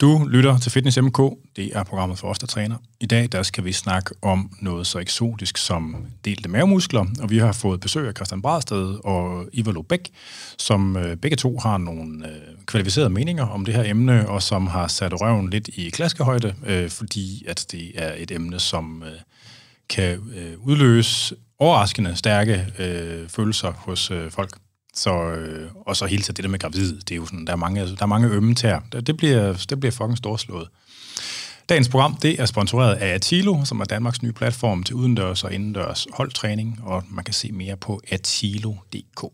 Du 0.00 0.26
lytter 0.28 0.58
til 0.58 0.72
Fitness 0.72 0.98
MK. 1.02 1.18
Det 1.56 1.76
er 1.76 1.84
programmet 1.84 2.18
for 2.18 2.28
os, 2.28 2.38
der 2.38 2.46
træner. 2.46 2.76
I 3.00 3.06
dag 3.06 3.28
der 3.32 3.42
skal 3.42 3.64
vi 3.64 3.72
snakke 3.72 4.14
om 4.22 4.50
noget 4.60 4.86
så 4.86 4.98
eksotisk 4.98 5.58
som 5.58 5.96
delte 6.24 6.48
mavemuskler, 6.48 7.06
og 7.22 7.30
vi 7.30 7.38
har 7.38 7.52
fået 7.52 7.80
besøg 7.80 8.08
af 8.08 8.12
Christian 8.16 8.42
Bradsted 8.42 8.98
og 9.04 9.46
Ivar 9.52 9.82
Bæk, 9.88 10.10
som 10.58 10.96
øh, 10.96 11.16
begge 11.16 11.36
to 11.36 11.58
har 11.58 11.78
nogle 11.78 12.28
øh, 12.28 12.34
kvalificerede 12.66 13.10
meninger 13.10 13.46
om 13.46 13.64
det 13.64 13.74
her 13.74 13.90
emne, 13.90 14.28
og 14.28 14.42
som 14.42 14.66
har 14.66 14.88
sat 14.88 15.20
røven 15.20 15.50
lidt 15.50 15.68
i 15.68 15.90
klaskehøjde, 15.90 16.54
øh, 16.66 16.90
fordi 16.90 17.44
at 17.48 17.66
det 17.72 17.92
er 17.94 18.14
et 18.16 18.30
emne, 18.30 18.60
som 18.60 19.04
kan 19.88 20.18
udløse 20.58 21.34
overraskende 21.58 22.16
stærke 22.16 22.66
følelser 23.28 23.72
hos 23.72 24.12
folk. 24.30 24.58
Så, 24.94 25.22
øh, 25.30 25.70
og 25.86 25.96
så 25.96 26.06
hele 26.06 26.22
tiden 26.22 26.36
det 26.36 26.44
der 26.44 26.50
med 26.50 26.58
gravid, 26.58 27.00
det 27.00 27.10
er 27.10 27.16
jo 27.16 27.26
sådan, 27.26 27.46
der 27.46 27.52
er 27.52 27.56
mange, 27.56 27.86
der 27.86 28.02
er 28.02 28.06
mange 28.06 28.28
ømme 28.28 28.54
tær. 28.54 28.78
Det, 28.92 29.06
det, 29.06 29.16
bliver, 29.16 29.66
det 29.70 29.80
bliver 29.80 29.92
fucking 29.92 30.18
storslået. 30.18 30.68
Dagens 31.68 31.88
program, 31.88 32.16
det 32.16 32.40
er 32.40 32.46
sponsoreret 32.46 32.94
af 32.94 33.14
Atilo, 33.14 33.64
som 33.64 33.80
er 33.80 33.84
Danmarks 33.84 34.22
nye 34.22 34.32
platform 34.32 34.82
til 34.82 34.94
udendørs 34.94 35.44
og 35.44 35.52
indendørs 35.52 36.06
holdtræning, 36.12 36.80
og 36.82 37.04
man 37.10 37.24
kan 37.24 37.34
se 37.34 37.52
mere 37.52 37.76
på 37.76 38.00
atilo.dk. 38.08 39.24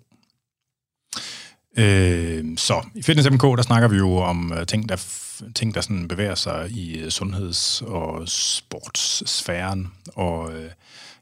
Øh, 1.79 2.45
så 2.57 2.87
i 2.95 3.03
Fitness 3.03 3.31
MK, 3.31 3.43
der 3.43 3.63
snakker 3.63 3.89
vi 3.89 3.97
jo 3.97 4.17
om 4.17 4.53
uh, 4.53 4.65
ting, 4.65 4.89
der, 4.89 5.07
ting, 5.55 5.75
der 5.75 5.81
sådan 5.81 6.09
bevæger 6.09 6.35
sig 6.35 6.71
i 6.71 7.05
uh, 7.05 7.09
sundheds- 7.09 7.83
og 7.83 8.29
sportssfæren, 8.29 9.93
og 10.15 10.45
uh, 10.45 10.55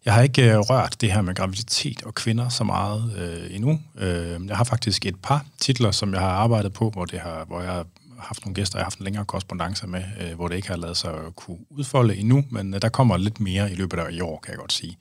jeg 0.05 0.15
har 0.15 0.23
ikke 0.23 0.53
øh, 0.53 0.59
rørt 0.59 0.97
det 1.01 1.13
her 1.13 1.23
med 1.23 1.35
graviditet 1.35 2.03
og 2.03 2.15
kvinder 2.15 2.49
så 2.49 2.65
meget 2.65 3.13
øh, 3.19 3.55
endnu. 3.57 3.81
Øh, 3.99 4.47
jeg 4.47 4.57
har 4.57 4.65
faktisk 4.65 5.07
et 5.07 5.17
par 5.23 5.47
titler, 5.61 5.91
som 5.91 6.13
jeg 6.13 6.21
har 6.21 6.29
arbejdet 6.29 6.73
på, 6.73 6.91
hvor, 6.91 7.05
det 7.05 7.21
har, 7.21 7.45
hvor 7.45 7.61
jeg 7.61 7.73
har 7.73 7.87
haft 8.19 8.45
nogle 8.45 8.55
gæster, 8.55 8.79
jeg 8.79 8.81
har 8.81 8.85
haft 8.85 8.99
en 8.99 9.05
længere 9.05 9.25
korrespondence 9.25 9.87
med, 9.87 10.03
øh, 10.21 10.35
hvor 10.35 10.49
det 10.49 10.57
ikke 10.57 10.69
har 10.69 10.77
lavet 10.77 10.97
sig 10.97 11.15
at 11.15 11.37
kunne 11.37 11.59
udfolde 11.71 12.17
endnu, 12.17 12.45
men 12.51 12.75
øh, 12.75 12.83
der 12.83 12.89
kommer 12.89 13.17
lidt 13.17 13.41
mere 13.41 13.73
i 13.73 13.75
løbet 13.75 13.99
af 13.99 14.13
i 14.13 14.21
år, 14.21 14.41
kan 14.43 14.51
jeg 14.51 14.59
godt 14.59 14.73
sige. 14.73 14.99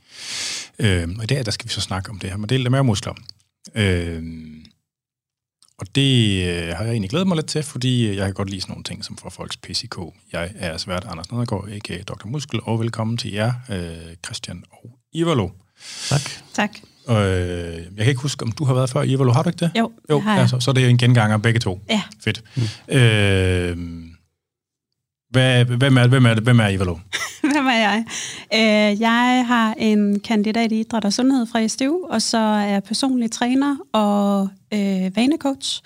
Øh, 0.80 1.10
og 1.18 1.24
i 1.24 1.28
dag, 1.28 1.46
der 1.46 1.52
skal 1.52 1.68
vi 1.68 1.74
så 1.74 1.82
snakke 1.82 2.10
om 2.10 2.20
det 2.20 2.30
her 2.30 2.38
med 2.38 2.48
delt 2.48 2.72
mavemuskler. 2.72 3.14
Øh, 3.76 4.24
og 5.78 5.96
det 5.96 6.44
øh, 6.48 6.76
har 6.76 6.84
jeg 6.84 6.92
egentlig 6.92 7.10
glædet 7.10 7.28
mig 7.28 7.36
lidt 7.36 7.48
til, 7.48 7.64
fordi 7.64 8.08
jeg 8.08 8.26
kan 8.26 8.34
godt 8.34 8.50
lide 8.50 8.62
sådan 8.62 8.72
nogle 8.72 8.84
ting 8.84 9.06
som 9.06 9.18
for 9.18 9.30
folks 9.30 9.58
PCK. 9.58 9.98
Jeg 10.32 10.52
er 10.56 10.78
svært 10.78 11.06
Anders 11.06 11.32
Nedergaard, 11.32 11.70
ikke 11.70 12.04
Dr. 12.08 12.28
Muskel, 12.28 12.60
og 12.64 12.80
velkommen 12.80 13.18
til 13.18 13.32
jer, 13.32 13.54
øh, 13.70 14.16
Christian 14.26 14.64
og 14.72 15.00
Ivalo. 15.14 15.50
Tak. 16.10 16.22
Tak. 16.54 16.70
Øh, 17.10 17.16
jeg 17.16 17.98
kan 17.98 18.08
ikke 18.08 18.22
huske, 18.22 18.44
om 18.44 18.52
du 18.52 18.66
har 18.66 18.74
været 18.74 18.90
før 18.90 19.02
Ivalo. 19.02 19.32
Har 19.32 19.44
du 19.44 19.50
ikke 19.50 19.60
det? 19.60 19.72
Jo, 19.80 19.92
jo 20.10 20.16
det 20.16 20.24
har 20.24 20.34
jeg. 20.34 20.42
Altså, 20.42 20.60
så 20.60 20.72
er 20.72 20.74
det 20.76 20.90
en 20.90 20.98
genganger 20.98 21.38
begge 21.38 21.60
to. 21.60 21.82
Ja. 21.90 22.02
Fedt. 22.24 22.44
Mm. 22.56 22.96
Øh, 22.96 23.78
hvad, 25.34 25.66
hvem, 25.66 25.98
er, 25.98 26.08
hvem, 26.08 26.26
er, 26.26 26.34
hvem 26.42 26.60
er 26.60 26.68
Ivalo? 26.68 26.98
Hvem 27.54 27.66
er 27.66 27.78
jeg? 27.78 28.04
Øh, 28.54 29.02
jeg 29.02 29.44
har 29.48 29.74
en 29.78 30.20
kandidat 30.20 30.72
i 30.72 30.80
idræt 30.80 31.06
og 31.06 31.14
sundhed 31.14 31.46
fra 31.46 31.68
SDU, 31.68 32.06
og 32.10 32.22
så 32.22 32.38
er 32.38 32.66
jeg 32.66 32.84
personlig 32.84 33.32
træner 33.32 33.78
og 33.94 34.50
øh, 34.74 35.16
vanecoach, 35.16 35.82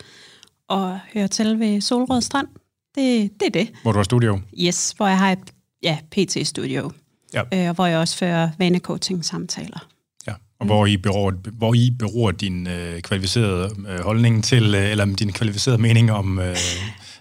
og 0.70 1.00
hører 1.14 1.28
til 1.28 1.60
ved 1.60 1.82
Solrød 1.82 2.22
Strand. 2.22 2.48
Det, 2.96 3.32
det 3.40 3.46
er 3.46 3.50
det. 3.50 3.70
Hvor 3.82 3.92
du 3.92 3.98
har 4.00 4.04
studio? 4.04 4.40
Yes, 4.60 4.94
hvor 4.98 5.08
jeg 5.08 5.18
har 5.18 5.32
et 5.32 5.40
ja, 5.84 5.98
PT-studio, 6.12 6.92
Ja. 7.34 7.42
øh, 7.70 7.76
hvor 7.76 7.86
jeg 7.86 7.98
også 8.00 8.18
fører 8.18 8.50
vanecoaching-samtaler. 8.60 9.88
Ja, 10.28 10.34
og 10.60 10.66
hvor 10.66 10.86
I 10.86 10.98
beror, 10.98 11.34
hvor 11.52 11.74
I 11.74 11.92
beror 12.00 12.32
din 12.32 12.68
øh, 12.68 13.02
kvalificerede 13.02 13.70
øh, 13.90 14.00
holdning 14.00 14.44
til, 14.44 14.76
øh, 14.76 14.92
eller 14.92 15.06
din 15.06 15.32
kvalificerede 15.34 15.82
mening 15.82 16.12
om 16.12 16.40
øh, 16.40 16.56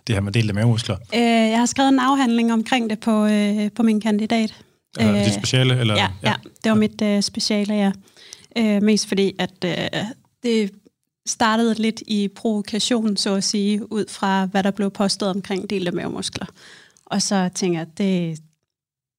det 0.07 0.15
her 0.15 0.21
med 0.21 0.33
delte 0.33 0.53
mavemuskler? 0.55 0.97
Øh, 1.15 1.21
jeg 1.21 1.59
har 1.59 1.67
skrevet 1.67 1.89
en 1.89 1.99
afhandling 1.99 2.53
omkring 2.53 2.91
det 2.91 3.01
på, 3.01 3.27
øh, 3.27 3.71
på 3.73 3.83
min 3.83 4.01
kandidat. 4.01 4.55
Øh, 5.01 5.25
dit 5.25 5.35
speciale? 5.35 5.81
Eller? 5.81 5.95
Ja, 5.95 6.09
ja, 6.23 6.35
det 6.65 6.71
var 6.71 6.77
mit 6.77 7.03
øh, 7.03 7.23
speciale, 7.23 7.75
ja. 7.75 7.93
Øh, 8.59 8.83
mest 8.83 9.09
fordi, 9.09 9.33
at 9.39 9.65
øh, 9.65 9.77
det 10.43 10.71
startede 11.29 11.75
lidt 11.75 12.03
i 12.07 12.29
provokation, 12.37 13.17
så 13.17 13.35
at 13.35 13.45
sige, 13.45 13.93
ud 13.93 14.05
fra, 14.11 14.45
hvad 14.47 14.63
der 14.63 14.71
blev 14.71 14.91
påstået 14.91 15.31
omkring 15.31 15.71
delte 15.71 15.91
mavemuskler. 15.91 16.47
Og 17.07 17.23
så 17.23 17.49
tænker 17.55 17.79
jeg, 17.79 17.87
at 17.93 17.99
det 17.99 18.39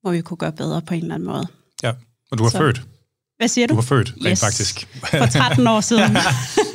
må 0.04 0.12
vi 0.12 0.22
kunne 0.22 0.38
gøre 0.38 0.52
bedre 0.52 0.82
på 0.82 0.94
en 0.94 1.02
eller 1.02 1.16
anden 1.16 1.28
måde. 1.30 1.48
ja. 1.84 1.92
Og 2.32 2.38
du 2.38 2.44
har 2.44 2.50
Så- 2.52 2.58
født? 2.58 2.82
Hvad 3.38 3.48
siger 3.48 3.68
Du 3.68 3.72
du? 3.72 3.76
har 3.76 3.82
født, 3.82 4.14
rent 4.18 4.28
Yes. 4.28 4.40
faktisk. 4.40 4.88
For 5.00 5.26
13 5.26 5.68
år 5.68 5.82
siden. 5.82 6.18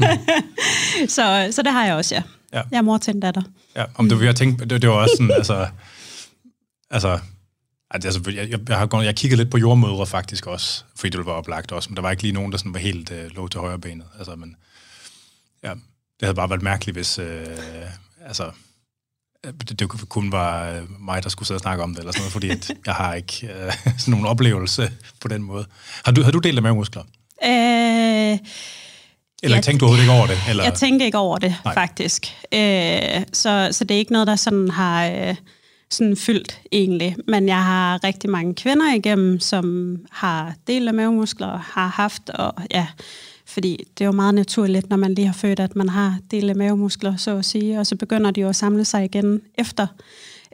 så, 1.16 1.48
så 1.50 1.62
det 1.62 1.72
har 1.72 1.86
jeg 1.86 1.94
også, 1.94 2.14
ja. 2.14 2.22
Ja. 2.52 2.62
Jeg 2.70 2.78
er 2.78 2.82
mor 2.82 2.98
til 2.98 3.14
en 3.14 3.20
datter. 3.20 3.42
Ja, 3.76 3.84
om 3.94 4.08
du 4.08 4.16
vil 4.16 4.24
have 4.26 4.34
tænkt, 4.34 4.70
det, 4.70 4.82
det 4.82 4.90
var 4.90 4.96
også 4.96 5.14
sådan, 5.18 5.30
altså, 5.40 5.68
altså, 6.90 7.18
altså 7.90 8.20
jeg, 8.26 8.50
jeg, 8.50 8.60
jeg 8.68 8.78
har 8.78 8.86
gået, 8.86 9.04
jeg 9.04 9.16
kiggede 9.16 9.42
lidt 9.42 9.50
på 9.50 9.58
jordmødre 9.58 10.06
faktisk 10.06 10.46
også, 10.46 10.84
fordi 10.96 11.16
det 11.16 11.26
var 11.26 11.32
oplagt 11.32 11.72
også, 11.72 11.90
men 11.90 11.96
der 11.96 12.02
var 12.02 12.10
ikke 12.10 12.22
lige 12.22 12.32
nogen, 12.32 12.52
der 12.52 12.58
sådan 12.58 12.74
var 12.74 12.80
helt 12.80 13.10
øh, 13.10 13.30
lå 13.30 13.48
til 13.48 13.60
højre 13.60 13.78
benet. 13.78 14.06
Altså, 14.18 14.36
men, 14.36 14.56
ja, 15.64 15.70
det 16.20 16.26
havde 16.26 16.34
bare 16.34 16.50
været 16.50 16.62
mærkeligt, 16.62 16.96
hvis, 16.96 17.18
øh, 17.18 17.46
altså, 18.26 18.50
øh, 19.46 19.52
det, 19.68 19.78
det 19.78 19.88
kun 19.88 20.32
var 20.32 20.70
øh, 20.70 21.00
mig, 21.00 21.22
der 21.22 21.28
skulle 21.28 21.46
sidde 21.46 21.56
og 21.56 21.62
snakke 21.62 21.82
om 21.82 21.90
det, 21.90 21.98
eller 21.98 22.12
sådan 22.12 22.20
noget, 22.20 22.32
fordi 22.32 22.50
at 22.50 22.70
jeg 22.86 22.94
har 22.94 23.14
ikke 23.14 23.46
øh, 23.46 23.72
sådan 23.98 24.12
nogen 24.12 24.26
oplevelse 24.26 24.92
på 25.20 25.28
den 25.28 25.42
måde. 25.42 25.66
Har 26.04 26.12
du, 26.12 26.22
har 26.22 26.30
du 26.30 26.38
delt 26.38 26.56
af 26.56 26.62
mavemuskler? 26.62 27.02
Øh, 27.44 28.38
Eller 29.42 29.56
Jeg- 29.56 29.64
tænkte 29.64 29.80
du 29.80 29.84
overhovedet 29.86 30.02
ikke 30.04 30.12
over 30.18 30.26
det? 30.26 30.38
Eller? 30.50 30.64
Jeg 30.64 30.74
tænker 30.74 31.06
ikke 31.06 31.18
over 31.18 31.38
det, 31.38 31.54
Nej. 31.64 31.74
Faktisk. 31.74 32.26
Øh, 32.54 33.22
så, 33.32 33.68
så 33.72 33.84
det 33.84 33.94
er 33.94 33.98
ikke 33.98 34.12
noget, 34.12 34.26
der 34.26 34.36
sådan 34.36 34.70
har 34.70 35.06
øh, 35.06 35.34
sådan 35.90 36.16
fyldt 36.16 36.58
egentlig. 36.72 37.16
Men 37.28 37.48
jeg 37.48 37.64
har 37.64 38.04
rigtig 38.04 38.30
mange 38.30 38.54
kvinder 38.54 38.94
igennem, 38.94 39.40
som 39.40 39.96
har 40.10 40.54
del 40.66 40.88
af 40.88 40.94
mavemuskler, 40.94 41.58
har 41.72 41.86
haft, 41.88 42.30
og 42.30 42.54
ja, 42.70 42.86
fordi 43.46 43.84
det 43.98 44.04
er 44.04 44.06
jo 44.06 44.12
meget 44.12 44.34
naturligt, 44.34 44.88
når 44.90 44.96
man 44.96 45.14
lige 45.14 45.26
har 45.26 45.34
født, 45.34 45.60
at 45.60 45.76
man 45.76 45.88
har 45.88 46.16
del 46.30 46.50
af 46.50 46.56
mavemuskler, 46.56 47.16
så 47.16 47.36
at 47.38 47.44
sige, 47.44 47.78
og 47.78 47.86
så 47.86 47.96
begynder 47.96 48.30
de 48.30 48.40
jo 48.40 48.48
at 48.48 48.56
samle 48.56 48.84
sig 48.84 49.04
igen 49.04 49.40
efter. 49.58 49.86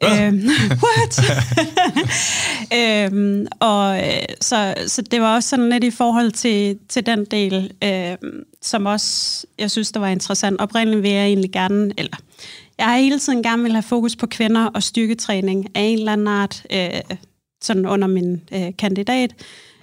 Øhm, 0.04 0.40
what? 0.84 1.20
øhm, 2.78 3.46
og 3.60 4.06
øh, 4.06 4.22
så, 4.40 4.74
så 4.86 5.02
det 5.02 5.20
var 5.20 5.34
også 5.34 5.48
sådan 5.48 5.68
lidt 5.68 5.84
i 5.84 5.90
forhold 5.90 6.32
til, 6.32 6.78
til 6.88 7.06
den 7.06 7.24
del, 7.24 7.72
øh, 7.84 8.16
som 8.62 8.86
også, 8.86 9.46
jeg 9.58 9.70
synes, 9.70 9.92
der 9.92 10.00
var 10.00 10.08
interessant. 10.08 10.60
Oprindeligt 10.60 11.02
vil 11.02 11.10
jeg 11.10 11.26
egentlig 11.26 11.52
gerne, 11.52 11.92
eller 11.98 12.16
jeg 12.78 12.86
har 12.86 12.96
hele 12.96 13.18
tiden 13.18 13.42
gerne 13.42 13.62
vil 13.62 13.72
have 13.72 13.82
fokus 13.82 14.16
på 14.16 14.26
kvinder 14.26 14.66
og 14.66 14.82
styrketræning 14.82 15.66
af 15.74 15.80
en 15.80 15.98
eller 15.98 16.12
anden 16.12 16.28
art, 16.28 16.66
øh, 16.72 17.16
sådan 17.62 17.86
under 17.86 18.08
min 18.08 18.42
øh, 18.52 18.72
kandidat. 18.78 19.34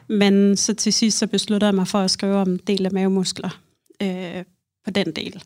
Men 0.08 0.58
så 0.58 0.74
til 0.74 0.94
sidst 0.94 1.18
så 1.18 1.28
besluttede 1.28 1.68
jeg 1.68 1.76
mig 1.76 1.88
for 1.88 2.00
at 2.00 2.12
skrive 2.12 2.36
om 2.36 2.60
del 2.60 2.86
af 2.86 2.92
mavemuskler 2.92 3.60
øh, 4.02 4.44
på 4.86 4.92
den 4.92 5.12
del. 5.12 5.44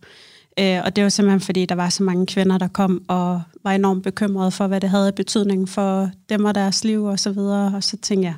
Øh, 0.59 0.81
og 0.86 0.96
det 0.96 1.03
var 1.03 1.09
simpelthen 1.09 1.40
fordi, 1.42 1.66
der 1.66 1.75
var 1.75 1.90
så 1.90 2.03
mange 2.03 2.25
kvinder, 2.25 2.58
der 2.58 2.68
kom 2.68 3.03
og 3.08 3.42
var 3.64 3.72
enormt 3.72 4.03
bekymrede 4.03 4.52
for, 4.52 4.68
hvad 4.68 4.81
det 4.81 4.90
havde 4.90 5.12
betydning 5.12 5.70
for 5.70 6.09
dem 6.30 6.46
og 6.46 6.56
deres 6.56 6.84
liv 6.84 7.03
og 7.03 7.20
så 7.20 7.31
videre. 7.31 7.75
Og 7.75 7.84
så 7.84 7.97
tænkte 7.97 8.25
jeg, 8.28 8.36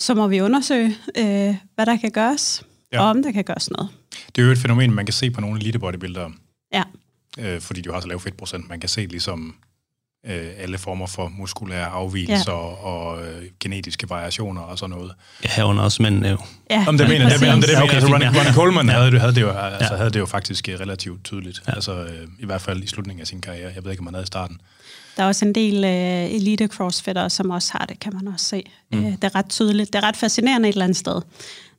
så 0.00 0.14
må 0.14 0.28
vi 0.28 0.40
undersøge, 0.40 0.86
øh, 1.18 1.56
hvad 1.74 1.86
der 1.86 1.96
kan 1.96 2.10
gøres, 2.10 2.62
Ja. 2.92 3.00
og 3.02 3.06
om 3.06 3.22
der 3.22 3.32
kan 3.32 3.44
gøres 3.44 3.70
noget. 3.70 3.88
Det 4.36 4.42
er 4.42 4.46
jo 4.46 4.52
et 4.52 4.58
fænomen, 4.58 4.94
man 4.94 5.06
kan 5.06 5.12
se 5.12 5.30
på 5.30 5.40
nogle 5.40 5.60
elite 5.60 5.78
bodybuildere, 5.78 6.32
Ja, 6.72 6.82
øh, 7.38 7.60
fordi 7.60 7.80
de 7.80 7.92
har 7.92 8.00
så 8.00 8.08
lav 8.08 8.20
fedtprocent. 8.20 8.68
Man 8.68 8.80
kan 8.80 8.88
se 8.88 9.06
ligesom 9.06 9.54
øh, 10.26 10.48
alle 10.58 10.78
former 10.78 11.06
for 11.06 11.28
muskulære 11.28 11.86
afvielser 11.86 12.52
ja. 12.52 12.86
og 12.86 13.22
øh, 13.26 13.42
genetiske 13.60 14.10
variationer 14.10 14.60
og 14.62 14.78
sådan 14.78 14.96
noget. 14.96 15.12
Ja, 15.44 15.48
herunder 15.56 15.82
også 15.82 16.02
mænd 16.02 16.26
jo. 16.26 16.38
ja 16.70 16.84
Om 16.88 16.98
det 16.98 17.08
mener, 17.08 17.28
det, 17.28 17.34
om 17.52 17.60
det, 17.60 17.68
det 17.68 17.76
mener, 17.76 17.82
okay, 17.82 17.94
altså 17.94 18.12
Ronnie. 18.12 18.28
Ronnie 18.28 18.52
Coleman 18.52 18.86
Ja. 18.86 18.92
havde, 18.92 19.10
det, 19.10 19.20
havde, 19.20 19.34
det 19.34 19.40
jo, 19.40 19.50
altså, 19.50 19.92
Ja. 19.94 19.96
havde 19.98 20.10
det 20.10 20.18
jo 20.20 20.26
faktisk 20.26 20.68
øh, 20.68 20.80
relativt 20.80 21.24
tydeligt. 21.24 21.60
Ja. 21.66 21.70
Ja. 21.72 21.74
Altså, 21.74 22.04
øh, 22.04 22.28
I 22.38 22.46
hvert 22.46 22.60
fald 22.60 22.82
i 22.82 22.86
slutningen 22.86 23.20
af 23.20 23.26
sin 23.26 23.40
karriere. 23.40 23.72
Jeg 23.74 23.84
ved 23.84 23.90
ikke, 23.90 24.00
om 24.00 24.06
han 24.06 24.14
havde 24.14 24.24
i 24.24 24.26
starten. 24.26 24.60
Der 25.16 25.22
er 25.22 25.26
også 25.26 25.44
en 25.44 25.54
del 25.54 25.84
øh, 25.84 26.34
elite 26.34 26.66
crossfitter, 26.66 27.28
som 27.28 27.50
også 27.50 27.72
har 27.72 27.86
det, 27.86 28.00
kan 28.00 28.14
man 28.14 28.28
også 28.28 28.46
se. 28.46 28.62
Mm. 28.92 28.98
Øh, 28.98 29.12
det 29.12 29.24
er 29.24 29.34
ret 29.34 29.48
tydeligt. 29.48 29.92
Det 29.92 29.98
er 29.98 30.08
ret 30.08 30.16
fascinerende 30.16 30.68
et 30.68 30.72
eller 30.72 30.84
andet 30.84 30.96
sted, 30.98 31.22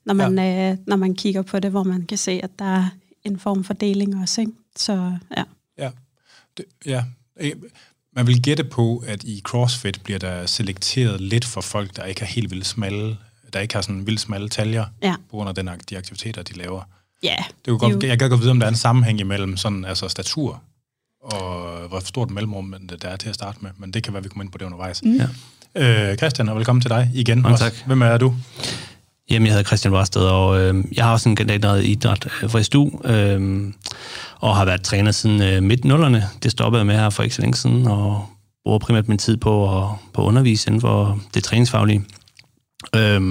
når 0.05 0.13
man, 0.13 0.39
ja. 0.39 0.71
øh, 0.71 0.77
når 0.87 0.95
man 0.95 1.15
kigger 1.15 1.41
på 1.41 1.59
det, 1.59 1.71
hvor 1.71 1.83
man 1.83 2.05
kan 2.05 2.17
se, 2.17 2.39
at 2.43 2.49
der 2.59 2.65
er 2.65 2.85
en 3.23 3.39
form 3.39 3.63
for 3.63 3.73
deling 3.73 4.21
også. 4.21 4.41
Ikke? 4.41 4.53
Så 4.75 5.13
ja. 5.37 5.43
Ja. 5.77 5.89
Det, 6.57 6.65
ja. 6.85 7.03
Man 8.15 8.27
vil 8.27 8.41
gætte 8.41 8.63
på, 8.63 9.03
at 9.07 9.23
i 9.23 9.41
CrossFit 9.43 10.01
bliver 10.03 10.19
der 10.19 10.45
selekteret 10.45 11.21
lidt 11.21 11.45
for 11.45 11.61
folk, 11.61 11.95
der 11.95 12.03
ikke 12.03 12.21
har 12.21 12.27
helt 12.27 12.51
vildt 12.51 12.67
smalle, 12.67 13.17
der 13.53 13.59
ikke 13.59 13.73
har 13.73 13.81
sådan 13.81 14.07
vildt 14.07 14.19
smalle 14.19 14.49
taljer, 14.49 14.85
Ja. 15.03 15.15
på 15.29 15.35
grund 15.37 15.49
af 15.49 15.55
den, 15.55 15.69
de 15.89 15.97
aktiviteter, 15.97 16.43
de 16.43 16.53
laver. 16.53 16.81
Ja, 17.23 17.35
Det 17.37 17.65
kunne 17.67 17.79
godt, 17.79 18.03
Jo. 18.03 18.07
jeg 18.09 18.19
kan 18.19 18.29
godt 18.29 18.41
vide, 18.41 18.51
om 18.51 18.59
der 18.59 18.65
er 18.67 18.71
en 18.71 18.77
sammenhæng 18.77 19.19
imellem 19.19 19.57
sådan, 19.57 19.85
altså 19.85 20.07
statur 20.07 20.61
og 21.21 21.87
hvor 21.87 21.99
stort 21.99 22.31
mellemrum 22.31 22.75
der 23.01 23.09
er 23.09 23.15
til 23.15 23.29
at 23.29 23.35
starte 23.35 23.57
med, 23.61 23.71
men 23.77 23.91
det 23.91 24.03
kan 24.03 24.13
være, 24.13 24.23
vi 24.23 24.29
kommer 24.29 24.43
ind 24.43 24.51
på 24.51 24.57
det 24.57 24.65
undervejs. 24.65 25.03
Mm. 25.03 25.19
Ja. 25.75 26.11
Øh, 26.11 26.17
Christian, 26.17 26.49
og 26.49 26.55
velkommen 26.55 26.81
til 26.81 26.89
dig 26.89 27.11
igen. 27.13 27.41
Mange 27.41 27.53
også. 27.55 27.63
tak. 27.63 27.73
Hvem 27.85 28.01
er 28.01 28.17
du? 28.17 28.35
Jamen, 29.31 29.45
jeg 29.45 29.53
hedder 29.53 29.67
Christian 29.67 29.95
Rosted, 29.95 30.21
og 30.21 30.61
øh, 30.61 30.83
jeg 30.93 31.05
har 31.05 31.11
også 31.11 31.29
en 31.29 31.35
kandidat 31.35 31.83
i 31.83 31.91
idræt 31.91 32.27
øh, 32.43 32.49
fra 32.49 32.63
SDU, 32.63 33.01
øh, 33.05 33.61
og 34.39 34.55
har 34.55 34.65
været 34.65 34.81
træner 34.81 35.11
siden 35.11 35.41
øh, 35.41 35.63
midt-nullerne. 35.63 36.23
Det 36.43 36.51
stoppede 36.51 36.79
jeg 36.79 36.87
med 36.87 36.95
her 36.95 37.09
for 37.09 37.23
ikke 37.23 37.35
så 37.35 37.41
længe 37.41 37.57
siden, 37.57 37.87
og 37.87 38.25
bruger 38.63 38.79
primært 38.79 39.07
min 39.07 39.17
tid 39.17 39.37
på 39.37 39.77
at, 39.77 39.89
på 40.13 40.21
at 40.21 40.25
undervise 40.25 40.67
inden 40.67 40.81
for 40.81 41.19
det 41.33 41.43
træningsfaglige, 41.43 42.03
øh, 42.95 43.21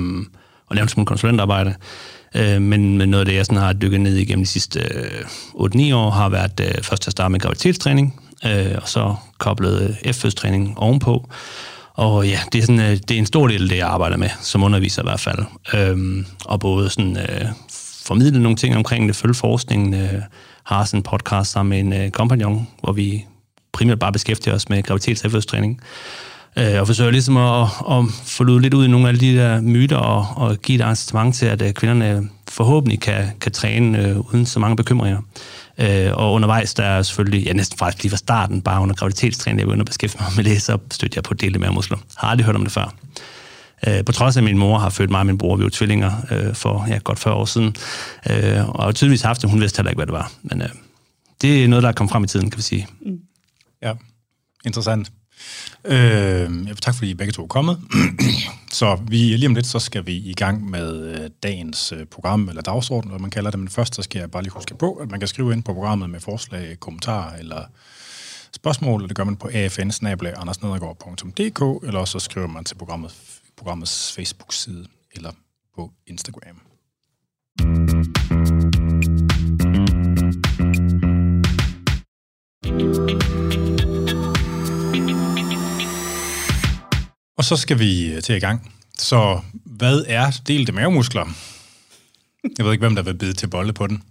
og 0.67 0.77
lave 0.77 0.83
en 0.83 0.89
smule 0.89 1.07
konsulentarbejde. 1.07 1.75
Øh, 2.35 2.63
men, 2.63 2.99
men 2.99 3.09
noget 3.09 3.21
af 3.21 3.27
det, 3.27 3.35
jeg 3.35 3.47
sådan 3.47 3.63
har 3.63 3.73
dykket 3.73 4.01
ned 4.01 4.17
igennem 4.17 4.45
de 4.45 4.51
sidste 4.51 4.81
øh, 4.81 5.21
8-9 5.55 5.95
år, 5.95 6.11
har 6.11 6.29
været 6.29 6.61
øh, 6.61 6.83
først 6.83 7.07
at 7.07 7.13
starte 7.13 7.33
med 7.33 7.41
graviditetstræning, 7.41 8.21
øh, 8.47 8.75
og 8.83 8.89
så 8.89 9.15
koblet 9.39 9.97
øh, 10.05 10.13
F-fødstræning 10.13 10.79
ovenpå. 10.79 11.29
Og 11.95 12.29
ja, 12.29 12.39
det 12.53 12.59
er, 12.59 12.63
sådan, 12.63 12.81
øh, 12.81 12.97
det 13.09 13.11
er 13.11 13.19
en 13.19 13.27
stor 13.27 13.49
del 13.49 13.63
af 13.63 13.69
det, 13.69 13.77
jeg 13.77 13.89
arbejder 13.89 14.17
med, 14.17 14.29
som 14.41 14.63
underviser 14.63 15.03
i 15.03 15.07
hvert 15.07 15.21
fald. 15.21 15.39
Øhm, 15.75 16.27
og 16.45 16.61
både 16.61 16.91
sådan, 16.91 17.17
øh, 17.17 17.47
formidle 18.05 18.43
nogle 18.43 18.57
ting 18.57 18.77
omkring 18.77 19.09
det, 19.09 19.17
følge 19.17 19.35
forskningen, 19.35 19.95
øh, 19.95 20.23
har 20.65 20.85
sådan 20.85 20.99
en 20.99 21.03
podcast 21.03 21.51
sammen 21.51 21.71
med 21.71 21.99
en 21.99 22.05
øh, 22.05 22.11
kompagnon, 22.11 22.69
hvor 22.83 22.93
vi 22.93 23.25
primært 23.73 23.99
bare 23.99 24.13
beskæftiger 24.13 24.55
os 24.55 24.69
med 24.69 24.91
graviditets- 24.91 25.25
øh, 26.57 26.81
og 26.81 26.87
forsøger 26.87 27.11
ligesom 27.11 27.37
at, 27.37 27.63
at 27.91 28.05
få 28.25 28.45
lidt 28.45 28.75
ud 28.75 28.85
i 28.85 28.89
nogle 28.89 29.09
af 29.09 29.15
de 29.15 29.37
der 29.37 29.61
myter 29.61 29.97
og, 29.97 30.27
og 30.37 30.57
give 30.57 30.85
et 30.85 30.89
incitament 30.89 31.35
til, 31.35 31.47
at 31.47 31.63
øh, 31.63 31.73
kvinderne 31.73 32.29
forhåbentlig 32.49 33.01
kan, 33.01 33.25
kan 33.41 33.53
træne 33.53 34.09
øh, 34.09 34.19
uden 34.19 34.47
så 34.47 34.61
mange 34.61 34.77
bekymringer. 34.77 35.19
Øh, 35.81 36.13
og 36.15 36.33
undervejs, 36.33 36.75
der 36.75 36.85
er 36.85 37.03
selvfølgelig, 37.03 37.47
ja 37.47 37.53
næsten 37.53 37.79
faktisk 37.79 38.03
lige 38.03 38.11
fra 38.11 38.17
starten, 38.17 38.63
bare 38.63 38.83
under 38.83 38.95
graviditetstræning, 38.95 39.61
jeg 39.61 39.67
begyndte 39.67 39.83
at 39.83 39.87
beskæftige 39.87 40.23
mig 40.23 40.33
med 40.37 40.45
det, 40.45 40.63
så 40.63 40.79
stødte 40.91 41.17
jeg 41.17 41.25
på 41.25 41.35
dele 41.35 41.59
med 41.59 41.71
muskler. 41.71 41.99
Har 42.17 42.29
aldrig 42.29 42.45
hørt 42.47 42.57
om 42.57 42.63
det 42.63 42.73
før. 42.73 42.95
Øh, 43.87 44.05
på 44.05 44.13
trods 44.13 44.37
af, 44.37 44.41
at 44.41 44.45
min 44.45 44.59
mor 44.59 44.79
har 44.79 44.91
født 44.91 45.11
mig 45.11 45.21
og 45.21 45.27
min 45.27 45.39
bror, 45.39 45.57
vi 45.57 45.65
var 45.65 45.71
tvillinger 45.71 46.13
øh, 46.31 46.55
for 46.55 46.87
ja, 46.89 46.99
godt 47.05 47.19
40 47.19 47.35
år 47.35 47.45
siden. 47.45 47.77
Øh, 48.31 48.69
og 48.69 48.95
tydeligvis 48.95 49.23
haft 49.23 49.43
det, 49.43 49.51
hun 49.51 49.61
vidste 49.61 49.79
heller 49.79 49.91
ikke, 49.91 49.99
hvad 49.99 50.07
det 50.07 50.13
var. 50.13 50.33
Men 50.43 50.63
øh, 50.63 50.69
det 51.43 51.65
er 51.65 51.69
noget, 51.69 51.83
der 51.83 51.89
er 51.89 51.93
kommet 51.93 52.13
frem 52.13 52.25
i 52.25 52.27
tiden, 52.27 52.51
kan 52.51 52.59
vi 52.59 52.63
sige. 52.63 52.87
Mm. 53.07 53.19
Ja, 53.83 53.93
interessant. 54.67 55.13
Øh, 55.85 56.77
tak 56.83 56.95
fordi 56.95 57.11
I 57.11 57.15
begge 57.15 57.33
to 57.33 57.43
er 57.43 57.47
kommet. 57.47 57.81
så 58.79 58.99
vi, 59.09 59.17
lige 59.17 59.47
om 59.47 59.55
lidt, 59.55 59.67
så 59.67 59.79
skal 59.79 60.07
vi 60.07 60.17
i 60.17 60.35
gang 60.35 60.71
med 60.71 61.15
øh, 61.15 61.31
dagens 61.43 61.93
øh, 61.93 62.07
program, 62.07 62.49
eller 62.49 62.63
dagsorden, 62.63 63.11
hvad 63.11 63.21
man 63.21 63.31
kalder 63.31 63.51
det. 63.51 63.61
Men 63.61 63.69
først, 63.69 63.95
så 63.95 64.03
skal 64.03 64.19
jeg 64.19 64.31
bare 64.31 64.43
lige 64.43 64.53
huske 64.53 64.75
på, 64.75 64.93
at 64.95 65.11
man 65.11 65.21
kan 65.21 65.29
skrive 65.29 65.53
ind 65.53 65.63
på 65.63 65.75
programmet 65.75 66.11
med 66.11 66.21
forslag, 66.21 66.81
kommentarer 66.81 67.37
eller 67.37 67.65
spørgsmål, 68.55 69.03
og 69.03 69.09
det 69.09 69.17
gør 69.17 69.25
man 69.25 69.37
på 69.37 69.49
afn 69.49 69.91
eller 71.87 72.05
så 72.05 72.19
skriver 72.19 72.47
man 72.47 72.65
til 72.65 72.75
programmet, 72.75 73.15
programmets 73.57 74.13
Facebook-side 74.13 74.87
eller 75.13 75.33
på 75.77 75.91
Instagram. 76.07 76.61
Og 87.41 87.45
så 87.45 87.57
skal 87.57 87.79
vi 87.79 88.13
øh, 88.13 88.23
til 88.23 88.37
i 88.37 88.39
gang. 88.39 88.73
Så 88.99 89.41
hvad 89.65 90.05
er 90.07 90.41
delte 90.49 90.73
mavemuskler? 90.73 91.27
Jeg 92.59 92.67
ved 92.67 92.73
ikke, 92.73 92.83
hvem 92.83 92.95
der 92.95 93.03
vil 93.03 93.15
bide 93.15 93.33
til 93.33 93.47
bolle 93.47 93.73
på 93.73 93.87
den. 93.87 94.03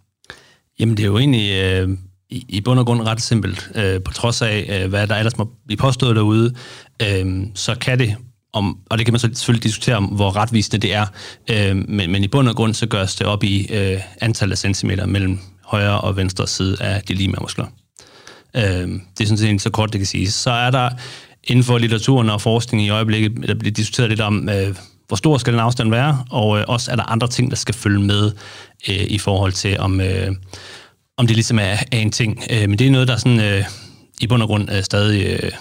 Jamen, 0.79 0.97
det 0.97 1.03
er 1.03 1.07
jo 1.07 1.17
egentlig 1.17 1.51
øh, 1.51 1.89
i, 2.29 2.45
i 2.49 2.61
bund 2.61 2.79
og 2.79 2.85
grund 2.85 3.01
ret 3.01 3.21
simpelt. 3.21 3.71
Øh, 3.75 4.03
på 4.03 4.13
trods 4.13 4.41
af, 4.41 4.81
øh, 4.83 4.89
hvad 4.89 5.07
der 5.07 5.15
ellers 5.15 5.37
må 5.37 5.49
blive 5.65 5.77
påstået 5.77 6.15
derude, 6.15 6.55
øh, 7.01 7.43
så 7.55 7.75
kan 7.75 7.99
det, 7.99 8.15
om, 8.53 8.77
og 8.89 8.97
det 8.97 9.05
kan 9.05 9.13
man 9.13 9.19
så 9.19 9.29
selvfølgelig 9.33 9.63
diskutere 9.63 9.95
om, 9.95 10.05
hvor 10.05 10.35
retvisende 10.35 10.77
det 10.77 10.93
er, 10.93 11.05
øh, 11.49 11.75
men, 11.75 12.11
men 12.11 12.23
i 12.23 12.27
bund 12.27 12.49
og 12.49 12.55
grund 12.55 12.73
så 12.73 12.87
gøres 12.87 13.15
det 13.15 13.27
op 13.27 13.43
i 13.43 13.67
øh, 13.73 13.99
antallet 14.21 14.53
af 14.53 14.57
centimeter 14.57 15.05
mellem 15.05 15.39
højre 15.63 16.01
og 16.01 16.17
venstre 16.17 16.47
side 16.47 16.81
af 16.81 17.01
de 17.01 17.13
lige 17.13 17.35
muskler. 17.41 17.65
Øh, 18.55 18.63
det 19.17 19.21
er 19.21 19.25
sådan 19.25 19.37
set 19.37 19.61
så 19.61 19.69
kort, 19.69 19.93
det 19.93 19.99
kan 19.99 20.05
siges. 20.05 20.33
Så 20.33 20.51
er 20.51 20.71
der 20.71 20.89
inden 21.44 21.63
for 21.63 21.77
litteraturen 21.77 22.30
og 22.30 22.41
forskning 22.41 22.83
i 22.83 22.89
øjeblikket, 22.89 23.47
der 23.47 23.53
bliver 23.53 23.74
diskuteret 23.74 24.09
lidt 24.09 24.21
om, 24.21 24.50
øh, 24.50 24.75
hvor 25.07 25.15
stor 25.15 25.38
skal 25.38 25.53
den 25.53 25.59
afstand 25.59 25.89
være, 25.89 26.25
og 26.30 26.59
øh, 26.59 26.65
også 26.68 26.91
er 26.91 26.95
der 26.95 27.03
andre 27.03 27.27
ting, 27.27 27.51
der 27.51 27.57
skal 27.57 27.75
følge 27.75 28.00
med 28.00 28.31
øh, 28.89 29.06
i 29.09 29.18
forhold 29.18 29.51
til, 29.51 29.80
om, 29.80 30.01
øh, 30.01 30.31
om 31.18 31.27
det 31.27 31.36
ligesom 31.36 31.59
er, 31.59 31.77
er 31.91 31.97
en 31.97 32.12
ting. 32.12 32.44
Øh, 32.51 32.69
men 32.69 32.80
det 32.80 32.88
er 32.88 32.91
noget, 32.91 33.07
der 33.07 33.18
sådan, 33.18 33.39
øh, 33.39 33.63
i 34.21 34.27
bund 34.27 34.41
og 34.41 34.47
grund 34.47 34.71
øh, 34.71 34.83
stadig 34.83 35.39
øh, 35.44 35.51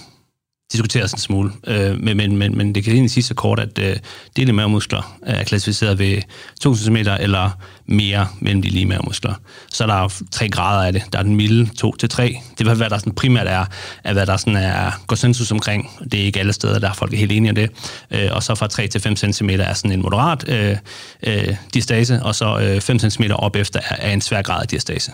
diskuteres 0.73 1.12
en 1.12 1.19
smule. 1.19 1.53
Øh, 1.67 2.00
men, 2.00 2.17
men, 2.17 2.37
men, 2.37 2.56
men 2.56 2.75
det 2.75 2.85
kan 2.85 2.93
egentlig 2.93 3.11
sige 3.11 3.25
så 3.25 3.35
kort, 3.35 3.61
at 3.61 3.79
øh, 3.79 3.97
dele 4.37 4.53
mavemuskler 4.53 5.19
er 5.23 5.44
klassificeret 5.44 5.99
ved 5.99 6.23
2 6.61 6.76
cm 6.76 6.97
eller 6.97 7.50
mere 7.87 8.29
mellem 8.41 8.62
de 8.62 8.69
lige 8.69 8.87
mavemuskler. 8.87 9.35
Så 9.73 9.85
er 9.85 9.87
der 9.87 10.00
jo 10.00 10.11
tre 10.31 10.49
grader 10.49 10.87
af 10.87 10.93
det. 10.93 11.03
Der 11.12 11.19
er 11.19 11.23
den 11.23 11.37
milde 11.37 11.70
2 11.76 11.97
til 11.97 12.09
3. 12.09 12.38
Det 12.59 12.69
er, 12.69 12.75
hvad 12.75 12.91
der 12.91 12.99
sådan 12.99 13.15
primært 13.15 13.47
er, 13.47 13.65
er 14.05 14.12
hvad 14.12 14.26
der 14.26 14.37
sådan 14.37 14.56
er 14.56 14.91
konsensus 15.06 15.53
omkring. 15.53 15.91
Det 16.12 16.20
er 16.20 16.25
ikke 16.25 16.41
alle 16.41 16.53
steder, 16.53 16.79
der 16.79 16.88
er 16.88 16.94
folk 16.94 17.12
er 17.12 17.17
helt 17.17 17.32
enige 17.32 17.50
om 17.50 17.55
det. 17.55 17.71
Øh, 18.11 18.29
og 18.32 18.43
så 18.43 18.55
fra 18.55 18.67
3 18.67 18.87
til 18.87 19.00
5 19.00 19.17
cm 19.17 19.50
er 19.50 19.73
sådan 19.73 19.93
en 19.93 20.03
moderat 20.03 20.49
øh, 20.49 20.76
øh, 21.23 21.56
diastase, 21.75 22.23
og 22.23 22.35
så 22.35 22.59
øh, 22.59 22.81
5 22.81 22.99
cm 22.99 23.23
op 23.32 23.56
efter 23.56 23.81
er, 23.88 23.97
er 23.99 24.12
en 24.12 24.21
svær 24.21 24.43
grad 24.43 24.62
af 24.62 24.69
diastase. 24.69 25.12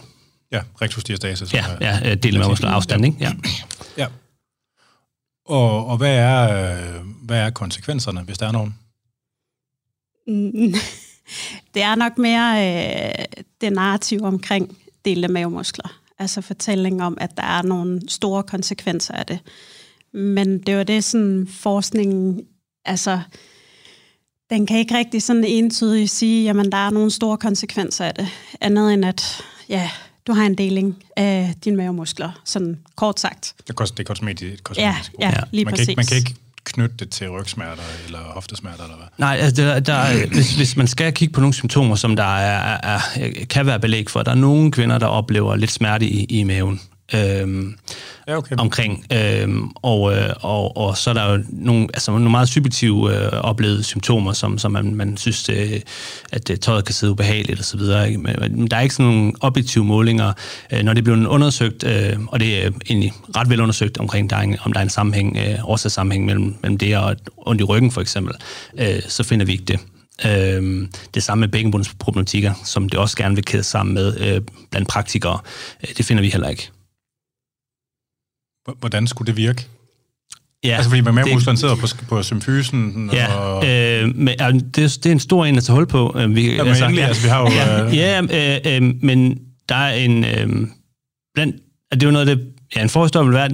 Ja, 0.52 0.60
rectus 0.82 1.04
diastase. 1.04 1.46
Ja, 1.54 1.64
ja, 1.80 2.10
øh, 2.10 2.16
dele 2.16 2.38
mavemuskler 2.38 2.70
afstand, 2.70 3.04
ikke? 3.04 3.16
Ja. 3.20 3.32
ja. 3.98 4.06
Og, 5.44 5.87
og 5.87 5.96
hvad, 5.96 6.17
er, 6.17 6.73
øh, 6.75 7.06
hvad 7.23 7.38
er 7.38 7.50
konsekvenserne, 7.50 8.20
hvis 8.20 8.38
der 8.38 8.46
er 8.46 8.52
nogen? 8.52 8.75
det 11.75 11.82
er 11.82 11.94
nok 11.94 12.19
mere 12.19 12.79
øh, 13.19 13.25
det 13.61 13.73
narrativ 13.73 14.23
omkring 14.23 14.76
delte 15.05 15.29
mavemuskler. 15.29 16.00
Altså 16.19 16.41
fortælling 16.41 17.02
om, 17.02 17.19
at 17.20 17.37
der 17.37 17.43
er 17.43 17.62
nogle 17.62 18.00
store 18.08 18.43
konsekvenser 18.43 19.14
af 19.14 19.26
det. 19.26 19.38
Men 20.12 20.58
det 20.58 20.76
var 20.76 20.85
det, 20.85 21.05
sådan 21.05 21.49
forskningen, 21.50 22.46
altså, 22.85 23.20
den 24.50 24.67
kan 24.67 24.79
ikke 24.79 24.99
rigtig 24.99 25.23
sådan 25.23 25.44
entydigt 25.44 26.11
sige, 26.11 26.44
jamen 26.44 26.73
der 26.73 26.79
er 26.79 26.91
nogle 26.91 27.11
store 27.11 27.37
konsekvenser 27.37 28.05
af 28.05 28.14
det. 28.14 28.29
Andet 28.61 28.94
end 28.94 29.05
at, 29.05 29.43
ja, 29.69 29.91
du 30.26 30.32
har 30.32 30.46
en 30.46 30.54
deling 30.54 30.96
af 31.16 31.54
dine 31.64 31.76
mavemuskler, 31.76 32.30
sådan 32.44 32.78
kort 32.96 33.20
sagt. 33.20 33.54
Det 33.66 33.80
er, 33.80 33.84
det 33.84 33.98
er 34.00 34.04
kosmetisk. 34.04 34.70
Ja, 34.76 34.96
ja, 35.20 35.32
lige 35.50 35.64
man 35.64 35.72
præcis. 35.72 35.86
Kan 35.86 35.92
ikke, 35.92 35.98
man 35.98 36.06
kan 36.06 36.16
ikke 36.16 36.34
knytte 36.64 36.96
det 36.98 37.10
til 37.10 37.30
rygsmerter 37.30 37.82
eller 38.06 38.18
hoftesmerter, 38.18 38.84
eller 38.84 38.96
hvad? 38.96 39.06
Nej, 39.18 39.36
altså 39.40 39.62
der, 39.62 39.80
der, 39.80 40.26
hvis, 40.26 40.56
hvis 40.56 40.76
man 40.76 40.86
skal 40.86 41.12
kigge 41.12 41.34
på 41.34 41.40
nogle 41.40 41.54
symptomer, 41.54 41.96
som 41.96 42.16
der 42.16 42.36
er, 42.36 42.78
er, 42.82 42.98
er, 43.14 43.30
kan 43.50 43.66
være 43.66 43.80
belæg 43.80 44.10
for, 44.10 44.22
der 44.22 44.30
er 44.30 44.34
nogle 44.34 44.72
kvinder, 44.72 44.98
der 44.98 45.06
oplever 45.06 45.56
lidt 45.56 45.70
smerte 45.70 46.06
i, 46.06 46.24
i 46.24 46.44
maven 46.44 46.80
øhm, 47.14 47.74
ja, 48.28 48.36
okay. 48.36 48.56
omkring. 48.58 49.06
Øhm, 49.12 49.70
og, 49.82 50.16
øh, 50.16 50.30
og, 50.40 50.76
og 50.76 50.96
så 50.96 51.10
er 51.10 51.14
der 51.14 51.32
jo 51.32 51.44
nogle, 51.48 51.88
altså 51.94 52.10
nogle 52.10 52.31
meget 52.31 52.48
subjektive 52.48 53.17
øh, 53.17 53.32
oplevede 53.32 53.82
symptomer, 53.82 54.32
som, 54.32 54.58
som 54.58 54.72
man, 54.72 54.94
man 54.94 55.17
synes, 55.17 55.48
øh, 55.48 55.81
at 56.32 56.50
øh, 56.50 56.56
tøjet 56.56 56.84
kan 56.84 56.94
sidde 56.94 57.12
ubehageligt 57.12 57.60
osv. 57.60 57.81
Men 58.50 58.67
der 58.67 58.76
er 58.76 58.81
ikke 58.81 58.94
sådan 58.94 59.12
nogle 59.12 59.32
objektive 59.40 59.84
målinger. 59.84 60.32
Øh, 60.72 60.82
når 60.82 60.93
det 60.93 61.05
bliver 61.05 61.29
undersøgt, 61.29 61.84
øh, 61.84 62.17
og 62.29 62.40
det 62.40 62.64
er 62.64 62.70
egentlig 62.88 63.12
ret 63.36 63.50
vel 63.50 63.60
undersøgt 63.60 63.98
omkring, 63.98 64.31
der 64.31 64.36
er 64.36 64.40
en, 64.40 64.56
om 64.62 64.72
der 64.72 64.81
er 64.81 64.84
en 64.84 64.90
sammenhæng, 64.90 65.36
øh, 65.36 65.58
årsagssammenhæng 65.64 66.24
mellem, 66.24 66.55
mellem 66.62 66.79
det 66.79 66.96
og 66.96 67.17
ondt 67.36 67.60
i 67.60 67.64
ryggen 67.64 67.90
for 67.90 68.00
eksempel, 68.00 68.34
øh, 68.79 69.02
så 69.08 69.22
finder 69.22 69.46
vi 69.46 69.52
ikke 69.52 69.64
det. 69.64 69.81
Øh, 70.26 70.88
det 71.14 71.22
samme 71.22 71.40
med 71.40 71.48
bækkenbundsproblematikker, 71.48 72.52
som 72.64 72.88
det 72.88 73.00
også 73.00 73.17
gerne 73.17 73.34
vil 73.34 73.44
kæde 73.44 73.62
sammen 73.62 73.94
med 73.94 74.20
øh, 74.20 74.40
blandt 74.70 74.88
praktikere. 74.88 75.38
Øh, 75.82 75.94
det 75.96 76.06
finder 76.06 76.22
vi 76.22 76.31
heller 76.31 76.48
ikke. 76.48 76.70
Hvordan 78.80 79.06
skulle 79.06 79.26
det 79.26 79.36
virke? 79.36 79.66
Ja, 80.64 80.76
altså 80.76 80.90
fordi 80.90 81.00
med 81.00 81.12
mavemusklerne 81.12 81.58
sidder 81.58 81.74
på, 81.76 81.86
på 82.08 82.22
symfysen. 82.22 83.10
Ja, 83.12 83.34
og... 83.34 83.68
øh, 83.68 84.16
men, 84.16 84.34
altså, 84.38 84.66
det, 84.66 84.76
det 84.76 85.06
er 85.06 85.12
en 85.12 85.20
stor 85.20 85.44
en 85.44 85.56
at 85.56 85.64
tage 85.64 85.74
hul 85.74 85.86
på. 85.86 86.16
Øh, 86.18 86.34
vi, 86.34 86.54
ja, 86.54 86.64
altså, 86.64 86.84
endelig, 86.84 87.02
ja, 87.02 87.06
altså, 87.06 87.22
vi 87.22 87.28
har 87.28 87.40
jo... 87.40 87.48
Ja, 87.48 87.84
øh... 87.84 87.96
ja 87.96 88.22
øh, 88.22 88.82
øh, 88.82 88.94
men 89.02 89.38
der 89.68 89.74
er 89.74 89.94
en... 89.94 90.24
Øh, 90.24 90.68
blandt, 91.34 91.56
det 91.92 92.02
er 92.02 92.06
jo 92.06 92.12
noget, 92.12 92.26
det, 92.26 92.46
ja, 92.76 92.82
en 92.82 92.88
forhistorie 92.88 93.26
vil 93.26 93.34
være, 93.34 93.48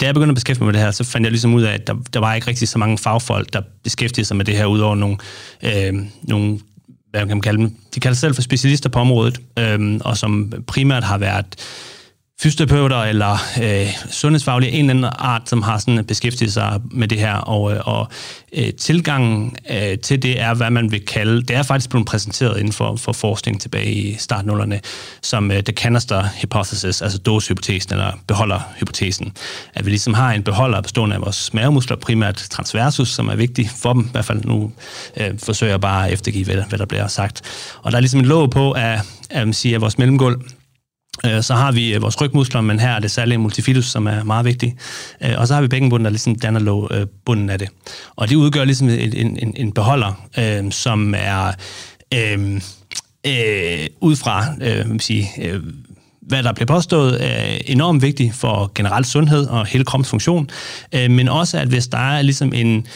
da 0.00 0.06
jeg 0.06 0.14
begyndte 0.14 0.30
at 0.30 0.34
beskæftige 0.34 0.64
mig 0.64 0.66
med 0.66 0.72
det 0.72 0.82
her, 0.82 0.90
så 0.90 1.04
fandt 1.04 1.24
jeg 1.24 1.32
ligesom 1.32 1.54
ud 1.54 1.62
af, 1.62 1.72
at 1.72 1.86
der, 1.86 1.94
der 2.14 2.20
var 2.20 2.34
ikke 2.34 2.46
rigtig 2.46 2.68
så 2.68 2.78
mange 2.78 2.98
fagfolk, 2.98 3.52
der 3.52 3.62
beskæftigede 3.84 4.28
sig 4.28 4.36
med 4.36 4.44
det 4.44 4.56
her, 4.56 4.66
udover 4.66 4.94
nogle, 4.94 5.16
øh, 5.62 5.94
nogle 6.22 6.58
hvad 7.10 7.20
kan 7.20 7.28
man 7.28 7.40
kalde 7.40 7.58
dem, 7.58 7.74
de 7.94 8.00
kalder 8.00 8.14
sig 8.14 8.20
selv 8.20 8.34
for 8.34 8.42
specialister 8.42 8.88
på 8.88 8.98
området, 8.98 9.40
øh, 9.58 10.00
og 10.04 10.16
som 10.16 10.52
primært 10.66 11.04
har 11.04 11.18
været 11.18 11.46
fysioterapeuter 12.42 12.96
eller 12.96 13.32
øh, 13.62 13.86
sundhedsfaglige 14.10 14.72
en 14.72 14.90
eller 14.90 15.08
anden 15.08 15.12
art, 15.18 15.48
som 15.48 15.62
har 15.62 15.78
sådan 15.78 16.04
beskæftiget 16.04 16.52
sig 16.52 16.80
med 16.90 17.08
det 17.08 17.18
her. 17.18 17.34
Og, 17.34 17.72
øh, 17.72 17.80
og 17.84 18.08
øh, 18.52 18.72
tilgangen 18.72 19.56
øh, 19.70 19.98
til 19.98 20.22
det 20.22 20.40
er, 20.40 20.54
hvad 20.54 20.70
man 20.70 20.90
vil 20.90 21.06
kalde, 21.06 21.42
det 21.42 21.56
er 21.56 21.62
faktisk 21.62 21.90
blevet 21.90 22.06
præsenteret 22.06 22.58
inden 22.58 22.72
for, 22.72 22.96
for 22.96 23.12
forskning 23.12 23.60
tilbage 23.60 23.92
i 23.92 24.14
startnullerne, 24.18 24.80
som 25.22 25.50
øh, 25.50 25.62
the 25.62 25.72
canister 25.72 26.24
hypothesis, 26.40 27.02
altså 27.02 27.18
dåsehypotesen 27.18 27.92
eller 27.92 28.12
beholderhypotesen. 28.26 29.32
At 29.74 29.84
vi 29.84 29.90
ligesom 29.90 30.14
har 30.14 30.32
en 30.32 30.42
beholder 30.42 30.80
bestående 30.80 31.16
af 31.16 31.22
vores 31.22 31.54
mavemuskler, 31.54 31.96
primært 31.96 32.36
transversus, 32.36 33.08
som 33.08 33.28
er 33.28 33.36
vigtig 33.36 33.70
for 33.76 33.92
dem. 33.92 34.02
I 34.02 34.10
hvert 34.12 34.24
fald 34.24 34.44
nu 34.44 34.72
øh, 35.16 35.38
forsøger 35.38 35.72
jeg 35.72 35.80
bare 35.80 36.06
at 36.06 36.12
eftergive, 36.12 36.44
hvad, 36.44 36.62
hvad 36.68 36.78
der 36.78 36.86
bliver 36.86 37.06
sagt. 37.06 37.42
Og 37.82 37.92
der 37.92 37.96
er 37.96 38.00
ligesom 38.00 38.20
en 38.20 38.26
låg 38.26 38.50
på, 38.50 38.72
at, 38.72 39.00
at, 39.30 39.48
at, 39.48 39.66
at 39.66 39.80
vores 39.80 39.98
mellemgulv 39.98 40.40
Øh, 41.26 41.42
så 41.42 41.54
har 41.54 41.72
vi 41.72 41.94
øh, 41.94 42.02
vores 42.02 42.20
rygmuskler, 42.20 42.60
men 42.60 42.80
her 42.80 42.90
er 42.90 42.98
det 42.98 43.10
særligt 43.10 43.40
multifidus, 43.40 43.86
som 43.86 44.06
er 44.06 44.24
meget 44.24 44.44
vigtig. 44.44 44.76
Øh, 45.24 45.34
og 45.38 45.48
så 45.48 45.54
har 45.54 45.60
vi 45.62 45.68
bækkenbunden, 45.68 46.04
der 46.04 46.10
ligesom 46.10 46.34
danner 46.34 46.60
lå, 46.60 46.90
bunden 47.24 47.50
af 47.50 47.58
det. 47.58 47.68
Og 48.16 48.28
det 48.28 48.36
udgør 48.36 48.64
ligesom 48.64 48.88
en, 48.88 49.36
en, 49.36 49.52
en 49.56 49.72
beholder, 49.72 50.26
øh, 50.38 50.72
som 50.72 51.14
er 51.18 51.52
øh, 52.14 52.60
øh, 53.26 53.86
ud 54.00 54.16
fra 54.16 54.44
øh, 54.62 55.00
sige, 55.00 55.28
øh, 55.42 55.62
hvad 56.22 56.42
der 56.42 56.52
bliver 56.52 56.66
påstået, 56.66 57.18
er 57.20 57.58
enormt 57.66 58.02
vigtig 58.02 58.34
for 58.34 58.72
generel 58.74 59.04
sundhed 59.04 59.46
og 59.46 59.66
hele 59.66 59.84
kroppens 59.84 60.08
funktion, 60.08 60.50
øh, 60.94 61.10
men 61.10 61.28
også 61.28 61.58
at 61.58 61.68
hvis 61.68 61.88
der 61.88 61.98
er 61.98 62.22
ligesom 62.22 62.52
en, 62.52 62.86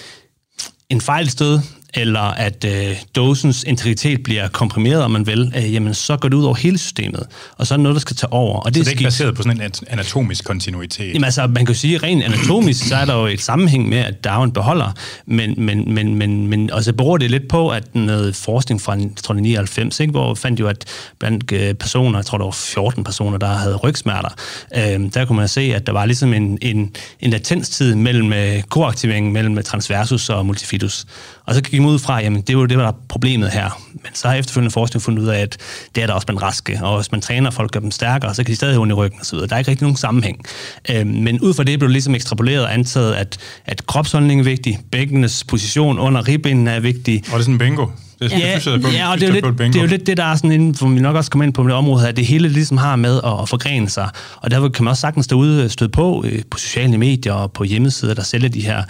en 0.91 1.01
fejl 1.01 1.31
sted, 1.31 1.61
eller 1.95 2.21
at 2.21 2.65
øh, 2.65 2.97
dosens 3.17 3.65
integritet 3.67 4.23
bliver 4.23 4.49
komprimeret, 4.49 5.03
om 5.03 5.11
man 5.11 5.27
vil, 5.27 5.53
øh, 5.57 5.75
jamen 5.75 5.95
så 5.95 6.17
går 6.17 6.29
det 6.29 6.37
ud 6.37 6.45
over 6.45 6.55
hele 6.55 6.79
systemet, 6.79 7.27
og 7.57 7.67
så 7.67 7.75
er 7.75 7.77
det 7.77 7.83
noget, 7.83 7.95
der 7.95 8.01
skal 8.01 8.17
tage 8.17 8.33
over. 8.33 8.61
Og 8.61 8.75
det, 8.75 8.77
så 8.77 8.81
det 8.81 8.87
er 8.87 8.91
ikke 8.91 9.05
baseret 9.05 9.35
på 9.35 9.43
sådan 9.43 9.61
en 9.61 9.71
anatomisk 9.89 10.45
kontinuitet? 10.45 11.09
Jamen 11.09 11.25
altså, 11.25 11.47
man 11.47 11.67
kan 11.67 11.75
jo 11.75 11.75
sige, 11.75 11.99
rent 11.99 12.23
anatomisk, 12.23 12.89
så 12.89 12.97
er 12.97 13.05
der 13.05 13.15
jo 13.15 13.27
et 13.27 13.41
sammenhæng 13.41 13.89
med, 13.89 13.99
at 13.99 14.27
en 14.45 14.53
beholder, 14.53 14.93
men, 15.27 15.55
men, 15.57 15.95
men, 15.95 16.15
men, 16.15 16.47
men 16.47 16.71
også 16.71 16.93
beror 16.93 17.17
det 17.17 17.31
lidt 17.31 17.49
på, 17.49 17.69
at 17.69 17.95
noget 17.95 18.37
forskning 18.37 18.81
fra, 18.81 18.93
jeg 18.93 19.11
tror, 19.23 19.35
99, 19.35 20.01
ikke, 20.01 20.11
hvor 20.11 20.35
fandt 20.35 20.61
jo, 20.61 20.69
at 20.69 20.85
blandt 21.19 21.53
øh, 21.53 21.75
personer, 21.75 22.19
jeg 22.19 22.27
tror, 22.27 22.39
der 22.39 22.45
var 22.45 22.53
14 22.53 23.05
personer, 23.05 23.39
der 23.39 23.47
havde 23.47 23.77
rygsmerter, 23.77 24.29
øh, 24.77 25.01
der 25.15 25.25
kunne 25.25 25.37
man 25.37 25.49
se, 25.49 25.61
at 25.61 25.87
der 25.87 25.93
var 25.93 26.07
ligesom 26.07 26.35
en, 26.35 26.59
en, 26.63 26.93
en 27.21 27.31
latenstid 27.31 27.95
mellem 27.95 28.33
øh, 28.33 28.63
koaktiveringen 28.63 29.33
mellem 29.33 29.63
transversus 29.63 30.31
og 30.31 30.47
multifidus. 30.47 31.07
Og 31.47 31.55
så 31.55 31.63
gik 31.63 31.81
man 31.81 31.91
ud 31.91 31.99
fra, 31.99 32.21
jamen 32.21 32.43
det 32.43 32.57
var 32.57 32.67
det, 32.67 32.79
der 32.79 32.85
var 32.85 32.97
problemet 33.09 33.51
her. 33.51 33.81
Men 33.93 34.15
så 34.15 34.29
har 34.29 34.35
efterfølgende 34.35 34.73
forskning 34.73 35.03
fundet 35.03 35.23
ud 35.23 35.29
af, 35.29 35.39
at 35.41 35.57
det 35.95 36.03
er 36.03 36.07
der 36.07 36.15
også 36.15 36.27
blandt 36.27 36.43
raske, 36.43 36.81
og 36.83 36.97
hvis 36.97 37.13
man 37.13 37.21
træner 37.21 37.51
folk, 37.51 37.71
gør 37.71 37.81
dem 37.81 37.91
stærkere, 37.91 38.35
så 38.35 38.45
kan 38.45 38.51
de 38.51 38.57
stadig 38.57 38.75
have 38.75 38.83
ondt 38.83 38.91
i 38.91 38.95
ryggen 38.95 39.21
osv. 39.21 39.39
Der 39.39 39.55
er 39.55 39.59
ikke 39.59 39.71
rigtig 39.71 39.83
nogen 39.85 39.97
sammenhæng. 39.97 40.45
Øh, 40.91 41.07
men 41.07 41.41
ud 41.41 41.55
fra 41.55 41.65
det 41.65 41.79
blev 41.79 41.89
det 41.89 41.93
ligesom 41.93 42.15
ekstrapoleret 42.15 42.65
og 42.65 42.75
antaget, 42.75 43.15
at, 43.15 43.39
at 43.65 43.87
kropsholdning 43.87 44.41
er 44.41 44.45
vigtig, 44.45 44.79
bækkenets 44.93 45.45
position 45.45 45.99
under 45.99 46.29
ribbenene 46.29 46.71
er 46.71 46.81
vigtig. 46.81 47.23
Og 47.27 47.33
det 47.33 47.35
er 47.35 47.39
sådan 47.39 47.55
en 47.55 47.59
bingo. 47.59 47.87
Det 48.25 48.33
er, 48.33 48.39
ja, 48.39 48.59
synes, 48.59 48.85
på, 48.85 48.91
ja, 48.91 49.11
og 49.11 49.21
det 49.21 49.25
er, 49.25 49.29
jo 49.29 49.35
lidt, 49.35 49.59
det 49.59 49.77
er 49.77 49.81
jo 49.81 49.87
lidt 49.87 50.07
det, 50.07 50.17
der 50.17 50.25
er 50.25 50.37
sådan 50.37 50.53
inden, 50.53 50.75
for 50.75 50.89
vi 50.89 51.01
nok 51.01 51.17
også 51.17 51.31
kommer 51.31 51.45
ind 51.45 51.55
på 51.55 51.63
det 51.63 51.73
område, 51.73 52.09
at 52.09 52.17
det 52.17 52.27
hele 52.27 52.49
ligesom 52.49 52.77
har 52.77 52.97
med 52.97 53.21
at, 53.25 53.41
at 53.43 53.49
forgrene 53.49 53.89
sig. 53.89 54.09
Og 54.37 54.51
derfor 54.51 54.69
kan 54.69 54.85
man 54.85 54.91
også 54.91 55.01
sagtens 55.01 55.27
derude 55.27 55.69
støde 55.69 55.91
på 55.91 56.25
øh, 56.27 56.43
på 56.51 56.59
sociale 56.59 56.99
medier 56.99 57.33
og 57.33 57.53
på 57.53 57.65
hjemmesider, 57.65 58.15
der 58.15 58.23
sælger 58.23 58.49
de 58.49 58.61
her 58.61 58.83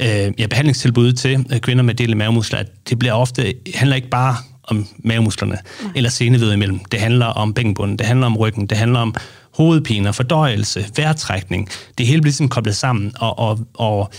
øh, 0.00 0.32
ja, 0.38 0.46
behandlingstilbud 0.46 1.12
til 1.12 1.46
øh, 1.52 1.60
kvinder 1.60 1.82
med 1.82 1.94
delt 1.94 2.16
mavemuskler. 2.16 2.62
Det 2.88 2.98
bliver 2.98 3.12
ofte, 3.12 3.54
handler 3.74 3.96
ikke 3.96 4.08
bare 4.08 4.36
om 4.64 4.86
mavemusklerne 4.98 5.58
Nej. 5.82 5.92
eller 5.94 6.10
seneved 6.10 6.52
imellem. 6.52 6.78
Det 6.78 7.00
handler 7.00 7.26
om 7.26 7.54
bækkenbunden, 7.54 7.98
det 7.98 8.06
handler 8.06 8.26
om 8.26 8.36
ryggen, 8.36 8.66
det 8.66 8.78
handler 8.78 8.98
om 9.00 9.14
hovedpiner, 9.54 10.12
fordøjelse, 10.12 10.84
vejrtrækning. 10.96 11.68
Det 11.98 12.06
hele 12.06 12.20
bliver 12.20 12.30
ligesom 12.30 12.48
koblet 12.48 12.76
sammen, 12.76 13.12
og, 13.18 13.38
og, 13.38 13.58
og 13.74 14.10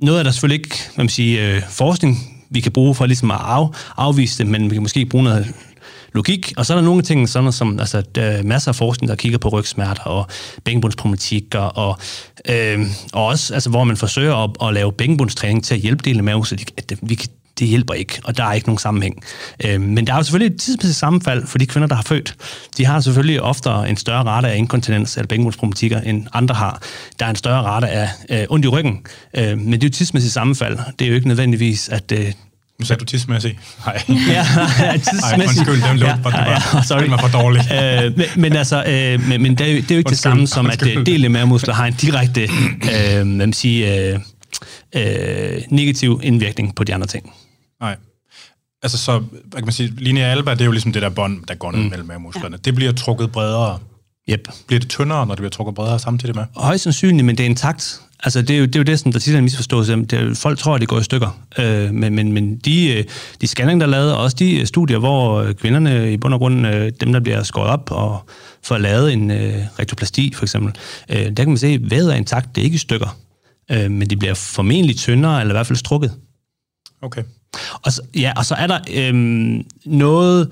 noget 0.00 0.18
af 0.18 0.24
der 0.24 0.30
selvfølgelig 0.30 0.64
ikke, 0.64 0.76
man 0.96 1.08
sige, 1.08 1.48
øh, 1.48 1.62
forskning 1.68 2.33
vi 2.50 2.60
kan 2.60 2.72
bruge 2.72 2.94
for 2.94 3.06
ligesom 3.06 3.30
at 3.30 3.38
af, 3.40 3.66
afvise 3.96 4.38
det, 4.38 4.46
men 4.46 4.70
vi 4.70 4.74
kan 4.74 4.82
måske 4.82 5.06
bruge 5.06 5.24
noget 5.24 5.54
logik. 6.14 6.52
Og 6.56 6.66
så 6.66 6.72
er 6.72 6.76
der 6.76 6.84
nogle 6.84 7.02
ting, 7.02 7.28
sådan 7.28 7.52
som, 7.52 7.78
altså, 7.78 8.02
der 8.14 8.22
er 8.22 8.42
masser 8.42 8.68
af 8.68 8.76
forskning, 8.76 9.08
der 9.08 9.16
kigger 9.16 9.38
på 9.38 9.48
rygsmerter 9.48 10.02
og 10.02 10.26
bækkenbundsproblematikker, 10.64 11.58
og, 11.58 11.98
øh, 12.48 12.80
og 13.12 13.26
også, 13.26 13.54
altså, 13.54 13.70
hvor 13.70 13.84
man 13.84 13.96
forsøger 13.96 14.34
at, 14.34 14.68
at 14.68 14.74
lave 14.74 14.92
bækkenbundstræning 14.92 15.64
til 15.64 15.74
at 15.74 15.80
hjælpe 15.80 16.02
dele 16.04 16.22
med, 16.22 16.44
så 16.44 16.56
de, 16.56 16.64
at 16.76 16.92
vi 17.02 17.14
kan 17.14 17.28
det 17.58 17.68
hjælper 17.68 17.94
ikke, 17.94 18.20
og 18.24 18.36
der 18.36 18.44
er 18.44 18.52
ikke 18.52 18.68
nogen 18.68 18.78
sammenhæng. 18.78 19.22
Øh, 19.64 19.80
men 19.80 20.06
der 20.06 20.12
er 20.12 20.16
jo 20.16 20.22
selvfølgelig 20.22 20.54
et 20.54 20.60
tidsmæssigt 20.60 20.98
sammenfald 20.98 21.46
for 21.46 21.58
de 21.58 21.66
kvinder, 21.66 21.88
der 21.88 21.94
har 21.94 22.02
født. 22.02 22.34
De 22.76 22.86
har 22.86 23.00
selvfølgelig 23.00 23.42
ofte 23.42 23.70
en 23.70 23.96
større 23.96 24.22
rate 24.24 24.48
af 24.48 24.56
inkontinens 24.56 25.16
eller 25.16 25.26
bækkenbundsproblematikker, 25.26 26.00
end 26.00 26.26
andre 26.32 26.54
har. 26.54 26.82
Der 27.18 27.26
er 27.26 27.30
en 27.30 27.36
større 27.36 27.62
rate 27.62 27.88
af 27.88 28.08
øh, 28.30 28.46
ondt 28.48 28.64
i 28.64 28.68
ryggen, 28.68 28.98
øh, 29.36 29.58
men 29.58 29.72
det 29.72 29.84
er 29.84 29.88
jo 29.88 29.92
tidsmæssigt 29.92 30.34
sammenfald. 30.34 30.78
Det 30.98 31.04
er 31.04 31.08
jo 31.08 31.14
ikke 31.14 31.28
nødvendigvis, 31.28 31.88
at 31.88 32.12
øh, 32.12 32.32
nu 32.78 32.86
sagde 32.86 33.00
du 33.00 33.04
tidsmæssigt. 33.04 33.58
Nej. 33.86 34.02
ja, 34.08 34.44
tidsmæssigt. 34.92 35.22
Ej, 35.24 35.46
undskyld, 35.48 35.88
den 35.90 35.98
lå, 35.98 36.06
ja, 36.06 36.16
ja, 36.24 36.50
ja, 36.50 36.82
sorry. 36.82 37.02
den 37.02 37.10
var 37.10 37.18
for 37.18 37.38
dårlig. 37.38 37.62
øh, 37.72 38.16
men, 38.16 38.26
men 38.36 38.56
altså, 38.56 38.84
øh, 38.84 39.28
men, 39.28 39.42
men 39.42 39.54
det, 39.54 39.66
er 39.66 39.72
jo, 39.72 39.76
det 39.76 39.90
er 39.90 39.94
jo 39.94 39.98
ikke 39.98 40.08
undskyld, 40.08 40.10
det 40.10 40.18
samme 40.18 40.46
som, 40.46 40.66
at 40.66 40.82
uh, 40.82 41.06
dele 41.06 41.28
mavemuskler 41.28 41.74
har 41.74 41.86
en 41.86 41.92
direkte 41.92 42.42
øh, 42.42 42.48
hvad 43.14 43.24
man 43.24 43.52
siger, 43.52 44.14
øh, 44.14 44.20
øh, 44.94 45.62
negativ 45.70 46.20
indvirkning 46.22 46.74
på 46.74 46.84
de 46.84 46.94
andre 46.94 47.06
ting. 47.06 47.32
Nej. 47.84 47.96
Altså 48.82 48.98
så, 48.98 49.18
hvad 49.18 49.60
kan 49.60 49.64
man 49.64 49.72
sige, 49.72 49.92
linea 49.96 50.24
alba, 50.24 50.50
det 50.50 50.60
er 50.60 50.64
jo 50.64 50.70
ligesom 50.70 50.92
det 50.92 51.02
der 51.02 51.08
bånd, 51.08 51.46
der 51.48 51.54
går 51.54 51.72
ned 51.72 51.82
mm. 51.82 51.90
mellem 51.90 52.20
musklerne. 52.20 52.54
Ja. 52.56 52.60
Det 52.64 52.74
bliver 52.74 52.92
trukket 52.92 53.32
bredere. 53.32 53.78
Yep. 54.30 54.48
Bliver 54.66 54.80
det 54.80 54.88
tyndere, 54.88 55.26
når 55.26 55.34
det 55.34 55.40
bliver 55.40 55.50
trukket 55.50 55.74
bredere 55.74 55.98
samtidig 55.98 56.34
med? 56.34 56.44
Højst 56.56 56.82
sandsynligt, 56.84 57.24
men 57.24 57.36
det 57.36 57.44
er 57.44 57.48
intakt. 57.48 58.00
Altså, 58.24 58.42
det 58.42 58.50
er 58.50 58.58
jo 58.58 58.66
det, 58.66 58.76
er 58.76 58.80
jo 58.80 58.84
det 58.84 59.00
som 59.00 59.12
der 59.12 59.18
tit 59.18 59.34
er 59.34 59.38
en 59.38 59.44
misforståelse. 59.44 59.96
Det 59.96 60.12
er, 60.12 60.34
folk 60.34 60.58
tror, 60.58 60.74
at 60.74 60.80
det 60.80 60.88
går 60.88 60.98
i 60.98 61.02
stykker. 61.02 61.44
Øh, 61.58 61.94
men 61.94 62.14
men, 62.14 62.32
men 62.32 62.56
de, 62.56 62.98
øh, 62.98 63.04
de 63.40 63.46
scanninger, 63.46 63.86
der 63.86 63.92
er 63.92 64.00
lavet, 64.00 64.12
og 64.12 64.22
også 64.22 64.36
de 64.36 64.60
øh, 64.60 64.66
studier, 64.66 64.98
hvor 64.98 65.40
øh, 65.40 65.54
kvinderne 65.54 66.12
i 66.12 66.16
bund 66.16 66.34
og 66.34 66.40
grund, 66.40 66.90
dem 66.90 67.12
der 67.12 67.20
bliver 67.20 67.42
skåret 67.42 67.70
op 67.70 67.90
og 67.90 68.28
får 68.62 68.78
lavet 68.78 69.12
en 69.12 69.30
øh, 69.30 69.54
rektoplasti 69.78 70.32
for 70.34 70.44
eksempel, 70.44 70.72
øh, 71.08 71.16
der 71.16 71.34
kan 71.34 71.48
man 71.48 71.58
se, 71.58 71.66
at 71.66 71.90
vævet 71.90 72.12
er 72.12 72.16
intakt, 72.16 72.54
det 72.54 72.60
er 72.60 72.64
ikke 72.64 72.74
i 72.74 72.78
stykker. 72.78 73.18
Øh, 73.70 73.90
men 73.90 74.10
de 74.10 74.16
bliver 74.16 74.34
formentlig 74.34 74.96
tyndere, 74.96 75.40
eller 75.40 75.54
i 75.54 75.56
hvert 75.56 75.66
fald 75.66 75.76
strukket. 75.78 76.12
Okay. 77.02 77.22
Og 77.82 77.92
så, 77.92 78.02
ja, 78.16 78.32
og 78.36 78.44
så 78.44 78.54
er 78.54 78.66
der 78.66 78.78
øhm, 78.94 79.64
noget 79.84 80.48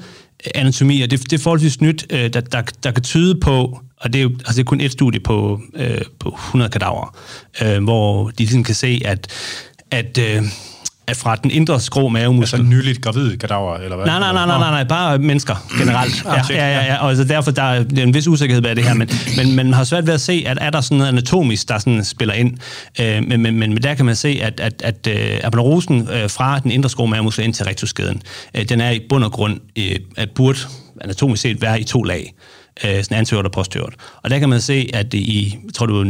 anatomi, 0.54 1.02
og 1.02 1.11
det, 1.11 1.30
det 1.30 1.32
er 1.32 1.42
forholdsvis 1.42 1.80
nyt, 1.80 2.06
øh, 2.11 2.32
der, 2.32 2.40
der, 2.40 2.62
der 2.82 2.90
kan 2.90 3.02
tyde 3.02 3.40
på, 3.40 3.80
og 3.97 4.12
det 4.12 4.18
er 4.18 4.23
jo 4.23 4.28
altså 4.28 4.52
det 4.52 4.61
er 4.61 4.64
kun 4.64 4.80
et 4.80 4.92
studie 4.92 5.21
på, 5.21 5.61
øh, 5.75 6.00
på 6.18 6.28
100 6.28 6.71
kadaver, 6.71 7.16
øh, 7.62 7.85
hvor 7.85 8.28
de 8.28 8.35
ligesom 8.38 8.64
kan 8.64 8.75
se, 8.75 9.02
at, 9.04 9.26
at 9.90 10.18
øh, 10.18 10.42
er 11.06 11.14
fra 11.14 11.37
den 11.37 11.50
indre 11.50 11.80
skrå 11.80 12.09
mavemuskel. 12.09 12.61
Altså 12.61 12.71
nyligt 12.71 13.02
gravid 13.02 13.37
kadaver, 13.37 13.76
eller 13.76 13.97
hvad? 13.97 14.06
Nej, 14.06 14.18
nej, 14.18 14.32
nej, 14.32 14.47
nej, 14.47 14.59
nej, 14.59 14.71
nej 14.71 14.85
bare 14.85 15.18
mennesker 15.18 15.56
generelt. 15.78 16.23
Ah, 16.26 16.44
ja, 16.50 16.56
ja, 16.56 16.68
ja, 16.68 16.85
ja, 16.85 16.97
og 16.97 17.09
altså 17.09 17.25
derfor 17.25 17.50
der 17.50 17.62
er 17.62 17.85
en 17.99 18.14
vis 18.14 18.28
usikkerhed 18.28 18.62
ved 18.62 18.75
det 18.76 18.85
her, 18.85 18.94
men, 19.00 19.09
men 19.37 19.56
man 19.56 19.73
har 19.73 19.85
svært 19.85 20.06
ved 20.06 20.14
at 20.14 20.21
se, 20.21 20.44
at 20.47 20.59
er 20.61 20.71
der 20.71 20.80
sådan 20.80 20.99
noget 20.99 21.09
anatomisk, 21.09 21.68
der 21.68 21.78
sådan 21.78 22.04
spiller 22.04 22.35
ind. 22.35 22.59
Øh, 23.00 23.23
men, 23.28 23.42
men, 23.42 23.59
men 23.59 23.82
der 23.82 23.94
kan 23.94 24.06
man 24.06 24.16
se, 24.16 24.38
at, 24.42 24.61
at, 24.61 24.82
at 24.85 25.06
øh, 25.06 25.40
abnerosen 25.44 26.09
øh, 26.12 26.30
fra 26.30 26.59
den 26.59 26.71
indre 26.71 26.90
skrå 26.90 27.06
mavemuskel 27.06 27.44
ind 27.44 27.54
til 27.54 27.64
rektuskeden, 27.64 28.23
øh, 28.56 28.68
den 28.68 28.80
er 28.80 28.90
i 28.90 29.00
bund 29.09 29.25
og 29.25 29.32
grund, 29.32 29.61
øh, 29.78 29.97
at 30.16 30.30
burde 30.30 30.59
anatomisk 31.00 31.42
set 31.42 31.62
være 31.62 31.80
i 31.80 31.85
to 31.85 32.02
lag 32.02 32.35
øh, 32.84 33.04
sådan 33.04 33.18
anteriort 33.18 33.46
og 33.46 33.52
posteriort. 33.52 33.94
Og 34.22 34.30
der 34.30 34.38
kan 34.38 34.48
man 34.48 34.60
se, 34.60 34.90
at 34.94 35.12
det 35.12 35.18
i, 35.18 35.58
jeg 35.64 35.74
tror 35.74 35.86
du 35.86 36.04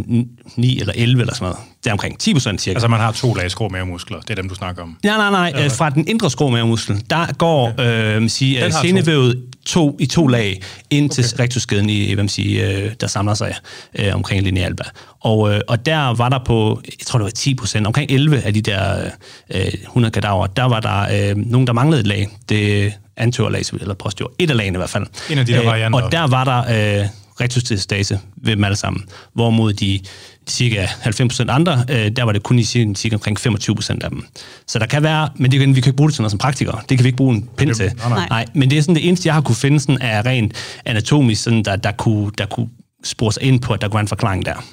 9 0.56 0.80
eller 0.80 0.92
11 0.96 1.20
eller 1.20 1.34
sådan 1.34 1.44
noget, 1.44 1.58
det 1.84 1.90
er 1.90 1.92
omkring 1.92 2.18
10 2.18 2.32
procent 2.32 2.60
cirka. 2.60 2.74
Altså 2.74 2.88
man 2.88 3.00
har 3.00 3.12
to 3.12 3.34
lag 3.34 3.50
skrå 3.50 3.68
mavemuskler, 3.68 4.20
det 4.20 4.30
er 4.30 4.34
dem, 4.34 4.48
du 4.48 4.54
snakker 4.54 4.82
om? 4.82 4.98
Nej, 5.04 5.16
nej, 5.16 5.50
nej, 5.50 5.64
øh, 5.64 5.70
fra 5.70 5.90
den 5.90 6.08
indre 6.08 6.30
skrå 6.30 6.50
mavemuskel, 6.50 7.04
der 7.10 7.32
går 7.32 7.68
okay. 7.68 8.20
øh, 8.20 8.28
sige, 8.28 8.66
øh, 8.66 8.72
senevævet 8.72 9.42
to, 9.66 9.96
i 10.00 10.06
to 10.06 10.26
lag 10.26 10.62
ind 10.90 11.12
okay. 11.12 11.22
til 11.22 11.36
rektuskeden, 11.36 11.90
i, 11.90 12.06
hvad 12.06 12.24
man 12.24 12.28
siger, 12.28 12.84
øh, 12.84 12.92
der 13.00 13.06
samler 13.06 13.34
sig 13.34 13.54
øh, 13.98 14.14
omkring 14.14 14.42
linealba. 14.42 14.84
Og, 15.20 15.54
øh, 15.54 15.60
og 15.68 15.86
der 15.86 16.16
var 16.16 16.28
der 16.28 16.38
på, 16.44 16.80
jeg 16.84 17.06
tror 17.06 17.18
det 17.18 17.24
var 17.24 17.30
10 17.30 17.54
procent, 17.54 17.86
omkring 17.86 18.10
11 18.10 18.40
af 18.40 18.54
de 18.54 18.60
der 18.60 19.10
øh, 19.54 19.72
100 19.82 20.12
kadaver, 20.12 20.46
der 20.46 20.64
var 20.64 20.80
der 20.80 21.30
øh, 21.30 21.36
nogen, 21.36 21.66
der 21.66 21.72
manglede 21.72 22.00
et 22.00 22.06
lag. 22.06 22.28
Det 22.48 22.92
anterior 23.16 23.80
eller 23.80 23.94
posterior. 23.94 24.32
Et 24.38 24.50
af 24.50 24.56
lagene 24.56 24.76
i 24.76 24.78
hvert 24.78 24.90
fald. 24.90 25.06
En 25.30 25.38
af 25.38 25.46
de 25.46 25.52
der 25.52 25.60
øh, 25.60 25.66
varianter. 25.66 26.02
Og 26.02 26.12
der 26.12 26.26
var 26.26 26.44
der 26.44 27.00
øh, 27.00 27.08
retostestase 27.40 28.20
ved 28.36 28.56
dem 28.56 28.64
alle 28.64 28.76
sammen. 28.76 29.04
Hvorimod 29.34 29.72
de 29.72 30.00
cirka 30.46 30.84
90% 30.86 31.44
andre, 31.48 31.84
øh, 31.90 32.10
der 32.16 32.22
var 32.22 32.32
det 32.32 32.42
kun 32.42 32.58
i 32.58 32.64
cirka, 32.64 32.94
cirka 32.94 33.16
omkring 33.16 33.38
25% 33.38 33.98
af 34.04 34.10
dem. 34.10 34.26
Så 34.66 34.78
der 34.78 34.86
kan 34.86 35.02
være, 35.02 35.28
men 35.36 35.50
det, 35.50 35.60
vi 35.60 35.64
kan 35.66 35.76
ikke 35.76 35.92
bruge 35.92 36.08
det 36.08 36.14
til 36.14 36.22
noget 36.22 36.30
som 36.30 36.38
praktikere. 36.38 36.80
Det 36.88 36.98
kan 36.98 37.04
vi 37.04 37.08
ikke 37.08 37.16
bruge 37.16 37.34
en 37.34 37.48
pind 37.56 37.74
til. 37.74 37.92
Nej, 37.96 38.08
nej. 38.08 38.26
nej, 38.28 38.46
men 38.54 38.70
det 38.70 38.78
er 38.78 38.82
sådan 38.82 38.94
det 38.94 39.08
eneste, 39.08 39.26
jeg 39.26 39.34
har 39.34 39.40
kunne 39.40 39.56
finde, 39.56 39.80
sådan, 39.80 39.98
er 40.00 40.26
rent 40.26 40.54
anatomisk, 40.84 41.42
sådan, 41.42 41.62
der, 41.62 41.76
der, 41.76 41.92
kunne, 41.92 42.30
der 42.38 42.46
kunne 42.46 42.68
spore 43.04 43.32
sig 43.32 43.42
ind 43.42 43.60
på, 43.60 43.72
at 43.72 43.80
der 43.80 43.88
kunne 43.88 43.94
være 43.94 44.00
en 44.00 44.08
forklaring 44.08 44.46
der. 44.46 44.64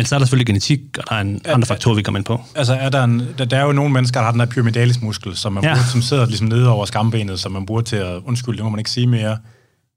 Men 0.00 0.06
så 0.06 0.14
er 0.14 0.18
der 0.18 0.26
selvfølgelig 0.26 0.46
genetik, 0.46 0.80
og 0.98 1.04
der 1.08 1.14
er 1.14 1.20
en 1.20 1.40
andre 1.48 1.66
faktorer, 1.66 1.94
vi 1.94 2.02
kommer 2.02 2.18
ind 2.18 2.24
på. 2.24 2.40
Altså, 2.54 2.74
er 2.74 2.88
der, 2.88 3.04
en, 3.04 3.22
der, 3.38 3.44
der 3.44 3.56
er 3.56 3.64
jo 3.64 3.72
nogle 3.72 3.92
mennesker, 3.92 4.20
der 4.20 4.24
har 4.24 4.30
den 4.30 4.40
der 4.40 4.46
pyramidalis 4.46 5.02
muskel, 5.02 5.36
som, 5.36 5.52
man 5.52 5.64
ja. 5.64 5.74
bruger, 5.74 5.86
som 5.86 6.02
sidder 6.02 6.26
ligesom 6.26 6.46
nede 6.46 6.68
over 6.68 6.84
skambenet, 6.84 7.40
som 7.40 7.52
man 7.52 7.66
bruger 7.66 7.80
til 7.80 7.96
at, 7.96 8.20
undskyld, 8.26 8.56
det 8.56 8.64
må 8.64 8.70
man 8.70 8.78
ikke 8.80 8.90
sige 8.90 9.06
mere, 9.06 9.38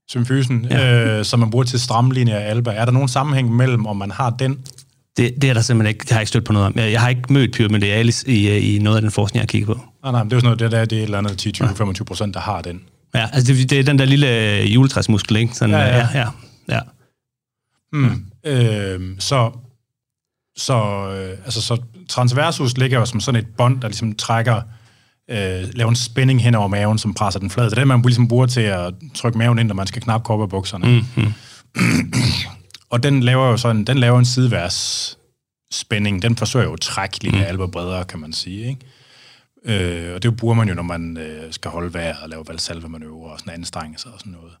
symfysen, 0.08 0.66
ja. 0.70 1.18
øh, 1.18 1.24
som 1.24 1.40
man 1.40 1.50
bruger 1.50 1.64
til 1.64 1.80
stramlinjer 1.80 2.38
af 2.38 2.50
alba. 2.50 2.70
Er 2.70 2.84
der 2.84 2.92
nogen 2.92 3.08
sammenhæng 3.08 3.56
mellem, 3.56 3.86
om 3.86 3.96
man 3.96 4.10
har 4.10 4.30
den? 4.30 4.58
Det, 5.16 5.34
det 5.42 5.50
er 5.50 5.54
der 5.54 5.60
simpelthen 5.60 5.94
ikke. 5.94 6.02
Det 6.02 6.10
har 6.10 6.16
jeg 6.16 6.22
ikke 6.22 6.28
stødt 6.28 6.44
på 6.44 6.52
noget 6.52 6.66
om. 6.66 6.78
Jeg 6.78 7.00
har 7.00 7.08
ikke 7.08 7.32
mødt 7.32 7.52
pyramidalis 7.52 8.24
i, 8.26 8.58
i 8.76 8.78
noget 8.78 8.96
af 8.96 9.02
den 9.02 9.10
forskning, 9.10 9.36
jeg 9.36 9.42
har 9.42 9.46
kigget 9.46 9.66
på. 9.66 9.84
Nej, 10.02 10.12
nej, 10.12 10.22
men 10.22 10.30
det 10.30 10.32
er 10.32 10.36
jo 10.36 10.40
sådan 10.40 10.46
noget, 10.46 10.60
det, 10.60 10.72
der, 10.72 10.84
det 10.84 10.98
er 10.98 11.02
et 11.02 11.04
eller 11.04 11.18
andet 11.18 12.00
10-20-25 12.00 12.04
procent, 12.04 12.34
der 12.34 12.40
har 12.40 12.62
den. 12.62 12.80
Ja, 13.14 13.28
altså 13.32 13.52
det, 13.52 13.70
det 13.70 13.78
er 13.78 13.82
den 13.82 13.98
der 13.98 14.04
lille 14.04 14.60
juletræsmuskel, 14.62 15.36
ikke? 15.36 15.54
Sådan, 15.54 15.74
ja, 15.74 15.96
ja. 15.96 16.08
ja, 16.14 16.28
ja. 16.68 16.80
Mm. 17.92 18.24
Øh, 18.46 19.00
så 19.18 19.50
så, 20.56 21.08
øh, 21.10 21.38
altså, 21.44 21.62
så 21.62 21.82
transversus 22.08 22.76
ligger 22.76 22.98
jo 22.98 23.04
som 23.04 23.20
sådan 23.20 23.40
et 23.40 23.46
bånd, 23.56 23.80
der 23.80 23.88
ligesom 23.88 24.14
trækker 24.14 24.62
øh, 25.30 25.64
lave 25.74 25.88
en 25.88 25.96
spænding 25.96 26.42
hen 26.42 26.54
over 26.54 26.68
maven, 26.68 26.98
som 26.98 27.14
presser 27.14 27.40
den 27.40 27.50
flad. 27.50 27.64
Det 27.64 27.72
er 27.72 27.80
det, 27.80 27.88
man 27.88 28.02
ligesom 28.02 28.28
bruger 28.28 28.46
til 28.46 28.60
at 28.60 28.94
trykke 29.14 29.38
maven 29.38 29.58
ind, 29.58 29.68
når 29.68 29.74
man 29.74 29.86
skal 29.86 30.02
knappe 30.02 30.24
kopperbukserne. 30.24 30.86
Mm-hmm. 30.86 31.32
og 32.92 33.02
den 33.02 33.22
laver 33.22 33.46
jo 33.46 33.56
sådan, 33.56 33.84
den 33.84 33.98
laver 33.98 34.18
en 34.18 34.24
sideværs 34.24 35.18
spænding. 35.72 36.22
Den 36.22 36.36
forsøger 36.36 36.66
jo 36.66 36.72
at 36.72 36.80
trække 36.80 37.22
lige 37.22 37.36
mm. 37.36 37.42
alber 37.42 37.66
bredere, 37.66 38.04
kan 38.04 38.20
man 38.20 38.32
sige. 38.32 38.68
Ikke? 38.68 38.80
Øh, 39.64 40.14
og 40.14 40.22
det 40.22 40.36
bruger 40.36 40.54
man 40.54 40.68
jo, 40.68 40.74
når 40.74 40.82
man 40.82 41.16
øh, 41.16 41.52
skal 41.52 41.70
holde 41.70 41.94
vejret 41.94 42.16
og 42.22 42.28
lave 42.28 42.44
valsalve-manøvrer 42.48 43.30
og 43.30 43.38
sådan 43.38 43.54
anstrengelser 43.54 44.10
og 44.10 44.18
sådan 44.18 44.32
noget. 44.32 44.52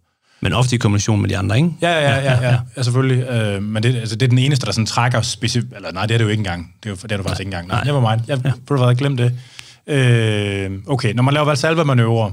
Men 0.44 0.52
ofte 0.52 0.74
i 0.74 0.78
kombination 0.78 1.20
med 1.20 1.28
de 1.28 1.38
andre, 1.38 1.56
ikke? 1.56 1.70
Ja, 1.82 1.90
ja, 1.90 2.00
ja, 2.00 2.22
ja, 2.22 2.50
ja, 2.50 2.58
ja 2.76 2.82
selvfølgelig. 2.82 3.28
Øh, 3.28 3.62
men 3.62 3.82
det, 3.82 3.96
altså, 3.96 4.16
det 4.16 4.26
er 4.26 4.28
den 4.28 4.38
eneste, 4.38 4.66
der 4.66 4.72
sådan 4.72 4.86
trækker 4.86 5.22
specifikt... 5.22 5.72
Eller 5.76 5.92
nej, 5.92 6.06
det 6.06 6.14
er 6.14 6.18
det 6.18 6.24
jo 6.24 6.28
ikke 6.28 6.40
engang. 6.40 6.74
Det 6.82 6.88
er, 6.88 6.90
jo, 6.90 6.96
det 7.02 7.12
er 7.12 7.16
du 7.16 7.22
faktisk 7.22 7.40
ikke 7.40 7.48
engang. 7.48 7.68
Nej, 7.68 7.84
never 7.84 8.10
mind. 8.10 8.20
Jeg 8.28 8.40
ja. 8.44 8.52
burde 8.66 8.82
have 8.82 8.94
glemt 8.94 9.18
det. 9.18 9.32
Øh, 9.86 10.70
okay, 10.86 11.14
når 11.14 11.22
man 11.22 11.34
laver 11.34 11.46
valsalva-manøvrer 11.46 12.32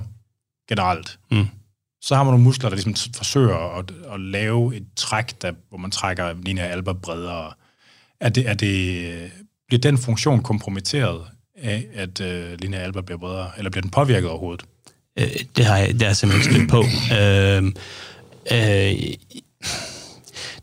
generelt, 0.69 1.19
mm. 1.31 1.45
så 2.01 2.15
har 2.15 2.23
man 2.23 2.31
nogle 2.31 2.43
muskler, 2.43 2.69
der 2.69 2.75
ligesom 2.75 3.13
forsøger 3.15 3.77
at, 3.79 3.91
at 4.13 4.19
lave 4.19 4.75
et 4.75 4.85
træk, 4.95 5.41
der, 5.41 5.51
hvor 5.69 5.77
man 5.77 5.91
trækker 5.91 6.33
linea 6.43 6.65
alba 6.65 6.93
bredere. 6.93 7.51
Er 8.21 8.29
det, 8.29 8.49
er 8.49 8.53
det, 8.53 9.31
bliver 9.67 9.81
den 9.81 9.97
funktion 9.97 10.43
kompromitteret 10.43 11.21
af, 11.57 11.85
at 11.93 12.19
uh, 12.19 12.59
linea 12.59 12.79
alba 12.79 13.01
bliver 13.01 13.19
bredere, 13.19 13.49
eller 13.57 13.71
bliver 13.71 13.81
den 13.81 13.91
påvirket 13.91 14.29
overhovedet? 14.29 14.65
Øh, 15.19 15.27
det 15.57 15.65
har 15.65 15.77
jeg, 15.77 15.87
det 15.93 16.01
har 16.01 16.07
jeg 16.07 16.15
simpelthen 16.15 16.55
ikke 16.55 16.67
på. 16.67 16.85
øh, 17.19 17.63
øh, 18.51 19.13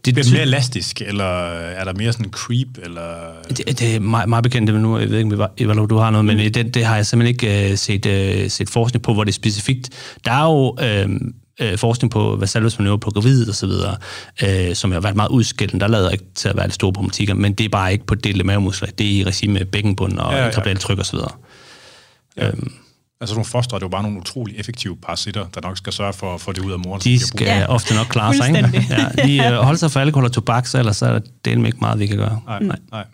det 0.05 0.14
bliver 0.14 0.31
mere 0.33 0.43
elastisk, 0.43 1.02
eller 1.02 1.49
er 1.52 1.85
der 1.85 1.93
mere 1.93 2.12
sådan 2.12 2.31
creep? 2.31 2.69
Eller? 2.83 3.33
Det, 3.49 3.78
det 3.78 3.97
er 3.97 4.00
meget, 4.00 4.28
meget 4.28 4.43
bekendt, 4.43 4.73
det 4.73 4.81
nu, 4.81 4.99
jeg 4.99 5.11
ved 5.11 5.19
ikke, 5.19 5.47
Eva, 5.59 5.75
du 5.75 5.97
har 5.97 6.11
noget, 6.11 6.25
men 6.25 6.37
mm. 6.37 6.52
det, 6.52 6.75
det 6.75 6.85
har 6.85 6.97
jeg 6.97 7.07
simpelthen 7.07 7.35
ikke 7.35 7.73
uh, 7.73 7.78
set, 7.78 8.07
uh, 8.07 8.50
set 8.50 8.71
forskning 8.71 9.02
på, 9.02 9.14
hvor 9.14 9.25
det 9.25 9.31
er 9.31 9.35
specifikt. 9.35 9.90
Der 10.25 10.33
er 10.33 10.45
jo 10.45 10.76
uh, 11.05 11.71
uh, 11.73 11.78
forskning 11.78 12.11
på 12.11 12.37
Vasalus 12.37 12.78
manøvre 12.78 12.99
på 12.99 13.11
gravid 13.11 13.49
og 13.49 13.55
så 13.55 13.67
videre, 13.67 13.97
uh, 14.43 14.75
som 14.75 14.93
har 14.93 15.00
været 15.00 15.17
meget 15.17 15.31
udskilt. 15.31 15.81
Der 15.81 15.87
lader 15.87 16.11
ikke 16.11 16.25
til 16.35 16.49
at 16.49 16.57
være 16.57 16.67
det 16.67 16.75
store 16.75 16.93
problematikker, 16.93 17.35
men 17.35 17.52
det 17.52 17.64
er 17.64 17.69
bare 17.69 17.93
ikke 17.93 18.07
på 18.07 18.14
delte 18.14 18.45
mavemuskler. 18.45 18.88
Det 18.99 19.07
er 19.07 19.11
i 19.11 19.25
regi 19.25 19.47
med 19.47 19.64
bækkenbund 19.64 20.19
og 20.19 20.33
ja, 20.33 20.45
ja. 20.45 20.75
tryk 20.75 20.99
og 20.99 21.07
så 21.07 21.12
videre. 21.12 21.33
Ja. 22.37 22.50
Um, 22.50 22.73
Altså 23.21 23.35
nogle 23.35 23.45
foster 23.45 23.77
det 23.77 23.83
er 23.83 23.87
jo 23.87 23.91
bare 23.91 24.03
nogle 24.03 24.19
utrolig 24.19 24.59
effektive 24.59 24.97
parasitter, 24.97 25.47
der 25.55 25.61
nok 25.61 25.77
skal 25.77 25.93
sørge 25.93 26.13
for 26.13 26.35
at 26.35 26.41
få 26.41 26.53
det 26.53 26.63
ud 26.65 26.73
af 26.73 26.79
moren. 26.79 27.01
De 27.01 27.19
skal 27.19 27.47
ja. 27.47 27.67
ofte 27.67 27.95
nok 27.95 28.07
klare 28.07 28.35
sig, 28.35 28.49
ikke? 28.49 28.87
Ja, 28.91 29.25
de 29.27 29.59
uh, 29.59 29.65
holder 29.65 29.79
sig 29.79 29.91
for 29.91 30.01
alkohol 30.01 30.25
og 30.25 30.33
tobak, 30.33 30.67
så 30.67 30.79
ellers 30.79 31.03
er 31.03 31.19
det 31.45 31.67
ikke 31.67 31.79
meget, 31.81 31.99
vi 31.99 32.07
kan 32.07 32.17
gøre. 32.17 32.41
Nej, 32.47 32.63
nej. 32.63 32.79
nej. 32.91 33.05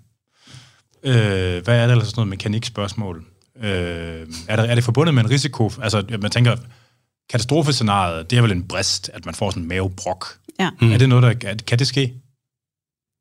Øh, 1.04 1.64
hvad 1.64 1.78
er 1.78 1.87
det 1.87 1.92
ellers 1.92 2.08
sådan 2.08 2.20
noget 2.20 2.28
mekanikspørgsmål? 2.28 3.25
Øh, 3.62 4.26
er, 4.49 4.56
der, 4.56 4.62
er 4.62 4.75
det 4.75 4.84
forbundet 4.84 5.14
med 5.14 5.25
en 5.25 5.30
risiko? 5.30 5.70
Altså, 5.82 6.04
man 6.20 6.30
tænker, 6.30 6.56
katastrofescenariet, 7.30 8.30
det 8.30 8.38
er 8.38 8.42
vel 8.42 8.52
en 8.52 8.68
brist, 8.68 9.11
at 9.14 9.26
man 9.26 9.34
får 9.34 9.50
sådan 9.50 9.62
en 9.62 9.68
mavebrok. 9.68 10.26
Ja. 10.61 10.70
Mm. 10.80 10.92
Er 10.92 10.99
det 10.99 11.08
noget, 11.08 11.42
der... 11.42 11.54
Kan 11.66 11.78
det 11.78 11.87
ske? 11.87 12.14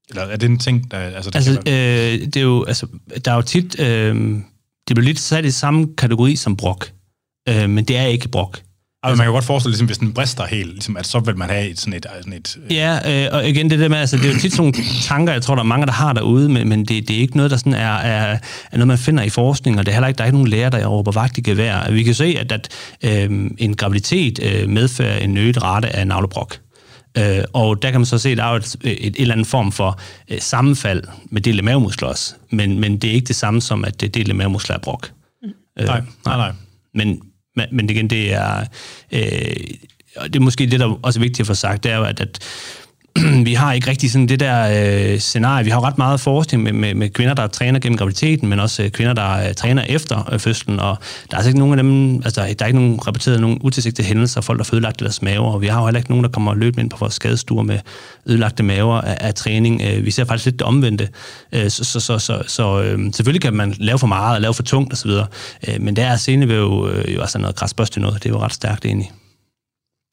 Eller 0.10 0.24
er 0.24 0.36
det 0.36 0.50
en 0.50 0.60
ting, 0.60 0.92
der... 0.92 0.98
Altså, 0.98 1.32
der 1.32 1.38
altså 1.38 1.52
øh, 1.52 2.26
det 2.26 2.36
er 2.36 2.42
jo, 2.42 2.64
altså, 2.64 2.88
der 3.26 3.32
er 3.32 3.36
jo 3.36 3.42
tit... 3.42 3.80
Øh, 3.80 4.40
det 4.88 4.96
bliver 4.96 5.06
lidt 5.06 5.20
sat 5.20 5.46
i 5.46 5.52
samme 5.52 5.88
kategori 5.98 6.36
som 6.36 6.58
brok, 6.58 6.92
øh, 7.50 7.70
men 7.70 7.86
det 7.86 7.98
er 7.98 8.06
ikke 8.06 8.30
brok. 8.30 8.62
Altså, 9.06 9.18
man 9.18 9.26
kan 9.26 9.34
godt 9.34 9.46
forestille, 9.46 9.72
ligesom, 9.72 9.88
hvis 9.88 9.98
den 9.98 10.14
brister 10.14 10.46
helt, 10.46 10.70
ligesom, 10.70 10.98
at 10.98 11.06
så 11.06 11.20
vil 11.20 11.38
man 11.38 11.50
have 11.50 11.70
et, 11.70 11.80
sådan 11.80 11.94
et... 11.94 12.06
Sådan 12.22 12.34
et 12.34 12.58
øh... 12.66 12.76
Ja, 12.76 13.26
øh, 13.26 13.30
og 13.34 13.50
igen, 13.50 13.70
det 13.70 13.80
der 13.80 13.90
med, 13.90 13.98
altså, 13.98 14.18
det 14.18 14.26
er 14.26 14.34
jo 14.34 14.40
tit 14.40 14.52
sådan 14.52 14.74
nogle 14.78 14.90
tanker, 15.02 15.34
jeg 15.34 15.42
tror, 15.42 15.56
der 15.56 15.62
er 15.62 15.66
mange, 15.66 15.86
der 15.86 15.92
har 15.92 16.14
derude, 16.14 16.50
men, 16.50 16.70
men 16.70 16.80
det, 16.86 17.08
det 17.08 17.16
er 17.16 17.20
ikke 17.22 17.38
noget, 17.38 17.52
der 17.52 17.58
sådan 17.58 17.74
er, 17.74 17.94
er, 17.94 18.38
er 18.72 18.78
noget, 18.78 18.88
man 18.88 18.98
finder 18.98 19.24
i 19.24 19.30
forskning, 19.30 19.80
og 19.80 19.86
det 19.86 19.92
er 19.92 19.96
heller 19.96 20.08
ikke, 20.08 20.18
der 20.18 20.24
er 20.24 20.28
ikke 20.28 20.38
nogen 20.38 20.48
læger, 20.48 20.70
der 20.70 20.86
råber 20.86 21.12
vagt 21.12 21.38
i 21.38 21.42
gevær. 21.42 21.92
Vi 21.92 22.04
kan 22.04 22.14
se, 22.14 22.36
at, 22.40 22.52
at 22.52 22.70
øh, 23.04 23.50
en 23.58 23.76
graviditet 23.76 24.40
øh, 24.44 24.70
medfører 24.70 25.18
en 25.18 25.38
øget 25.38 25.64
rate 25.64 25.96
af 25.96 26.08
navlebrok. 26.08 26.58
Øh, 27.18 27.44
og 27.54 27.82
der 27.82 27.92
kan 27.92 28.00
man 28.00 28.06
så 28.06 28.18
se, 28.18 28.30
at 28.30 28.38
der 28.38 28.44
er 28.44 28.52
et, 28.52 28.76
et, 28.84 29.06
et 29.06 29.22
eller 29.22 29.34
andet 29.34 29.48
form 29.48 29.72
for 29.72 30.00
øh, 30.30 30.42
sammenfald 30.42 31.04
med 31.26 31.42
delte 31.42 31.64
mavemuskler 31.64 32.08
også. 32.08 32.36
Men, 32.50 32.80
men 32.80 32.98
det 32.98 33.10
er 33.10 33.14
ikke 33.14 33.28
det 33.28 33.36
samme 33.36 33.62
som, 33.62 33.86
at 33.86 34.02
det 34.02 34.14
delte 34.14 34.34
mavemuskler 34.34 34.76
er 34.76 34.80
brok. 34.80 35.12
Mm. 35.44 35.50
Øh, 35.80 35.86
nej, 35.86 36.02
nej, 36.26 36.38
nej. 36.38 36.52
Men, 36.94 37.22
men, 37.72 37.90
igen, 37.90 38.10
det 38.10 38.34
er, 38.34 38.60
øh, 39.12 39.20
det 40.24 40.36
er 40.36 40.40
måske 40.40 40.66
det, 40.68 40.80
der 40.80 41.00
også 41.02 41.20
er 41.20 41.22
vigtigt 41.22 41.40
at 41.40 41.48
få 41.48 41.54
sagt, 41.54 41.84
det 41.84 41.92
er 41.92 41.98
jo, 41.98 42.04
at, 42.04 42.20
at 42.20 42.40
vi 43.50 43.54
har 43.54 43.74
ikke 43.74 43.90
rigtig 43.90 44.12
sådan 44.12 44.28
det 44.28 44.40
der 44.40 45.12
øh, 45.14 45.20
scenarie. 45.20 45.64
Vi 45.64 45.70
har 45.70 45.78
jo 45.78 45.86
ret 45.86 45.98
meget 45.98 46.20
forskning 46.20 46.64
med, 46.64 46.74
med, 46.74 46.96
med 46.96 47.10
kvinder, 47.10 47.34
der 47.34 47.48
træner 47.48 47.80
gennem 47.80 47.98
graviditeten, 47.98 48.50
men 48.50 48.60
også 48.60 48.84
øh, 48.84 48.90
kvinder, 48.90 49.14
der 49.14 49.48
øh, 49.48 49.54
træner 49.54 49.84
efter 49.90 50.34
øh, 50.34 50.40
fødslen. 50.40 50.80
Og 50.80 50.98
der 51.32 51.36
er 51.36 51.38
altså 51.38 51.50
ikke 51.50 51.60
nogen 51.60 51.80
af 51.80 51.84
dem, 51.84 52.16
altså 52.16 52.42
der, 52.42 52.64
er 52.64 52.66
ikke 52.66 52.80
nogen 52.80 53.08
rapporteret 53.08 53.42
nogen 53.42 53.58
utilsigtede 53.62 54.08
hændelser, 54.08 54.42
folk 54.42 54.60
der 54.60 54.66
har 54.70 54.76
ødelagt 54.76 55.00
deres 55.00 55.22
maver, 55.22 55.54
og 55.54 55.62
vi 55.62 55.68
har 55.68 55.80
jo 55.80 55.86
heller 55.86 56.00
ikke 56.00 56.10
nogen, 56.10 56.24
der 56.24 56.32
kommer 56.32 56.54
løbende 56.54 56.82
ind 56.82 56.90
på 56.90 56.98
vores 56.98 57.14
skadestuer 57.14 57.64
med 57.64 57.80
ødelagte 58.26 58.64
maver 58.64 59.02
af, 59.02 59.18
af 59.20 59.34
træning. 59.34 59.82
Øh, 59.82 60.06
vi 60.06 60.12
ser 60.12 60.26
faktisk 60.26 60.46
lidt 60.46 60.60
det 60.60 60.68
omvendte. 60.68 61.10
Øh, 61.52 61.70
så 61.70 61.84
så, 61.84 62.00
så, 62.00 62.20
så, 62.20 62.44
så 62.48 62.82
øh, 62.82 63.00
selvfølgelig 63.14 63.42
kan 63.42 63.54
man 63.54 63.76
lave 63.78 64.00
for 64.00 64.08
meget 64.08 64.36
og 64.36 64.42
lave 64.42 64.54
for 64.54 64.64
tungt 64.64 64.94
osv., 64.94 65.12
øh, 65.68 65.82
men 65.82 65.96
der 65.96 66.06
er 66.06 66.16
senevæv 66.16 66.90
øh, 66.94 67.16
jo 67.16 67.22
altså 67.22 67.38
noget 67.38 67.56
græsbørste 67.56 68.00
noget. 68.00 68.24
Det 68.24 68.30
er 68.30 68.34
jo 68.34 68.40
ret 68.40 68.54
stærkt 68.54 68.86
egentlig. 68.86 69.12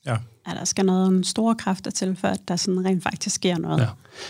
Ja. 0.07 0.17
Ja, 0.49 0.55
der 0.55 0.65
skal 0.65 0.85
noget 0.85 1.27
store 1.27 1.55
kræfter 1.55 1.91
til, 1.91 2.17
for 2.17 2.29
at 2.29 2.41
der 2.49 2.57
sådan 2.57 2.85
rent 2.85 3.03
faktisk 3.03 3.35
sker 3.35 3.59
noget. 3.59 3.81
Ja. 3.81 3.87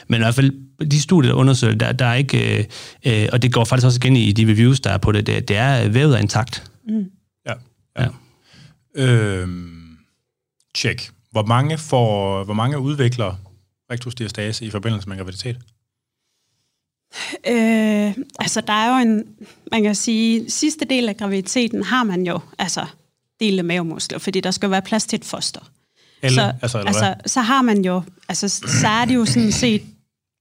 Men 0.09 0.21
i 0.21 0.23
hvert 0.23 0.35
fald, 0.35 0.53
de 0.91 1.01
studier, 1.01 1.31
der 1.31 1.39
undersøger, 1.39 1.75
der, 1.75 1.93
der 1.93 2.07
er 2.07 2.15
ikke, 2.15 2.59
øh, 2.59 2.65
øh, 3.07 3.29
og 3.33 3.43
det 3.43 3.53
går 3.53 3.65
faktisk 3.65 3.87
også 3.87 3.99
igen 4.03 4.17
i 4.17 4.33
de 4.33 4.51
reviews, 4.53 4.81
der 4.81 4.91
er 4.91 4.99
på 4.99 5.13
det, 5.13 5.27
det, 5.27 5.49
det 5.49 5.57
er 5.57 5.89
vævet 5.89 6.15
af 6.15 6.23
intakt. 6.23 6.71
Mm. 6.89 7.11
Ja. 7.47 7.53
ja. 7.99 8.09
ja. 8.97 9.05
Øhm, 9.05 9.97
check. 10.77 11.13
Hvor 11.31 11.45
mange, 11.45 11.79
får, 11.79 12.45
hvor 12.45 12.55
mange 12.55 12.79
udvikler 12.79 13.35
rektusdiastase 13.91 14.65
i 14.65 14.71
forbindelse 14.71 15.09
med 15.09 15.17
graviditet? 15.17 15.57
Øh, 17.47 18.15
altså, 18.39 18.61
der 18.61 18.73
er 18.73 18.97
jo 18.97 19.03
en, 19.03 19.25
man 19.73 19.83
kan 19.83 19.95
sige, 19.95 20.51
sidste 20.51 20.85
del 20.85 21.09
af 21.09 21.17
graviditeten 21.17 21.83
har 21.83 22.05
man 22.05 22.27
jo, 22.27 22.41
altså, 22.59 22.87
del 23.41 23.59
af 23.59 23.65
mavemuskler, 23.65 24.19
fordi 24.19 24.41
der 24.41 24.51
skal 24.51 24.71
være 24.71 24.83
plads 24.83 25.07
til 25.07 25.17
et 25.17 25.25
foster. 25.25 25.61
Eller, 26.23 26.43
så, 26.43 26.53
altså, 26.63 26.79
eller 26.79 26.89
altså, 26.89 27.15
så 27.27 27.41
har 27.41 27.63
man 27.63 27.85
jo, 27.85 28.03
altså, 28.29 28.49
så 28.49 28.89
er 28.89 29.05
det 29.05 29.15
jo 29.15 29.25
sådan 29.25 29.53
set 29.53 29.83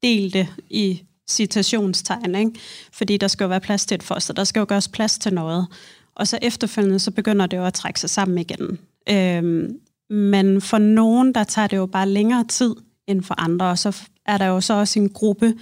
delte 0.03 0.47
i 0.69 1.01
citationstegn, 1.29 2.35
ikke? 2.35 2.51
fordi 2.91 3.17
der 3.17 3.27
skal 3.27 3.43
jo 3.43 3.47
være 3.47 3.59
plads 3.59 3.85
til 3.85 3.95
et 3.95 4.03
foster, 4.03 4.33
der 4.33 4.43
skal 4.43 4.59
jo 4.59 4.65
gøres 4.69 4.88
plads 4.88 5.17
til 5.17 5.33
noget. 5.33 5.67
Og 6.15 6.27
så 6.27 6.39
efterfølgende, 6.41 6.99
så 6.99 7.12
begynder 7.12 7.45
det 7.45 7.57
jo 7.57 7.65
at 7.65 7.73
trække 7.73 7.99
sig 7.99 8.09
sammen 8.09 8.38
igen. 8.38 8.79
Øhm, 9.09 9.79
men 10.09 10.62
for 10.62 10.77
nogen, 10.77 11.33
der 11.33 11.43
tager 11.43 11.67
det 11.67 11.77
jo 11.77 11.85
bare 11.85 12.09
længere 12.09 12.45
tid 12.47 12.75
end 13.07 13.23
for 13.23 13.35
andre, 13.38 13.65
og 13.65 13.79
så 13.79 13.97
er 14.25 14.38
der 14.38 14.45
jo 14.45 14.62
så 14.62 14.73
også 14.73 14.99
en 14.99 15.09
gruppe, 15.09 15.53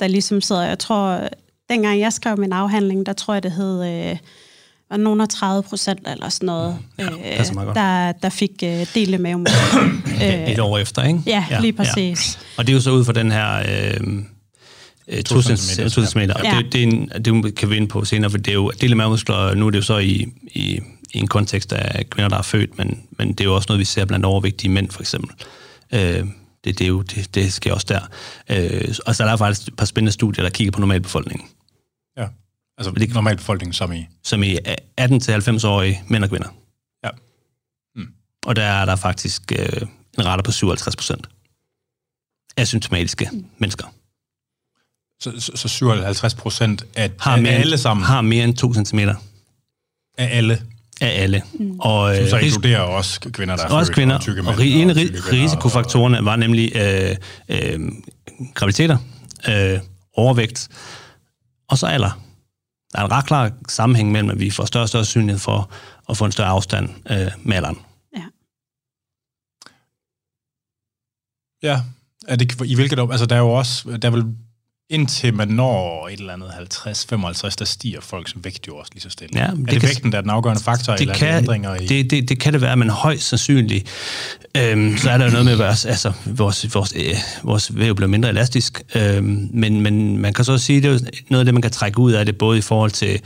der 0.00 0.06
ligesom 0.06 0.40
sidder, 0.40 0.62
jeg 0.62 0.78
tror, 0.78 1.28
dengang 1.68 2.00
jeg 2.00 2.12
skrev 2.12 2.38
min 2.38 2.52
afhandling, 2.52 3.06
der 3.06 3.12
tror 3.12 3.34
jeg, 3.34 3.42
det 3.42 3.52
hed... 3.52 4.10
Øh, 4.10 4.18
var 4.90 4.96
nogen 4.96 5.20
af 5.20 5.28
30 5.28 5.62
procent 5.62 6.00
eller 6.06 6.28
sådan 6.28 6.46
noget, 6.46 6.76
ja, 6.98 7.04
øh, 7.04 7.74
der, 7.74 8.12
der 8.12 8.28
fik 8.28 8.50
øh, 8.64 8.86
dele 8.94 9.18
med 9.18 9.34
øh, 10.24 10.50
Et 10.50 10.58
år 10.58 10.78
efter, 10.78 11.04
ikke? 11.04 11.22
Ja, 11.26 11.44
ja 11.50 11.60
lige 11.60 11.72
præcis. 11.72 12.38
Ja. 12.40 12.58
Og 12.58 12.66
det 12.66 12.72
er 12.72 12.74
jo 12.76 12.80
så 12.80 12.90
ud 12.90 13.04
fra 13.04 13.12
den 13.12 13.32
her... 13.32 13.58
Øh, 13.58 14.22
1000 15.18 15.56
cm. 16.06 16.18
Og 16.18 16.44
ja. 16.44 16.58
det, 16.62 16.72
det, 16.72 16.82
er 16.82 16.86
en, 16.86 17.10
det 17.24 17.54
kan 17.54 17.70
vi 17.70 17.76
ind 17.76 17.88
på 17.88 18.04
senere, 18.04 18.30
for 18.30 18.38
det 18.38 18.48
er 18.48 18.54
jo 18.54 18.72
dele 18.80 18.94
mavemuskler, 18.94 19.54
nu 19.54 19.66
er 19.66 19.70
det 19.70 19.78
jo 19.78 19.82
så 19.82 19.98
i, 19.98 20.26
i, 20.46 20.80
i 21.14 21.18
en 21.18 21.26
kontekst 21.26 21.72
af 21.72 22.10
kvinder, 22.10 22.28
der 22.28 22.38
er 22.38 22.42
født, 22.42 22.78
men, 22.78 23.02
men 23.18 23.28
det 23.28 23.40
er 23.40 23.44
jo 23.44 23.54
også 23.54 23.66
noget, 23.68 23.78
vi 23.78 23.84
ser 23.84 24.04
blandt 24.04 24.26
overvægtige 24.26 24.70
mænd, 24.70 24.90
for 24.90 25.00
eksempel. 25.00 25.30
Øh, 25.94 26.24
det, 26.64 26.78
det, 26.78 26.80
er 26.80 26.88
jo, 26.88 27.02
det, 27.02 27.34
det 27.34 27.52
sker 27.52 27.72
også 27.72 27.86
der. 27.88 28.00
Øh, 28.50 28.94
og 29.06 29.16
så 29.16 29.24
er 29.24 29.28
der 29.28 29.36
faktisk 29.36 29.68
et 29.68 29.76
par 29.76 29.84
spændende 29.84 30.12
studier, 30.12 30.42
der 30.42 30.50
kigger 30.50 30.72
på 30.72 30.80
normalbefolkningen. 30.80 31.48
Altså 32.80 32.90
det, 32.90 33.14
normal 33.14 33.36
befolkning 33.36 33.74
som 33.74 33.92
i? 33.92 34.06
Som 34.24 34.42
i 34.42 34.56
18-90-årige 35.00 36.02
mænd 36.08 36.24
og 36.24 36.30
kvinder. 36.30 36.48
Ja. 37.04 37.10
Mm. 37.96 38.06
Og 38.46 38.56
der 38.56 38.62
er 38.62 38.84
der 38.84 38.96
faktisk 38.96 39.52
øh, 39.52 39.82
en 40.18 40.26
rate 40.26 40.42
på 40.42 40.52
57 40.52 40.96
procent 40.96 41.28
asymptomatiske 42.56 43.28
mm. 43.32 43.44
mennesker. 43.58 43.86
Så, 45.20 45.32
så, 45.38 45.52
så 45.54 45.68
57 45.68 46.34
procent 46.34 46.84
af, 46.96 47.10
har 47.20 47.36
af 47.36 47.42
mere, 47.42 47.52
alle 47.52 47.78
sammen? 47.78 48.06
Har 48.06 48.20
mere 48.20 48.44
end 48.44 48.56
2 48.56 48.74
cm. 48.74 48.98
Af 48.98 49.16
alle? 50.18 50.62
Af 51.00 51.22
alle. 51.22 51.42
Mm. 51.54 51.80
Og, 51.80 52.20
øh, 52.20 52.28
så 52.28 52.36
inkluderer 52.36 52.80
også 52.80 53.20
kvinder, 53.20 53.56
der 53.56 53.64
er 53.64 53.68
også 53.68 53.92
kvinder. 53.92 54.14
og 54.14 54.20
tykke 54.20 54.42
mænd. 54.42 54.54
Og 54.54 54.66
en 54.66 54.90
af 54.90 54.94
risikofaktorerne 55.32 56.24
var 56.24 56.36
nemlig 56.36 56.72
øh, 56.76 57.16
øh, 57.48 57.80
graviditeter, 58.54 58.98
øh, 59.48 59.78
overvægt, 60.14 60.68
og 61.68 61.78
så 61.78 61.86
alder 61.86 62.29
der 62.92 62.98
er 62.98 63.04
en 63.04 63.12
ret 63.12 63.26
klar 63.26 63.52
sammenhæng 63.68 64.12
mellem, 64.12 64.30
at 64.30 64.40
vi 64.40 64.50
får 64.50 64.64
større 64.64 64.84
og 64.84 64.88
større 64.88 65.04
synlighed 65.04 65.38
for 65.38 65.70
at 66.08 66.16
få 66.16 66.24
en 66.24 66.32
større 66.32 66.48
afstand 66.48 66.88
øh, 67.10 67.32
med 67.42 67.56
alderen. 67.56 67.78
Ja. 68.16 68.24
Ja. 71.62 71.82
Er 72.28 72.36
det, 72.36 72.60
I 72.64 72.74
hvilket, 72.74 72.98
altså 72.98 73.26
der 73.26 73.36
er 73.36 73.40
jo 73.40 73.50
også, 73.50 73.96
der 73.96 74.08
er 74.08 74.12
vel 74.12 74.24
indtil 74.90 75.34
man 75.34 75.48
når 75.48 76.08
et 76.08 76.20
eller 76.20 76.32
andet 76.32 76.48
50-55, 76.48 77.54
der 77.58 77.64
stiger 77.64 78.00
folks 78.00 78.34
vægt 78.36 78.66
jo 78.68 78.76
også 78.76 78.90
lige 78.94 79.02
så 79.02 79.10
stille. 79.10 79.38
Ja, 79.40 79.44
er 79.46 79.50
det 79.54 79.70
det 79.70 79.80
kan- 79.80 79.82
vægten, 79.82 80.12
der 80.12 80.18
er 80.18 80.22
den 80.22 80.30
afgørende 80.30 80.62
faktor, 80.62 80.92
det 80.92 81.00
eller 81.00 81.14
er 81.14 81.18
kan, 81.18 81.32
det 81.34 81.38
ændringer 81.38 81.74
i... 81.74 81.86
det, 81.86 82.10
det, 82.10 82.28
det 82.28 82.40
kan 82.40 82.52
det 82.52 82.60
være, 82.60 82.76
men 82.76 82.90
højst 82.90 83.28
sandsynligt, 83.28 83.88
øhm, 84.56 84.96
så 84.98 85.10
er 85.10 85.18
der 85.18 85.24
jo 85.24 85.30
noget 85.30 85.44
med, 85.44 85.52
at 85.52 85.58
vores, 85.58 85.84
altså, 85.84 86.12
vores, 86.26 86.74
vores, 86.74 86.92
øh, 86.96 87.14
vores 87.42 87.76
væv 87.76 87.94
bliver 87.94 88.08
mindre 88.08 88.28
elastisk, 88.28 88.82
øhm, 88.94 89.48
men, 89.52 89.80
men 89.80 90.18
man 90.18 90.32
kan 90.32 90.44
så 90.44 90.52
også 90.52 90.66
sige, 90.66 90.76
at 90.76 90.82
det 90.82 90.92
er 90.92 90.98
noget 91.30 91.40
af 91.40 91.44
det, 91.44 91.54
man 91.54 91.62
kan 91.62 91.70
trække 91.70 91.98
ud 91.98 92.12
af 92.12 92.26
det, 92.26 92.38
både 92.38 92.58
i 92.58 92.62
forhold 92.62 92.90
til 92.90 93.20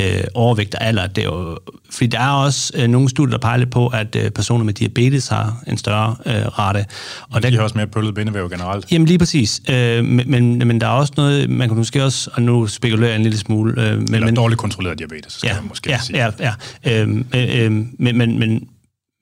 øh, 0.00 0.24
overvægt 0.34 0.74
og 0.74 0.84
alder. 0.84 1.06
Det 1.06 1.24
er 1.24 1.28
jo, 1.28 1.58
fordi 1.90 2.06
der 2.06 2.20
er 2.20 2.30
også 2.30 2.72
øh, 2.76 2.88
nogle 2.88 3.08
studier, 3.08 3.30
der 3.30 3.38
peger 3.38 3.56
lidt 3.56 3.70
på, 3.70 3.86
at 3.86 4.16
øh, 4.16 4.30
personer 4.30 4.64
med 4.64 4.74
diabetes 4.74 5.28
har 5.28 5.62
en 5.66 5.78
større 5.78 6.16
øh, 6.26 6.34
rate. 6.34 6.86
Og 7.30 7.42
der, 7.42 7.50
de 7.50 7.56
har 7.56 7.62
også 7.62 7.78
mere 7.78 7.86
pøllet 7.86 8.14
bindevæv 8.14 8.50
generelt. 8.50 8.92
Jamen 8.92 9.06
lige 9.08 9.18
præcis. 9.18 9.62
Øh, 9.70 10.04
men, 10.04 10.30
men, 10.30 10.58
men 10.58 10.80
der 10.80 10.86
er 10.86 10.90
også 10.90 11.12
noget, 11.16 11.50
man 11.50 11.68
kan 11.68 11.76
måske 11.76 12.04
også, 12.04 12.30
og 12.32 12.42
nu 12.42 12.66
spekulerer 12.66 13.10
jeg 13.10 13.16
en 13.16 13.22
lille 13.22 13.38
smule, 13.38 13.82
øh, 13.82 13.98
men, 13.98 14.14
Eller 14.14 14.26
men, 14.26 14.36
dårligt 14.36 14.60
kontrolleret 14.60 14.98
diabetes, 14.98 15.32
skal 15.32 15.48
ja, 15.48 15.54
man 15.54 15.68
måske 15.68 15.90
ja, 15.90 15.98
sige. 15.98 16.18
ja, 16.38 16.52
ja. 16.84 17.00
Øhm, 17.00 17.26
øh, 17.34 17.64
øh, 17.64 17.72
men, 17.72 18.18
men, 18.18 18.38
men, 18.38 18.68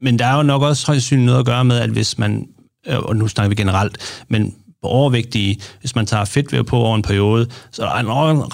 men 0.02 0.18
der 0.18 0.26
er 0.26 0.36
jo 0.36 0.42
nok 0.42 0.62
også 0.62 0.86
højst 0.86 1.00
sandsynligt 1.00 1.26
noget 1.26 1.40
at 1.40 1.46
gøre 1.46 1.64
med, 1.64 1.78
at 1.78 1.90
hvis 1.90 2.18
man, 2.18 2.46
øh, 2.88 2.98
og 2.98 3.16
nu 3.16 3.28
snakker 3.28 3.48
vi 3.48 3.54
generelt, 3.54 4.24
men 4.28 4.54
overvægtige, 4.82 5.60
hvis 5.80 5.94
man 5.94 6.06
tager 6.06 6.24
fedtvæv 6.24 6.64
på 6.64 6.76
over 6.76 6.96
en 6.96 7.02
periode, 7.02 7.46
så 7.70 7.86
er 7.86 8.02
der 8.02 8.30
en 8.30 8.52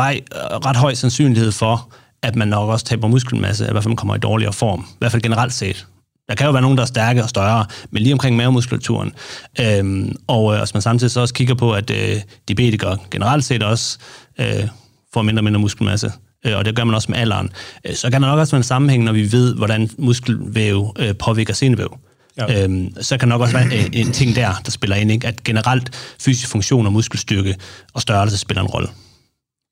ret 0.66 0.76
høj 0.76 0.94
sandsynlighed 0.94 1.52
for, 1.52 1.92
at 2.22 2.36
man 2.36 2.48
nok 2.48 2.68
også 2.70 2.84
taber 2.84 3.08
muskelmasse, 3.08 3.64
eller 3.64 3.72
i 3.72 3.74
hvert 3.74 3.82
fald 3.82 3.90
man 3.90 3.96
kommer 3.96 4.14
i 4.14 4.18
dårligere 4.18 4.52
form. 4.52 4.80
I 4.80 4.96
hvert 4.98 5.12
fald 5.12 5.22
generelt 5.22 5.52
set. 5.52 5.86
Der 6.28 6.34
kan 6.34 6.46
jo 6.46 6.52
være 6.52 6.62
nogen, 6.62 6.76
der 6.76 6.82
er 6.82 6.86
stærke 6.86 7.22
og 7.22 7.28
større, 7.28 7.66
men 7.90 8.02
lige 8.02 8.12
omkring 8.12 8.36
mavemuskulaturen. 8.36 9.12
Øhm, 9.60 10.16
og 10.26 10.52
øh, 10.52 10.58
hvis 10.58 10.74
man 10.74 10.82
samtidig 10.82 11.10
så 11.10 11.20
også 11.20 11.34
kigger 11.34 11.54
på, 11.54 11.72
at 11.72 11.90
øh, 11.90 12.20
diabetikere 12.48 12.98
generelt 13.10 13.44
set 13.44 13.62
også 13.62 13.98
øh, 14.40 14.68
får 15.14 15.22
mindre 15.22 15.40
og 15.40 15.44
mindre 15.44 15.60
muskelmasse, 15.60 16.12
øh, 16.46 16.56
og 16.56 16.64
det 16.64 16.76
gør 16.76 16.84
man 16.84 16.94
også 16.94 17.10
med 17.10 17.18
alderen, 17.18 17.50
øh, 17.84 17.94
så 17.94 18.10
kan 18.10 18.22
der 18.22 18.28
nok 18.28 18.38
også 18.38 18.50
være 18.50 18.58
en 18.58 18.64
sammenhæng, 18.64 19.04
når 19.04 19.12
vi 19.12 19.32
ved, 19.32 19.54
hvordan 19.54 19.90
muskelvæv 19.98 20.94
øh, 20.98 21.14
påvirker 21.16 21.54
senevæv. 21.54 21.98
Ja. 22.36 22.64
Øhm, 22.64 22.94
så 23.00 23.18
kan 23.18 23.28
nok 23.28 23.40
også 23.40 23.56
være 23.56 23.66
øh, 23.66 23.86
en 23.92 24.12
ting 24.12 24.36
der, 24.36 24.54
der 24.64 24.70
spiller 24.70 24.96
ind, 24.96 25.10
ikke? 25.10 25.26
at 25.26 25.44
generelt 25.44 26.14
fysisk 26.20 26.48
funktion 26.48 26.86
og 26.86 26.92
muskelstyrke 26.92 27.56
og 27.94 28.02
størrelse 28.02 28.38
spiller 28.38 28.62
en 28.62 28.68
rolle. 28.68 28.88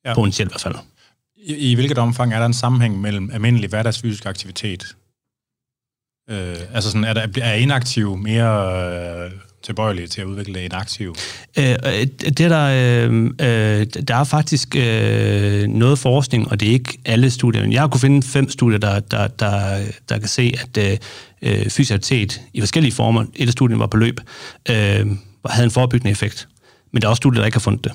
Ja. 0.04 0.14
Potentielt 0.14 0.50
i 0.50 0.52
hvert 0.52 0.60
fald. 0.60 0.74
I, 1.46 1.70
I 1.70 1.74
hvilket 1.74 1.98
omfang 1.98 2.32
er 2.32 2.38
der 2.38 2.46
en 2.46 2.54
sammenhæng 2.54 3.00
mellem 3.00 3.30
almindelig 3.32 3.68
hverdagsfysisk 3.68 4.26
aktivitet? 4.26 4.96
Øh, 6.30 6.56
altså 6.74 6.90
sådan, 6.90 7.04
er, 7.04 7.12
der, 7.12 7.26
er 7.42 7.54
inaktiv 7.54 8.16
mere 8.16 9.24
øh, 9.24 9.32
tilbøjelig 9.62 10.10
til 10.10 10.20
at 10.20 10.24
udvikle 10.24 10.64
en 10.64 10.72
aktiv? 10.72 11.14
Øh, 11.58 11.70
øh, 11.70 12.06
det 12.06 12.40
er 12.40 12.48
der, 12.48 13.06
øh, 13.06 13.24
øh, 13.24 13.86
der 14.08 14.16
er 14.16 14.24
faktisk 14.24 14.76
øh, 14.76 15.66
noget 15.68 15.98
forskning, 15.98 16.50
og 16.50 16.60
det 16.60 16.68
er 16.68 16.72
ikke 16.72 16.98
alle 17.04 17.30
studier, 17.30 17.62
men 17.62 17.72
jeg 17.72 17.80
har 17.80 17.88
kunne 17.88 18.00
finde 18.00 18.22
fem 18.22 18.50
studier, 18.50 18.78
der, 18.78 19.00
der, 19.00 19.28
der, 19.28 19.84
der 20.08 20.18
kan 20.18 20.28
se, 20.28 20.54
at 20.60 20.76
øh, 20.76 20.98
øh, 21.42 21.70
fysisk 21.70 21.90
aktivitet 21.90 22.40
i 22.52 22.60
forskellige 22.60 22.92
former, 22.92 23.24
et 23.34 23.46
af 23.46 23.52
studierne 23.52 23.80
var 23.80 23.86
på 23.86 23.96
løb, 23.96 24.20
øh, 24.70 25.06
havde 25.46 25.64
en 25.64 25.70
forebyggende 25.70 26.10
effekt. 26.10 26.48
Men 26.92 27.02
der 27.02 27.08
er 27.08 27.10
også 27.10 27.20
studier, 27.20 27.40
der 27.40 27.46
ikke 27.46 27.56
har 27.56 27.60
fundet 27.60 27.84
det. 27.84 27.92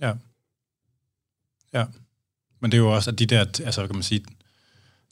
Ja. 0.00 0.12
Ja. 1.74 1.84
Men 2.62 2.70
det 2.70 2.76
er 2.76 2.82
jo 2.82 2.94
også, 2.94 3.10
at 3.10 3.18
de 3.18 3.26
der, 3.26 3.40
altså 3.40 3.86
kan 3.86 3.96
man 3.96 4.02
sige, 4.02 4.24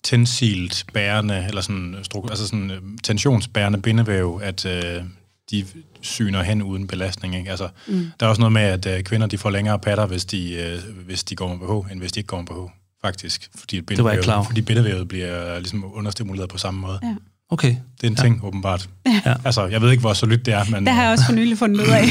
tensilt 0.02 0.86
bærende, 0.92 1.44
eller 1.48 1.60
sådan, 1.60 1.94
altså 2.30 2.46
sådan 2.46 2.70
øh, 2.70 2.82
tensionsbærende 3.02 3.82
bindevæv, 3.82 4.40
at 4.42 4.66
øh, 4.66 5.02
de 5.50 5.66
syner 6.00 6.42
hen 6.42 6.62
uden 6.62 6.86
belastning. 6.86 7.36
Ikke? 7.36 7.50
Altså, 7.50 7.68
mm. 7.88 8.10
Der 8.20 8.26
er 8.26 8.30
også 8.30 8.40
noget 8.40 8.52
med, 8.52 8.62
at 8.62 8.86
øh, 8.86 9.02
kvinder 9.02 9.26
de 9.26 9.38
får 9.38 9.50
længere 9.50 9.78
patter, 9.78 10.06
hvis 10.06 10.24
de, 10.24 10.54
øh, 10.54 10.96
hvis 11.06 11.24
de 11.24 11.36
går 11.36 11.48
med 11.48 11.58
BH, 11.58 11.92
end 11.92 12.00
hvis 12.00 12.12
de 12.12 12.20
ikke 12.20 12.28
går 12.28 12.36
med 12.36 12.46
BH, 12.46 12.72
faktisk. 13.00 13.50
Fordi 13.54 13.80
var 14.04 14.10
jeg 14.10 14.18
ikke 14.18 14.24
klar 14.24 14.34
over. 14.34 14.44
bindevævet, 14.44 14.46
fordi 14.46 14.60
bindevævet 14.60 15.08
bliver 15.08 15.58
ligesom 15.58 15.84
understimuleret 15.94 16.48
på 16.48 16.58
samme 16.58 16.80
måde. 16.80 16.98
Ja. 17.02 17.14
Okay. 17.50 17.76
Det 18.00 18.06
er 18.06 18.10
en 18.10 18.16
ja. 18.18 18.22
ting, 18.22 18.40
åbenbart. 18.44 18.88
Ja. 19.26 19.34
Altså, 19.44 19.66
jeg 19.66 19.82
ved 19.82 19.90
ikke, 19.90 20.00
hvor 20.00 20.12
solidt 20.12 20.46
det 20.46 20.54
er, 20.54 20.64
men... 20.70 20.86
Det 20.86 20.94
har 20.94 21.02
jeg 21.02 21.12
også 21.12 21.24
for 21.24 21.32
nylig 21.32 21.58
fundet 21.58 21.80
ud 21.80 21.86
af. 21.86 22.04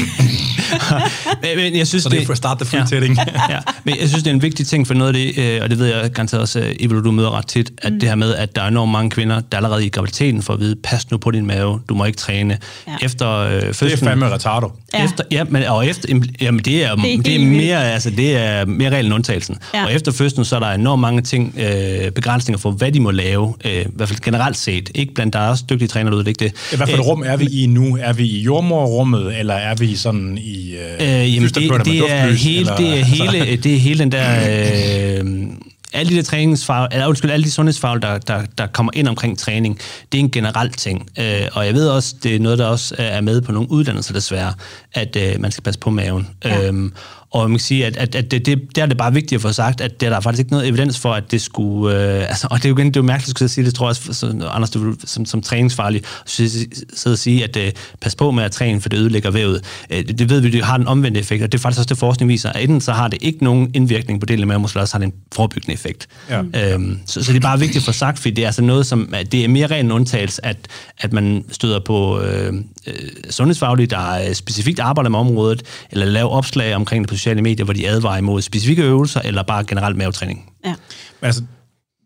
Men, 1.42 1.56
men 1.56 1.76
jeg 1.76 1.86
synes, 1.86 2.02
Så 2.02 2.08
det 2.08 2.22
er 2.22 2.26
for 2.26 2.32
at 2.32 2.36
starte 2.36 2.64
the 2.64 2.70
free 2.70 3.14
ja. 3.16 3.24
ja, 3.54 3.58
men 3.84 3.96
jeg 4.00 4.08
synes, 4.08 4.22
det 4.22 4.30
er 4.30 4.34
en 4.34 4.42
vigtig 4.42 4.66
ting 4.66 4.86
for 4.86 4.94
noget 4.94 5.08
af 5.08 5.34
det, 5.34 5.38
øh, 5.38 5.62
og 5.62 5.70
det 5.70 5.78
ved 5.78 5.86
jeg 5.86 6.10
garanteret 6.10 6.42
også, 6.42 6.60
øh, 6.60 6.76
Eva, 6.80 7.00
du 7.00 7.10
møder 7.10 7.38
ret 7.38 7.46
tit, 7.46 7.70
at 7.82 7.92
mm. 7.92 8.00
det 8.00 8.08
her 8.08 8.16
med, 8.16 8.34
at 8.34 8.56
der 8.56 8.62
er 8.62 8.68
enormt 8.68 8.92
mange 8.92 9.10
kvinder, 9.10 9.40
der 9.40 9.56
allerede 9.56 9.86
i 9.86 9.88
graviditeten 9.88 10.42
får 10.42 10.54
at 10.54 10.60
vide, 10.60 10.76
pas 10.76 11.10
nu 11.10 11.18
på 11.18 11.30
din 11.30 11.46
mave, 11.46 11.80
du 11.88 11.94
må 11.94 12.04
ikke 12.04 12.18
træne. 12.18 12.58
Ja. 12.88 12.92
Efter 13.02 13.30
øh, 13.30 13.62
fødslen... 13.62 13.90
Det 13.90 14.02
er 14.02 14.04
fandme 14.04 14.30
retardo. 14.30 14.72
Ja. 14.94 15.04
Efter, 15.04 15.24
ja, 15.30 15.44
men, 15.44 15.64
og 15.64 15.86
efter, 15.86 16.08
jamen 16.40 16.60
det 16.60 16.84
er, 16.84 16.94
det 16.94 17.14
er, 17.14 17.22
det 17.22 17.34
er 17.34 17.46
mere, 17.46 17.92
altså, 17.92 18.10
det 18.10 18.36
er 18.36 18.64
mere 18.64 18.90
regel 18.90 19.04
end 19.04 19.14
undtagelsen. 19.14 19.56
Ja. 19.74 19.84
Og 19.84 19.94
efter 19.94 20.12
fødslen, 20.12 20.44
så 20.44 20.56
er 20.56 20.60
der 20.60 20.70
enormt 20.70 21.00
mange 21.00 21.22
ting, 21.22 21.54
øh, 21.58 22.10
begrænsninger 22.10 22.58
for, 22.58 22.70
hvad 22.70 22.92
de 22.92 23.00
må 23.00 23.10
lave, 23.10 23.54
øh, 23.64 23.72
i 23.72 23.84
hvert 23.94 24.08
fald 24.08 24.20
generelt 24.20 24.56
set. 24.56 24.90
Ikke 24.94 25.14
blandt 25.14 25.29
der 25.32 25.38
er 25.38 25.48
også 25.48 25.64
dygtige 25.70 25.88
træner, 25.88 26.10
der 26.10 26.28
ikke 26.28 26.44
det. 26.44 26.52
I 26.72 26.76
hvert 26.76 26.88
fald 26.88 27.00
rum 27.00 27.22
er 27.26 27.36
vi 27.36 27.46
i 27.62 27.66
nu? 27.66 27.98
Er 28.00 28.12
vi 28.12 28.24
i 28.24 28.40
jordmorrummet, 28.42 29.38
eller 29.38 29.54
er 29.54 29.74
vi 29.74 29.96
sådan 29.96 30.38
i 30.38 30.74
øh, 30.74 31.22
Øh, 31.22 31.34
jamen, 31.34 31.48
det, 31.48 31.54
det, 31.84 32.10
er 32.10 32.26
hele, 32.26 32.60
eller- 32.60 32.76
det, 32.76 32.98
er 33.00 33.04
hele, 33.04 33.56
det 33.62 33.74
er 33.74 33.78
hele 33.78 33.98
den 33.98 34.12
der... 34.12 35.20
Øh, 35.20 35.46
alle 35.92 36.10
de 36.12 36.16
der 36.16 36.22
træningsfag, 36.22 36.88
eller 36.92 37.06
undskyld, 37.06 37.30
alle 37.30 37.44
de 37.44 37.50
sundhedsfag, 37.50 38.02
der, 38.02 38.18
der, 38.18 38.42
der 38.58 38.66
kommer 38.66 38.92
ind 38.94 39.08
omkring 39.08 39.38
træning, 39.38 39.78
det 40.12 40.18
er 40.18 40.22
en 40.22 40.30
generel 40.30 40.72
ting. 40.72 41.06
Øh, 41.18 41.40
og 41.52 41.66
jeg 41.66 41.74
ved 41.74 41.88
også, 41.88 42.14
det 42.22 42.36
er 42.36 42.40
noget, 42.40 42.58
der 42.58 42.66
også 42.66 42.94
er 42.98 43.20
med 43.20 43.40
på 43.40 43.52
nogle 43.52 43.70
uddannelser 43.70 44.12
desværre, 44.14 44.52
at 44.92 45.16
øh, 45.16 45.40
man 45.40 45.50
skal 45.50 45.62
passe 45.62 45.80
på 45.80 45.90
maven. 45.90 46.28
Ja. 46.44 46.66
Øhm, 46.66 46.92
og 47.32 47.50
man 47.50 47.58
kan 47.58 47.64
sige, 47.64 47.86
at, 47.86 47.96
at, 47.96 48.14
at 48.14 48.30
det, 48.30 48.46
det, 48.46 48.76
der 48.76 48.82
er 48.82 48.86
det 48.86 48.96
bare 48.96 49.14
vigtigt 49.14 49.32
at 49.38 49.42
få 49.42 49.52
sagt, 49.52 49.80
at 49.80 50.00
der 50.00 50.16
er 50.16 50.20
faktisk 50.20 50.40
ikke 50.40 50.52
noget 50.52 50.68
evidens 50.68 50.98
for, 50.98 51.12
at 51.12 51.30
det 51.30 51.42
skulle... 51.42 51.96
Øh, 51.96 52.28
altså, 52.28 52.48
og 52.50 52.58
det 52.58 52.64
er 52.64 52.68
jo 52.68 52.76
igen, 52.76 52.86
det 52.86 52.96
er 52.96 53.00
jo 53.00 53.06
mærkeligt, 53.06 53.40
jeg 53.40 53.50
sige, 53.50 53.64
det 53.64 53.74
tror 53.74 53.86
jeg 53.86 53.88
også, 53.88 54.12
så, 54.12 54.48
Anders, 54.52 54.70
du, 54.70 54.94
som, 55.04 55.24
som 55.24 55.42
træningsfarlig, 55.42 56.02
sidde 56.26 57.14
og 57.14 57.18
sige, 57.18 57.44
at 57.44 57.56
øh, 57.56 57.72
pas 58.00 58.14
på 58.14 58.30
med 58.30 58.44
at 58.44 58.52
træne, 58.52 58.80
for 58.80 58.88
det 58.88 58.96
ødelægger 58.98 59.30
vævet. 59.30 59.64
Øh, 59.90 59.98
det, 59.98 60.18
det 60.18 60.30
ved 60.30 60.40
vi, 60.40 60.50
det 60.50 60.64
har 60.64 60.76
en 60.76 60.86
omvendt 60.86 61.16
effekt, 61.16 61.42
og 61.42 61.52
det 61.52 61.58
er 61.58 61.62
faktisk 61.62 61.78
også 61.78 61.88
det, 61.88 61.98
forskning 61.98 62.28
viser, 62.28 62.50
at 62.50 62.62
enten 62.62 62.80
så 62.80 62.92
har 62.92 63.08
det 63.08 63.18
ikke 63.22 63.44
nogen 63.44 63.70
indvirkning 63.74 64.20
på 64.20 64.26
delen 64.26 64.40
af 64.40 64.46
mavemuskler, 64.46 64.84
så 64.84 64.94
har 64.94 64.98
det 64.98 65.06
en 65.06 65.14
forebyggende 65.32 65.74
effekt. 65.74 66.08
Ja. 66.30 66.72
Øhm, 66.72 66.98
så, 67.06 67.24
så 67.24 67.32
det 67.32 67.38
er 67.38 67.40
bare 67.40 67.58
vigtigt 67.58 67.76
at 67.76 67.82
få 67.82 67.92
sagt, 67.92 68.18
fordi 68.18 68.34
det 68.34 68.42
er 68.42 68.46
altså 68.46 68.62
noget, 68.62 68.86
som 68.86 69.14
at 69.14 69.32
det 69.32 69.44
er 69.44 69.48
mere 69.48 69.66
ren 69.66 69.92
undtagelse, 69.92 70.46
at, 70.46 70.56
at 70.98 71.12
man 71.12 71.44
støder 71.50 71.80
på 71.80 72.20
øh, 72.20 72.54
øh, 72.86 72.94
sundhedsfaglige, 73.30 73.86
der 73.86 74.28
øh, 74.28 74.34
specifikt 74.34 74.80
arbejder 74.80 75.10
med 75.10 75.18
området, 75.18 75.62
eller 75.90 76.06
laver 76.06 76.28
opslag 76.28 76.74
omkring 76.74 77.04
det 77.04 77.08
på 77.08 77.16
sociale 77.20 77.42
medier, 77.42 77.64
hvor 77.64 77.74
de 77.74 77.88
advarer 77.88 78.18
imod 78.18 78.42
specifikke 78.42 78.82
øvelser, 78.82 79.20
eller 79.20 79.42
bare 79.42 79.64
generelt 79.64 79.96
mavetræning. 79.96 80.52
Ja. 80.64 80.74
Men 81.20 81.26
altså, 81.26 81.42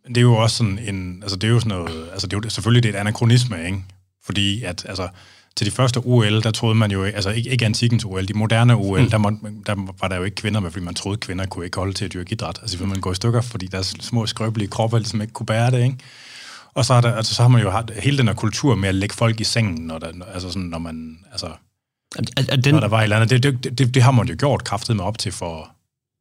det 0.09 0.17
er 0.17 0.23
jo 0.23 0.35
også 0.35 0.57
sådan 0.57 0.79
en, 0.79 1.19
altså 1.23 1.37
det 1.37 1.47
er 1.47 1.53
jo 1.53 1.61
sådan 1.61 1.79
noget, 1.79 2.09
altså 2.13 2.27
det 2.27 2.37
er 2.37 2.41
jo 2.45 2.51
selvfølgelig 2.51 2.83
det 2.83 2.89
er 2.89 2.93
et 2.95 3.01
anachronisme, 3.01 3.67
ikke? 3.67 3.79
Fordi 4.25 4.63
at, 4.63 4.87
altså, 4.89 5.09
til 5.57 5.67
de 5.67 5.71
første 5.71 5.99
OL, 5.99 6.43
der 6.43 6.51
troede 6.51 6.75
man 6.75 6.91
jo, 6.91 7.05
altså 7.05 7.31
ikke, 7.31 7.51
ikke 7.51 7.65
antikens 7.65 8.05
OL, 8.05 8.29
de 8.29 8.35
moderne 8.35 8.77
OL, 8.77 9.01
mm. 9.01 9.11
der, 9.11 9.19
må, 9.19 9.31
der 9.67 9.93
var 10.01 10.09
der 10.09 10.17
jo 10.17 10.23
ikke 10.23 10.35
kvinder 10.35 10.61
med, 10.61 10.71
fordi 10.71 10.85
man 10.85 10.95
troede, 10.95 11.19
kvinder 11.19 11.47
kunne 11.47 11.65
ikke 11.65 11.77
holde 11.77 11.93
til 11.93 12.05
at 12.05 12.13
dyrke 12.13 12.33
idræt. 12.33 12.59
Altså, 12.63 12.79
fordi 12.79 12.91
man 12.91 13.01
går 13.01 13.13
i 13.13 13.15
stykker, 13.15 13.41
fordi 13.41 13.67
deres 13.67 13.95
små 14.01 14.27
skrøbelige 14.27 14.69
kroppe 14.69 14.99
ligesom 14.99 15.21
ikke 15.21 15.33
kunne 15.33 15.47
bære 15.47 15.71
det, 15.71 15.85
ikke? 15.85 15.97
Og 16.75 16.85
så 16.85 16.95
har, 16.95 17.01
der, 17.01 17.15
altså, 17.15 17.35
så 17.35 17.43
har 17.43 17.49
man 17.49 17.63
jo 17.63 17.71
haft 17.71 17.91
hele 18.03 18.19
den 18.19 18.27
her 18.27 18.35
kultur 18.35 18.75
med 18.75 18.89
at 18.89 18.95
lægge 18.95 19.15
folk 19.15 19.41
i 19.41 19.45
sengen, 19.45 19.87
når, 19.87 19.99
der, 19.99 20.13
altså 20.35 20.49
sådan, 20.49 20.63
når 20.63 20.79
man, 20.79 21.19
altså, 21.33 21.47
At, 22.19 22.49
at, 22.51 22.65
den, 22.65 22.75
når 22.75 22.81
der 22.81 22.89
var 22.89 22.99
et 22.99 23.03
eller 23.03 23.17
andet. 23.17 23.43
Det, 23.43 23.65
det, 23.65 23.79
det, 23.79 23.95
det 23.95 24.03
har 24.03 24.11
man 24.11 24.27
jo 24.29 24.35
gjort 24.39 24.65
kraftet 24.65 24.97
med 24.97 25.05
op 25.05 25.19
til 25.19 25.33
for... 25.33 25.71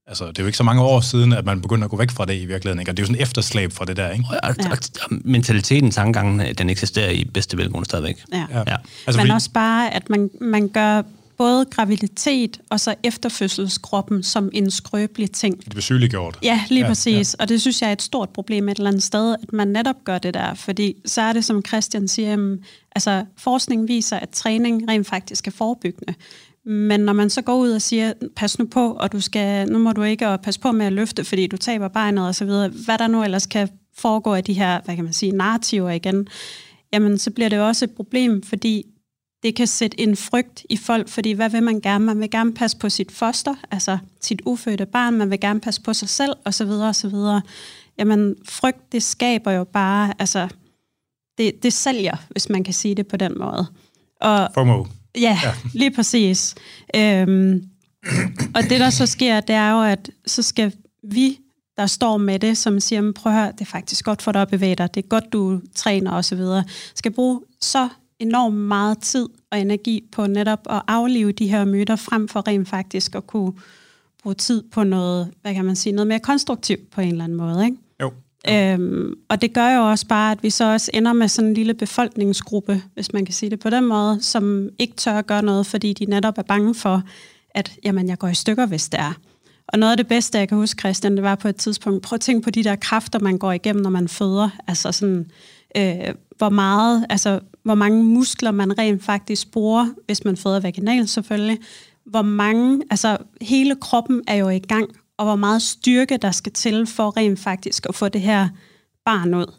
Altså, 0.08 0.28
det 0.28 0.40
er 0.40 0.44
jo 0.44 0.48
ikke 0.48 0.58
så 0.58 0.64
mange 0.64 0.82
år 0.82 1.00
siden, 1.02 1.34
at 1.34 1.46
man 1.46 1.62
begyndte 1.62 1.86
at 1.86 1.92
gå 1.92 1.98
væk 1.98 2.12
fra 2.12 2.26
det 2.26 2.34
i 2.34 2.46
virkeligheden, 2.46 2.80
ikke? 2.80 2.92
Og 2.92 2.98
det 2.98 3.04
er 3.04 3.04
jo 3.04 3.08
sådan 3.08 3.20
et 3.20 3.22
efterslæb 3.22 3.72
fra 3.74 3.86
det 3.86 3.98
der, 3.98 4.10
ikke? 4.12 4.26
og, 4.30 4.38
og, 4.44 4.56
og, 4.72 4.78
og 5.02 5.18
mentaliteten, 5.26 5.92
tankegangen, 5.92 6.56
den 6.58 6.70
eksisterer 6.70 7.10
i 7.10 7.24
bedste 7.34 7.58
velgående 7.58 7.86
stadigvæk. 7.86 8.18
Ja. 8.34 8.38
Ja. 8.52 8.58
Ja. 8.58 8.64
Altså, 8.64 8.78
Men 9.08 9.14
fordi- 9.20 9.32
også 9.32 9.50
bare, 9.54 9.94
at 9.94 10.10
man, 10.10 10.30
man 10.42 10.68
gør 10.68 11.02
både 11.44 11.66
graviditet 11.66 12.62
og 12.70 12.80
så 12.80 12.96
efterfødselskroppen 13.04 14.24
som 14.24 14.50
en 14.54 14.72
skrøbelig 14.72 15.32
ting. 15.32 15.58
det 15.58 15.70
bliver 15.70 15.82
sygeliggjort. 15.82 16.40
Ja, 16.44 16.62
lige 16.70 16.82
Ja, 16.82 16.88
præcis. 16.88 17.36
Ja. 17.40 17.44
Og 17.44 17.50
det 17.50 17.62
synes 17.62 17.82
jeg 17.82 17.88
er 17.88 17.92
et 17.92 18.02
stort 18.02 18.30
problem 18.30 18.70
et 18.70 18.78
eller 18.78 18.90
andet 18.90 19.04
sted, 19.04 19.36
at 19.44 19.54
man 19.54 19.68
netop 19.68 19.96
gør 20.04 20.18
det 20.18 20.34
der. 20.34 20.54
Fordi 20.54 20.96
så 21.06 21.22
er 21.22 21.34
det, 21.34 21.46
som 21.46 21.66
Christian 21.66 22.08
siger, 22.08 22.30
jamen, 22.30 22.64
altså 22.96 23.26
forskning 23.38 23.88
viser, 23.88 24.18
at 24.18 24.30
træning 24.30 24.90
rent 24.90 25.08
faktisk 25.08 25.48
er 25.48 25.52
forebyggende. 25.52 26.14
Men 26.66 27.00
når 27.00 27.14
man 27.14 27.30
så 27.30 27.42
går 27.42 27.56
ud 27.56 27.72
og 27.72 27.82
siger, 27.82 28.14
pas 28.36 28.60
nu 28.60 28.66
på, 28.66 28.92
og 28.92 29.12
du 29.12 29.22
skal, 29.22 29.70
nu 29.70 29.80
må 29.80 29.92
du 29.92 30.04
ikke 30.04 30.28
og 30.30 30.42
passe 30.42 30.60
på 30.60 30.72
med 30.72 30.86
at 30.86 30.94
løfte, 30.94 31.24
fordi 31.24 31.48
du 31.48 31.58
taber 31.58 31.88
beinet 31.88 32.28
og 32.28 32.36
så 32.36 32.46
videre, 32.46 32.70
hvad 32.86 32.98
der 32.98 33.08
nu 33.08 33.24
ellers 33.24 33.46
kan 33.46 33.70
foregå 33.98 34.34
af 34.34 34.44
de 34.44 34.54
her, 34.54 34.80
hvad 34.86 34.96
kan 34.96 35.04
man 35.04 35.14
sige, 35.14 35.32
narrativer 35.32 35.90
igen, 35.90 36.28
jamen 36.94 37.18
så 37.18 37.32
bliver 37.32 37.50
det 37.50 37.60
også 37.60 37.86
et 37.86 37.92
problem, 37.92 38.44
fordi 38.44 38.86
det 39.44 39.56
kan 39.56 39.68
sætte 39.68 40.00
en 40.00 40.16
frygt 40.16 40.66
i 40.70 40.78
folk, 40.78 41.10
fordi 41.10 41.32
hvad 41.32 41.50
vil 41.50 41.64
man 41.64 41.80
gerne? 41.82 42.06
Man 42.06 42.20
vil 42.20 42.32
gerne 42.32 42.54
passe 42.54 42.78
på 42.78 42.90
sit 42.90 43.12
foster, 43.12 43.56
altså 43.72 43.98
sit 44.22 44.42
ufødte 44.46 44.86
barn, 44.86 45.18
man 45.18 45.30
vil 45.30 45.40
gerne 45.40 45.60
passe 45.60 45.82
på 45.82 45.94
sig 45.94 46.10
selv, 46.10 46.34
og 46.46 46.54
så 46.54 46.66
videre, 46.66 46.90
og 46.90 46.96
så 46.96 47.10
videre. 47.10 47.42
Jamen, 47.98 48.36
frygt, 48.46 48.92
det 48.92 49.04
skaber 49.04 49.52
jo 49.52 49.64
bare, 49.64 50.14
altså, 50.20 50.48
det, 51.38 51.64
det 51.64 51.74
sælger, 51.74 52.16
hvis 52.30 52.50
man 52.50 52.64
kan 52.64 52.74
sige 52.74 52.96
det 52.96 53.08
på 53.08 53.18
den 53.18 53.34
måde. 53.38 53.68
Og 54.22 54.50
FOMO. 54.54 54.86
ja, 55.16 55.40
ja. 55.44 55.54
lige 55.74 55.92
præcis. 55.92 56.56
Øhm, 56.96 57.64
Og 58.56 58.64
det, 58.64 58.80
der 58.80 58.90
så 58.90 59.06
sker, 59.06 59.40
det 59.40 59.56
er 59.56 59.72
jo, 59.72 59.82
at 59.82 60.10
så 60.26 60.42
skal 60.42 60.72
vi, 61.04 61.40
der 61.78 61.86
står 61.86 62.18
med 62.18 62.40
det, 62.40 62.58
som 62.58 62.80
siger, 62.80 63.12
prøv 63.12 63.34
at 63.34 63.40
høre, 63.40 63.52
det 63.52 63.62
er 63.62 63.66
faktisk 63.66 64.06
godt 64.06 64.22
for 64.22 64.32
dig 64.32 64.42
at 64.42 64.48
bevæge 64.48 64.76
dig, 64.76 64.96
det 64.96 65.04
er 65.04 65.08
godt, 65.08 65.34
du 65.34 65.62
træner 65.76 66.12
osv., 66.12 66.42
skal 66.96 67.12
bruge 67.12 67.42
så 67.62 67.90
enormt 68.24 68.56
meget 68.56 68.98
tid 68.98 69.30
og 69.52 69.60
energi 69.60 70.04
på 70.12 70.28
netop 70.28 70.60
at 70.70 70.82
aflive 70.88 71.32
de 71.32 71.48
her 71.48 71.66
myter, 71.66 71.96
frem 71.96 72.28
for 72.28 72.48
rent 72.48 72.70
faktisk 72.70 73.16
at 73.16 73.28
kunne 73.28 73.54
bruge 74.24 74.36
tid 74.36 74.64
på 74.72 74.84
noget, 74.84 75.32
hvad 75.42 75.54
kan 75.54 75.66
man 75.66 75.76
sige, 75.76 75.94
noget 75.94 76.08
mere 76.08 76.20
konstruktivt 76.20 76.90
på 76.90 77.02
en 77.02 77.12
eller 77.12 77.24
anden 77.24 77.38
måde, 77.38 77.66
ikke? 77.66 77.78
Jo. 78.02 78.12
Øhm, 78.50 79.14
og 79.30 79.42
det 79.42 79.54
gør 79.54 79.70
jo 79.70 79.90
også 79.90 80.08
bare, 80.08 80.32
at 80.32 80.44
vi 80.44 80.50
så 80.50 80.74
også 80.74 80.92
ender 80.94 81.14
med 81.14 81.28
sådan 81.28 81.50
en 81.50 81.54
lille 81.54 81.74
befolkningsgruppe, 81.74 82.82
hvis 82.94 83.14
man 83.14 83.26
kan 83.26 83.34
sige 83.34 83.50
det 83.50 83.60
på 83.60 83.70
den 83.70 83.86
måde, 83.86 84.22
som 84.22 84.70
ikke 84.80 84.96
tør 84.96 85.14
at 85.14 85.28
gøre 85.28 85.44
noget, 85.44 85.66
fordi 85.66 85.94
de 85.94 86.06
netop 86.06 86.38
er 86.38 86.44
bange 86.44 86.76
for, 86.76 87.02
at 87.50 87.72
jamen, 87.84 88.10
jeg 88.10 88.18
går 88.18 88.28
i 88.28 88.36
stykker, 88.36 88.66
hvis 88.66 88.90
det 88.90 89.00
er. 89.00 89.14
Og 89.68 89.80
noget 89.80 89.92
af 89.92 89.98
det 89.98 90.08
bedste, 90.08 90.38
jeg 90.38 90.50
kan 90.50 90.58
huske, 90.58 90.80
Christian, 90.80 91.16
det 91.16 91.24
var 91.24 91.36
på 91.36 91.48
et 91.48 91.56
tidspunkt, 91.56 92.04
prøv 92.04 92.16
at 92.16 92.22
tænke 92.22 92.44
på 92.44 92.50
de 92.50 92.64
der 92.64 92.76
kræfter, 92.76 93.20
man 93.20 93.38
går 93.38 93.52
igennem, 93.52 93.84
når 93.84 93.90
man 93.90 94.08
føder. 94.08 94.50
Altså 94.68 94.92
sådan, 94.92 95.32
øh, 95.78 96.14
hvor 96.38 96.50
meget, 96.50 97.06
altså 97.10 97.40
hvor 97.64 97.76
mange 97.76 98.04
muskler 98.04 98.52
man 98.52 98.78
rent 98.78 99.04
faktisk 99.04 99.52
bruger, 99.52 99.90
hvis 100.06 100.26
man 100.26 100.38
føder 100.38 100.60
vaginalt 100.60 101.10
selvfølgelig. 101.10 101.60
Hvor 102.06 102.22
mange, 102.22 102.82
altså 102.90 103.18
hele 103.42 103.76
kroppen 103.76 104.22
er 104.28 104.36
jo 104.36 104.50
i 104.50 104.60
gang, 104.60 104.90
og 105.18 105.26
hvor 105.26 105.36
meget 105.36 105.62
styrke, 105.62 106.18
der 106.18 106.32
skal 106.32 106.52
til 106.52 106.88
for 106.88 107.18
rent 107.18 107.40
faktisk 107.40 107.86
at 107.90 107.96
få 107.96 108.10
det 108.10 108.22
her 108.22 108.50
barn 109.06 109.34
ud. 109.34 109.54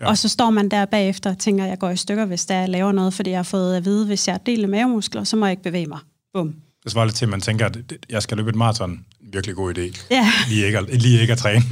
Ja. 0.00 0.08
Og 0.08 0.18
så 0.18 0.28
står 0.28 0.50
man 0.50 0.68
der 0.68 0.84
bagefter 0.84 1.30
og 1.30 1.38
tænker, 1.38 1.64
at 1.64 1.70
jeg 1.70 1.78
går 1.78 1.90
i 1.90 1.96
stykker, 1.96 2.24
hvis 2.24 2.46
der 2.46 2.54
jeg 2.54 2.68
laver 2.68 2.92
noget, 2.92 3.14
fordi 3.14 3.30
jeg 3.30 3.38
har 3.38 3.42
fået 3.42 3.76
at 3.76 3.84
vide, 3.84 4.06
hvis 4.06 4.28
jeg 4.28 4.46
deler 4.46 4.68
mavemuskler, 4.68 5.24
så 5.24 5.36
må 5.36 5.46
jeg 5.46 5.50
ikke 5.50 5.62
bevæge 5.62 5.86
mig. 5.86 5.98
Bum. 6.34 6.54
Det 6.88 6.92
svarer 6.92 7.04
lidt 7.06 7.16
til, 7.16 7.24
at 7.24 7.28
man 7.28 7.40
tænker, 7.40 7.66
at 7.66 7.76
jeg 8.10 8.22
skal 8.22 8.36
løbe 8.36 8.50
et 8.50 8.56
maraton. 8.56 8.98
Virkelig 9.32 9.56
god 9.56 9.78
idé. 9.78 10.06
Ja. 10.10 10.32
Lige 10.48 10.66
ikke, 10.66 10.78
at- 10.78 11.02
lige 11.02 11.20
ikke 11.20 11.32
at 11.32 11.38
træne. 11.38 11.62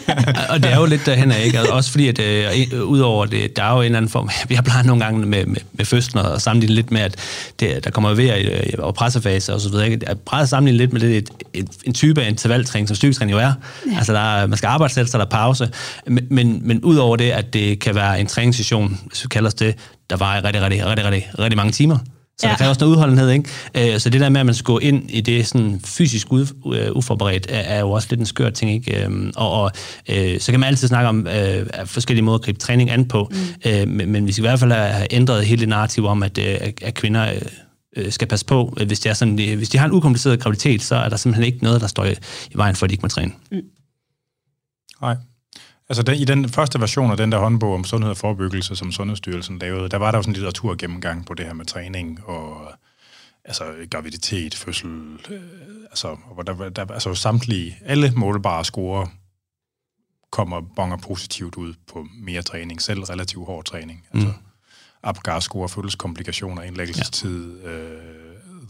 og 0.50 0.62
det 0.62 0.72
er 0.72 0.76
jo 0.78 0.84
lidt 0.86 1.06
derhen 1.06 1.30
af, 1.32 1.44
ikke? 1.44 1.60
Og 1.60 1.68
også 1.68 1.90
fordi, 1.90 2.08
at 2.08 2.18
øh, 2.18 2.82
udover 2.84 3.26
det, 3.26 3.56
der 3.56 3.62
er 3.64 3.72
jo 3.74 3.78
en 3.78 3.84
eller 3.84 3.96
anden 3.96 4.08
form, 4.10 4.30
vi 4.48 4.54
har 4.54 4.62
plejet 4.62 4.86
nogle 4.86 5.04
gange 5.04 5.26
med, 5.26 5.46
med, 5.46 5.56
med 5.72 5.84
fødslen 5.84 6.24
og 6.24 6.40
sammenligne 6.40 6.74
lidt 6.74 6.90
med, 6.90 7.00
at 7.00 7.16
det, 7.60 7.84
der 7.84 7.90
kommer 7.90 8.14
ved 8.14 8.30
øh, 8.44 8.72
og 8.78 8.94
pressefase 8.94 9.54
og 9.54 9.60
så 9.60 9.68
videre, 9.70 9.90
ikke? 9.90 10.08
At 10.08 10.18
presse 10.20 10.50
sammenligne 10.50 10.78
lidt 10.78 10.92
med 10.92 11.00
det, 11.00 11.16
et, 11.16 11.30
et, 11.54 11.68
en 11.84 11.94
type 11.94 12.22
af 12.22 12.28
intervaltræning, 12.28 12.88
som 12.88 12.94
styrketræning 12.96 13.32
jo 13.32 13.38
er. 13.38 13.52
Ja. 13.92 13.96
Altså, 13.96 14.12
der 14.12 14.20
er, 14.20 14.46
man 14.46 14.56
skal 14.58 14.66
arbejde 14.66 14.94
selv, 14.94 15.06
så 15.06 15.18
der 15.18 15.24
er 15.24 15.28
pause. 15.28 15.70
Men, 16.06 16.26
men, 16.30 16.60
men 16.64 16.80
udover 16.84 17.16
det, 17.16 17.30
at 17.30 17.52
det 17.52 17.78
kan 17.78 17.94
være 17.94 18.20
en 18.20 18.26
træningssession, 18.26 19.00
hvis 19.06 19.24
vi 19.24 19.28
kalder 19.28 19.48
os 19.48 19.54
det, 19.54 19.74
der 20.10 20.16
var 20.16 20.44
rigtig, 20.44 20.62
rigtig, 20.62 20.86
rigtig, 20.86 21.04
rigtig, 21.04 21.28
rigtig 21.38 21.56
mange 21.56 21.72
timer. 21.72 21.98
Så 22.40 22.46
ja. 22.46 22.50
Der 22.50 22.56
kræver 22.56 22.68
også 22.68 22.80
noget 22.80 22.92
udholdenhed, 22.96 23.30
ikke? 23.30 23.94
Øh, 23.94 24.00
Så 24.00 24.10
det 24.10 24.20
der 24.20 24.28
med, 24.28 24.40
at 24.40 24.46
man 24.46 24.54
skal 24.54 24.64
gå 24.64 24.78
ind 24.78 25.10
i 25.10 25.20
det 25.20 25.46
sådan 25.46 25.80
fysisk 25.84 26.32
ud, 26.32 26.46
øh, 26.74 26.92
uforberedt, 26.96 27.46
er, 27.48 27.58
er 27.58 27.80
jo 27.80 27.90
også 27.90 28.06
lidt 28.10 28.20
en 28.20 28.26
skør 28.26 28.50
ting, 28.50 28.70
ikke? 28.72 29.04
Øhm, 29.04 29.32
Og, 29.36 29.52
og 29.62 29.70
øh, 30.08 30.40
så 30.40 30.52
kan 30.52 30.60
man 30.60 30.66
altid 30.68 30.88
snakke 30.88 31.08
om 31.08 31.26
øh, 31.26 31.66
forskellige 31.86 32.24
måder 32.24 32.38
at 32.38 32.44
gribe 32.44 32.58
træning 32.58 32.90
an 32.90 33.08
på, 33.08 33.30
mm. 33.30 33.70
øh, 33.70 33.88
men, 33.88 34.12
men 34.12 34.26
vi 34.26 34.32
skal 34.32 34.44
i 34.44 34.46
hvert 34.48 34.60
fald 34.60 34.72
have 34.72 35.06
ændret 35.14 35.46
hele 35.46 35.60
det 35.60 35.68
narrativ 35.68 36.04
om, 36.06 36.22
at, 36.22 36.38
øh, 36.38 36.58
at- 36.82 36.94
kvinder 36.94 37.32
øh, 37.96 38.12
skal 38.12 38.28
passe 38.28 38.46
på, 38.46 38.74
hvis, 38.86 39.00
det 39.00 39.10
er 39.10 39.14
sådan, 39.14 39.34
hvis 39.34 39.68
de 39.68 39.78
har 39.78 39.86
en 39.86 39.92
ukompliceret 39.92 40.40
graviditet, 40.40 40.82
så 40.82 40.94
er 40.94 41.08
der 41.08 41.16
simpelthen 41.16 41.44
ikke 41.52 41.64
noget, 41.64 41.80
der 41.80 41.86
står 41.86 42.04
i, 42.04 42.10
i 42.50 42.54
vejen 42.54 42.76
for, 42.76 42.86
at 42.86 42.90
de 42.90 42.94
ikke 42.94 43.02
må 43.02 43.08
træne. 43.08 43.32
Nej. 45.02 45.16
Altså 45.90 46.02
den, 46.02 46.14
i 46.14 46.24
den 46.24 46.48
første 46.48 46.80
version 46.80 47.10
af 47.10 47.16
den 47.16 47.32
der 47.32 47.38
håndbog 47.38 47.74
om 47.74 47.84
sundhed 47.84 48.10
og 48.10 48.16
forebyggelse, 48.16 48.76
som 48.76 48.92
Sundhedsstyrelsen 48.92 49.58
lavede, 49.58 49.88
der 49.88 49.96
var 49.96 50.10
der 50.10 50.18
jo 50.18 50.22
sådan 50.22 50.30
en 50.30 50.34
litteraturgennemgang 50.34 51.26
på 51.26 51.34
det 51.34 51.46
her 51.46 51.52
med 51.52 51.64
træning 51.64 52.24
og 52.24 52.72
altså 53.44 53.64
graviditet, 53.90 54.54
fødsel, 54.54 54.90
øh, 55.30 55.40
altså, 55.90 56.16
hvor 56.34 56.42
der, 56.42 56.68
der, 56.68 56.92
altså 56.92 57.14
samtlige, 57.14 57.76
alle 57.84 58.12
målbare 58.16 58.64
scorer 58.64 59.06
kommer 60.30 60.60
bonger 60.76 60.96
positivt 60.96 61.56
ud 61.56 61.74
på 61.92 62.06
mere 62.20 62.42
træning, 62.42 62.82
selv 62.82 63.00
relativt 63.02 63.46
hård 63.46 63.64
træning. 63.64 64.06
Altså, 64.14 64.28
Mm. 64.28 64.34
Apgar 65.02 65.40
scorer 65.40 65.68
fødselskomplikationer, 65.68 66.62
indlæggelsestid, 66.62 67.60
ja. 67.64 67.70
øh, 67.70 68.00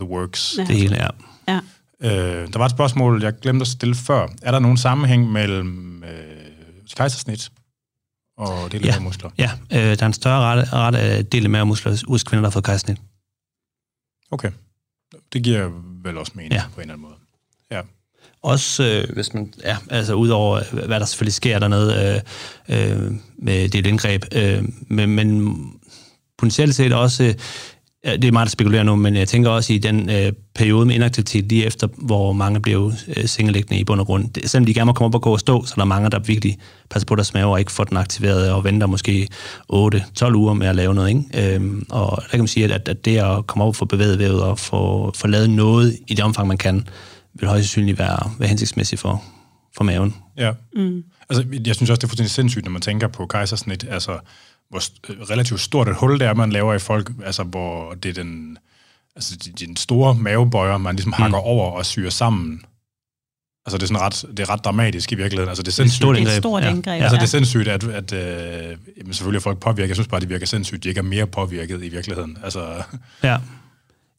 the 0.00 0.08
works. 0.08 0.54
Ja. 0.58 0.64
Det 0.64 0.76
hele 0.76 0.96
er. 0.96 1.10
Ja. 1.48 1.60
Øh, 2.00 2.52
der 2.52 2.58
var 2.58 2.64
et 2.64 2.70
spørgsmål, 2.70 3.22
jeg 3.22 3.32
glemte 3.42 3.62
at 3.62 3.66
stille 3.66 3.94
før. 3.94 4.28
Er 4.42 4.50
der 4.50 4.58
nogen 4.58 4.76
sammenhæng 4.76 5.32
mellem 5.32 6.04
øh, 6.04 6.39
kejsersnit 6.96 7.50
og 8.38 8.72
det 8.72 8.84
Ja. 8.84 8.86
ja. 8.94 9.00
muskler? 9.00 9.30
Ja, 9.38 9.50
øh, 9.72 9.78
der 9.78 10.02
er 10.02 10.06
en 10.06 10.12
større 10.12 10.40
rette, 10.40 10.72
rette 10.72 11.22
del 11.22 11.44
af 11.44 11.50
mavemuskler 11.50 12.02
hos 12.08 12.24
kvinder, 12.24 12.40
der 12.42 12.46
har 12.48 12.52
fået 12.52 12.64
kejsersnit. 12.64 12.98
Okay. 14.30 14.50
Det 15.32 15.44
giver 15.44 15.70
vel 16.04 16.18
også 16.18 16.32
mening 16.34 16.52
Ja. 16.54 16.62
på 16.74 16.80
en 16.80 16.80
eller 16.80 16.94
anden 16.94 17.08
måde. 17.08 17.14
Ja. 17.70 17.80
Også 18.42 18.84
øh, 19.08 19.14
hvis 19.14 19.34
man, 19.34 19.54
ja, 19.64 19.76
altså 19.90 20.14
udover 20.14 20.56
øh, 20.72 20.86
hvad 20.86 21.00
der 21.00 21.06
selvfølgelig 21.06 21.34
sker 21.34 21.58
dernede 21.58 22.22
øh, 22.68 22.92
øh, 23.02 23.12
med 23.38 23.68
det 23.68 23.86
indgreb, 23.86 24.24
øh, 24.32 24.64
men, 24.86 25.10
men 25.10 25.56
potentielt 26.38 26.74
set 26.74 26.92
også, 26.92 27.24
øh, 27.24 27.34
det 28.04 28.24
er 28.24 28.32
meget, 28.32 28.46
der 28.46 28.50
spekulerer 28.50 28.82
nu, 28.82 28.96
men 28.96 29.16
jeg 29.16 29.28
tænker 29.28 29.50
også 29.50 29.72
i 29.72 29.78
den 29.78 30.10
øh, 30.10 30.32
periode 30.54 30.86
med 30.86 30.94
inaktivitet 30.94 31.44
lige 31.44 31.66
efter, 31.66 31.88
hvor 31.96 32.32
mange 32.32 32.60
blev 32.60 32.92
øh, 33.16 33.26
sengeliggende 33.26 33.80
i 33.80 33.84
bund 33.84 34.00
og 34.00 34.06
grund. 34.06 34.30
Det, 34.30 34.50
selvom 34.50 34.66
de 34.66 34.74
gerne 34.74 34.86
må 34.86 34.92
komme 34.92 35.06
op 35.06 35.14
og 35.14 35.22
gå 35.22 35.32
og 35.32 35.40
stå, 35.40 35.64
så 35.64 35.74
er 35.74 35.80
der 35.80 35.84
mange, 35.84 36.10
der 36.10 36.18
virkelig 36.18 36.58
passer 36.90 37.06
på 37.06 37.14
deres 37.14 37.34
mave 37.34 37.46
og 37.46 37.58
ikke 37.58 37.72
får 37.72 37.84
den 37.84 37.96
aktiveret 37.96 38.52
og 38.52 38.64
venter 38.64 38.86
måske 38.86 39.28
8-12 39.72 40.34
uger 40.34 40.54
med 40.54 40.66
at 40.66 40.76
lave 40.76 40.94
noget. 40.94 41.08
Ikke? 41.08 41.54
Øhm, 41.54 41.86
og 41.90 42.22
der 42.22 42.28
kan 42.30 42.38
man 42.38 42.48
sige, 42.48 42.74
at, 42.74 42.88
at 42.88 43.04
det 43.04 43.16
at 43.16 43.46
komme 43.46 43.64
op 43.64 43.68
og 43.68 43.76
få 43.76 43.84
bevæget 43.84 44.18
vævet 44.18 44.42
og 44.42 44.58
få, 44.58 45.12
få 45.16 45.26
lavet 45.26 45.50
noget 45.50 45.98
i 46.06 46.14
det 46.14 46.24
omfang, 46.24 46.48
man 46.48 46.58
kan, 46.58 46.86
vil 47.34 47.48
højst 47.48 47.64
sandsynligt 47.64 47.98
være, 47.98 48.30
være 48.38 48.48
hensigtsmæssigt 48.48 49.00
for, 49.00 49.22
for 49.76 49.84
maven. 49.84 50.14
ja. 50.36 50.50
Mm. 50.76 51.02
Altså, 51.30 51.44
jeg 51.66 51.74
synes 51.74 51.90
også, 51.90 52.00
det 52.00 52.04
er 52.04 52.08
fuldstændig 52.08 52.30
sindssygt, 52.30 52.64
når 52.64 52.72
man 52.72 52.82
tænker 52.82 53.08
på 53.08 53.26
kejsersnit, 53.26 53.86
altså, 53.90 54.18
hvor 54.70 54.82
øh, 55.08 55.20
relativt 55.20 55.60
stort 55.60 55.88
et 55.88 55.96
hul 55.96 56.20
det 56.20 56.26
er, 56.26 56.34
man 56.34 56.52
laver 56.52 56.74
i 56.74 56.78
folk, 56.78 57.10
altså, 57.24 57.42
hvor 57.42 57.94
det 57.94 58.08
er 58.08 58.12
den, 58.22 58.58
altså, 59.16 59.36
de, 59.36 59.66
de 59.66 59.80
store 59.80 60.14
mavebøjer, 60.14 60.78
man 60.78 60.96
ligesom 60.96 61.12
hakker 61.12 61.38
over 61.38 61.70
og 61.70 61.86
syr 61.86 62.10
sammen. 62.10 62.62
Altså, 63.66 63.78
det 63.78 63.82
er 63.82 63.86
sådan 63.86 64.00
ret, 64.00 64.24
det 64.36 64.40
er 64.40 64.50
ret 64.50 64.64
dramatisk 64.64 65.12
i 65.12 65.14
virkeligheden. 65.14 65.48
Altså, 65.48 65.62
det 65.62 65.68
er 65.68 65.72
sindssygt. 65.72 66.00
Det 66.00 66.08
er 66.08 66.12
et 66.12 66.18
indgreb, 66.18 66.42
stort 66.42 66.62
ja. 66.62 66.70
indgreb. 66.70 67.02
Altså, 67.02 67.16
ja. 67.16 67.20
det 67.20 67.26
er 67.26 67.30
sindssygt, 67.30 67.68
at, 67.68 67.84
at 67.84 68.12
øh, 68.12 68.76
jamen, 68.96 69.12
selvfølgelig 69.12 69.38
er 69.38 69.42
folk 69.42 69.58
påvirket. 69.58 69.88
Jeg 69.88 69.96
synes 69.96 70.08
bare, 70.08 70.20
det 70.20 70.28
virker 70.28 70.46
sindssygt, 70.46 70.84
de 70.84 70.88
ikke 70.88 70.98
er 70.98 71.02
mere 71.02 71.26
påvirket 71.26 71.84
i 71.84 71.88
virkeligheden. 71.88 72.38
Altså, 72.44 72.82
Ja. 73.22 73.38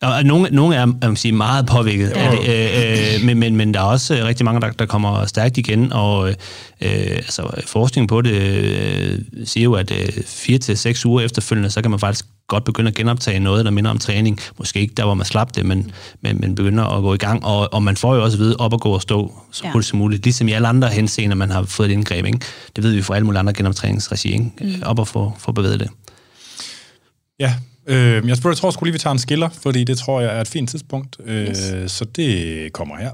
Og 0.01 0.23
nogle, 0.23 0.49
nogle 0.51 0.75
er 0.75 0.87
jeg 1.01 1.09
vil 1.09 1.17
sige, 1.17 1.31
meget 1.31 1.65
påvirket 1.65 2.07
af 2.09 2.31
det, 2.31 2.49
øh, 2.49 3.15
øh, 3.15 3.25
men, 3.25 3.39
men, 3.39 3.55
men 3.55 3.73
der 3.73 3.79
er 3.79 3.83
også 3.83 4.15
øh, 4.17 4.25
rigtig 4.25 4.45
mange, 4.45 4.61
der, 4.61 4.71
der 4.71 4.85
kommer 4.85 5.25
stærkt 5.25 5.57
igen, 5.57 5.93
og 5.93 6.29
øh, 6.29 6.35
altså, 6.81 7.61
forskningen 7.67 8.07
på 8.07 8.21
det 8.21 8.31
øh, 8.31 9.19
siger 9.45 9.63
jo, 9.63 9.73
at 9.73 9.91
øh, 9.91 10.23
fire 10.25 10.57
til 10.57 10.77
seks 10.77 11.05
uger 11.05 11.21
efterfølgende, 11.21 11.69
så 11.69 11.81
kan 11.81 11.91
man 11.91 11.99
faktisk 11.99 12.25
godt 12.47 12.63
begynde 12.63 12.87
at 12.87 12.95
genoptage 12.95 13.39
noget, 13.39 13.65
der 13.65 13.71
minder 13.71 13.91
om 13.91 13.97
træning. 13.99 14.39
Måske 14.57 14.79
ikke 14.79 14.93
der, 14.97 15.03
hvor 15.05 15.13
man 15.13 15.25
slap 15.25 15.55
det, 15.55 15.65
men, 15.65 15.91
men, 16.21 16.41
men 16.41 16.55
begynder 16.55 16.83
at 16.83 17.01
gå 17.01 17.13
i 17.13 17.17
gang, 17.17 17.45
og, 17.45 17.73
og 17.73 17.83
man 17.83 17.97
får 17.97 18.15
jo 18.15 18.23
også 18.23 18.37
at 18.37 18.39
vide 18.39 18.55
op 18.59 18.73
og 18.73 18.81
gå 18.81 18.89
og 18.89 19.01
stå 19.01 19.33
så 19.51 19.61
Ja. 19.63 19.71
hurtigt 19.71 19.89
som 19.89 19.99
muligt, 19.99 20.23
ligesom 20.23 20.47
i 20.47 20.51
alle 20.51 20.67
andre 20.67 20.87
henseender, 20.89 21.35
man 21.35 21.49
har 21.51 21.63
fået 21.63 21.89
et 21.89 21.93
indgreb. 21.93 22.25
Ikke? 22.25 22.39
Det 22.75 22.83
ved 22.83 22.91
vi 22.91 23.01
fra 23.01 23.15
alle 23.15 23.25
mulige 23.25 23.39
andre 23.39 23.53
genoptræningsregi, 23.53 24.31
ikke? 24.33 24.51
Mm. 24.61 24.83
op 24.85 24.99
og 24.99 25.07
få, 25.07 25.33
få 25.39 25.51
bevæget 25.51 25.79
det. 25.79 25.89
ja, 27.39 27.53
øh, 27.87 28.27
jeg, 28.27 28.37
tror, 28.37 28.49
jeg 28.49 28.57
tror 28.57 28.71
sgu 28.71 28.85
lige, 28.85 28.93
vi 28.93 28.99
tager 28.99 29.11
en 29.11 29.19
skiller, 29.19 29.49
fordi 29.49 29.83
det 29.83 29.97
tror 29.97 30.21
jeg 30.21 30.37
er 30.37 30.41
et 30.41 30.47
fint 30.47 30.69
tidspunkt. 30.69 31.17
Øh, 31.25 31.47
Yes. 31.47 31.91
Så 31.91 32.05
det 32.05 32.73
kommer 32.73 32.97
her. 32.97 33.11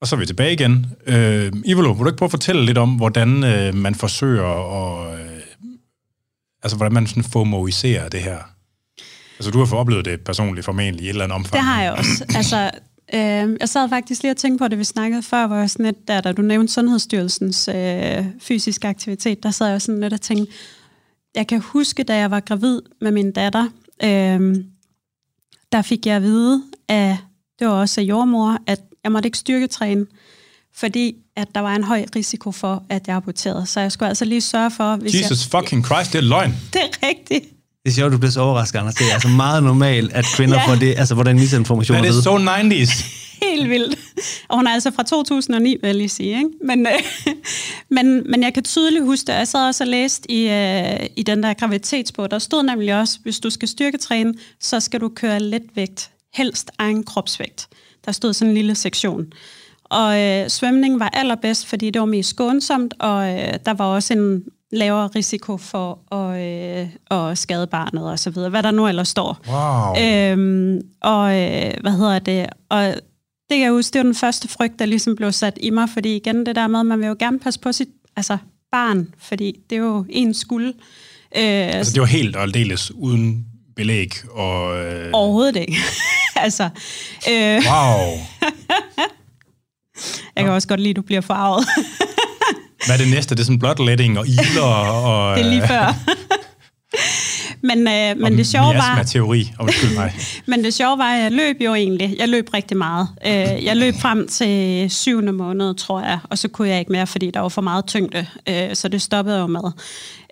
Og 0.00 0.06
så 0.06 0.16
er 0.16 0.20
vi 0.20 0.26
tilbage 0.26 0.52
igen. 0.52 0.86
Øh, 1.06 1.52
Ivolo, 1.64 1.92
vil 1.92 2.00
du 2.00 2.06
ikke 2.08 2.16
prøve 2.18 2.26
at 2.26 2.30
fortælle 2.30 2.64
lidt 2.66 2.78
om, 2.78 2.90
hvordan 2.96 3.44
øh, 3.44 3.74
man 3.74 3.94
forsøger 3.94 4.44
at... 4.44 5.20
Øh, 5.20 5.26
altså, 6.62 6.76
hvordan 6.76 6.92
man 6.92 7.06
sådan 7.06 7.24
fomoiserer 7.24 8.08
det 8.08 8.20
her? 8.20 8.38
Altså, 9.38 9.50
du 9.50 9.58
har 9.58 9.66
fået 9.66 9.80
oplevet 9.80 10.04
det 10.04 10.20
personligt 10.20 10.64
formentlig 10.64 11.02
i 11.04 11.06
et 11.06 11.10
eller 11.10 11.24
andet 11.24 11.34
omfang. 11.34 11.52
Det 11.52 11.62
har 11.62 11.82
jeg 11.82 11.92
også. 11.92 12.24
Altså, 12.34 12.70
øh, 13.14 13.56
jeg 13.60 13.68
sad 13.68 13.88
faktisk 13.88 14.22
lige 14.22 14.32
og 14.32 14.36
tænkte 14.36 14.64
på 14.64 14.68
det, 14.68 14.78
vi 14.78 14.84
snakkede 14.84 15.22
før, 15.22 15.46
hvor 15.46 15.56
jeg 15.56 15.70
sådan 15.70 15.86
lidt, 15.86 16.08
der, 16.08 16.20
da 16.20 16.32
du 16.32 16.42
nævnte 16.42 16.72
Sundhedsstyrelsens 16.72 17.68
øh, 17.68 18.24
fysiske 18.40 18.88
aktivitet, 18.88 19.42
der 19.42 19.50
sad 19.50 19.70
jeg 19.70 19.82
sådan 19.82 20.00
lidt 20.00 20.12
og 20.12 20.20
tænkte, 20.20 20.52
jeg 21.34 21.46
kan 21.46 21.60
huske, 21.60 22.02
da 22.02 22.16
jeg 22.16 22.30
var 22.30 22.40
gravid 22.40 22.80
med 23.00 23.10
min 23.10 23.32
datter, 23.32 23.68
øh, 24.02 24.56
der 25.72 25.82
fik 25.82 26.06
jeg 26.06 26.16
at 26.16 26.22
vide, 26.22 26.62
at 26.88 27.16
det 27.58 27.66
var 27.66 27.72
også 27.72 28.00
af 28.00 28.04
jordmor, 28.04 28.58
at 28.66 28.80
jeg 29.04 29.12
måtte 29.12 29.26
ikke 29.26 29.38
styrketræne, 29.38 30.06
fordi 30.74 31.16
at 31.36 31.48
der 31.54 31.60
var 31.60 31.74
en 31.74 31.84
høj 31.84 32.04
risiko 32.16 32.52
for, 32.52 32.84
at 32.88 33.08
jeg 33.08 33.16
aborterede. 33.16 33.66
Så 33.66 33.80
jeg 33.80 33.92
skulle 33.92 34.08
altså 34.08 34.24
lige 34.24 34.40
sørge 34.40 34.70
for, 34.70 34.96
hvis 34.96 35.14
Jesus 35.14 35.54
jeg... 35.54 35.60
fucking 35.60 35.86
Christ, 35.86 36.12
det 36.12 36.18
er 36.18 36.22
løgn. 36.22 36.50
Det 36.72 36.80
er 36.80 37.06
rigtigt. 37.08 37.55
Det 37.86 37.92
er 37.92 37.94
sjovt, 37.94 38.12
du 38.12 38.18
bliver 38.18 38.30
så 38.30 38.40
overrasket, 38.40 38.78
Anders. 38.78 38.94
Det 38.94 39.08
er 39.10 39.12
altså 39.14 39.28
meget 39.28 39.62
normalt, 39.62 40.12
at 40.12 40.24
kvinder 40.36 40.54
Ja. 40.54 40.68
får 40.68 40.74
det, 40.74 40.94
altså, 40.98 41.14
hvordan 41.14 41.36
misinformation 41.36 41.96
at 41.96 42.04
is 42.04 42.10
vide. 42.10 42.22
so 42.22 42.36
90s. 42.38 43.04
helt 43.42 43.70
vildt. 43.70 43.98
Og 44.48 44.56
hun 44.56 44.66
er 44.66 44.70
altså 44.70 44.90
fra 44.96 45.02
2009, 45.02 45.70
vil 45.80 45.88
jeg 45.88 45.94
lige 45.94 46.08
sige. 46.08 46.36
Ikke? 46.36 46.48
Men, 46.64 46.86
øh, 46.86 46.92
men, 47.96 48.30
men 48.30 48.42
jeg 48.42 48.54
kan 48.54 48.62
tydeligt 48.62 49.04
huske 49.04 49.26
det. 49.26 49.32
Jeg 49.32 49.48
sad 49.48 49.66
også 49.66 49.84
og 49.84 49.88
læste 49.88 50.30
i, 50.30 50.48
øh, 50.48 51.06
i 51.16 51.22
den 51.22 51.42
der 51.42 51.54
graviditetsbog. 51.54 52.30
Der 52.30 52.38
stod 52.38 52.62
nemlig 52.62 53.00
også, 53.00 53.18
hvis 53.22 53.40
du 53.40 53.50
skal 53.50 53.68
styrketræne, 53.68 54.34
så 54.60 54.80
skal 54.80 55.00
du 55.00 55.08
køre 55.16 55.40
let 55.40 55.62
vægt. 55.74 56.10
Helst 56.34 56.70
egen 56.78 57.04
kropsvægt. 57.04 57.66
Der 58.06 58.12
stod 58.12 58.32
sådan 58.32 58.50
en 58.50 58.54
lille 58.56 58.74
sektion. 58.74 59.26
Og 59.84 60.20
øh, 60.20 60.48
svømning 60.48 61.00
var 61.00 61.08
allerbedst, 61.08 61.66
fordi 61.66 61.90
det 61.90 62.00
var 62.00 62.06
mest 62.06 62.30
skånsomt, 62.30 62.94
og 63.00 63.28
øh, 63.32 63.52
der 63.66 63.74
var 63.74 63.84
også 63.84 64.12
en 64.14 64.42
lavere 64.76 65.06
risiko 65.06 65.56
for 65.56 66.14
at, 66.14 66.40
øh, 66.40 66.88
at 67.10 67.38
skade 67.38 67.66
barnet 67.66 68.10
og 68.10 68.18
så 68.18 68.30
videre, 68.30 68.50
hvad 68.50 68.62
der 68.62 68.70
nu 68.70 68.88
ellers 68.88 69.08
står. 69.08 69.40
Wow. 69.48 70.04
Øhm, 70.04 70.80
og 71.00 71.42
øh, 71.42 71.72
hvad 71.80 71.92
hedder 71.92 72.18
det? 72.18 72.46
Og 72.68 72.84
det 73.48 73.56
kan 73.56 73.60
jeg 73.60 73.70
huske, 73.70 73.92
det 73.92 73.98
var 73.98 74.04
den 74.04 74.14
første 74.14 74.48
frygt, 74.48 74.78
der 74.78 74.86
ligesom 74.86 75.16
blev 75.16 75.32
sat 75.32 75.58
i 75.60 75.70
mig, 75.70 75.88
fordi 75.88 76.16
igen 76.16 76.46
det 76.46 76.56
der 76.56 76.66
med, 76.66 76.80
at 76.80 76.86
man 76.86 76.98
vil 76.98 77.06
jo 77.06 77.16
gerne 77.18 77.38
passe 77.38 77.60
på 77.60 77.72
sit 77.72 77.88
altså, 78.16 78.38
barn, 78.72 79.08
fordi 79.18 79.60
det 79.70 79.76
er 79.76 79.82
jo 79.82 80.04
en 80.08 80.34
skuld. 80.34 80.74
Øh, 81.36 81.76
altså 81.76 81.92
det 81.92 82.00
var 82.00 82.06
helt 82.06 82.36
og 82.36 82.42
aldeles 82.42 82.92
uden 82.94 83.46
belæg? 83.76 84.12
Og, 84.30 84.84
øh... 84.84 85.10
Overhovedet 85.12 85.56
ikke. 85.56 85.76
altså, 86.36 86.64
øh... 87.30 87.62
Wow. 87.70 88.18
jeg 90.36 90.44
kan 90.44 90.48
også 90.48 90.68
godt 90.68 90.80
lide, 90.80 90.90
at 90.90 90.96
du 90.96 91.02
bliver 91.02 91.20
farvet. 91.20 91.66
Hvad 92.86 92.98
er 92.98 93.04
det 93.04 93.10
næste? 93.10 93.34
Det 93.34 93.40
er 93.40 93.44
sådan 93.44 93.58
bloodletting 93.58 94.18
og 94.18 94.28
iler 94.28 94.62
og... 94.62 95.36
det 95.36 95.44
er 95.44 95.50
lige 95.50 95.66
før. 95.66 95.94
men, 97.68 97.78
øh, 97.88 98.18
men 98.18 98.38
det 98.38 98.46
sjove 98.46 98.74
var... 98.74 99.02
teori, 99.02 99.52
undskyld 99.60 99.94
mig. 99.94 100.14
men 100.46 100.64
det 100.64 100.74
sjove 100.74 100.98
var, 100.98 101.14
at 101.14 101.22
jeg 101.22 101.32
løb 101.32 101.56
jo 101.60 101.74
egentlig. 101.74 102.16
Jeg 102.18 102.28
løb 102.28 102.48
rigtig 102.54 102.76
meget. 102.76 103.08
Øh, 103.26 103.64
jeg 103.64 103.76
løb 103.76 103.94
frem 104.00 104.28
til 104.28 104.86
syvende 104.90 105.32
måned, 105.32 105.74
tror 105.74 106.00
jeg, 106.00 106.18
og 106.30 106.38
så 106.38 106.48
kunne 106.48 106.68
jeg 106.68 106.78
ikke 106.78 106.92
mere, 106.92 107.06
fordi 107.06 107.30
der 107.30 107.40
var 107.40 107.48
for 107.48 107.62
meget 107.62 107.86
tyngde, 107.86 108.26
øh, 108.48 108.74
så 108.74 108.88
det 108.88 109.02
stoppede 109.02 109.38
jo 109.38 109.46
med. 109.46 109.72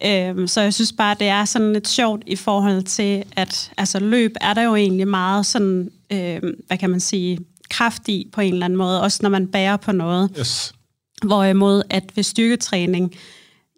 Øh, 0.04 0.48
så 0.48 0.60
jeg 0.60 0.74
synes 0.74 0.92
bare, 0.92 1.16
det 1.18 1.28
er 1.28 1.44
sådan 1.44 1.72
lidt 1.72 1.88
sjovt 1.88 2.22
i 2.26 2.36
forhold 2.36 2.82
til, 2.82 3.22
at 3.36 3.70
altså, 3.78 4.00
løb 4.00 4.32
er 4.40 4.54
der 4.54 4.62
jo 4.62 4.74
egentlig 4.74 5.08
meget 5.08 5.46
sådan, 5.46 5.90
øh, 6.10 6.40
hvad 6.66 6.78
kan 6.78 6.90
man 6.90 7.00
sige, 7.00 7.38
kraft 7.70 8.08
i 8.08 8.28
på 8.32 8.40
en 8.40 8.52
eller 8.52 8.64
anden 8.64 8.76
måde, 8.76 9.02
også 9.02 9.18
når 9.22 9.30
man 9.30 9.46
bærer 9.46 9.76
på 9.76 9.92
noget. 9.92 10.30
Yes. 10.38 10.74
Hvorimod 11.26 11.82
at 11.90 12.16
ved 12.16 12.22
styrketræning, 12.22 13.14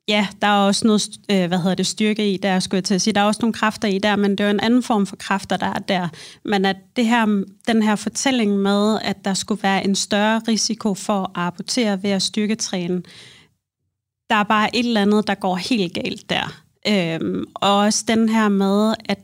ja, 0.08 0.28
der 0.42 0.46
er 0.46 0.66
også 0.66 0.86
noget, 0.86 1.08
øh, 1.30 1.46
hvad 1.48 1.58
hedder 1.58 1.74
det, 1.74 1.86
styrke 1.86 2.32
i 2.32 2.36
der, 2.36 2.60
skulle 2.60 2.78
jeg 2.78 2.84
til 2.84 2.94
at 2.94 3.02
sige. 3.02 3.14
Der 3.14 3.20
er 3.20 3.24
også 3.24 3.40
nogle 3.42 3.52
kræfter 3.52 3.88
i 3.88 3.98
der, 3.98 4.16
men 4.16 4.30
det 4.30 4.40
er 4.40 4.44
jo 4.44 4.50
en 4.50 4.60
anden 4.60 4.82
form 4.82 5.06
for 5.06 5.16
kræfter, 5.16 5.56
der 5.56 5.66
er 5.66 5.78
der. 5.78 6.08
Men 6.44 6.64
at 6.64 6.76
det 6.96 7.06
her, 7.06 7.44
den 7.66 7.82
her 7.82 7.96
fortælling 7.96 8.58
med, 8.58 8.98
at 9.02 9.24
der 9.24 9.34
skulle 9.34 9.62
være 9.62 9.84
en 9.84 9.94
større 9.94 10.40
risiko 10.48 10.94
for 10.94 11.22
at 11.22 11.30
abortere 11.34 12.02
ved 12.02 12.10
at 12.10 12.22
styrketræne, 12.22 13.02
der 14.30 14.36
er 14.36 14.44
bare 14.44 14.76
et 14.76 14.86
eller 14.86 15.02
andet, 15.02 15.26
der 15.26 15.34
går 15.34 15.56
helt 15.56 15.94
galt 15.94 16.30
der. 16.30 16.62
Øhm, 16.88 17.44
og 17.54 17.76
også 17.76 18.04
den 18.08 18.28
her 18.28 18.48
med, 18.48 18.94
at 19.04 19.18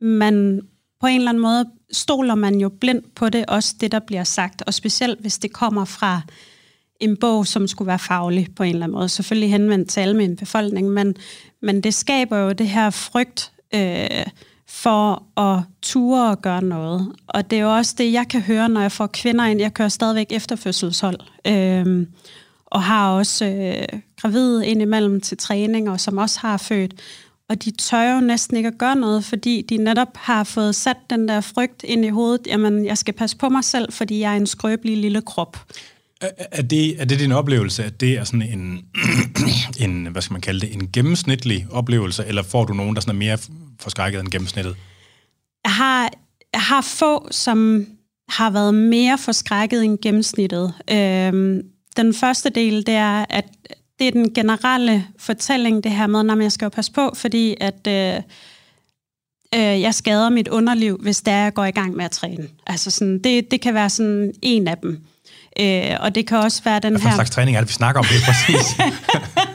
man 0.00 0.60
på 1.00 1.06
en 1.06 1.16
eller 1.16 1.28
anden 1.28 1.42
måde 1.42 1.64
stoler 1.92 2.34
man 2.34 2.60
jo 2.60 2.68
blindt 2.68 3.14
på 3.14 3.28
det, 3.28 3.46
også 3.46 3.74
det, 3.80 3.92
der 3.92 3.98
bliver 3.98 4.24
sagt, 4.24 4.62
og 4.66 4.74
specielt 4.74 5.20
hvis 5.20 5.38
det 5.38 5.52
kommer 5.52 5.84
fra 5.84 6.20
en 7.00 7.16
bog, 7.16 7.46
som 7.46 7.66
skulle 7.66 7.88
være 7.88 7.98
faglig 7.98 8.48
på 8.56 8.62
en 8.62 8.74
eller 8.74 8.86
anden 8.86 8.98
måde. 8.98 9.08
Selvfølgelig 9.08 9.50
henvendt 9.50 9.90
til 9.90 10.00
almen 10.00 10.36
befolkning, 10.36 10.90
men, 10.90 11.16
men 11.62 11.80
det 11.80 11.94
skaber 11.94 12.38
jo 12.38 12.52
det 12.52 12.68
her 12.68 12.90
frygt 12.90 13.52
øh, 13.74 14.26
for 14.68 15.22
at 15.40 15.62
ture 15.82 16.30
og 16.30 16.42
gøre 16.42 16.64
noget. 16.64 17.12
Og 17.26 17.50
det 17.50 17.58
er 17.58 17.62
jo 17.62 17.76
også 17.76 17.94
det, 17.98 18.12
jeg 18.12 18.28
kan 18.28 18.40
høre, 18.40 18.68
når 18.68 18.80
jeg 18.80 18.92
får 18.92 19.06
kvinder 19.06 19.44
ind. 19.44 19.60
Jeg 19.60 19.74
kører 19.74 19.88
stadigvæk 19.88 20.26
efterfødselshold, 20.30 21.20
øh, 21.46 22.06
og 22.66 22.82
har 22.82 23.12
også 23.12 23.44
øh, 23.44 24.00
gravide 24.16 24.66
indimellem 24.66 25.20
til 25.20 25.36
træninger, 25.36 25.96
som 25.96 26.18
også 26.18 26.38
har 26.40 26.56
født. 26.56 26.94
Og 27.48 27.64
de 27.64 27.70
tør 27.70 28.14
jo 28.14 28.20
næsten 28.20 28.56
ikke 28.56 28.66
at 28.66 28.78
gøre 28.78 28.96
noget, 28.96 29.24
fordi 29.24 29.62
de 29.62 29.76
netop 29.76 30.16
har 30.16 30.44
fået 30.44 30.74
sat 30.74 30.96
den 31.10 31.28
der 31.28 31.40
frygt 31.40 31.84
ind 31.84 32.04
i 32.04 32.08
hovedet. 32.08 32.46
Jamen, 32.46 32.84
jeg 32.84 32.98
skal 32.98 33.14
passe 33.14 33.36
på 33.36 33.48
mig 33.48 33.64
selv, 33.64 33.92
fordi 33.92 34.20
jeg 34.20 34.32
er 34.32 34.36
en 34.36 34.46
skrøbelig 34.46 34.96
lille 34.96 35.20
krop. 35.20 35.56
Er 36.20 36.62
det, 36.62 37.00
er 37.00 37.04
det 37.04 37.18
din 37.18 37.32
oplevelse, 37.32 37.84
at 37.84 38.00
det 38.00 38.12
er 38.12 38.24
sådan 38.24 38.42
en, 38.42 38.84
en, 39.84 40.06
hvad 40.06 40.22
skal 40.22 40.32
man 40.32 40.40
kalde 40.40 40.60
det, 40.60 40.74
en 40.74 40.88
gennemsnitlig 40.92 41.66
oplevelse, 41.70 42.24
eller 42.26 42.42
får 42.42 42.64
du 42.64 42.72
nogen, 42.72 42.94
der 42.94 43.00
sådan 43.00 43.14
er 43.14 43.18
mere 43.18 43.38
forskrækket 43.80 44.20
end 44.20 44.28
gennemsnittet? 44.28 44.76
Jeg 45.64 45.72
har, 45.72 46.10
jeg 46.52 46.60
har 46.60 46.80
få, 46.80 47.28
som 47.30 47.86
har 48.28 48.50
været 48.50 48.74
mere 48.74 49.18
forskrækket 49.18 49.84
end 49.84 49.98
gennemsnittet. 50.02 50.74
Øhm, 50.90 51.62
den 51.96 52.14
første 52.14 52.50
del, 52.50 52.86
det 52.86 52.94
er, 52.94 53.24
at 53.28 53.44
det 53.98 54.06
er 54.06 54.10
den 54.10 54.34
generelle 54.34 55.06
fortælling, 55.18 55.84
det 55.84 55.92
her 55.92 56.06
med, 56.06 56.32
at 56.32 56.42
jeg 56.42 56.52
skal 56.52 56.66
jo 56.66 56.68
passe 56.68 56.92
på, 56.92 57.12
fordi 57.14 57.56
at 57.60 57.86
øh, 57.86 58.22
øh, 59.54 59.80
jeg 59.80 59.94
skader 59.94 60.30
mit 60.30 60.48
underliv, 60.48 60.98
hvis 61.02 61.20
der 61.20 61.32
jeg 61.32 61.54
går 61.54 61.64
i 61.64 61.70
gang 61.70 61.96
med 61.96 62.04
at 62.04 62.10
træne. 62.10 62.48
Altså 62.66 62.90
sådan, 62.90 63.18
det, 63.18 63.50
det 63.50 63.60
kan 63.60 63.74
være 63.74 63.90
sådan 63.90 64.32
en 64.42 64.68
af 64.68 64.78
dem. 64.78 65.00
Øh, 65.60 65.96
og 66.00 66.14
det 66.14 66.26
kan 66.26 66.38
også 66.38 66.62
være 66.64 66.80
den 66.80 66.92
Hvad 66.92 67.00
her... 67.00 67.08
Hvad 67.08 67.16
slags 67.16 67.30
træning 67.30 67.56
er 67.56 67.60
det, 67.60 67.68
vi 67.68 67.72
snakker 67.72 68.00
om 68.00 68.06
det 68.06 68.22
præcis? 68.24 68.76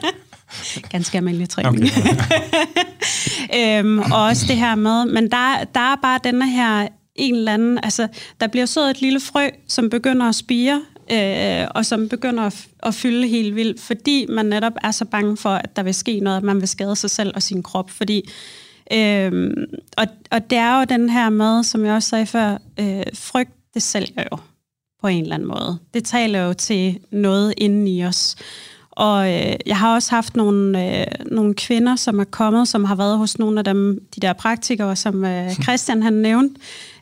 Ganske 0.91 1.17
almindelig 1.17 1.49
træning. 1.49 1.83
Okay. 1.83 3.79
øhm, 3.79 3.99
og 3.99 4.23
også 4.23 4.45
det 4.47 4.57
her 4.57 4.75
med, 4.75 5.05
men 5.05 5.31
der, 5.31 5.63
der 5.75 5.79
er 5.79 5.95
bare 6.01 6.19
denne 6.23 6.49
her 6.51 6.87
en 7.15 7.35
eller 7.35 7.53
anden, 7.53 7.79
altså 7.83 8.07
der 8.41 8.47
bliver 8.47 8.65
så 8.65 8.89
et 8.89 9.01
lille 9.01 9.19
frø, 9.19 9.49
som 9.67 9.89
begynder 9.89 10.29
at 10.29 10.35
spire, 10.35 10.81
øh, 11.11 11.67
og 11.75 11.85
som 11.85 12.09
begynder 12.09 12.43
at, 12.43 12.67
at 12.83 12.95
fylde 12.95 13.27
helt 13.27 13.55
vildt, 13.55 13.81
fordi 13.81 14.25
man 14.29 14.45
netop 14.45 14.73
er 14.83 14.91
så 14.91 15.05
bange 15.05 15.37
for, 15.37 15.49
at 15.49 15.75
der 15.75 15.83
vil 15.83 15.93
ske 15.93 16.19
noget, 16.19 16.37
at 16.37 16.43
man 16.43 16.59
vil 16.59 16.67
skade 16.67 16.95
sig 16.95 17.09
selv 17.09 17.31
og 17.35 17.43
sin 17.43 17.63
krop, 17.63 17.89
fordi 17.89 18.29
øh, 18.93 19.51
og, 19.97 20.07
og 20.31 20.49
det 20.49 20.57
er 20.57 20.79
jo 20.79 20.85
den 20.89 21.09
her 21.09 21.29
med, 21.29 21.63
som 21.63 21.85
jeg 21.85 21.93
også 21.93 22.09
sagde 22.09 22.25
før, 22.25 22.57
øh, 22.79 23.03
frygt, 23.13 23.51
det 23.73 23.83
sælger 23.83 24.23
jo 24.31 24.37
på 25.03 25.07
en 25.07 25.23
eller 25.23 25.35
anden 25.35 25.47
måde. 25.47 25.77
Det 25.93 26.03
taler 26.03 26.39
jo 26.39 26.53
til 26.53 26.99
noget 27.11 27.53
inden 27.57 27.87
i 27.87 28.05
os. 28.05 28.35
Og 28.91 29.33
øh, 29.33 29.55
jeg 29.65 29.77
har 29.77 29.93
også 29.93 30.11
haft 30.11 30.35
nogle, 30.35 30.99
øh, 30.99 31.05
nogle 31.31 31.53
kvinder, 31.53 31.95
som 31.95 32.19
er 32.19 32.23
kommet, 32.23 32.67
som 32.67 32.83
har 32.83 32.95
været 32.95 33.17
hos 33.17 33.39
nogle 33.39 33.59
af 33.59 33.63
dem, 33.63 34.07
de 34.15 34.19
der 34.19 34.33
praktikere, 34.33 34.95
som 34.95 35.25
øh, 35.25 35.51
Christian 35.63 36.03
han 36.03 36.13
nævnte, 36.13 36.59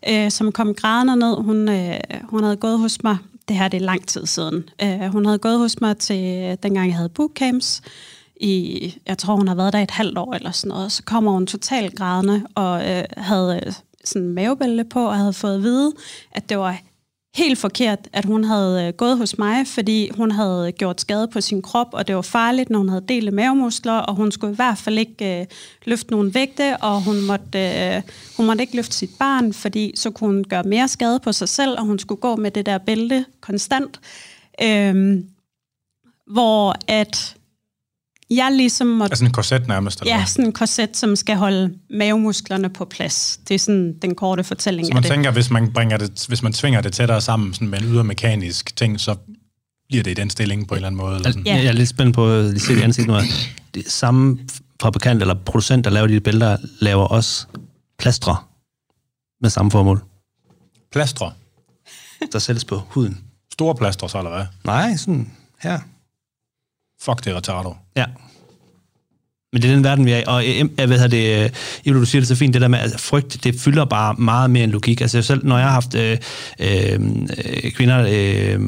øh, 0.10 0.32
som 0.32 0.52
kom 0.52 0.74
grædende 0.74 1.16
ned. 1.16 1.36
Hun, 1.36 1.70
øh, 1.70 2.00
hun 2.24 2.44
havde 2.44 2.56
gået 2.56 2.80
hos 2.80 3.04
mig, 3.04 3.18
det 3.48 3.56
her 3.56 3.68
det 3.68 3.82
er 3.82 3.86
lang 3.86 4.08
tid 4.08 4.26
siden, 4.26 4.64
øh, 4.84 5.02
hun 5.02 5.26
havde 5.26 5.38
gået 5.38 5.58
hos 5.58 5.82
mig 5.82 5.98
til 5.98 6.58
dengang 6.64 6.88
jeg 6.88 6.96
havde 6.96 7.10
bootcamps, 7.10 7.82
i, 8.36 8.96
jeg 9.08 9.18
tror 9.18 9.36
hun 9.36 9.48
har 9.48 9.56
været 9.56 9.74
der 9.74 9.80
et 9.80 9.92
halvt 9.92 10.18
år 10.18 10.34
eller 10.34 10.52
sådan 10.52 10.70
noget, 10.70 10.92
så 10.92 11.04
kommer 11.04 11.32
hun 11.32 11.48
totalt 11.48 11.96
grædende 11.96 12.44
og 12.56 12.90
øh, 12.90 13.04
havde 13.18 13.62
øh, 13.66 13.74
sådan 14.06 14.30
mavebælte 14.30 14.84
på 14.84 15.06
og 15.06 15.18
havde 15.18 15.34
fået 15.34 15.56
at 15.56 15.64
vide, 15.64 15.94
at 16.32 16.50
det 16.50 16.58
var 16.58 16.78
helt 17.36 17.58
forkert, 17.58 18.00
at 18.14 18.26
hun 18.26 18.44
havde 18.44 18.88
øh, 18.88 18.94
gået 18.94 19.18
hos 19.18 19.38
mig, 19.38 19.68
fordi 19.68 20.10
hun 20.10 20.32
havde 20.32 20.72
gjort 20.72 21.02
skade 21.02 21.28
på 21.28 21.42
sin 21.42 21.62
krop, 21.62 21.88
og 21.94 22.08
det 22.08 22.16
var 22.16 22.22
farligt, 22.22 22.70
når 22.70 22.80
hun 22.80 22.90
havde 22.90 23.06
delt 23.08 23.34
mavemuskler, 23.34 23.94
og 23.94 24.16
hun 24.16 24.32
skulle 24.32 24.54
i 24.54 24.56
hvert 24.56 24.78
fald 24.78 24.98
ikke 24.98 25.42
øh, 25.42 25.46
løfte 25.86 26.12
nogen 26.12 26.34
vægte, 26.34 26.78
og 26.78 27.04
hun 27.04 27.22
måtte, 27.22 27.60
øh, 27.60 28.02
hun 28.38 28.46
måtte 28.46 28.62
ikke 28.62 28.76
løfte 28.76 28.96
sit 28.96 29.10
barn, 29.20 29.54
fordi 29.54 29.94
så 29.96 30.12
kunne 30.12 30.28
hun 30.28 30.44
gøre 30.44 30.64
mere 30.64 30.88
skade 30.88 31.20
på 31.20 31.32
sig 31.32 31.50
selv, 31.50 31.80
og 31.80 31.86
hun 31.86 32.00
skulle 32.00 32.22
gå 32.22 32.36
med 32.36 32.52
det 32.52 32.66
der 32.66 32.78
bælte 32.78 33.26
konstant. 33.42 34.00
Øh, 34.62 35.24
hvor 36.28 36.76
at 36.88 37.36
jeg 38.36 38.52
ligesom 38.52 38.88
måtte... 38.88 39.12
Altså 39.12 39.26
en 39.26 39.32
korset 39.32 39.68
nærmest? 39.68 40.02
Eller 40.02 40.18
ja, 40.18 40.26
sådan 40.26 40.46
en 40.46 40.52
korset, 40.52 40.98
som 40.98 41.16
skal 41.16 41.36
holde 41.36 41.74
mavemusklerne 41.90 42.70
på 42.70 42.86
plads. 42.86 43.40
Det 43.48 43.56
er 43.56 43.60
sådan 43.60 43.98
den 44.02 44.16
korte 44.16 44.44
fortælling 44.44 44.88
Så 44.88 44.94
man 44.94 45.04
tænker, 45.04 45.32
hvis 45.32 45.50
man, 45.50 45.74
bringer 45.74 45.98
det, 45.98 46.26
hvis 46.28 46.44
man 46.44 46.54
tvinger 46.54 46.82
det 46.82 46.94
tættere 46.94 47.22
sammen 47.22 47.54
sådan 47.54 47.68
med 47.68 47.82
en 47.82 47.86
ydermekanisk 47.86 48.76
ting, 48.76 49.00
så 49.00 49.16
bliver 49.90 50.04
det 50.04 50.12
i 50.12 50.14
den 50.14 50.30
stilling 50.30 50.68
på 50.68 50.74
en 50.74 50.78
eller 50.78 50.88
anden 50.88 50.98
måde? 51.02 51.16
Eller 51.16 51.32
sådan. 51.32 51.46
Ja. 51.46 51.56
Jeg 51.56 51.66
er 51.66 51.72
lidt 51.72 51.90
spændt 51.90 52.16
på 52.16 52.32
at 52.34 52.62
se 52.62 52.76
det 52.76 52.82
ansigt 52.82 53.08
nu. 53.08 53.18
Det 53.74 53.92
samme 53.92 54.40
fabrikant 54.82 55.22
eller 55.22 55.34
producent, 55.34 55.86
der 55.86 55.92
laver 55.92 56.08
de 56.08 56.20
bælter, 56.20 56.58
laver 56.80 57.04
også 57.04 57.46
plastre 58.00 58.36
med 59.42 59.50
samme 59.50 59.72
formål. 59.72 60.04
Plastre? 60.92 61.34
Der 62.32 62.40
sælges 62.40 62.66
på 62.66 62.82
huden. 62.90 63.22
Store 63.54 63.76
plastre 63.76 64.10
så, 64.10 64.18
eller 64.18 64.32
hvad? 64.32 64.46
Nej, 64.64 64.96
sådan 64.96 65.32
her. 65.60 65.80
Fuck, 67.02 67.26
det 67.26 67.28
er 67.28 67.38
retardo. 67.38 67.76
Ja. 67.96 68.06
Men 69.54 69.62
det 69.62 69.70
er 69.70 69.76
den 69.76 69.84
verden, 69.84 70.06
vi 70.06 70.12
er 70.12 70.18
i. 70.18 70.24
Og 70.28 70.48
øh, 70.48 70.60
øh, 70.60 70.70
jeg 70.78 70.90
ved 70.90 71.10
det, 71.10 71.44
øh, 71.44 71.50
Eva, 71.86 72.00
du 72.00 72.06
siger 72.06 72.22
det 72.22 72.28
så 72.28 72.36
fint, 72.36 72.54
det 72.54 72.62
der 72.62 72.68
med 72.68 72.80
at 72.80 73.00
frygt, 73.00 73.44
det 73.44 73.56
fylder 73.60 73.86
bare 73.86 74.16
meget 74.18 74.50
mere 74.50 74.64
end 74.64 74.72
logik. 74.72 75.02
Altså 75.02 75.22
selv 75.22 75.46
når 75.46 75.58
jeg 75.58 75.66
har 75.66 75.74
haft 75.74 75.96
øh, 75.96 76.18
øh, 76.60 77.72
kvinder 77.72 78.08
øh, 78.12 78.60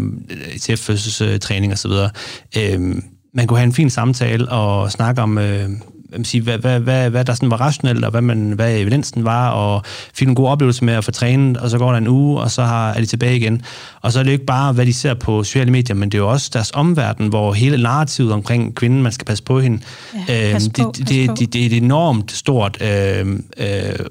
til 0.62 0.78
fødselstræning 0.78 1.72
og 1.72 1.78
så 1.78 1.88
videre, 1.88 2.10
øh, 2.58 2.96
man 3.34 3.48
kunne 3.48 3.60
have 3.60 3.68
en 3.68 3.74
fin 3.74 3.90
samtale 3.90 4.50
og 4.50 4.92
snakke 4.92 5.22
om, 5.22 5.38
øh, 5.38 5.70
man 6.16 6.26
siger, 6.26 6.44
hvad, 6.44 6.58
hvad, 6.58 6.80
hvad, 6.80 7.10
hvad 7.10 7.26
der 7.26 7.34
sådan 7.34 7.52
var 7.52 7.62
rationelt, 7.62 8.06
og 8.06 8.12
hvad, 8.12 8.22
man, 8.22 8.52
hvad 8.52 8.78
evidensen 8.78 9.26
var, 9.26 9.50
og 9.50 9.82
fik 10.14 10.28
en 10.28 10.36
god 10.36 10.48
oplevelse 10.48 10.86
med 10.86 10.94
at 10.94 11.04
få 11.04 11.12
trænet, 11.12 11.58
og 11.58 11.70
så 11.70 11.78
går 11.78 11.92
der 11.92 11.98
en 11.98 12.08
uge, 12.08 12.42
og 12.42 12.52
så 12.52 12.64
har, 12.64 12.94
er 12.94 13.00
de 13.00 13.06
tilbage 13.06 13.36
igen. 13.36 13.62
Og 14.02 14.12
så 14.12 14.20
er 14.20 14.24
det 14.24 14.30
jo 14.30 14.34
ikke 14.34 14.46
bare, 14.46 14.74
hvad 14.74 14.86
de 14.86 14.94
ser 14.94 15.14
på 15.14 15.44
sociale 15.44 15.72
medier, 15.72 15.96
men 15.96 16.10
det 16.10 16.18
er 16.18 16.22
jo 16.22 16.30
også 16.30 16.50
deres 16.54 16.72
omverden, 16.74 17.28
hvor 17.28 17.54
hele 17.54 17.84
narrativet 17.84 18.32
omkring 18.32 18.76
kvinden, 18.76 19.04
man 19.04 19.12
skal 19.12 19.26
passe 19.26 19.44
på 19.44 19.60
hende, 19.60 19.82
Ja, 20.28 20.52
pas 20.54 20.64
øhm, 20.64 20.72
på, 20.72 20.94
det, 20.98 21.10
det, 21.10 21.30
på. 21.30 21.36
det, 21.40 21.54
det 21.54 21.62
er 21.62 21.66
et 21.66 21.78
enormt 21.78 22.32
stort 22.32 22.78
øh, 22.82 23.40
øh, 23.58 23.68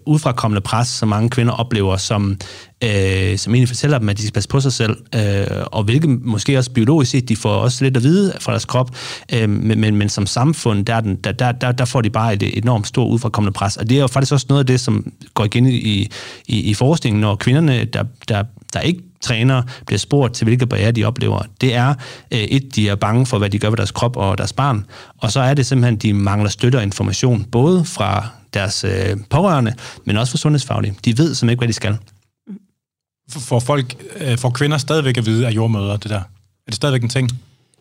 udfrakommende 0.06 0.60
pres, 0.60 0.88
som 0.88 1.08
mange 1.08 1.30
kvinder 1.30 1.52
oplever, 1.52 1.96
som, 1.96 2.36
øh, 2.82 3.38
som 3.38 3.54
egentlig 3.54 3.68
fortæller 3.68 3.98
dem, 3.98 4.08
at 4.08 4.16
de 4.16 4.22
skal 4.22 4.32
passe 4.32 4.48
på 4.48 4.60
sig 4.60 4.72
selv, 4.72 4.96
øh, 5.14 5.46
og 5.66 5.84
hvilket 5.84 6.10
måske 6.10 6.58
også 6.58 6.70
biologisk 6.70 7.10
set, 7.10 7.28
de 7.28 7.36
får 7.36 7.50
også 7.50 7.84
lidt 7.84 7.96
at 7.96 8.02
vide 8.02 8.32
fra 8.40 8.52
deres 8.52 8.64
krop, 8.64 8.90
øh, 9.32 9.50
men, 9.50 9.80
men, 9.80 9.96
men 9.96 10.08
som 10.08 10.26
samfund, 10.26 10.86
der, 10.86 11.00
den, 11.00 11.16
der, 11.16 11.32
der, 11.32 11.52
der, 11.52 11.72
der 11.72 11.84
får 11.84 12.00
de 12.00 12.10
bare 12.10 12.34
et 12.34 12.58
enormt 12.58 12.86
stort 12.86 13.12
udfrakommende 13.12 13.52
pres, 13.52 13.76
og 13.76 13.88
det 13.88 13.96
er 13.96 14.00
jo 14.00 14.06
faktisk 14.06 14.32
også 14.32 14.46
noget 14.48 14.60
af 14.60 14.66
det, 14.66 14.80
som 14.80 15.12
går 15.34 15.44
igen 15.44 15.66
i, 15.66 16.08
i, 16.46 16.60
i 16.60 16.74
forskningen, 16.74 17.20
når 17.20 17.36
kvinderne, 17.36 17.84
der, 17.84 18.04
der, 18.28 18.42
der 18.72 18.80
ikke 18.80 19.02
træner, 19.20 19.62
bliver 19.86 19.98
spurgt 19.98 20.34
til, 20.34 20.44
hvilke 20.44 20.66
barriere 20.66 20.92
de 20.92 21.04
oplever. 21.04 21.42
Det 21.60 21.74
er 21.74 21.94
øh, 22.30 22.38
et, 22.38 22.76
de 22.76 22.88
er 22.88 22.94
bange 22.94 23.26
for, 23.26 23.38
hvad 23.38 23.50
de 23.50 23.58
gør 23.58 23.68
ved 23.68 23.76
deres 23.76 23.90
krop 23.90 24.16
og 24.16 24.38
deres 24.38 24.52
barn, 24.52 24.84
og 25.18 25.32
så 25.32 25.40
er 25.40 25.54
det 25.54 25.66
simpelthen, 25.66 25.96
de 25.96 26.12
mangler 26.12 26.50
støtte 26.50 26.76
og 26.76 26.82
information, 26.82 27.44
både 27.44 27.84
fra 27.84 28.26
deres 28.54 28.84
øh, 28.84 29.16
pårørende, 29.30 29.74
men 30.04 30.16
også 30.16 30.30
fra 30.30 30.38
sundhedsfaglige. 30.38 30.94
De 31.04 31.18
ved 31.18 31.34
simpelthen 31.34 31.50
ikke, 31.50 31.60
hvad 31.60 31.68
de 31.68 31.72
skal. 31.72 31.96
For 33.40 33.60
folk, 33.60 33.94
øh, 34.20 34.38
for 34.38 34.50
kvinder 34.50 34.78
stadigvæk 34.78 35.16
at 35.18 35.26
vide, 35.26 35.46
at 35.46 35.54
jordmøder 35.54 35.96
det 35.96 36.10
der? 36.10 36.16
Er 36.18 36.22
det 36.66 36.74
stadigvæk 36.74 37.02
en 37.02 37.08
ting? 37.08 37.30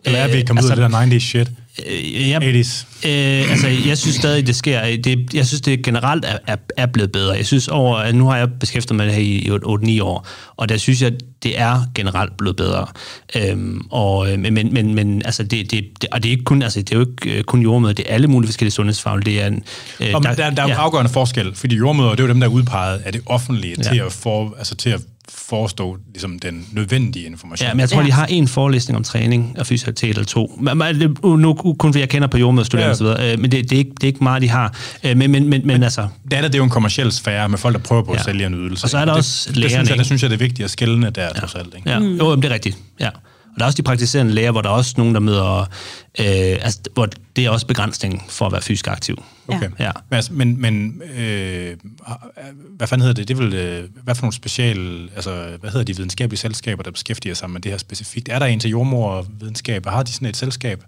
Eller 0.05 0.19
er 0.19 0.27
vi 0.27 0.37
Øh, 0.37 0.45
kommet 0.45 0.63
ud 0.63 0.69
af 0.69 0.71
altså- 0.71 0.83
det 0.83 1.11
der 1.11 1.17
90's 1.17 1.19
shit? 1.19 1.51
Øh, 1.87 2.29
jeg, 2.29 2.41
80's? 2.43 2.85
Øh, 3.09 3.51
altså, 3.51 3.67
jeg 3.87 3.97
synes 3.97 4.15
stadig, 4.15 4.47
det 4.47 4.55
sker. 4.55 4.81
Det, 5.03 5.33
jeg 5.33 5.47
synes, 5.47 5.61
det 5.61 5.83
generelt 5.83 6.25
er, 6.25 6.37
er, 6.47 6.55
er 6.77 6.85
blevet 6.85 7.11
bedre. 7.11 7.33
Jeg 7.35 7.45
synes 7.45 7.67
over, 7.67 7.97
at 7.97 8.15
nu 8.15 8.27
har 8.27 8.37
jeg 8.37 8.49
beskæftiget 8.59 8.95
mig 8.97 9.05
med 9.07 9.15
det 9.15 9.25
her 9.25 9.57
i 9.93 9.97
8-9 9.99 10.03
år, 10.03 10.27
og 10.57 10.69
der 10.69 10.77
synes 10.77 11.01
jeg, 11.01 11.11
det 11.43 11.59
er 11.59 11.81
generelt 11.95 12.37
blevet 12.37 12.55
bedre. 12.55 12.87
Øhm, 13.35 13.81
og, 13.91 14.31
øh, 14.31 14.39
men, 14.39 14.53
men, 14.73 14.95
men, 14.95 15.21
altså, 15.25 15.43
det, 15.43 15.71
det, 15.71 15.83
det, 16.01 16.09
og 16.11 16.23
det 16.23 16.29
er 16.29 16.31
ikke 16.31 16.43
kun, 16.43 16.61
altså, 16.61 16.81
det 16.81 16.91
er 16.95 16.99
jo 16.99 17.05
ikke 17.25 17.43
kun 17.43 17.61
jordmøder, 17.61 17.93
det 17.93 18.05
er 18.09 18.13
alle 18.13 18.27
mulige 18.27 18.47
forskellige 18.47 18.73
sundhedsfaglige. 18.73 19.35
Det 19.35 19.43
er 19.43 19.47
en, 19.47 19.63
øh, 19.99 20.07
Og 20.13 20.23
der, 20.23 20.33
der, 20.35 20.49
der 20.49 20.61
er 20.63 20.67
jo 20.67 20.73
ja. 20.73 20.79
afgørende 20.81 21.11
forskel, 21.11 21.55
fordi 21.55 21.75
jordmøder, 21.75 22.09
det 22.09 22.19
er 22.19 22.23
jo 22.23 22.29
dem, 22.29 22.39
der 22.39 22.47
er 22.47 22.51
udpeget 22.51 22.99
af 23.05 23.11
det 23.11 23.21
offentlige 23.25 23.75
Ja. 23.77 23.83
til, 23.83 23.99
at 23.99 24.11
for, 24.11 24.55
altså, 24.57 24.75
til 24.75 24.89
at 24.89 25.01
forestå 25.35 25.97
ligesom, 26.13 26.39
den 26.39 26.65
nødvendige 26.71 27.25
information. 27.25 27.67
Ja, 27.67 27.73
men 27.73 27.79
jeg 27.79 27.89
tror, 27.89 28.01
Ja. 28.01 28.07
de 28.07 28.11
har 28.11 28.25
en 28.25 28.47
forelæsning 28.47 28.97
om 28.97 29.03
træning 29.03 29.55
og 29.59 29.67
fysioterapi 29.67 30.09
eller 30.09 30.23
to. 30.23 30.59
Men- 30.61 30.77
men 30.77 31.13
Nu 31.23 31.53
kun 31.53 31.75
fordi 31.93 31.99
jeg 31.99 32.09
kender 32.09 32.27
på 32.27 32.37
jordmøderstuderende 32.37 32.85
Ja. 32.85 32.91
og 32.91 32.97
så 32.97 33.03
videre, 33.03 33.33
øh, 33.33 33.39
men 33.39 33.51
det, 33.51 33.63
det, 33.69 33.71
er 33.75 33.77
ikke, 33.79 33.91
det 33.91 34.03
er 34.03 34.07
ikke 34.07 34.23
meget, 34.23 34.41
de 34.41 34.49
har. 34.49 34.73
Øh, 35.03 35.17
Men, 35.17 35.31
men, 35.31 35.47
men, 35.49 35.67
men 35.67 35.83
altså, 35.83 36.07
Det 36.25 36.33
andet, 36.33 36.51
det 36.51 36.57
er 36.57 36.59
jo 36.59 36.63
en 36.63 36.69
kommersiel 36.69 37.11
sfære 37.11 37.49
med 37.49 37.57
folk, 37.57 37.75
der 37.75 37.81
prøver 37.81 38.03
på 38.03 38.11
at 38.11 38.17
Ja. 38.17 38.23
sælge 38.23 38.45
en 38.45 38.53
ydelse. 38.55 38.85
Og 38.85 38.89
så 38.89 38.97
er 38.97 39.05
der 39.05 39.11
det, 39.11 39.17
også 39.17 39.49
det, 39.49 39.55
det, 39.55 39.63
lægerne, 39.63 39.71
synes 39.85 39.89
jeg, 39.89 39.93
ikke? 39.95 39.99
det 39.99 40.05
synes 40.05 40.21
jeg, 40.23 40.29
det 40.29 40.35
er 40.35 40.39
vigtigt 40.39 40.63
at 40.65 40.71
skælne 40.71 41.09
der, 41.09 41.23
ja. 41.23 41.29
trods 41.39 41.55
alt. 41.55 41.73
Ikke? 41.77 41.89
Ja, 41.89 41.99
mm. 41.99 42.15
jo, 42.17 42.35
det 42.35 42.45
er 42.45 42.49
rigtigt. 42.53 42.77
Ja. 42.99 43.09
Og 43.53 43.59
der 43.59 43.63
er 43.63 43.67
også 43.67 43.77
de 43.77 43.83
praktiserende 43.83 44.33
læger, 44.33 44.51
hvor 44.51 44.61
der 44.61 44.69
er 44.69 44.73
også 44.73 44.93
nogen, 44.97 45.13
der 45.13 45.19
møder, 45.19 45.59
øh, 45.59 45.65
altså, 46.61 46.79
hvor 46.93 47.07
det 47.35 47.45
er 47.45 47.49
også 47.49 47.67
begrænsning 47.67 48.23
for 48.29 48.45
at 48.45 48.51
være 48.51 48.61
fysisk 48.61 48.87
aktiv. 48.87 49.23
Okay. 49.47 49.69
Ja. 49.79 49.91
Men, 50.09 50.15
altså, 50.15 50.33
men, 50.33 50.61
men 50.61 51.01
øh, 51.17 51.75
hvad 52.77 52.87
fanden 52.87 53.01
hedder 53.07 53.13
det? 53.13 53.27
Det 53.27 53.33
er 53.39 53.43
vel, 53.43 53.53
øh, 53.53 53.83
hvad 54.03 54.15
for 54.15 54.21
nogle 54.21 54.33
special, 54.33 55.09
altså, 55.15 55.57
hvad 55.59 55.69
hedder 55.71 55.83
de 55.83 55.95
videnskabelige 55.95 56.39
selskaber, 56.39 56.83
der 56.83 56.91
beskæftiger 56.91 57.35
sig 57.35 57.49
med 57.49 57.61
det 57.61 57.71
her 57.71 57.77
specifikt? 57.77 58.29
Er 58.29 58.39
der 58.39 58.45
en 58.45 58.59
til 58.59 58.69
jordmorvidenskab? 58.69 59.85
Har 59.85 60.03
de 60.03 60.11
sådan 60.11 60.27
et 60.27 60.37
selskab? 60.37 60.83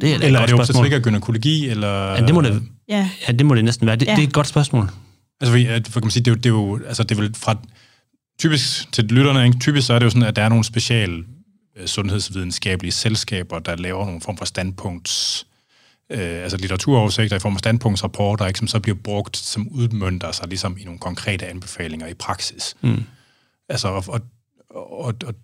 Det 0.00 0.10
er 0.10 0.16
et 0.16 0.24
Eller 0.24 0.40
er 0.40 0.42
godt 0.42 0.48
det 0.50 0.56
spørgsmål. 0.56 0.80
obstetrik 0.84 0.92
og 0.92 1.02
gynækologi? 1.02 1.68
Eller, 1.68 2.10
Ja, 2.14 2.26
det 2.26 2.34
må 2.34 2.40
det, 2.40 2.62
Ja, 2.88 3.08
ja, 3.28 3.32
det 3.32 3.46
må 3.46 3.54
det 3.54 3.64
næsten 3.64 3.86
være. 3.86 3.96
Det, 3.96 4.06
Ja. 4.06 4.14
det 4.16 4.22
er 4.22 4.26
et 4.26 4.32
godt 4.32 4.46
spørgsmål. 4.46 4.90
Altså, 5.40 5.66
at- 5.68 5.88
for 5.88 6.00
kan 6.00 6.06
man 6.06 6.10
sige, 6.10 6.22
det 6.24 6.30
er, 6.30 6.32
jo, 6.32 6.36
det 6.36 6.46
er 6.46 6.50
jo, 6.50 6.80
altså, 6.88 7.02
det 7.02 7.10
er 7.18 7.20
vel 7.22 7.34
fra, 7.36 7.56
typisk 8.38 8.92
til 8.92 9.04
lytterne, 9.04 9.46
ikke? 9.46 9.58
typisk 9.58 9.86
så 9.86 9.94
er 9.94 9.98
det 9.98 10.06
jo 10.06 10.10
sådan, 10.10 10.28
at 10.28 10.36
der 10.36 10.42
er 10.42 10.48
nogle 10.48 10.64
special 10.64 11.24
øh, 11.76 11.86
sundhedsvidenskabelige 11.86 12.92
selskaber, 12.92 13.58
der 13.58 13.76
laver 13.76 14.04
nogle 14.04 14.20
form 14.20 14.36
for 14.36 14.44
standpunkts, 14.44 15.46
øh, 16.10 16.42
altså 16.42 16.56
litteraturoversigter 16.56 17.36
i 17.36 17.38
form 17.38 17.52
af 17.52 17.58
standpunktsrapporter, 17.58 18.46
ikke, 18.46 18.58
som 18.58 18.68
så 18.68 18.80
bliver 18.80 18.98
brugt, 19.04 19.36
som 19.36 19.68
udmønter 19.68 20.32
sig 20.32 20.48
ligesom 20.48 20.76
i 20.80 20.84
nogle 20.84 20.98
konkrete 20.98 21.46
anbefalinger 21.46 22.06
i 22.06 22.14
praksis. 22.14 22.76
Mm. 22.80 23.02
Altså, 23.68 23.88
og, 23.88 24.04
og, 24.08 24.20
og, 24.70 25.14
og 25.26 25.34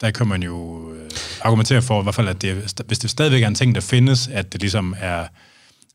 der 0.00 0.10
kan 0.10 0.26
man 0.26 0.42
jo 0.42 0.88
øh, 0.92 1.10
argumentere 1.40 1.82
for, 1.82 2.00
i 2.00 2.02
hvert 2.02 2.14
fald, 2.14 2.28
at 2.28 2.42
det, 2.42 2.54
hvis 2.86 2.98
det 2.98 3.10
stadigvæk 3.10 3.42
er 3.42 3.48
en 3.48 3.54
ting, 3.54 3.74
der 3.74 3.80
findes, 3.80 4.28
at 4.28 4.52
det 4.52 4.60
ligesom 4.60 4.94
er, 4.98 5.26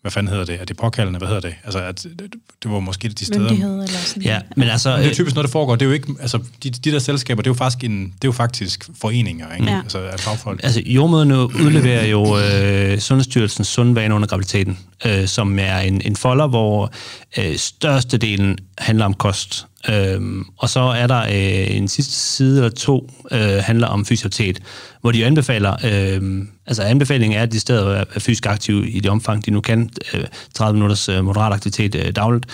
hvad 0.03 0.11
fanden 0.11 0.29
hedder 0.29 0.45
det, 0.45 0.61
er 0.61 0.65
det 0.65 0.77
påkaldende, 0.77 1.17
hvad 1.17 1.27
hedder 1.27 1.41
det? 1.41 1.55
Altså, 1.63 1.79
at 1.79 2.03
det, 2.03 2.33
det 2.63 2.71
var 2.71 2.79
måske 2.79 3.09
de 3.09 3.25
steder... 3.25 3.39
myndighed 3.39 3.73
eller 3.73 3.99
sådan 4.05 4.23
Ja, 4.23 4.41
men 4.55 4.69
altså... 4.69 4.89
Men 4.89 4.97
det 4.97 5.05
er 5.05 5.09
øh, 5.09 5.15
typisk 5.15 5.35
noget, 5.35 5.47
der 5.47 5.51
foregår. 5.51 5.75
Det 5.75 5.81
er 5.81 5.89
jo 5.89 5.91
ikke, 5.91 6.13
altså, 6.19 6.39
de, 6.63 6.69
de 6.69 6.91
der 6.91 6.99
selskaber, 6.99 7.41
det 7.41 7.47
er 7.47 7.51
jo 7.51 7.55
faktisk, 7.55 7.83
en, 7.83 8.03
det 8.05 8.23
er 8.23 8.27
jo 8.27 8.31
faktisk 8.31 8.89
foreninger, 9.01 9.55
ikke? 9.55 9.71
Ja. 9.71 9.77
Altså, 9.77 9.99
af 9.99 10.19
fagfolk. 10.19 10.59
Altså, 10.63 10.81
jordmøderne 10.85 11.39
udleverer 11.39 12.05
jo 12.05 12.37
øh, 12.37 12.99
Sundhedsstyrelsens 12.99 13.67
sundvane 13.67 14.15
under 14.15 14.27
graviditeten, 14.27 14.79
øh, 15.05 15.27
som 15.27 15.59
er 15.59 15.77
en, 15.77 16.01
en 16.05 16.15
folder, 16.15 16.47
hvor 16.47 16.93
øh, 17.37 17.57
størstedelen 17.57 18.57
handler 18.77 19.05
om 19.05 19.13
kost. 19.13 19.67
Øhm, 19.89 20.45
og 20.57 20.69
så 20.69 20.79
er 20.79 21.07
der 21.07 21.21
øh, 21.21 21.75
en 21.75 21.87
sidste 21.87 22.13
side 22.13 22.57
eller 22.57 22.69
to, 22.69 23.09
øh, 23.31 23.39
handler 23.39 23.87
om 23.87 24.05
fysioterapi, 24.05 24.59
hvor 25.01 25.11
de 25.11 25.25
anbefaler, 25.25 25.73
øh, 25.83 26.45
altså 26.67 26.83
anbefalingen 26.83 27.39
er, 27.39 27.43
at 27.43 27.51
de 27.51 27.59
stadig 27.59 28.05
er 28.15 28.19
fysisk 28.19 28.45
aktive 28.45 28.89
i 28.89 28.99
det 28.99 29.11
omfang, 29.11 29.45
de 29.45 29.51
nu 29.51 29.61
kan, 29.61 29.89
øh, 30.13 30.23
30 30.55 30.73
minutters 30.73 31.09
øh, 31.09 31.25
moderat 31.25 31.53
aktivitet 31.53 31.95
øh, 31.95 32.15
dagligt, 32.15 32.45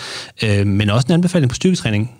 øh, 0.42 0.66
men 0.66 0.90
også 0.90 1.06
en 1.08 1.14
anbefaling 1.14 1.50
på 1.50 1.54
styrketræning, 1.54 2.10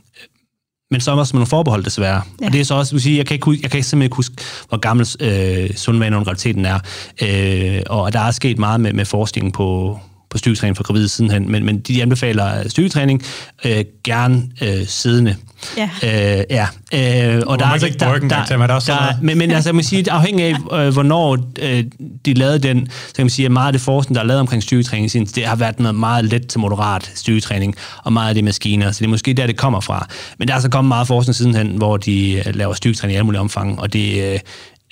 men 0.90 1.00
så 1.00 1.11
også 1.11 1.36
med 1.36 1.38
nogle 1.38 1.46
forbehold 1.46 1.84
desværre. 1.84 2.22
Ja. 2.40 2.46
Og 2.46 2.52
det 2.52 2.61
er 2.61 2.64
så 2.64 2.74
også, 2.74 2.92
vil 2.92 3.02
sige, 3.02 3.16
jeg 3.16 3.26
kan, 3.26 3.34
ikke, 3.34 3.58
jeg 3.62 3.70
kan 3.70 3.82
simpelthen 3.82 4.02
ikke 4.02 4.16
huske, 4.16 4.34
hvor 4.68 4.78
gammel 4.78 5.06
øh, 5.20 5.76
sundvane 5.76 6.16
under 6.16 6.24
graviditeten 6.24 6.64
er. 6.64 6.78
Øh, 7.22 7.82
og 7.86 8.12
der 8.12 8.20
er 8.20 8.30
sket 8.30 8.58
meget 8.58 8.80
med, 8.80 8.92
med 8.92 9.04
forskning 9.04 9.52
på, 9.52 9.98
på 10.31 10.39
styrketræning 10.39 10.76
for 10.76 10.85
gravide 10.85 11.09
sidenhen, 11.09 11.51
men, 11.53 11.64
men 11.64 11.81
de 11.81 12.03
anbefaler 12.03 12.68
styrketræning 12.68 13.22
øh, 13.64 13.85
gerne 14.05 14.43
øh, 14.62 14.87
siddende. 14.87 15.37
Ja. 15.76 15.91
Øh, 16.03 16.45
ja. 16.51 16.66
Øh, 16.95 17.43
og 17.47 17.59
man 17.61 17.74
ikke 17.74 17.87
lægge 17.87 18.05
bryggen, 18.05 18.28
kan 18.31 18.39
jeg 18.39 18.47
tage 18.49 18.59
med, 18.59 18.68
der 18.68 18.74
er 18.74 18.76
også 18.76 18.87
sådan 18.87 19.03
noget. 19.03 19.22
men, 19.22 19.39
men 19.39 19.51
altså, 19.51 19.68
jeg 19.70 19.74
må 19.74 19.83
sige, 19.83 20.11
afhængig 20.11 20.45
af, 20.45 20.87
øh, 20.87 20.93
hvornår 20.93 21.39
øh, 21.62 21.85
de 22.24 22.35
lavede 22.35 22.59
den, 22.59 22.87
så 23.09 23.14
kan 23.16 23.24
man 23.24 23.31
sige, 23.31 23.47
at 23.47 23.53
meget 23.53 23.66
af 23.66 23.72
det 23.72 23.81
forskning, 23.83 24.14
der 24.14 24.20
er 24.22 24.26
lavet 24.26 24.41
omkring 24.41 24.62
styrketræning, 24.62 25.11
sin- 25.11 25.26
det 25.26 25.47
har 25.47 25.57
været 25.57 25.81
noget 25.81 25.95
meget 25.95 26.24
let 26.24 26.47
til 26.47 26.61
moderat 26.61 27.11
styrketræning, 27.14 27.74
og 28.05 28.12
meget 28.12 28.28
af 28.28 28.35
det 28.35 28.41
er 28.43 28.45
maskiner, 28.45 28.93
så 28.93 28.99
det 28.99 29.05
er 29.05 29.09
måske 29.11 29.33
der, 29.35 29.47
det 29.47 29.57
kommer 29.57 29.81
fra. 29.81 30.07
Men 30.39 30.49
der 30.49 30.55
er 30.55 30.61
så 30.61 30.68
kommet 30.68 30.89
meget 30.89 31.07
forskning 31.07 31.35
sidenhen, 31.37 31.68
hvor 31.76 31.97
de 31.97 32.33
øh, 32.33 32.55
laver 32.57 32.74
styrketræning 32.74 33.14
i 33.14 33.16
alle 33.16 33.24
mulige 33.26 33.41
omfang, 33.41 33.81
og 33.81 33.93
det 33.93 34.33
øh, 34.33 34.39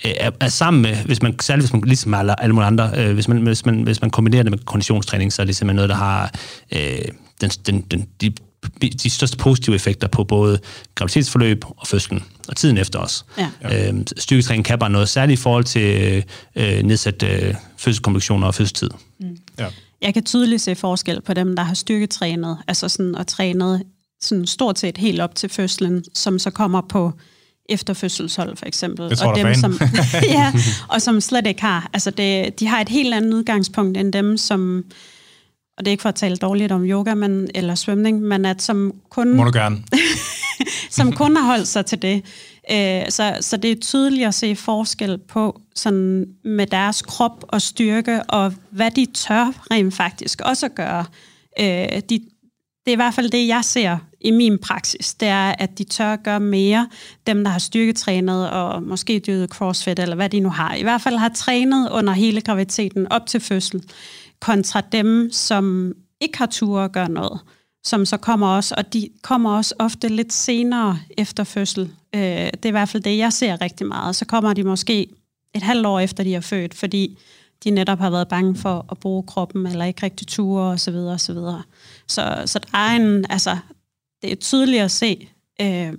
er, 0.03 0.31
er 0.39 0.47
sammen 0.47 0.81
med, 0.81 0.95
hvis 0.95 1.21
man, 1.21 1.39
særligt 1.41 1.63
hvis 1.63 1.73
man, 1.73 1.81
ligesom 1.81 2.13
alle, 2.13 2.41
alle 2.41 2.55
mulige 2.55 2.67
andre, 2.67 2.91
øh, 2.97 3.13
hvis, 3.13 3.27
man, 3.27 3.37
hvis, 3.41 3.65
man, 3.65 3.83
hvis 3.83 4.01
man 4.01 4.09
kombinerer 4.09 4.43
det 4.43 4.51
med 4.51 4.59
konditionstræning, 4.59 5.33
så 5.33 5.41
er 5.41 5.45
det 5.45 5.55
simpelthen 5.55 5.75
noget, 5.75 5.89
der 5.89 5.95
har 5.95 6.31
øh, 6.71 7.01
den, 7.41 7.49
den, 7.49 7.81
den, 7.81 8.07
de, 8.21 8.33
de 8.89 9.09
største 9.09 9.37
positive 9.37 9.75
effekter 9.75 10.07
på 10.07 10.23
både 10.23 10.59
graviditetsforløb 10.95 11.65
og 11.77 11.87
fødslen, 11.87 12.23
og 12.47 12.55
tiden 12.55 12.77
efter 12.77 12.99
os. 12.99 13.25
Ja. 13.37 13.87
Øhm, 13.87 14.07
styrketræning 14.17 14.65
kan 14.65 14.79
bare 14.79 14.89
noget 14.89 15.09
særligt 15.09 15.39
i 15.39 15.43
forhold 15.43 15.63
til 15.63 16.23
øh, 16.55 16.83
nedsat 16.83 17.23
øh, 17.23 17.55
fødselskomplikationer 17.77 18.47
og 18.47 18.55
fødselstid. 18.55 18.89
Ja. 19.59 19.67
Jeg 20.01 20.13
kan 20.13 20.23
tydeligt 20.23 20.61
se 20.61 20.75
forskel 20.75 21.21
på 21.21 21.33
dem, 21.33 21.55
der 21.55 21.63
har 21.63 21.73
styrketrænet, 21.73 22.57
altså 22.67 22.89
sådan 22.89 23.15
og 23.15 23.27
trænet 23.27 23.83
sådan 24.21 24.47
stort 24.47 24.79
set 24.79 24.97
helt 24.97 25.21
op 25.21 25.35
til 25.35 25.49
fødslen, 25.49 26.03
som 26.13 26.39
så 26.39 26.49
kommer 26.49 26.81
på 26.89 27.13
efterfødselshold 27.69 28.57
for 28.57 28.65
eksempel. 28.65 29.09
Det 29.09 29.17
tror 29.17 29.31
og 29.31 29.37
dem, 29.37 29.53
som, 29.53 29.79
ja, 30.37 30.53
og 30.87 31.01
som 31.01 31.21
slet 31.21 31.47
ikke 31.47 31.61
har. 31.61 31.89
Altså 31.93 32.11
det, 32.11 32.59
de 32.59 32.67
har 32.67 32.81
et 32.81 32.89
helt 32.89 33.13
andet 33.13 33.33
udgangspunkt 33.33 33.97
end 33.97 34.13
dem, 34.13 34.37
som, 34.37 34.83
og 35.77 35.85
det 35.85 35.87
er 35.87 35.91
ikke 35.91 36.01
for 36.01 36.09
at 36.09 36.15
tale 36.15 36.35
dårligt 36.35 36.71
om 36.71 36.85
yoga 36.85 37.13
men, 37.13 37.47
eller 37.55 37.75
svømning, 37.75 38.21
men 38.21 38.45
at 38.45 38.61
som 38.61 38.93
kun 39.09 39.35
Må 39.35 39.43
du 39.43 39.51
gerne. 39.53 39.83
som 40.89 41.11
kun 41.11 41.35
har 41.35 41.45
holdt 41.45 41.67
sig 41.67 41.85
til 41.85 42.01
det. 42.01 42.23
Øh, 42.71 43.01
så, 43.09 43.37
så 43.41 43.57
det 43.57 43.71
er 43.71 43.75
tydeligt 43.75 44.27
at 44.27 44.33
se 44.33 44.55
forskel 44.55 45.17
på 45.17 45.61
sådan 45.75 46.25
med 46.43 46.67
deres 46.67 47.01
krop 47.01 47.45
og 47.47 47.61
styrke, 47.61 48.23
og 48.23 48.53
hvad 48.69 48.91
de 48.91 49.05
tør 49.13 49.65
rent 49.71 49.93
faktisk 49.93 50.41
også 50.41 50.65
at 50.65 50.75
gøre. 50.75 51.05
Øh, 51.59 52.01
de, 52.09 52.21
det 52.89 52.93
er 52.93 52.97
i 52.97 53.03
hvert 53.05 53.13
fald 53.13 53.29
det, 53.29 53.47
jeg 53.47 53.65
ser 53.65 53.97
i 54.21 54.31
min 54.31 54.57
praksis, 54.57 55.13
det 55.13 55.27
er, 55.27 55.55
at 55.59 55.77
de 55.77 55.83
tør 55.83 56.13
at 56.13 56.23
gøre 56.23 56.39
mere, 56.39 56.87
dem 57.27 57.43
der 57.43 57.51
har 57.51 57.59
styrketrænet 57.59 58.49
og 58.49 58.83
måske 58.83 59.19
dyrket 59.19 59.49
crossfit, 59.49 59.99
eller 59.99 60.15
hvad 60.15 60.29
de 60.29 60.39
nu 60.39 60.49
har. 60.49 60.75
I 60.75 60.81
hvert 60.81 61.01
fald 61.01 61.15
har 61.15 61.29
trænet 61.29 61.89
under 61.89 62.13
hele 62.13 62.41
graviditeten 62.41 63.11
op 63.11 63.25
til 63.25 63.39
fødsel, 63.39 63.83
kontra 64.39 64.81
dem, 64.81 65.29
som 65.31 65.93
ikke 66.21 66.37
har 66.37 66.45
tur 66.45 66.79
at 66.79 66.91
gøre 66.91 67.09
noget 67.09 67.39
som 67.83 68.05
så 68.05 68.17
kommer 68.17 68.47
også, 68.47 68.75
og 68.77 68.93
de 68.93 69.09
kommer 69.21 69.57
også 69.57 69.75
ofte 69.79 70.07
lidt 70.07 70.33
senere 70.33 70.99
efter 71.17 71.43
fødsel. 71.43 71.93
Øh, 72.15 72.21
det 72.21 72.65
er 72.65 72.69
i 72.69 72.71
hvert 72.71 72.89
fald 72.89 73.03
det, 73.03 73.17
jeg 73.17 73.33
ser 73.33 73.61
rigtig 73.61 73.87
meget. 73.87 74.15
Så 74.15 74.25
kommer 74.25 74.53
de 74.53 74.63
måske 74.63 75.07
et 75.55 75.61
halvt 75.61 75.85
år 75.85 75.99
efter, 75.99 76.23
de 76.23 76.33
har 76.33 76.41
født, 76.41 76.73
fordi 76.73 77.17
de 77.63 77.69
netop 77.71 77.99
har 77.99 78.09
været 78.09 78.27
bange 78.27 78.55
for 78.55 78.85
at 78.91 78.97
bruge 78.97 79.23
kroppen, 79.23 79.67
eller 79.67 79.85
ikke 79.85 80.03
rigtig 80.03 80.27
ture, 80.27 80.71
osv. 80.71 80.93
så 81.17 81.61
så. 82.09 82.43
Så, 82.45 82.53
så 82.53 82.59
der 82.59 82.77
er 82.77 82.95
en, 82.95 83.25
altså, 83.29 83.57
det 84.21 84.31
er 84.31 84.35
tydeligt 84.35 84.83
at 84.83 84.91
se, 84.91 85.29
øh, 85.61 85.93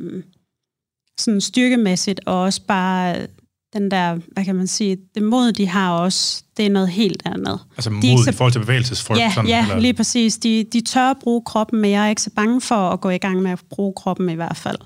sådan 1.19 1.41
styrkemæssigt, 1.41 2.21
og 2.27 2.41
også 2.41 2.63
bare 2.67 3.27
den 3.73 3.91
der, 3.91 4.19
hvad 4.33 4.45
kan 4.45 4.55
man 4.55 4.67
sige, 4.67 4.99
det 5.15 5.23
mod, 5.23 5.53
de 5.53 5.67
har 5.67 5.93
også, 5.93 6.45
det 6.57 6.67
er 6.67 6.71
noget 6.71 6.89
helt 6.89 7.23
andet. 7.25 7.61
Altså 7.77 7.91
mod 7.91 8.03
de 8.03 8.31
i 8.31 8.33
forhold 8.33 8.53
til 8.53 8.59
bevægelsesfrygt? 8.59 9.21
Ja, 9.21 9.33
sådan, 9.35 9.49
ja 9.49 9.63
eller? 9.63 9.79
lige 9.79 9.95
præcis. 9.95 10.39
De, 10.39 10.65
de 10.73 10.81
tør 10.81 11.11
at 11.11 11.17
bruge 11.23 11.43
kroppen, 11.47 11.81
men 11.81 11.91
jeg 11.91 12.05
er 12.05 12.09
ikke 12.09 12.23
så 12.23 12.31
bange 12.31 12.61
for 12.61 12.91
at 12.91 13.01
gå 13.01 13.11
i 13.11 13.19
gang 13.19 13.43
med 13.43 13.51
at 13.51 13.61
bruge 13.71 13.93
kroppen 13.97 14.29
i 14.29 14.35
hvert 14.35 14.57
fald. 14.57 14.79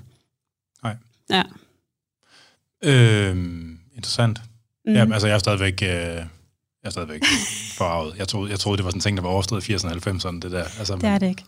Nej. 0.83 0.95
Ja. 1.29 1.43
Øhm, 2.83 3.79
interessant. 3.95 4.41
Mm. 4.85 4.93
Ja, 4.93 5.13
altså 5.13 5.27
jeg 5.27 5.35
er 5.35 5.39
stadigvæk... 5.39 5.83
Øh, 5.83 6.25
jeg 6.85 6.89
er 6.89 6.91
stadigvæk 6.91 7.21
forarvet. 7.77 8.13
Jeg 8.17 8.27
troede, 8.27 8.51
jeg 8.51 8.59
troede, 8.59 8.77
det 8.77 8.85
var 8.85 8.91
sådan 8.91 8.97
en 8.97 9.01
ting, 9.01 9.17
der 9.17 9.23
var 9.23 9.29
overstået 9.29 9.69
i 9.69 9.73
80'erne 9.73 9.87
og 9.87 10.13
90'erne, 10.15 10.39
det 10.39 10.51
der. 10.51 10.63
Altså, 10.79 10.95
Det 10.95 11.03
er 11.03 11.17
det 11.17 11.29
ikke. 11.29 11.43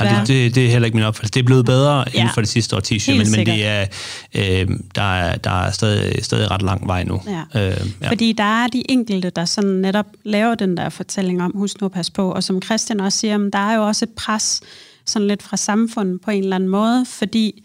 Ej, 0.00 0.18
det, 0.18 0.28
det, 0.28 0.54
det 0.54 0.66
er 0.66 0.70
heller 0.70 0.86
ikke 0.86 0.96
min 0.96 1.04
opfattelse. 1.04 1.32
Det 1.32 1.40
er 1.40 1.44
blevet 1.44 1.66
bedre 1.66 1.98
ja. 1.98 2.04
inden 2.20 2.34
for 2.34 2.40
det 2.40 2.48
sidste 2.48 2.76
årti, 2.76 2.98
Helt 2.98 3.18
men, 3.18 3.30
men 3.36 3.46
det 3.46 3.66
er, 3.66 3.86
øh, 4.34 4.68
der 4.94 5.02
er, 5.02 5.36
der 5.36 5.50
er 5.50 5.70
stadig, 5.70 6.24
stadig 6.24 6.50
ret 6.50 6.62
lang 6.62 6.86
vej 6.86 7.04
nu. 7.04 7.22
Ja. 7.26 7.70
Øh, 7.70 7.90
ja. 8.02 8.08
Fordi 8.08 8.32
der 8.32 8.62
er 8.62 8.66
de 8.66 8.90
enkelte, 8.90 9.30
der 9.30 9.44
sådan 9.44 9.70
netop 9.70 10.06
laver 10.24 10.54
den 10.54 10.76
der 10.76 10.88
fortælling 10.88 11.42
om, 11.42 11.52
husk 11.54 11.80
nu 11.80 11.84
at 11.84 11.92
passe 11.92 12.12
på. 12.12 12.32
Og 12.32 12.44
som 12.44 12.62
Christian 12.62 13.00
også 13.00 13.18
siger, 13.18 13.38
der 13.38 13.58
er 13.58 13.74
jo 13.74 13.86
også 13.86 14.04
et 14.04 14.10
pres 14.16 14.60
sådan 15.06 15.28
lidt 15.28 15.42
fra 15.42 15.56
samfundet 15.56 16.20
på 16.20 16.30
en 16.30 16.42
eller 16.42 16.56
anden 16.56 16.68
måde, 16.68 17.06
fordi 17.08 17.64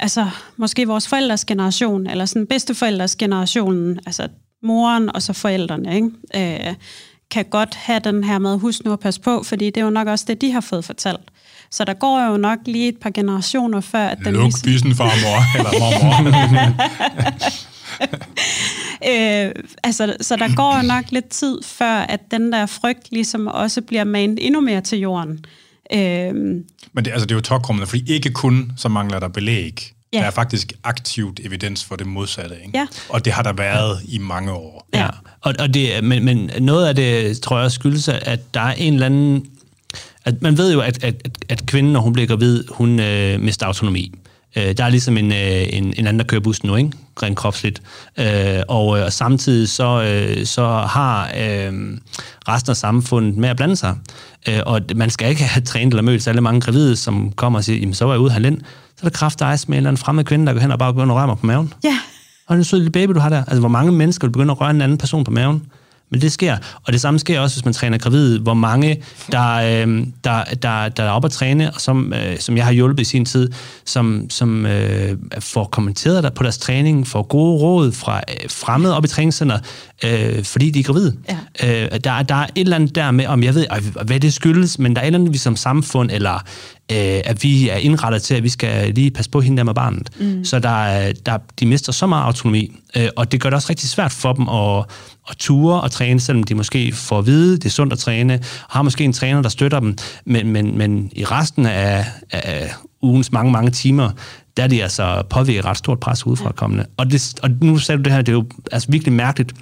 altså, 0.00 0.28
måske 0.56 0.86
vores 0.86 1.08
forældres 1.08 1.44
generation, 1.44 2.06
eller 2.06 2.24
sådan 2.24 2.46
bedsteforældres 2.46 3.16
generation, 3.16 3.98
altså 4.06 4.28
moren 4.64 5.16
og 5.16 5.22
så 5.22 5.32
forældrene, 5.32 5.94
ikke? 5.94 6.66
Øh, 6.68 6.74
kan 7.30 7.44
godt 7.44 7.74
have 7.74 8.00
den 8.04 8.24
her 8.24 8.38
med, 8.38 8.58
husk 8.58 8.84
nu 8.84 8.92
at 8.92 9.00
passe 9.00 9.20
på, 9.20 9.42
fordi 9.42 9.66
det 9.66 9.76
er 9.76 9.84
jo 9.84 9.90
nok 9.90 10.08
også 10.08 10.24
det, 10.28 10.40
de 10.40 10.52
har 10.52 10.60
fået 10.60 10.84
fortalt. 10.84 11.30
Så 11.70 11.84
der 11.84 11.94
går 11.94 12.30
jo 12.30 12.36
nok 12.36 12.58
lige 12.66 12.88
et 12.88 12.96
par 12.96 13.10
generationer 13.10 13.80
før, 13.80 14.06
at 14.06 14.18
den 14.24 14.34
Luk 14.34 14.42
ligesom... 14.42 14.66
bissen, 14.66 14.94
farmor, 14.94 15.38
eller 15.58 15.70
mormor. 15.80 16.24
øh, 19.46 19.52
altså, 19.84 20.16
så 20.20 20.36
der 20.36 20.54
går 20.54 20.76
jo 20.76 20.86
nok 20.86 21.04
lidt 21.10 21.28
tid 21.28 21.58
før, 21.62 21.94
at 21.94 22.20
den 22.30 22.52
der 22.52 22.66
frygt 22.66 23.12
ligesom 23.12 23.46
også 23.46 23.82
bliver 23.82 24.04
manet 24.04 24.46
endnu 24.46 24.60
mere 24.60 24.80
til 24.80 24.98
jorden. 24.98 25.44
Øh, 25.92 26.34
Men 26.34 27.04
det, 27.04 27.06
altså, 27.06 27.26
det 27.26 27.30
er 27.30 27.36
jo 27.36 27.40
tokrummende, 27.40 27.86
fordi 27.86 28.12
ikke 28.14 28.30
kun 28.30 28.72
så 28.76 28.88
mangler 28.88 29.20
der 29.20 29.28
belæg. 29.28 29.94
Ja. 30.14 30.18
Der 30.18 30.26
er 30.26 30.30
faktisk 30.30 30.72
aktivt 30.84 31.40
evidens 31.44 31.84
for 31.84 31.96
det 31.96 32.06
modsatte. 32.06 32.56
Ikke? 32.66 32.78
Ja. 32.78 32.86
Og 33.08 33.24
det 33.24 33.32
har 33.32 33.42
der 33.42 33.52
været 33.52 34.00
ja. 34.08 34.14
i 34.14 34.18
mange 34.18 34.52
år. 34.52 34.88
Ja, 34.94 35.08
og, 35.40 35.54
og 35.58 35.74
det, 35.74 36.04
men, 36.04 36.24
men 36.24 36.50
noget 36.60 36.86
af 36.86 36.94
det, 36.94 37.40
tror 37.40 37.60
jeg, 37.60 37.72
skyldes, 37.72 38.08
at 38.08 38.54
der 38.54 38.60
er 38.60 38.72
en 38.72 38.94
eller 38.94 39.06
anden... 39.06 39.46
At 40.24 40.42
man 40.42 40.58
ved 40.58 40.72
jo, 40.72 40.80
at, 40.80 41.04
at, 41.04 41.14
at 41.48 41.66
kvinden, 41.66 41.92
når 41.92 42.00
hun 42.00 42.12
bliver 42.12 42.26
gravid, 42.26 42.64
hun 42.70 43.00
øh, 43.00 43.40
mister 43.40 43.66
autonomi. 43.66 44.12
Øh, 44.56 44.74
der 44.76 44.84
er 44.84 44.88
ligesom 44.88 45.16
en, 45.16 45.32
øh, 45.32 45.66
en, 45.72 45.94
en 45.96 46.06
anden, 46.06 46.18
der 46.18 46.24
kører 46.24 46.40
bussen 46.40 46.68
nu, 46.68 46.76
ikke? 46.76 46.90
rent 47.22 47.36
kropsligt. 47.36 47.82
Øh, 48.18 48.62
og, 48.68 48.86
og 48.86 49.12
samtidig 49.12 49.68
så, 49.68 50.02
øh, 50.02 50.46
så 50.46 50.66
har 50.66 51.30
øh, 51.36 51.72
resten 52.48 52.70
af 52.70 52.76
samfundet 52.76 53.36
med 53.36 53.48
at 53.48 53.56
blande 53.56 53.76
sig. 53.76 53.96
Øh, 54.48 54.60
og 54.66 54.80
man 54.96 55.10
skal 55.10 55.30
ikke 55.30 55.44
have 55.44 55.64
trænet 55.72 55.92
eller 55.92 56.02
mødt 56.02 56.28
alle 56.28 56.40
mange 56.40 56.60
gravide, 56.60 56.96
som 56.96 57.32
kommer 57.32 57.58
og 57.58 57.64
siger, 57.64 57.78
jamen 57.78 57.94
så 57.94 58.04
var 58.04 58.12
jeg 58.12 58.20
ude 58.20 58.30
og 58.30 58.42
så 58.96 59.06
er 59.06 59.10
der 59.10 59.16
kraft 59.16 59.40
med 59.40 59.56
en 59.68 59.74
eller 59.74 59.90
anden 59.90 59.96
fremmed 59.96 60.24
kvinde, 60.24 60.46
der 60.46 60.52
går 60.52 60.60
hen 60.60 60.70
og 60.70 60.78
bare 60.78 60.92
begynder 60.94 61.14
at 61.14 61.18
røre 61.18 61.26
mig 61.26 61.38
på 61.38 61.46
maven. 61.46 61.72
Ja. 61.84 61.98
Og 62.46 62.56
en 62.56 62.64
sød 62.64 62.78
lille 62.78 62.92
baby, 62.92 63.12
du 63.12 63.18
har 63.18 63.28
der. 63.28 63.38
Altså, 63.38 63.60
hvor 63.60 63.68
mange 63.68 63.92
mennesker 63.92 64.26
vil 64.26 64.32
begynde 64.32 64.50
at 64.50 64.60
røre 64.60 64.70
en 64.70 64.80
anden 64.80 64.98
person 64.98 65.24
på 65.24 65.30
maven? 65.30 65.62
Men 66.14 66.20
det 66.20 66.32
sker. 66.32 66.56
Og 66.84 66.92
det 66.92 67.00
samme 67.00 67.20
sker 67.20 67.40
også, 67.40 67.56
hvis 67.56 67.64
man 67.64 67.74
træner 67.74 67.98
gravid. 67.98 68.38
Hvor 68.38 68.54
mange, 68.54 69.02
der, 69.32 69.54
øh, 69.54 70.06
der, 70.24 70.44
der, 70.62 70.88
der 70.88 71.02
er 71.02 71.10
oppe 71.10 71.26
at 71.26 71.32
træne, 71.32 71.74
og 71.74 71.80
som, 71.80 72.12
øh, 72.12 72.38
som 72.38 72.56
jeg 72.56 72.64
har 72.64 72.72
hjulpet 72.72 73.02
i 73.02 73.04
sin 73.04 73.24
tid, 73.24 73.50
som, 73.84 74.26
som 74.30 74.66
øh, 74.66 75.16
får 75.40 75.64
kommenteret 75.64 76.24
der 76.24 76.30
på 76.30 76.42
deres 76.42 76.58
træning, 76.58 77.06
får 77.06 77.22
gode 77.22 77.60
råd 77.60 77.92
fra 77.92 78.20
øh, 78.28 78.50
fremmede 78.50 78.96
op 78.96 79.04
i 79.04 79.08
træningscenter, 79.08 79.58
øh, 80.04 80.44
fordi 80.44 80.70
de 80.70 80.80
er 80.80 80.84
gravide. 80.84 81.16
Ja. 81.62 81.84
Øh, 81.84 82.00
der, 82.04 82.22
der 82.22 82.34
er 82.34 82.46
et 82.46 82.50
eller 82.56 82.76
andet 82.76 82.94
der 82.94 83.10
med, 83.10 83.26
om 83.26 83.42
jeg 83.42 83.54
ved, 83.54 83.66
hvad 84.04 84.20
det 84.20 84.34
skyldes, 84.34 84.78
men 84.78 84.96
der 84.96 85.00
er 85.00 85.04
et 85.04 85.06
eller 85.06 85.18
andet, 85.18 85.32
vi 85.32 85.38
som 85.38 85.56
samfund, 85.56 86.10
eller 86.12 86.44
øh, 86.92 87.20
at 87.24 87.42
vi 87.42 87.68
er 87.68 87.76
indrettet 87.76 88.22
til, 88.22 88.34
at 88.34 88.42
vi 88.42 88.48
skal 88.48 88.94
lige 88.94 89.10
passe 89.10 89.30
på 89.30 89.40
hende 89.40 89.56
der 89.56 89.64
med 89.64 89.74
barnet. 89.74 90.10
Mm. 90.20 90.44
Så 90.44 90.58
der, 90.58 91.12
der, 91.26 91.38
de 91.60 91.66
mister 91.66 91.92
så 91.92 92.06
meget 92.06 92.24
autonomi, 92.24 92.72
øh, 92.96 93.08
og 93.16 93.32
det 93.32 93.40
gør 93.40 93.50
det 93.50 93.54
også 93.54 93.70
rigtig 93.70 93.88
svært 93.88 94.12
for 94.12 94.32
dem 94.32 94.48
at, 94.48 94.84
at 95.30 95.36
ture 95.36 95.80
og 95.80 95.90
træne, 95.90 96.20
selvom 96.20 96.42
de 96.42 96.54
måske 96.54 96.92
får 96.92 97.18
at 97.18 97.26
vide, 97.26 97.56
det 97.56 97.64
er 97.64 97.70
sundt 97.70 97.92
at 97.92 97.98
træne, 97.98 98.34
og 98.34 98.40
har 98.68 98.82
måske 98.82 99.04
en 99.04 99.12
træner, 99.12 99.42
der 99.42 99.48
støtter 99.48 99.80
dem, 99.80 99.96
men, 100.24 100.48
men, 100.48 100.78
men 100.78 101.10
i 101.12 101.24
resten 101.24 101.66
af, 101.66 102.06
af 102.30 102.70
ugens 103.02 103.32
mange, 103.32 103.52
mange 103.52 103.70
timer, 103.70 104.10
der 104.56 104.62
er 104.62 104.66
de 104.66 104.82
altså 104.82 105.22
påvirket 105.30 105.64
ret 105.64 105.76
stort 105.76 106.00
pres 106.00 106.26
udefra 106.26 106.52
kommende. 106.52 106.86
Og, 106.96 107.10
det, 107.10 107.34
og 107.42 107.50
nu 107.50 107.78
sagde 107.78 107.98
du 107.98 108.02
det 108.02 108.12
her, 108.12 108.22
det 108.22 108.28
er 108.28 108.36
jo 108.36 108.46
altså 108.72 108.90
virkelig 108.90 109.12
mærkeligt, 109.12 109.52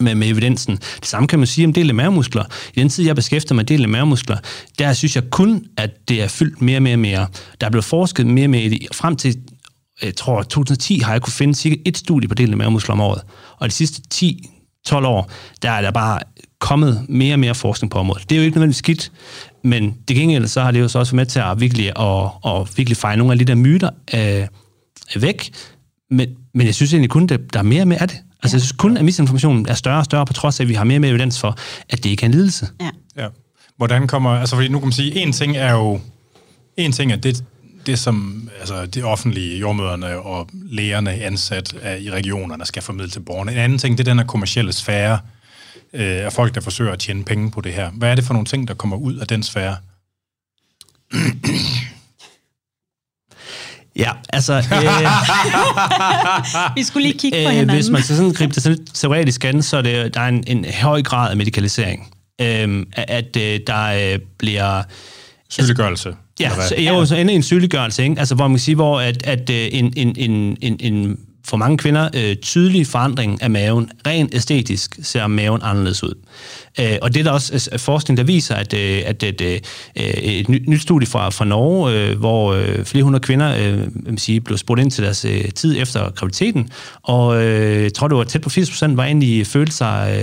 med, 0.00 0.14
med 0.14 0.28
evidensen. 0.28 0.76
Det 0.76 1.06
samme 1.06 1.28
kan 1.28 1.38
man 1.38 1.46
sige 1.46 1.66
om 1.66 1.72
del 1.72 1.88
af 1.88 1.94
mavemuskler. 1.94 2.44
I 2.74 2.80
den 2.80 2.88
tid, 2.88 3.06
jeg 3.06 3.16
beskæftiger 3.16 3.54
mig 3.54 3.62
med 3.62 3.64
del 3.66 3.82
af 3.82 3.88
mavemuskler, 3.88 4.36
der 4.78 4.92
synes 4.92 5.16
jeg 5.16 5.24
kun, 5.30 5.64
at 5.76 6.08
det 6.08 6.22
er 6.22 6.28
fyldt 6.28 6.62
mere 6.62 6.78
og 6.78 6.82
mere 6.82 6.94
og 6.94 6.98
mere. 6.98 7.26
Der 7.60 7.66
er 7.66 7.70
blevet 7.70 7.84
forsket 7.84 8.26
mere 8.26 8.46
og 8.46 8.50
mere 8.50 8.62
i 8.62 8.68
det. 8.68 8.88
Frem 8.92 9.16
til, 9.16 9.36
jeg 10.02 10.16
tror, 10.16 10.42
2010 10.42 10.98
har 10.98 11.12
jeg 11.12 11.22
kunne 11.22 11.32
finde 11.32 11.54
cirka 11.54 11.76
et 11.84 11.96
studie 11.96 12.28
på 12.28 12.34
del 12.34 12.50
af 12.50 12.56
mavemuskler 12.56 12.92
om 12.92 13.00
året. 13.00 13.22
Og 13.58 13.68
de 13.68 13.72
sidste 13.72 14.02
10-12 14.88 14.94
år, 14.94 15.30
der 15.62 15.70
er 15.70 15.80
der 15.80 15.90
bare 15.90 16.20
kommet 16.60 17.06
mere 17.08 17.34
og 17.34 17.40
mere 17.40 17.54
forskning 17.54 17.90
på 17.90 17.98
området. 17.98 18.30
Det 18.30 18.36
er 18.36 18.40
jo 18.40 18.44
ikke 18.44 18.56
nødvendigvis 18.56 18.76
skidt, 18.76 19.12
men 19.64 19.94
det 20.08 20.16
gengæld 20.16 20.46
så 20.46 20.60
har 20.62 20.70
det 20.70 20.80
jo 20.80 20.88
så 20.88 20.98
også 20.98 21.12
været 21.12 21.26
med 21.26 21.26
til 21.26 21.38
at 21.38 21.60
virkelig, 21.60 21.86
at, 21.86 22.30
at 22.46 22.76
virkelig 22.76 22.96
fejre 22.96 23.16
nogle 23.16 23.32
af 23.32 23.38
de 23.38 23.44
der 23.44 23.54
myter 23.54 23.90
øh, 24.14 24.46
væk. 25.22 25.50
Men, 26.10 26.28
men 26.54 26.66
jeg 26.66 26.74
synes 26.74 26.92
egentlig 26.92 27.10
kun, 27.10 27.22
at 27.22 27.40
der 27.52 27.58
er 27.58 27.62
mere 27.62 27.82
og 27.82 27.88
mere 27.88 28.02
af 28.02 28.08
det. 28.08 28.18
Altså, 28.42 28.56
ja. 28.56 28.58
jeg 28.58 28.62
synes 28.62 28.72
kun, 28.72 28.96
at 28.96 29.04
misinformationen 29.04 29.68
er 29.68 29.74
større 29.74 29.98
og 29.98 30.04
større, 30.04 30.26
på 30.26 30.32
trods 30.32 30.60
af, 30.60 30.64
at 30.64 30.68
vi 30.68 30.74
har 30.74 30.84
mere 30.84 30.96
og 30.96 31.00
mere 31.00 31.10
evidens 31.10 31.40
for, 31.40 31.58
at 31.88 32.04
det 32.04 32.10
ikke 32.10 32.22
er 32.22 32.26
en 32.26 32.32
lidelse. 32.32 32.68
Ja. 32.80 32.90
ja. 33.16 33.28
Hvordan 33.76 34.06
kommer... 34.06 34.30
Altså, 34.30 34.56
fordi 34.56 34.68
nu 34.68 34.78
kan 34.78 34.86
man 34.86 34.92
sige, 34.92 35.16
en 35.16 35.32
ting 35.32 35.56
er 35.56 35.72
jo... 35.72 36.00
En 36.76 36.92
ting 36.92 37.12
er 37.12 37.16
det, 37.16 37.44
det 37.86 37.98
som 37.98 38.48
altså, 38.60 38.86
de 38.86 39.02
offentlige 39.02 39.58
jordmøderne 39.58 40.18
og 40.18 40.48
lægerne 40.52 41.10
ansat 41.10 41.74
af, 41.74 41.98
i 42.00 42.10
regionerne 42.10 42.66
skal 42.66 42.82
formidle 42.82 43.10
til 43.10 43.20
borgerne. 43.20 43.52
En 43.52 43.58
anden 43.58 43.78
ting, 43.78 43.98
det 43.98 44.08
er 44.08 44.10
den 44.10 44.18
her 44.18 44.26
kommercielle 44.26 44.72
sfære 44.72 45.18
øh, 45.92 46.24
af 46.24 46.32
folk, 46.32 46.54
der 46.54 46.60
forsøger 46.60 46.92
at 46.92 46.98
tjene 46.98 47.24
penge 47.24 47.50
på 47.50 47.60
det 47.60 47.72
her. 47.72 47.90
Hvad 47.90 48.10
er 48.10 48.14
det 48.14 48.24
for 48.24 48.32
nogle 48.32 48.46
ting, 48.46 48.68
der 48.68 48.74
kommer 48.74 48.96
ud 48.96 49.16
af 49.16 49.26
den 49.26 49.42
sfære? 49.42 49.76
Ja, 53.98 54.10
altså... 54.28 54.52
Øh, 54.52 54.62
Vi 56.76 56.82
skulle 56.82 57.06
lige 57.06 57.18
kigge 57.18 57.44
på 57.44 57.50
hinanden. 57.50 57.76
Hvis 57.76 57.90
man 57.90 58.02
skal 58.02 58.16
sådan 58.16 58.32
gribe 58.32 58.54
det 58.54 58.62
sådan 58.62 58.86
teoretisk 58.94 59.44
an, 59.44 59.62
så 59.62 59.76
er 59.76 59.82
det, 59.82 60.14
der 60.14 60.20
er 60.20 60.28
en, 60.28 60.44
en 60.46 60.64
høj 60.82 61.02
grad 61.02 61.30
af 61.30 61.36
medikalisering. 61.36 62.14
Øh, 62.40 62.86
at 62.92 63.36
øh, 63.36 63.60
der 63.66 64.12
øh, 64.12 64.18
bliver... 64.38 64.82
Sygeliggørelse. 65.50 66.14
Ja, 66.40 66.50
så, 66.68 66.74
jo, 66.78 67.06
så 67.06 67.16
ender 67.16 67.34
en 67.34 67.42
sygeliggørelse, 67.42 68.02
ikke? 68.02 68.18
Altså, 68.18 68.34
hvor 68.34 68.48
man 68.48 68.54
kan 68.54 68.60
sige, 68.60 68.74
hvor 68.74 69.00
at, 69.00 69.26
at 69.26 69.50
øh, 69.50 69.68
en, 69.72 69.92
en, 69.96 70.14
en, 70.16 70.56
en, 70.60 70.76
en 70.80 71.18
for 71.44 71.56
mange 71.56 71.78
kvinder 71.78 72.08
øh, 72.14 72.36
tydelig 72.36 72.86
forandring 72.86 73.42
af 73.42 73.50
maven. 73.50 73.90
Rent 74.06 74.34
æstetisk 74.34 74.98
ser 75.02 75.26
maven 75.26 75.60
anderledes 75.64 76.04
ud. 76.04 76.14
Øh, 76.80 76.96
og 77.02 77.14
det 77.14 77.20
er 77.20 77.24
der 77.24 77.30
også 77.30 77.70
øh, 77.72 77.78
forskning, 77.78 78.16
der 78.16 78.24
viser, 78.24 78.54
at, 78.54 78.74
øh, 78.74 79.02
at, 79.06 79.22
at 79.22 79.40
øh, 79.40 79.60
et 80.04 80.48
nyt, 80.48 80.68
nyt 80.68 80.82
studie 80.82 81.06
fra, 81.06 81.30
fra 81.30 81.44
Norge, 81.44 81.92
øh, 81.92 82.18
hvor 82.18 82.52
øh, 82.52 82.84
flere 82.84 83.04
hundrede 83.04 83.22
kvinder 83.22 83.56
øh, 83.56 83.88
sige, 84.16 84.40
blev 84.40 84.58
spurgt 84.58 84.80
ind 84.80 84.90
til 84.90 85.04
deres 85.04 85.24
øh, 85.24 85.44
tid 85.54 85.76
efter 85.82 86.10
graviditeten, 86.10 86.70
og 87.02 87.42
øh, 87.44 87.82
jeg 87.82 87.94
tror, 87.94 88.08
det 88.08 88.16
var 88.16 88.24
tæt 88.24 88.40
på 88.40 88.50
80 88.50 88.70
procent, 88.70 88.96
var 88.96 89.04
egentlig 89.04 89.46
følte 89.46 89.72
sig 89.72 90.20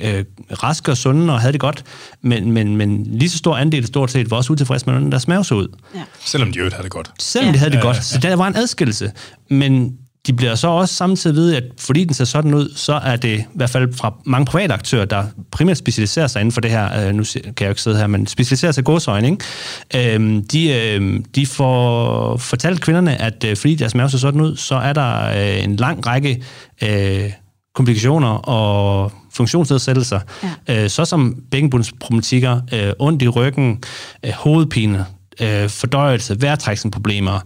øh, 0.00 0.16
øh, 0.16 0.24
raske 0.62 0.90
og 0.90 0.96
sunde 0.96 1.32
og 1.32 1.40
havde 1.40 1.52
det 1.52 1.60
godt, 1.60 1.84
men, 2.22 2.52
men, 2.52 2.76
men 2.76 3.06
lige 3.06 3.30
så 3.30 3.38
stor 3.38 3.56
andel 3.56 3.86
stort 3.86 4.10
set 4.10 4.30
var 4.30 4.36
også 4.36 4.52
utilfreds 4.52 4.86
med, 4.86 4.94
hvordan 4.94 5.10
deres 5.10 5.28
mave 5.28 5.44
så 5.44 5.54
ud. 5.54 5.68
Ja. 5.94 6.02
Selvom 6.24 6.52
de 6.52 6.58
jo 6.58 6.64
havde 6.72 6.82
det 6.82 6.90
godt. 6.90 7.10
Selvom 7.18 7.48
ja. 7.48 7.52
de 7.52 7.58
havde 7.58 7.70
det 7.70 7.82
godt. 7.82 8.04
Så 8.04 8.18
der 8.18 8.36
var 8.36 8.46
en 8.46 8.56
adskillelse. 8.56 9.12
Men 9.50 9.98
de 10.26 10.32
bliver 10.32 10.54
så 10.54 10.68
også 10.68 10.94
samtidig 10.94 11.36
ved, 11.36 11.54
at 11.54 11.64
fordi 11.78 12.04
den 12.04 12.14
ser 12.14 12.24
sådan 12.24 12.54
ud, 12.54 12.72
så 12.76 12.92
er 12.94 13.16
det 13.16 13.38
i 13.38 13.44
hvert 13.54 13.70
fald 13.70 13.94
fra 13.94 14.14
mange 14.26 14.46
private 14.46 14.74
aktører, 14.74 15.04
der 15.04 15.24
primært 15.50 15.76
specialiserer 15.76 16.26
sig 16.26 16.40
inden 16.40 16.52
for 16.52 16.60
det 16.60 16.70
her, 16.70 17.08
øh, 17.08 17.14
nu 17.14 17.24
kan 17.24 17.42
jeg 17.46 17.60
jo 17.62 17.68
ikke 17.68 17.82
sidde 17.82 17.98
her, 17.98 18.06
men 18.06 18.26
specialiserer 18.26 18.72
sig 18.72 18.82
i 18.82 18.84
godsøjne, 18.84 19.30
ikke? 19.30 20.16
Øh, 20.16 20.42
de, 20.52 20.72
øh, 20.72 21.20
de 21.34 21.46
får 21.46 22.36
fortalt 22.36 22.80
kvinderne, 22.80 23.22
at 23.22 23.44
øh, 23.44 23.56
fordi 23.56 23.74
deres 23.74 23.94
mave 23.94 24.10
ser 24.10 24.18
sådan 24.18 24.40
ud, 24.40 24.56
så 24.56 24.74
er 24.74 24.92
der 24.92 25.28
øh, 25.28 25.64
en 25.64 25.76
lang 25.76 26.06
række 26.06 26.42
øh, 26.82 27.32
komplikationer 27.74 28.28
og 28.28 29.12
funktionsnedsættelser, 29.32 30.20
ja. 30.68 30.84
øh, 30.84 30.90
så 30.90 31.04
som 31.04 31.36
bækkenbundsproblematikker, 31.50 32.60
øh, 32.72 32.92
ondt 32.98 33.22
i 33.22 33.28
ryggen, 33.28 33.82
øh, 34.24 34.32
hovedpine, 34.32 35.06
øh, 35.40 35.68
fordøjelse, 35.68 36.42
vejrtrækningsproblemer, 36.42 37.40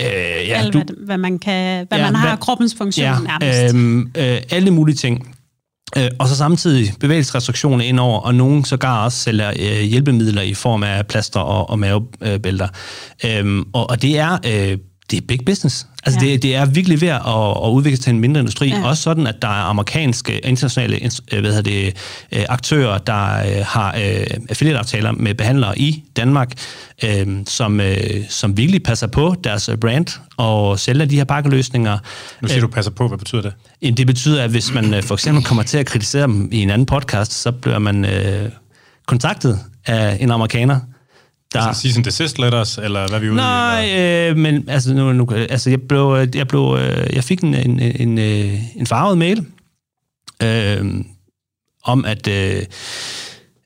Øh, 0.00 0.48
ja, 0.48 0.58
Alt, 0.58 0.72
du, 0.72 0.78
hvad, 0.78 0.96
hvad 1.06 1.18
man, 1.18 1.38
kan, 1.38 1.86
hvad 1.88 1.98
ja, 1.98 2.04
man 2.04 2.14
har 2.14 2.28
hvad, 2.28 2.38
kroppens 2.38 2.74
funktion 2.78 3.06
ja, 3.06 3.38
nærmest. 3.38 3.74
Øh, 4.16 4.34
øh, 4.34 4.42
alle 4.50 4.70
mulige 4.70 4.96
ting. 4.96 5.36
Øh, 5.96 6.10
og 6.18 6.28
så 6.28 6.36
samtidig 6.36 6.92
bevægelsesrestriktioner 7.00 7.84
indover, 7.84 8.20
og 8.20 8.34
nogen 8.34 8.64
sågar 8.64 9.04
også 9.04 9.18
sælger 9.18 9.48
øh, 9.48 9.80
hjælpemidler 9.80 10.42
i 10.42 10.54
form 10.54 10.82
af 10.82 11.06
plaster 11.06 11.40
og, 11.40 11.70
og 11.70 11.78
mavebælter. 11.78 12.68
Øhm, 13.24 13.64
og, 13.72 13.90
og 13.90 14.02
det 14.02 14.18
er... 14.18 14.38
Øh, 14.46 14.78
det 15.10 15.16
er 15.16 15.26
big 15.28 15.40
business. 15.46 15.86
Altså, 16.04 16.20
ja. 16.20 16.26
det, 16.26 16.42
det 16.42 16.56
er 16.56 16.64
virkelig 16.64 17.00
ved 17.00 17.08
at, 17.08 17.20
at 17.64 17.70
udvikle 17.70 17.96
til 17.96 18.10
en 18.10 18.20
mindre 18.20 18.40
industri. 18.40 18.68
Ja. 18.68 18.88
Også 18.88 19.02
sådan, 19.02 19.26
at 19.26 19.42
der 19.42 19.48
er 19.48 19.62
amerikanske, 19.62 20.38
internationale 20.46 21.10
øh, 21.32 21.40
hvad 21.40 21.62
det, 21.62 21.96
øh, 22.32 22.44
aktører, 22.48 22.98
der 22.98 23.24
øh, 23.24 23.66
har 23.66 23.92
affiliate-aftaler 24.48 25.12
med 25.12 25.34
behandlere 25.34 25.78
i 25.78 26.04
Danmark, 26.16 26.52
som, 27.46 27.80
som 28.28 28.56
virkelig 28.56 28.82
passer 28.82 29.06
på 29.06 29.34
deres 29.44 29.70
brand 29.80 30.06
og 30.36 30.78
sælger 30.78 31.04
de 31.04 31.16
her 31.16 31.24
pakkeløsninger. 31.24 31.98
Nu 32.42 32.48
siger 32.48 32.60
du 32.60 32.66
passer 32.66 32.92
på, 32.92 33.08
hvad 33.08 33.18
betyder 33.18 33.42
det? 33.42 33.96
Det 33.96 34.06
betyder, 34.06 34.44
at 34.44 34.50
hvis 34.50 34.74
man 34.74 35.02
for 35.02 35.14
eksempel 35.14 35.44
kommer 35.44 35.62
til 35.62 35.78
at 35.78 35.86
kritisere 35.86 36.22
dem 36.22 36.48
i 36.52 36.62
en 36.62 36.70
anden 36.70 36.86
podcast, 36.86 37.32
så 37.32 37.52
bliver 37.52 37.78
man 37.78 38.06
kontaktet 39.06 39.58
af 39.86 40.16
en 40.20 40.30
amerikaner, 40.30 40.80
der... 41.52 41.60
Altså 41.60 41.82
season 41.82 42.04
desist 42.04 42.38
letters, 42.38 42.78
eller 42.78 43.08
hvad 43.08 43.20
vi 43.20 43.28
ude 43.28 43.36
Nej, 43.36 43.84
i? 43.84 44.28
Øh, 44.28 44.36
men 44.36 44.68
altså, 44.68 44.94
nu, 44.94 45.12
nu, 45.12 45.26
altså 45.30 45.70
jeg, 45.70 45.80
blev, 45.82 46.26
jeg, 46.34 46.48
blev, 46.48 46.78
øh, 46.80 47.16
jeg 47.16 47.24
fik 47.24 47.40
en, 47.40 47.54
en, 47.54 47.80
en, 47.80 48.18
øh, 48.18 48.58
en 48.76 48.86
farvet 48.86 49.18
mail 49.18 49.46
øh, 50.42 51.04
om, 51.84 52.04
at, 52.04 52.28
øh, 52.28 52.62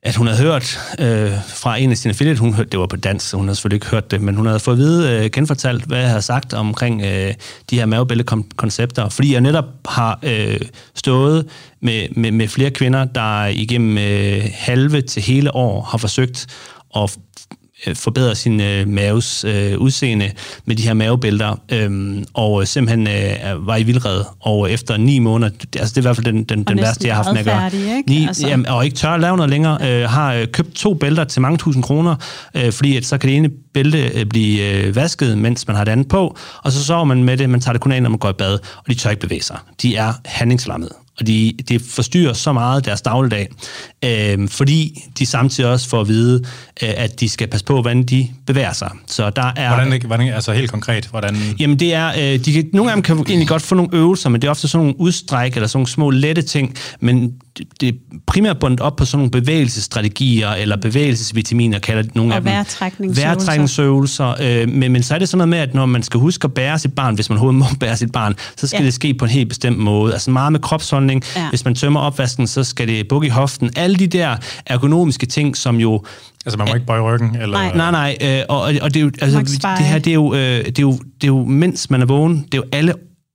at 0.02 0.14
hun 0.14 0.26
havde 0.26 0.42
hørt 0.42 0.78
øh, 0.98 1.32
fra 1.48 1.76
en 1.76 1.90
af 1.90 1.96
sine 1.96 2.12
affiliate, 2.12 2.40
hun 2.40 2.54
hørte, 2.54 2.70
det 2.70 2.80
var 2.80 2.86
på 2.86 2.96
dansk, 2.96 3.28
så 3.28 3.36
hun 3.36 3.46
havde 3.46 3.56
selvfølgelig 3.56 3.76
ikke 3.76 3.86
hørt 3.86 4.10
det, 4.10 4.20
men 4.20 4.34
hun 4.34 4.46
havde 4.46 4.60
fået 4.60 4.74
at 4.74 4.78
vide, 4.78 5.24
øh, 5.24 5.30
genfortalt, 5.30 5.84
hvad 5.84 5.98
jeg 5.98 6.08
havde 6.08 6.22
sagt 6.22 6.54
omkring 6.54 7.02
øh, 7.02 7.34
de 7.70 7.78
her 7.78 7.86
mavebæltekoncepter, 7.86 9.08
fordi 9.08 9.32
jeg 9.32 9.40
netop 9.40 9.64
har 9.88 10.18
øh, 10.22 10.60
stået 10.94 11.46
med, 11.82 12.08
med, 12.10 12.30
med 12.30 12.48
flere 12.48 12.70
kvinder, 12.70 13.04
der 13.04 13.46
igennem 13.46 13.98
øh, 13.98 14.42
halve 14.52 15.02
til 15.02 15.22
hele 15.22 15.54
år 15.54 15.82
har 15.82 15.98
forsøgt 15.98 16.46
at 16.96 17.02
Øh, 17.02 17.08
forbedre 17.94 18.34
sin 18.34 18.60
øh, 18.60 18.88
maves 18.88 19.44
øh, 19.44 19.78
udseende 19.78 20.30
med 20.64 20.76
de 20.76 20.82
her 20.82 20.94
mavebælter, 20.94 21.60
øh, 21.72 22.22
og 22.34 22.68
simpelthen 22.68 23.08
øh, 23.08 23.66
var 23.66 23.76
i 23.76 23.82
vildred. 23.82 24.24
Og 24.40 24.72
efter 24.72 24.96
ni 24.96 25.18
måneder, 25.18 25.50
det, 25.50 25.80
altså 25.80 25.94
det 25.94 25.96
er 25.96 26.00
i 26.00 26.06
hvert 26.06 26.16
fald 26.16 26.26
den, 26.26 26.44
den, 26.44 26.64
den 26.64 26.78
værste, 26.78 27.08
jeg 27.08 27.16
har 27.16 27.22
haft 27.22 27.32
med 27.32 27.40
at 27.40 27.46
gøre. 27.46 27.60
Færdig, 27.60 27.96
ikke? 27.96 28.10
Ni, 28.10 28.26
altså. 28.26 28.48
jamen, 28.48 28.66
og 28.66 28.84
ikke 28.84 28.96
tør 28.96 29.08
at 29.08 29.20
lave 29.20 29.36
noget 29.36 29.50
længere. 29.50 29.78
Ja. 29.80 30.02
Øh, 30.02 30.10
har 30.10 30.34
øh, 30.34 30.46
købt 30.46 30.74
to 30.74 30.94
bælter 30.94 31.24
til 31.24 31.42
mange 31.42 31.58
tusind 31.58 31.82
kroner, 31.82 32.16
øh, 32.54 32.72
fordi 32.72 32.96
at 32.96 33.06
så 33.06 33.18
kan 33.18 33.28
det 33.28 33.36
ene 33.36 33.50
bælte 33.74 34.10
øh, 34.14 34.26
blive 34.26 34.70
øh, 34.70 34.96
vasket, 34.96 35.38
mens 35.38 35.66
man 35.66 35.76
har 35.76 35.84
det 35.84 35.92
andet 35.92 36.08
på, 36.08 36.36
og 36.62 36.72
så 36.72 36.84
sover 36.84 37.04
man 37.04 37.24
med 37.24 37.36
det, 37.36 37.50
man 37.50 37.60
tager 37.60 37.72
det 37.72 37.80
kun 37.80 37.92
af, 37.92 38.02
når 38.02 38.10
man 38.10 38.18
går 38.18 38.30
i 38.30 38.32
bad, 38.32 38.52
og 38.52 38.84
de 38.88 38.94
tør 38.94 39.10
ikke 39.10 39.20
bevæge 39.20 39.42
sig. 39.42 39.58
De 39.82 39.96
er 39.96 40.12
handlingslammede 40.24 40.90
og 41.20 41.26
de, 41.26 41.52
de 41.68 41.80
forstyrrer 41.80 42.32
så 42.32 42.52
meget 42.52 42.84
deres 42.84 43.02
dagligdag, 43.02 43.48
øh, 44.04 44.48
fordi 44.48 45.04
de 45.18 45.26
samtidig 45.26 45.70
også 45.70 45.88
får 45.88 46.00
at 46.00 46.08
vide, 46.08 46.42
øh, 46.82 46.88
at 46.96 47.20
de 47.20 47.28
skal 47.28 47.48
passe 47.48 47.66
på, 47.66 47.80
hvordan 47.80 48.02
de 48.02 48.28
bevæger 48.46 48.72
sig. 48.72 48.90
Så 49.06 49.30
der 49.30 49.52
er... 49.56 49.74
Hvordan, 49.74 50.02
hvordan 50.06 50.28
altså 50.28 50.52
helt 50.52 50.70
konkret, 50.70 51.06
hvordan... 51.06 51.36
Jamen 51.60 51.78
det 51.78 51.94
er, 51.94 52.08
øh, 52.08 52.44
de 52.44 52.52
kan, 52.52 52.70
nogle 52.72 52.90
af 52.90 52.96
dem 52.96 53.02
kan 53.02 53.18
egentlig 53.18 53.48
godt 53.48 53.62
få 53.62 53.74
nogle 53.74 53.90
øvelser, 53.92 54.28
men 54.28 54.42
det 54.42 54.46
er 54.46 54.50
ofte 54.50 54.68
sådan 54.68 54.84
nogle 54.86 55.00
udstræk 55.00 55.54
eller 55.54 55.66
sådan 55.66 55.78
nogle 55.78 55.88
små 55.88 56.10
lette 56.10 56.42
ting, 56.42 56.74
men 57.00 57.32
det 57.80 57.88
er 57.88 57.92
primært 58.26 58.58
bundet 58.58 58.80
op 58.80 58.96
på 58.96 59.04
sådan 59.04 59.18
nogle 59.18 59.30
bevægelsesstrategier 59.30 60.50
eller 60.50 60.76
bevægelsesvitaminer, 60.76 61.78
kalder 61.78 62.02
det 62.02 62.14
nogle 62.14 62.32
og 62.32 62.36
af 62.36 62.42
dem. 62.42 62.52
Vejrtrækningsøvelser. 62.52 63.26
Vejrtrækningsøvelser. 63.26 64.34
Øh, 64.40 64.68
men, 64.68 64.92
men 64.92 65.02
så 65.02 65.14
er 65.14 65.18
det 65.18 65.28
sådan 65.28 65.38
noget 65.38 65.48
med, 65.48 65.58
at 65.58 65.74
når 65.74 65.86
man 65.86 66.02
skal 66.02 66.20
huske 66.20 66.44
at 66.44 66.54
bære 66.54 66.78
sit 66.78 66.94
barn, 66.94 67.14
hvis 67.14 67.28
man 67.28 67.38
overhovedet 67.38 67.58
må 67.58 67.66
bære 67.86 67.96
sit 67.96 68.12
barn, 68.12 68.34
så 68.56 68.66
skal 68.66 68.80
ja. 68.80 68.84
det 68.84 68.94
ske 68.94 69.14
på 69.14 69.24
en 69.24 69.30
helt 69.30 69.48
bestemt 69.48 69.78
måde. 69.78 70.12
Altså 70.12 70.30
meget 70.30 70.52
med 70.52 70.60
kropsholdning. 70.60 71.22
Ja. 71.36 71.48
Hvis 71.48 71.64
man 71.64 71.74
tømmer 71.74 72.00
opvasken, 72.00 72.46
så 72.46 72.64
skal 72.64 72.88
det 72.88 73.08
bukke 73.08 73.26
i 73.26 73.30
hoften. 73.30 73.70
Alle 73.76 73.93
de 73.96 74.06
der 74.06 74.36
ergonomiske 74.66 75.26
ting, 75.26 75.56
som 75.56 75.76
jo 75.76 76.04
Altså, 76.46 76.58
man 76.58 76.68
må 76.68 76.74
ikke 76.74 76.86
bøje 76.86 77.00
ryggen? 77.00 77.36
Eller... 77.36 77.58
Nej, 77.58 77.90
nej, 77.90 77.90
nej. 77.90 78.38
Øh, 78.38 78.42
og, 78.48 78.60
og 78.60 78.94
det, 78.94 78.96
er 78.96 79.00
jo, 79.00 79.10
altså, 79.20 79.40
det 79.78 79.86
her, 79.86 79.98
det 79.98 80.10
er, 80.10 80.14
jo, 80.14 80.34
øh, 80.34 80.64
det, 80.64 80.78
er 80.78 80.82
jo, 80.82 80.92
det 80.92 81.24
er 81.24 81.26
jo, 81.26 81.44
mens 81.44 81.90
man 81.90 82.02
er 82.02 82.06
vågen, 82.06 82.36
det 82.36 82.54
er 82.54 82.58
jo 82.58 82.64
alle 82.72 82.94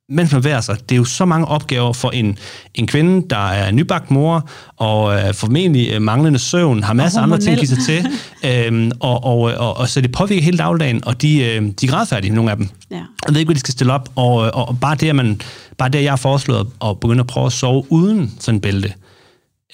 mens 0.10 0.34
man 0.34 0.44
værer 0.44 0.62
sig. 0.62 0.78
Det 0.90 0.92
er 0.92 0.98
jo 0.98 1.06
så 1.06 1.26
mange 1.26 1.48
opgaver 1.48 1.94
for 1.94 2.10
en, 2.10 2.38
en 2.76 2.88
kvinde, 2.88 3.28
der 3.30 3.50
er 3.50 3.72
nybagt 3.72 4.12
mor, 4.12 4.50
og 4.78 5.16
øh, 5.16 5.34
formentlig 5.34 5.90
øh, 5.94 6.02
manglende 6.02 6.40
søvn, 6.40 6.84
har 6.84 6.94
masser 6.94 7.20
af 7.20 7.24
andre 7.24 7.40
ting 7.40 7.52
at 7.52 7.60
give 7.60 7.68
sig 7.68 7.78
til, 7.86 8.08
øhm, 8.50 8.92
og, 9.00 9.24
og, 9.24 9.40
og, 9.40 9.78
og, 9.78 9.90
så 9.90 10.02
det 10.02 10.12
påvirker 10.12 10.44
hele 10.44 10.58
dagligdagen, 10.58 11.06
og 11.06 11.22
de, 11.22 11.44
øh, 11.44 11.62
de 11.82 11.86
er 11.86 11.90
gradfærdige, 11.90 12.34
nogle 12.34 12.52
af 12.52 12.58
dem. 12.58 12.70
Ja. 12.92 12.96
Jeg 12.96 13.34
ved 13.34 13.40
ikke, 13.40 13.48
hvad 13.48 13.56
de 13.56 13.60
skal 13.60 13.72
stille 13.72 13.94
op, 13.94 14.10
og, 14.16 14.34
og, 14.34 14.68
og 14.68 14.80
bare 14.82 14.96
det, 14.96 15.10
at 15.10 15.16
man, 15.16 15.42
bare 15.78 15.90
det, 15.90 16.04
jeg 16.04 16.12
har 16.12 16.18
foreslået 16.18 16.68
at 16.86 17.00
begynde 17.00 17.20
at 17.20 17.28
prøve 17.28 17.46
at 17.46 17.54
sove 17.54 17.86
uden 17.90 18.34
sådan 18.40 18.56
en 18.56 18.62
bælte, 18.62 18.88
øh, 18.88 19.09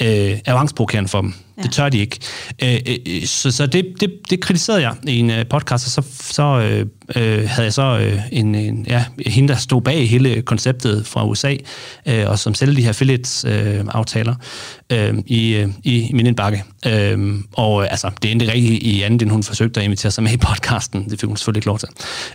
jo 0.01 0.57
angstprovokerende 0.57 1.09
for 1.09 1.21
dem. 1.21 1.33
Ja. 1.57 1.61
Det 1.63 1.71
tør 1.71 1.89
de 1.89 1.97
ikke. 1.97 2.19
Øh, 2.63 2.79
øh, 2.87 3.25
så 3.25 3.51
så 3.51 3.65
det, 3.65 3.93
det, 3.99 4.11
det 4.29 4.41
kritiserede 4.41 4.81
jeg 4.81 4.95
i 5.07 5.19
en 5.19 5.29
øh, 5.29 5.45
podcast, 5.49 5.97
og 5.97 6.03
så, 6.03 6.09
så 6.33 6.43
øh, 6.43 6.85
øh, 7.15 7.49
havde 7.49 7.63
jeg 7.63 7.73
så 7.73 7.99
øh, 7.99 8.19
en, 8.31 8.55
en, 8.55 8.85
ja, 8.89 9.05
hende, 9.25 9.53
der 9.53 9.59
stod 9.59 9.81
bag 9.81 10.09
hele 10.09 10.41
konceptet 10.41 11.07
fra 11.07 11.25
USA, 11.25 11.55
øh, 12.05 12.29
og 12.29 12.39
som 12.39 12.53
sælger 12.53 12.75
de 12.75 12.81
her 12.81 12.89
affiliates-aftaler 12.89 14.35
øh, 14.91 15.07
øh, 15.07 15.13
i, 15.25 15.55
øh, 15.55 15.69
i 15.83 16.11
min 16.13 16.25
indbakke. 16.25 16.63
Øh, 16.85 17.35
og 17.53 17.83
øh, 17.83 17.87
altså, 17.91 18.11
det 18.21 18.31
endte 18.31 18.51
rigtig 18.51 18.83
i 18.83 19.01
anden, 19.01 19.21
end 19.21 19.31
hun 19.31 19.43
forsøgte 19.43 19.79
at 19.79 19.83
invitere 19.83 20.11
sig 20.11 20.23
med 20.23 20.31
i 20.31 20.37
podcasten. 20.37 21.09
Det 21.09 21.19
fik 21.19 21.27
hun 21.27 21.37
selvfølgelig 21.37 21.59
ikke 21.59 21.67
lov 21.67 21.79
til. 21.79 21.89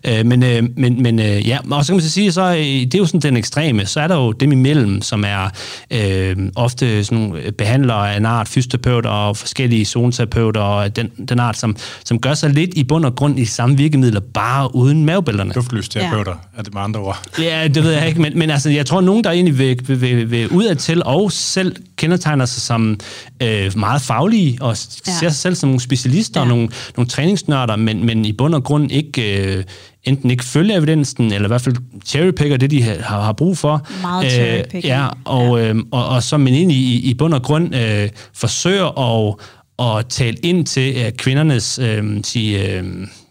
Øh, 0.05 0.27
men 0.27 0.43
øh, 0.43 0.65
men, 0.77 1.03
men 1.03 1.19
øh, 1.19 1.49
ja, 1.49 1.59
og 1.71 1.85
så 1.85 1.93
kan 1.93 1.97
man 1.97 2.03
så 2.03 2.11
sige, 2.11 2.33
så 2.33 2.51
øh, 2.51 2.57
det 2.57 2.95
er 2.95 2.99
jo 2.99 3.07
sådan 3.07 3.21
den 3.21 3.37
ekstreme. 3.37 3.87
Så 3.87 4.01
er 4.01 4.09
der 4.09 4.17
jo 4.17 4.33
dem 4.33 4.53
imellem, 4.53 5.03
som 5.03 5.25
er 5.25 5.51
øh, 5.91 6.37
ofte 6.57 7.05
sådan 7.05 7.19
nogle 7.19 7.53
behandlere 7.53 8.13
af 8.13 8.17
en 8.17 8.27
art, 8.27 8.49
fysioterapeuter 8.49 9.11
og 9.11 9.37
forskellige 9.37 9.85
zoneterapeuter 9.85 10.61
og 10.61 10.97
den, 10.97 11.11
den 11.29 11.39
art, 11.39 11.57
som, 11.57 11.77
som 12.05 12.21
gør 12.21 12.35
sig 12.35 12.51
lidt 12.51 12.71
i 12.75 12.85
bund 12.85 13.05
og 13.05 13.15
grund 13.15 13.39
i 13.39 13.45
samme 13.45 13.77
virkemidler, 13.77 14.21
bare 14.21 14.60
bare 14.61 14.75
uden 14.75 15.05
mavebælterne. 15.05 15.53
Duftløsterapeuter, 15.53 16.35
ja. 16.55 16.59
er 16.59 16.63
det 16.63 16.75
med 16.75 16.83
andre 16.83 17.01
ord? 17.01 17.29
Ja, 17.39 17.69
det 17.69 17.85
ved 17.85 17.93
jeg 17.93 18.09
ikke, 18.09 18.21
men, 18.21 18.39
men 18.39 18.51
altså, 18.51 18.71
jeg 18.71 18.87
tror, 18.87 19.01
nogen, 19.01 19.25
der 19.25 19.31
egentlig 19.31 19.59
vil, 19.59 19.81
vil, 19.87 20.01
vil, 20.01 20.31
vil 20.31 20.49
udad 20.49 20.77
til 20.77 21.03
og 21.05 21.33
selv 21.33 21.77
kendetegner 21.97 22.45
sig 22.45 22.63
som 22.63 23.01
øh, 23.43 23.79
meget 23.79 24.03
faglige 24.03 24.59
og 24.61 24.77
ja. 25.07 25.13
ser 25.13 25.29
sig 25.29 25.37
selv 25.37 25.55
som 25.55 25.69
nogle 25.69 25.81
specialister 25.81 26.41
ja. 26.41 26.43
og 26.43 26.49
nogle, 26.49 26.69
nogle 26.97 27.09
træningsnørder, 27.09 27.77
men, 27.77 28.07
men 28.07 28.25
i 28.25 28.33
bund 28.33 28.55
og 28.55 28.65
grund 28.65 28.93
ikke... 28.93 29.57
Øh, 29.57 29.65
enten 30.05 30.31
ikke 30.31 30.45
følger 30.45 30.77
evidensen, 30.77 31.33
eller 31.33 31.47
i 31.47 31.53
hvert 31.53 31.61
fald 31.61 31.77
cherrypicker 32.05 32.57
det, 32.57 32.71
de 32.71 32.83
har, 32.83 33.21
har 33.21 33.33
brug 33.33 33.59
for. 33.59 33.87
Meget 34.03 34.65
øh, 34.75 34.85
ja, 34.85 35.09
og, 35.25 35.59
ja. 35.59 35.69
Øh, 35.69 35.77
og, 35.91 36.09
og 36.09 36.23
så 36.23 36.37
men 36.37 36.55
egentlig 36.55 36.77
i, 36.77 37.11
i 37.11 37.15
bund 37.15 37.35
og 37.35 37.43
grund 37.43 37.75
øh, 37.75 38.09
forsøger 38.35 38.99
at, 38.99 39.35
at 39.79 40.07
tale 40.07 40.37
ind 40.43 40.67
til 40.67 40.97
øh, 40.97 41.13
kvindernes 41.13 41.79
øh, 41.79 42.05
sige, 42.25 42.79
øh, 42.79 42.85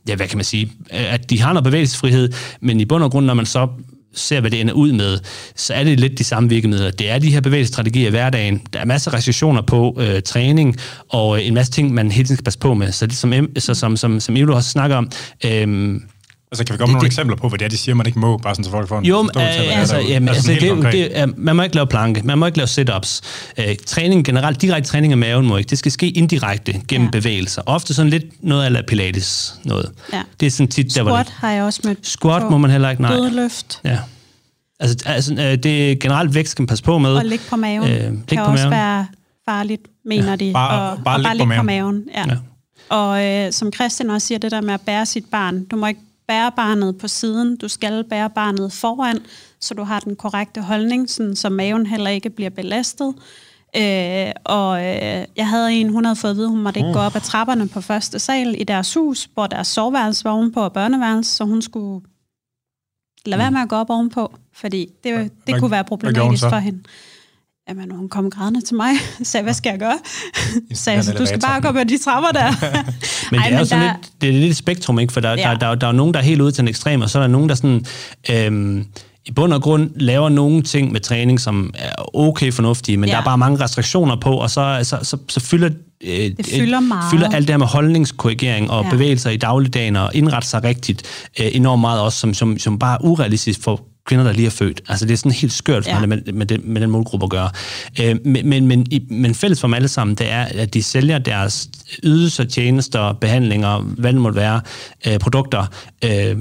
ja, 0.08 0.16
hvad 0.16 0.28
kan 0.28 0.38
man 0.38 0.46
sige, 0.46 0.72
at 0.90 1.30
de 1.30 1.42
har 1.42 1.54
noget 1.54 1.64
bevægelsesfrihed, 1.64 2.34
men 2.62 2.80
i 2.80 2.86
bund 2.86 3.04
og 3.04 3.12
grund, 3.12 3.26
når 3.26 3.34
man 3.34 3.46
så 3.46 3.68
ser, 4.14 4.40
hvad 4.40 4.52
det 4.52 4.62
ender 4.62 4.74
ud 4.74 4.92
med, 4.92 5.20
så 5.56 5.74
er 5.74 5.84
det 5.84 6.00
lidt 6.00 6.18
de 6.18 6.24
samme 6.24 6.50
virkemidler. 6.50 6.92
Det 6.92 7.10
er 7.10 7.20
de 7.20 7.32
her 7.32 7.42
bevægelsesstrategier 7.42 8.08
i 8.08 8.10
hverdagen. 8.10 8.62
Der 8.74 8.80
er 8.80 8.86
masser 8.86 9.12
af 9.12 9.18
restriktioner 9.18 9.62
på 9.62 9.98
øh, 10.00 10.22
træning, 10.22 10.76
og 11.10 11.38
øh, 11.38 11.48
en 11.48 11.54
masse 11.54 11.72
ting, 11.72 11.94
man 11.94 12.12
hele 12.12 12.28
tiden 12.28 12.38
skal 12.38 12.44
passe 12.44 12.60
på 12.60 12.74
med. 12.74 12.92
Så 12.92 13.08
det, 13.08 13.16
som, 13.16 13.34
så, 13.58 13.74
som, 13.74 13.98
som, 13.98 14.20
som 14.20 14.36
Ivo 14.36 14.56
også 14.56 14.70
snakker 14.70 14.96
om, 14.96 15.12
øh, 15.46 16.00
Altså, 16.52 16.66
kan 16.66 16.74
vi 16.74 16.78
komme 16.78 16.92
med 16.92 16.94
nogle 16.94 17.06
det, 17.06 17.12
eksempler 17.12 17.36
på, 17.36 17.50
hvad 17.50 17.60
det 17.60 17.66
er, 17.66 17.70
de 17.70 17.78
siger, 17.78 17.96
man 17.96 18.06
ikke 18.06 18.20
må, 18.20 18.38
bare 18.38 18.56
sådan, 18.56 18.66
så 18.66 18.72
folk 18.72 18.88
får 18.88 18.98
en 18.98 19.06
jo, 19.06 19.24
forståelse 19.24 19.60
øh, 19.60 19.80
altså, 19.80 19.98
jamen, 19.98 20.30
altså, 20.30 20.52
altså, 20.52 20.68
det, 20.68 20.94
det, 20.94 21.18
er, 21.18 21.28
man 21.38 21.56
må 21.56 21.64
ikke 21.64 21.76
lave 21.76 21.88
planke, 21.88 22.22
man 22.24 22.38
må 22.38 22.46
ikke 22.46 22.58
lave 22.58 22.68
sit-ups. 22.68 23.22
Øh, 23.58 23.76
træning 23.86 24.26
generelt, 24.26 24.62
direkte 24.62 24.90
træning 24.90 25.14
af 25.14 25.18
maven 25.18 25.48
må 25.48 25.58
ikke. 25.58 25.70
Det 25.70 25.78
skal 25.78 25.92
ske 25.92 26.10
indirekte 26.10 26.82
gennem 26.88 27.08
ja. 27.08 27.12
bevægelser. 27.12 27.62
Ofte 27.66 27.94
sådan 27.94 28.10
lidt 28.10 28.44
noget 28.44 28.76
af 28.76 28.86
pilates 28.86 29.60
noget. 29.66 29.92
Ja. 30.14 30.22
Det 30.40 30.46
er 30.46 30.52
sådan 30.52 30.68
tit, 30.68 30.96
der, 30.96 31.04
Squat 31.04 31.26
det, 31.26 31.36
har 31.38 31.52
jeg 31.52 31.64
også 31.64 31.82
mødt 31.84 32.08
Squat 32.08 32.44
må 32.52 32.58
man 32.58 32.72
heller 32.72 32.90
ikke, 32.90 33.02
nej. 33.02 33.16
Dødløft. 33.16 33.82
Ja. 33.86 33.98
Altså, 34.80 34.98
altså 35.06 35.34
øh, 35.34 35.40
det 35.40 35.92
er 35.92 35.96
generelt 35.96 36.34
vægt, 36.34 36.50
skal 36.50 36.62
man 36.62 36.68
passe 36.68 36.84
på 36.84 36.98
med. 36.98 37.14
Og 37.14 37.26
ligge 37.26 37.46
på 37.50 37.56
maven. 37.56 37.92
Øh, 37.92 38.00
kan 38.28 38.38
på 38.38 38.44
også 38.44 38.64
maven. 38.64 38.72
være 38.72 39.08
farligt, 39.50 39.82
mener 40.06 40.30
ja. 40.30 40.36
de. 40.36 40.54
Bare, 40.54 40.92
og, 40.92 41.04
bare, 41.04 41.18
og 41.18 41.24
bare 41.24 41.38
ligge 41.38 41.56
på 41.56 41.64
maven. 41.64 41.66
På 41.66 41.66
maven. 41.66 42.04
Ja. 42.16 42.26
ja. 42.30 42.38
Og 42.90 43.26
øh, 43.26 43.54
som 43.54 43.74
Christian 43.74 44.10
også 44.10 44.28
siger, 44.28 44.40
det 44.40 44.52
der 44.52 44.62
med 44.62 44.74
at 44.74 44.82
bære 44.82 45.06
sit 45.06 45.26
barn. 45.32 45.64
Du 45.64 45.76
må 45.76 45.88
ikke 45.88 46.00
bære 46.30 46.52
barnet 46.52 46.98
på 46.98 47.08
siden, 47.08 47.58
du 47.58 47.68
skal 47.68 48.04
bære 48.04 48.30
barnet 48.30 48.72
foran, 48.72 49.20
så 49.60 49.74
du 49.74 49.84
har 49.84 50.00
den 50.00 50.16
korrekte 50.16 50.62
holdning, 50.62 51.10
sådan, 51.10 51.36
så 51.36 51.50
maven 51.50 51.86
heller 51.86 52.10
ikke 52.10 52.30
bliver 52.30 52.50
belastet. 52.50 53.14
Øh, 53.76 54.32
og 54.44 54.86
øh, 54.86 55.26
jeg 55.36 55.48
havde 55.48 55.74
en, 55.74 55.90
hun 55.90 56.06
havde 56.06 56.16
fået 56.16 56.32
at 56.32 56.38
vide, 56.38 56.50
hun 56.50 56.62
måtte 56.62 56.80
ikke 56.80 56.90
oh. 56.90 56.94
gå 56.94 57.00
op 57.00 57.16
ad 57.16 57.22
trapperne 57.22 57.68
på 57.68 57.82
første 57.82 58.20
sal 58.20 58.56
i 58.62 58.64
deres 58.64 58.94
hus, 58.94 59.30
hvor 59.34 59.48
deres 59.48 59.68
soveværelse 59.68 60.26
var 60.26 60.32
ovenpå 60.32 60.62
og 60.62 60.74
børneværelse, 60.74 61.32
så 61.36 61.44
hun 61.44 61.62
skulle 61.62 62.06
lade 63.26 63.40
være 63.40 63.50
mm. 63.50 63.54
med 63.54 63.62
at 63.62 63.70
gå 63.70 63.76
op 63.76 63.90
ovenpå, 63.90 64.34
fordi 64.54 64.90
det, 65.04 65.04
det 65.04 65.32
hvad, 65.46 65.60
kunne 65.60 65.72
være 65.72 65.84
problematisk 65.84 66.44
for 66.44 66.58
hende. 66.58 66.84
Jamen, 67.70 67.92
hun 67.92 68.10
kom 68.10 68.30
grædende 68.30 68.62
til 68.62 68.76
mig 68.76 68.92
og 69.20 69.26
sagde, 69.32 69.44
hvad 69.44 69.54
skal 69.54 69.70
jeg 69.70 69.80
gøre? 69.80 70.00
Så 70.74 70.92
jeg 70.92 71.04
du 71.18 71.26
skal 71.26 71.40
bare 71.40 71.62
gå 71.62 71.72
på 71.72 71.84
de 71.84 71.98
trapper 71.98 72.30
der. 72.30 72.52
men 73.32 73.40
det 73.40 73.54
er 73.54 73.60
jo 73.60 73.66
sådan 73.66 73.86
der... 73.86 73.94
lidt, 73.94 74.22
det 74.22 74.30
er 74.30 74.34
lidt 74.34 74.52
et 74.52 74.58
spektrum, 74.58 75.00
ikke? 75.00 75.14
For 75.14 75.20
der, 75.20 75.30
ja. 75.30 75.36
der, 75.36 75.50
der, 75.50 75.68
der, 75.68 75.76
der 75.76 75.88
er 75.88 75.92
nogen, 75.92 76.14
der 76.14 76.20
er 76.20 76.24
helt 76.24 76.42
ude 76.42 76.52
til 76.52 76.62
en 76.62 76.68
ekstrem, 76.68 77.02
og 77.02 77.10
så 77.10 77.18
er 77.18 77.24
der 77.24 77.28
nogen, 77.28 77.50
der 77.50 77.56
sådan, 77.56 77.86
øhm, 78.30 78.86
i 79.26 79.32
bund 79.32 79.54
og 79.54 79.62
grund 79.62 79.90
laver 79.96 80.30
nogle 80.30 80.62
ting 80.62 80.92
med 80.92 81.00
træning, 81.00 81.40
som 81.40 81.74
er 81.78 82.16
okay 82.16 82.54
fornuftige, 82.54 82.98
men 82.98 83.10
ja. 83.10 83.16
der 83.16 83.22
er 83.22 83.26
bare 83.26 83.38
mange 83.38 83.64
restriktioner 83.64 84.16
på, 84.16 84.32
og 84.32 84.50
så, 84.50 84.80
så, 84.84 85.00
så, 85.04 85.18
så 85.28 85.40
fylder 85.40 85.70
øh, 86.04 86.10
det 86.10 86.46
fylder, 86.46 86.80
meget. 86.80 87.12
fylder 87.12 87.30
alt 87.30 87.48
det 87.48 87.54
her 87.54 87.58
med 87.58 87.68
holdningskorrigering 87.68 88.72
og 88.72 88.84
ja. 88.84 88.90
bevægelser 88.90 89.30
i 89.30 89.38
dagligdagen 89.38 89.96
og 89.96 90.12
indrette 90.14 90.48
sig 90.48 90.64
rigtigt 90.64 91.30
øh, 91.40 91.48
enormt 91.52 91.82
meget 91.82 92.02
også, 92.02 92.20
som, 92.20 92.34
som, 92.34 92.60
som 92.60 92.80
bare 92.80 92.96
er 92.96 93.06
urealistisk 93.06 93.64
for 93.64 93.89
kvinder, 94.10 94.26
der 94.26 94.32
lige 94.32 94.46
er 94.46 94.52
født. 94.52 94.82
Altså 94.88 95.06
det 95.06 95.14
er 95.14 95.18
sådan 95.18 95.32
helt 95.32 95.54
skørt 95.54 95.88
ja. 95.88 96.06
med, 96.06 96.34
med, 96.34 96.46
det, 96.46 96.66
med 96.66 96.82
den 96.82 96.90
målgruppe 96.90 97.24
at 97.24 97.30
gøre. 97.30 97.50
Øh, 98.02 98.18
men, 98.26 98.50
men, 98.50 98.68
men, 98.68 98.88
men 99.10 99.36
fælles 99.36 99.62
for 99.62 99.68
dem 99.68 99.74
alle 99.74 99.88
sammen, 99.88 100.16
det 100.16 100.32
er, 100.32 100.44
at 100.44 100.74
de 100.74 100.84
sælger 100.84 101.18
deres 101.18 101.70
ydelser, 102.04 102.44
tjenester, 102.44 103.14
behandlinger, 103.14 103.80
hvad 103.80 104.14
det 104.14 104.22
måtte 104.22 104.36
være, 104.36 104.62
øh, 105.08 105.20
produkter, 105.20 105.66
øh, 106.06 106.38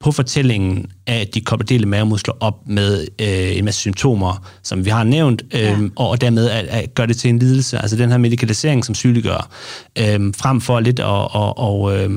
på 0.00 0.12
fortællingen 0.12 0.86
af, 1.06 1.20
at 1.20 1.34
de 1.34 1.40
kobler 1.40 1.66
dele 1.66 1.86
mavemuskler 1.86 2.34
op 2.40 2.54
med 2.66 3.06
øh, 3.20 3.58
en 3.58 3.64
masse 3.64 3.80
symptomer, 3.80 4.46
som 4.62 4.84
vi 4.84 4.90
har 4.90 5.04
nævnt, 5.04 5.42
øh, 5.54 5.60
ja. 5.60 5.78
og, 5.96 6.08
og 6.08 6.20
dermed 6.20 6.50
at, 6.50 6.64
at 6.64 6.94
gøre 6.94 7.06
det 7.06 7.16
til 7.16 7.30
en 7.30 7.38
lidelse. 7.38 7.78
Altså 7.78 7.96
den 7.96 8.10
her 8.10 8.18
medikalisering, 8.18 8.84
som 8.84 8.94
sygeliggør, 8.94 9.50
øh, 9.98 10.34
frem 10.36 10.60
for 10.60 10.80
lidt 10.80 10.98
at... 10.98 11.06
Og, 11.06 11.58
og, 11.58 11.96
øh, 11.96 12.10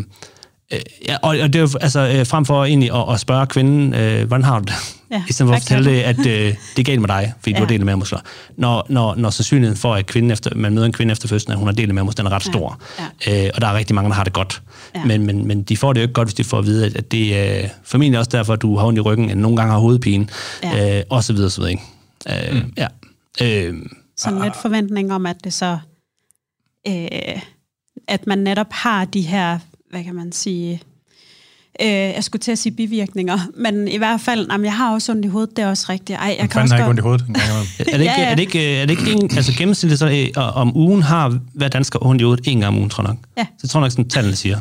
Øh, 0.73 0.79
ja, 1.07 1.17
og, 1.21 1.29
og 1.29 1.53
det 1.53 1.55
er 1.55 1.59
jo 1.59 1.69
altså, 1.81 1.99
øh, 1.99 2.25
frem 2.25 2.45
for 2.45 2.65
egentlig 2.65 2.95
at, 2.95 3.13
at 3.13 3.19
spørge 3.19 3.47
kvinden, 3.47 3.93
øh, 3.93 4.27
hvordan 4.27 4.43
har 4.43 4.59
du 4.59 4.65
det? 4.65 4.73
Ja, 5.11 5.23
I 5.29 5.33
stedet 5.33 5.49
for 5.49 5.55
at 5.55 5.61
fortælle 5.61 5.91
det, 5.91 6.01
at 6.01 6.19
øh, 6.19 6.25
det 6.25 6.79
er 6.79 6.83
galt 6.83 7.01
med 7.01 7.07
dig, 7.07 7.33
fordi 7.39 7.51
ja. 7.51 7.57
du 7.57 7.63
har 7.63 7.67
delt 7.67 7.85
med 7.85 7.95
muskler. 7.95 8.19
Når, 8.57 8.85
når, 8.89 9.15
når 9.15 9.29
sandsynligheden 9.29 9.77
for, 9.77 9.95
at 9.95 10.05
kvinden 10.05 10.31
efter, 10.31 10.55
man 10.55 10.73
møder 10.73 10.85
en 10.85 10.93
kvinde 10.93 11.11
efter 11.11 11.27
fødslen, 11.27 11.51
at 11.51 11.57
hun 11.57 11.67
har 11.67 11.73
delt 11.75 11.93
med 11.95 12.03
muskler, 12.03 12.23
den 12.23 12.31
er 12.31 12.35
ret 12.35 12.43
stor. 12.43 12.81
Ja. 12.99 13.31
Ja. 13.31 13.45
Øh, 13.45 13.51
og 13.55 13.61
der 13.61 13.67
er 13.67 13.73
rigtig 13.73 13.95
mange, 13.95 14.09
der 14.09 14.15
har 14.15 14.23
det 14.23 14.33
godt. 14.33 14.61
Ja. 14.95 15.05
Men, 15.05 15.25
men, 15.25 15.47
men 15.47 15.63
de 15.63 15.77
får 15.77 15.93
det 15.93 16.01
jo 16.01 16.03
ikke 16.03 16.13
godt, 16.13 16.27
hvis 16.27 16.33
de 16.33 16.43
får 16.43 16.57
at 16.59 16.65
vide, 16.65 16.85
at 16.85 17.11
det 17.11 17.37
er 17.37 17.63
øh, 17.63 17.69
formentlig 17.83 18.19
også 18.19 18.31
derfor, 18.31 18.53
at 18.53 18.61
du 18.61 18.77
har 18.77 18.87
ondt 18.87 18.97
i 18.97 19.01
ryggen, 19.01 19.29
end 19.29 19.39
nogle 19.39 19.57
gange 19.57 19.71
har 19.71 19.79
hovedpine, 19.79 20.27
ja. 20.63 20.97
øh, 20.97 21.03
og 21.09 21.23
så 21.23 21.33
videre, 21.33 21.49
så 21.49 21.61
videre. 21.61 21.71
Ikke? 21.71 22.49
Øh, 22.49 22.63
mm. 22.63 22.73
ja. 22.77 22.87
øh, 23.41 23.75
Sådan 24.17 24.41
lidt 24.41 24.55
forventning 24.55 25.13
om, 25.13 25.25
at 25.25 25.35
det 25.43 25.53
så... 25.53 25.77
Øh, 26.87 27.41
at 28.07 28.27
man 28.27 28.37
netop 28.37 28.67
har 28.71 29.05
de 29.05 29.21
her 29.21 29.59
hvad 29.89 30.03
kan 30.03 30.15
man 30.15 30.31
sige, 30.31 30.81
øh, 31.81 31.87
jeg 31.87 32.23
skulle 32.23 32.39
til 32.39 32.51
at 32.51 32.59
sige 32.59 32.73
bivirkninger, 32.73 33.39
men 33.57 33.87
i 33.87 33.97
hvert 33.97 34.21
fald, 34.21 34.47
jamen, 34.51 34.65
jeg 34.65 34.73
har 34.73 34.93
også 34.93 35.11
ondt 35.11 35.25
i 35.25 35.27
hovedet, 35.27 35.57
det 35.57 35.63
er 35.63 35.69
også 35.69 35.85
rigtigt. 35.89 36.19
Ej, 36.19 36.35
jeg 36.39 36.49
kan 36.49 36.61
også 36.61 36.75
ikke 36.75 36.87
ondt 36.87 36.99
i 36.99 37.01
hovedet? 37.01 37.25
er 37.79 37.83
det 37.83 37.93
ikke, 37.93 38.03
ja, 38.03 38.21
ja. 38.21 38.31
er 38.31 38.35
det 38.35 38.41
ikke, 38.41 38.75
er 38.75 38.85
det 38.85 38.99
ikke 38.99 39.11
en, 39.11 39.23
altså 39.23 39.53
gennemsnitligt 39.57 39.99
så, 39.99 40.29
øh, 40.37 40.57
om 40.57 40.77
ugen 40.77 41.01
har 41.01 41.39
hver 41.53 41.67
dansker 41.67 42.05
ondt 42.05 42.21
i 42.21 42.23
hovedet 42.23 42.47
en 42.47 42.59
gang 42.59 42.67
om 42.67 42.77
ugen, 42.77 42.89
tror 42.89 43.03
jeg 43.03 43.13
nok. 43.13 43.17
Ja. 43.37 43.43
Så 43.43 43.59
jeg 43.63 43.69
tror 43.69 43.79
nok, 43.79 43.91
sådan 43.91 44.09
tallene 44.09 44.35
siger. 44.35 44.59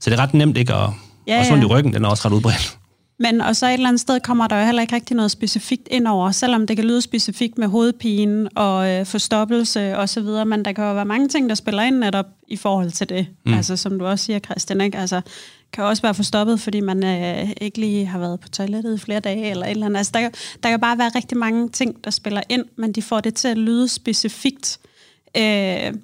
Så 0.00 0.10
det 0.10 0.18
er 0.18 0.22
ret 0.22 0.34
nemt 0.34 0.56
ikke 0.56 0.74
at... 0.74 0.90
Ja, 1.26 1.38
også 1.38 1.52
ondt 1.52 1.64
i 1.64 1.66
ryggen, 1.66 1.94
den 1.94 2.04
er 2.04 2.08
også 2.08 2.28
ret 2.28 2.32
udbredt. 2.32 2.78
Men 3.22 3.40
og 3.40 3.56
så 3.56 3.66
et 3.66 3.72
eller 3.72 3.88
andet 3.88 4.00
sted 4.00 4.20
kommer 4.20 4.46
der 4.46 4.58
jo 4.58 4.64
heller 4.64 4.82
ikke 4.82 4.94
rigtig 4.94 5.16
noget 5.16 5.30
specifikt 5.30 5.88
ind 5.90 6.06
over, 6.06 6.30
selvom 6.30 6.66
det 6.66 6.76
kan 6.76 6.84
lyde 6.86 7.02
specifikt 7.02 7.58
med 7.58 7.68
hovedpine 7.68 8.48
og 8.54 8.90
øh, 8.90 9.06
forstoppelse 9.06 9.98
og 9.98 10.08
så 10.08 10.20
videre, 10.20 10.44
men 10.44 10.64
der 10.64 10.72
kan 10.72 10.84
jo 10.84 10.94
være 10.94 11.04
mange 11.04 11.28
ting, 11.28 11.48
der 11.48 11.54
spiller 11.54 11.82
ind 11.82 11.96
netop 11.96 12.26
i 12.48 12.56
forhold 12.56 12.90
til 12.90 13.08
det. 13.08 13.26
Mm. 13.46 13.54
Altså 13.54 13.76
som 13.76 13.98
du 13.98 14.06
også 14.06 14.24
siger, 14.24 14.38
Christian, 14.38 14.80
ikke? 14.80 14.98
Altså, 14.98 15.20
kan 15.72 15.84
også 15.84 16.02
være 16.02 16.14
forstoppet, 16.14 16.60
fordi 16.60 16.80
man 16.80 17.04
øh, 17.04 17.50
ikke 17.60 17.80
lige 17.80 18.06
har 18.06 18.18
været 18.18 18.40
på 18.40 18.48
toilettet 18.48 18.94
i 18.94 18.98
flere 18.98 19.20
dage 19.20 19.50
eller 19.50 19.66
et 19.66 19.70
eller 19.70 19.86
andet. 19.86 19.98
Altså, 19.98 20.12
der, 20.14 20.28
der 20.62 20.70
kan 20.70 20.80
bare 20.80 20.98
være 20.98 21.10
rigtig 21.14 21.38
mange 21.38 21.68
ting, 21.68 22.04
der 22.04 22.10
spiller 22.10 22.40
ind, 22.48 22.64
men 22.76 22.92
de 22.92 23.02
får 23.02 23.20
det 23.20 23.34
til 23.34 23.48
at 23.48 23.58
lyde 23.58 23.88
specifikt. 23.88 24.78
Øh, 25.36 25.94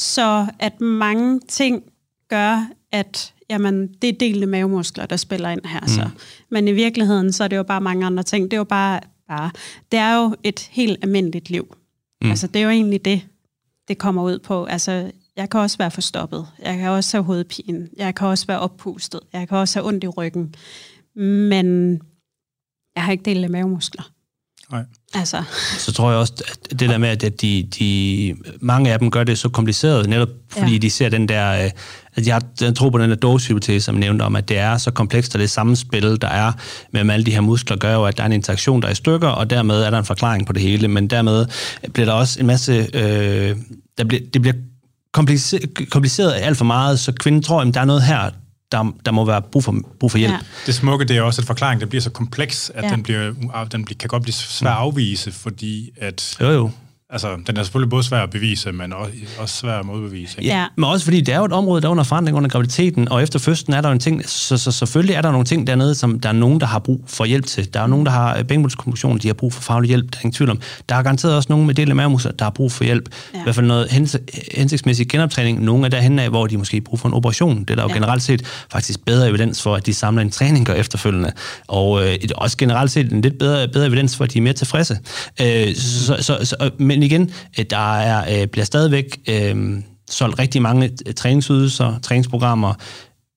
så 0.00 0.46
at 0.58 0.80
mange 0.80 1.40
ting 1.48 1.82
gør, 2.28 2.68
at 2.92 3.32
jamen, 3.50 3.88
det 4.02 4.08
er 4.08 4.12
delte 4.12 4.46
mavemuskler, 4.46 5.06
der 5.06 5.16
spiller 5.16 5.48
ind 5.48 5.64
her. 5.64 5.80
Mm. 5.80 5.88
Så. 5.88 6.08
Men 6.50 6.68
i 6.68 6.72
virkeligheden, 6.72 7.32
så 7.32 7.44
er 7.44 7.48
det 7.48 7.56
jo 7.56 7.62
bare 7.62 7.80
mange 7.80 8.06
andre 8.06 8.22
ting. 8.22 8.44
Det 8.44 8.52
er 8.52 8.58
jo 8.58 8.64
bare, 8.64 9.00
bare 9.28 9.50
det 9.92 9.98
er 9.98 10.16
jo 10.16 10.36
et 10.42 10.60
helt 10.60 10.98
almindeligt 11.02 11.50
liv. 11.50 11.76
Mm. 12.22 12.30
Altså, 12.30 12.46
det 12.46 12.56
er 12.56 12.64
jo 12.64 12.70
egentlig 12.70 13.04
det, 13.04 13.26
det 13.88 13.98
kommer 13.98 14.22
ud 14.22 14.38
på. 14.38 14.64
Altså, 14.64 15.10
jeg 15.36 15.50
kan 15.50 15.60
også 15.60 15.78
være 15.78 15.90
forstoppet. 15.90 16.46
Jeg 16.62 16.78
kan 16.78 16.88
også 16.88 17.16
have 17.16 17.24
hovedpine. 17.24 17.88
Jeg 17.96 18.14
kan 18.14 18.28
også 18.28 18.46
være 18.46 18.60
oppustet. 18.60 19.20
Jeg 19.32 19.48
kan 19.48 19.58
også 19.58 19.78
have 19.78 19.88
ondt 19.88 20.04
i 20.04 20.08
ryggen. 20.08 20.54
Men 21.48 21.92
jeg 22.94 23.04
har 23.04 23.12
ikke 23.12 23.24
delt 23.24 23.50
mavemuskler. 23.50 24.12
Nej. 24.70 24.84
Altså. 25.16 25.42
Så 25.78 25.92
tror 25.92 26.10
jeg 26.10 26.18
også, 26.18 26.32
at 26.48 26.80
det 26.80 26.88
der 26.88 26.98
med, 26.98 27.08
at 27.08 27.40
de, 27.40 27.68
de, 27.78 28.36
mange 28.60 28.92
af 28.92 28.98
dem 28.98 29.10
gør 29.10 29.24
det 29.24 29.38
så 29.38 29.48
kompliceret, 29.48 30.08
netop 30.08 30.28
fordi 30.50 30.72
ja. 30.72 30.78
de 30.78 30.90
ser 30.90 31.08
den 31.08 31.28
der, 31.28 31.64
øh, 31.64 31.70
at 32.14 32.26
jeg, 32.26 32.40
jeg 32.60 32.74
tror 32.74 32.90
på 32.90 32.98
den 32.98 33.10
der 33.10 33.16
dåsehypotese, 33.16 33.84
som 33.84 33.94
jeg 33.94 34.00
nævnte 34.00 34.22
om, 34.22 34.36
at 34.36 34.48
det 34.48 34.58
er 34.58 34.76
så 34.76 34.90
komplekst, 34.90 35.34
og 35.34 35.40
det 35.40 35.50
samspil, 35.50 36.20
der 36.20 36.28
er 36.28 36.52
mellem 36.92 37.10
alle 37.10 37.26
de 37.26 37.30
her 37.30 37.40
muskler, 37.40 37.76
gør 37.76 37.94
jo, 37.94 38.04
at 38.04 38.16
der 38.16 38.22
er 38.22 38.26
en 38.26 38.32
interaktion, 38.32 38.82
der 38.82 38.88
er 38.88 38.92
i 38.92 38.94
stykker, 38.94 39.28
og 39.28 39.50
dermed 39.50 39.82
er 39.82 39.90
der 39.90 39.98
en 39.98 40.04
forklaring 40.04 40.46
på 40.46 40.52
det 40.52 40.62
hele, 40.62 40.88
men 40.88 41.10
dermed 41.10 41.46
bliver 41.94 42.06
der 42.06 42.12
også 42.12 42.40
en 42.40 42.46
masse, 42.46 42.88
øh, 42.94 43.56
der 43.98 44.04
bliver, 44.04 44.22
det 44.34 44.42
bliver 44.42 44.56
kompliceret, 45.12 45.90
kompliceret 45.90 46.32
alt 46.32 46.56
for 46.56 46.64
meget, 46.64 47.00
så 47.00 47.12
kvinden 47.12 47.42
tror, 47.42 47.60
at 47.60 47.74
der 47.74 47.80
er 47.80 47.84
noget 47.84 48.02
her, 48.02 48.30
der, 48.72 48.94
der 49.04 49.12
må 49.12 49.24
være 49.24 49.42
brug 49.42 49.64
for, 49.64 49.74
brug 50.00 50.10
for 50.10 50.18
hjælp. 50.18 50.32
Ja. 50.32 50.38
Det 50.66 50.74
smukke, 50.74 51.04
det 51.04 51.16
er 51.16 51.22
også, 51.22 51.42
at 51.42 51.46
forklaringen 51.46 51.80
der 51.80 51.86
bliver 51.86 52.02
så 52.02 52.10
kompleks, 52.10 52.70
at 52.74 52.84
ja. 52.84 52.90
den, 52.90 53.02
bliver, 53.02 53.32
den 53.72 53.84
kan 53.84 54.08
godt 54.08 54.22
blive 54.22 54.32
svær 54.32 54.70
at 54.70 54.76
afvise, 54.76 55.32
fordi 55.32 55.90
at... 55.96 56.36
Jo, 56.40 56.50
jo. 56.50 56.70
Altså, 57.10 57.36
den 57.46 57.56
er 57.56 57.62
selvfølgelig 57.62 57.90
både 57.90 58.02
svær 58.02 58.22
at 58.22 58.30
bevise, 58.30 58.72
men 58.72 58.92
også, 58.92 59.12
også 59.38 59.56
svær 59.56 59.78
at 59.78 59.86
modbevise. 59.86 60.38
Ikke? 60.38 60.54
Ja, 60.54 60.66
men 60.76 60.84
også 60.84 61.04
fordi 61.04 61.20
det 61.20 61.34
er 61.34 61.38
jo 61.38 61.44
et 61.44 61.52
område, 61.52 61.82
der 61.82 61.88
er 61.88 61.90
under 61.90 62.04
forandring 62.04 62.36
under 62.36 62.50
graviditeten, 62.50 63.08
og 63.08 63.22
efter 63.22 63.38
fødslen 63.38 63.74
er 63.74 63.80
der 63.80 63.88
jo 63.88 63.92
en 63.92 63.98
ting, 63.98 64.28
så, 64.28 64.56
så 64.58 64.72
selvfølgelig 64.72 65.14
er 65.14 65.22
der 65.22 65.30
nogle 65.30 65.44
ting 65.44 65.66
dernede, 65.66 65.94
som 65.94 66.20
der 66.20 66.28
er 66.28 66.32
nogen, 66.32 66.60
der 66.60 66.66
har 66.66 66.78
brug 66.78 67.04
for 67.06 67.24
hjælp 67.24 67.46
til. 67.46 67.74
Der 67.74 67.80
er 67.80 67.86
nogen, 67.86 68.06
der 68.06 68.12
har 68.12 68.42
bænkbundskommunikation, 68.42 69.18
de 69.18 69.26
har 69.26 69.34
brug 69.34 69.52
for 69.52 69.62
faglig 69.62 69.88
hjælp, 69.88 70.12
der 70.12 70.18
er 70.18 70.20
ingen 70.20 70.32
tvivl 70.32 70.50
om. 70.50 70.60
Der 70.88 70.94
er 70.94 71.02
garanteret 71.02 71.36
også 71.36 71.46
nogen 71.50 71.66
med 71.66 71.74
del 71.74 71.90
af 71.90 71.96
mavemusser, 71.96 72.30
der 72.30 72.44
har 72.44 72.50
brug 72.50 72.72
for 72.72 72.84
hjælp. 72.84 73.08
Ja. 73.34 73.38
I 73.38 73.42
hvert 73.42 73.54
fald 73.54 73.66
noget 73.66 73.90
hensigtsmæssig 74.54 75.08
genoptræning. 75.08 75.64
Nogle 75.64 75.84
er 75.84 75.88
derhen 75.88 76.18
af, 76.18 76.28
hvor 76.28 76.46
de 76.46 76.56
måske 76.56 76.76
har 76.76 76.82
brug 76.84 77.00
for 77.00 77.08
en 77.08 77.14
operation. 77.14 77.60
Det 77.60 77.70
er 77.70 77.74
der 77.74 77.82
jo 77.82 77.88
ja. 77.88 77.94
generelt 77.94 78.22
set 78.22 78.66
faktisk 78.72 79.04
bedre 79.04 79.28
evidens 79.28 79.62
for, 79.62 79.74
at 79.74 79.86
de 79.86 79.94
samler 79.94 80.22
en 80.22 80.30
træning 80.30 80.66
gør 80.66 80.74
efterfølgende. 80.74 81.32
Og 81.66 82.06
øh, 82.06 82.18
også 82.34 82.56
generelt 82.56 82.90
set 82.90 83.12
en 83.12 83.20
lidt 83.20 83.38
bedre, 83.38 83.68
bedre 83.68 83.86
evidens 83.86 84.16
for, 84.16 84.24
at 84.24 84.32
de 84.32 84.38
er 84.38 84.42
mere 84.42 84.52
tilfredse. 84.52 84.98
Øh, 85.40 85.74
så, 85.74 86.16
så, 86.20 86.38
så, 86.42 86.70
men 86.78 86.95
igen, 87.02 87.30
øh, 87.58 87.64
der 87.70 87.98
er, 87.98 88.40
øh, 88.40 88.46
bliver 88.46 88.64
stadigvæk 88.64 89.18
øh, 89.28 89.82
solgt 90.10 90.38
rigtig 90.38 90.62
mange 90.62 90.90
øh, 91.06 91.14
træningsydelser, 91.14 91.98
træningsprogrammer, 91.98 92.74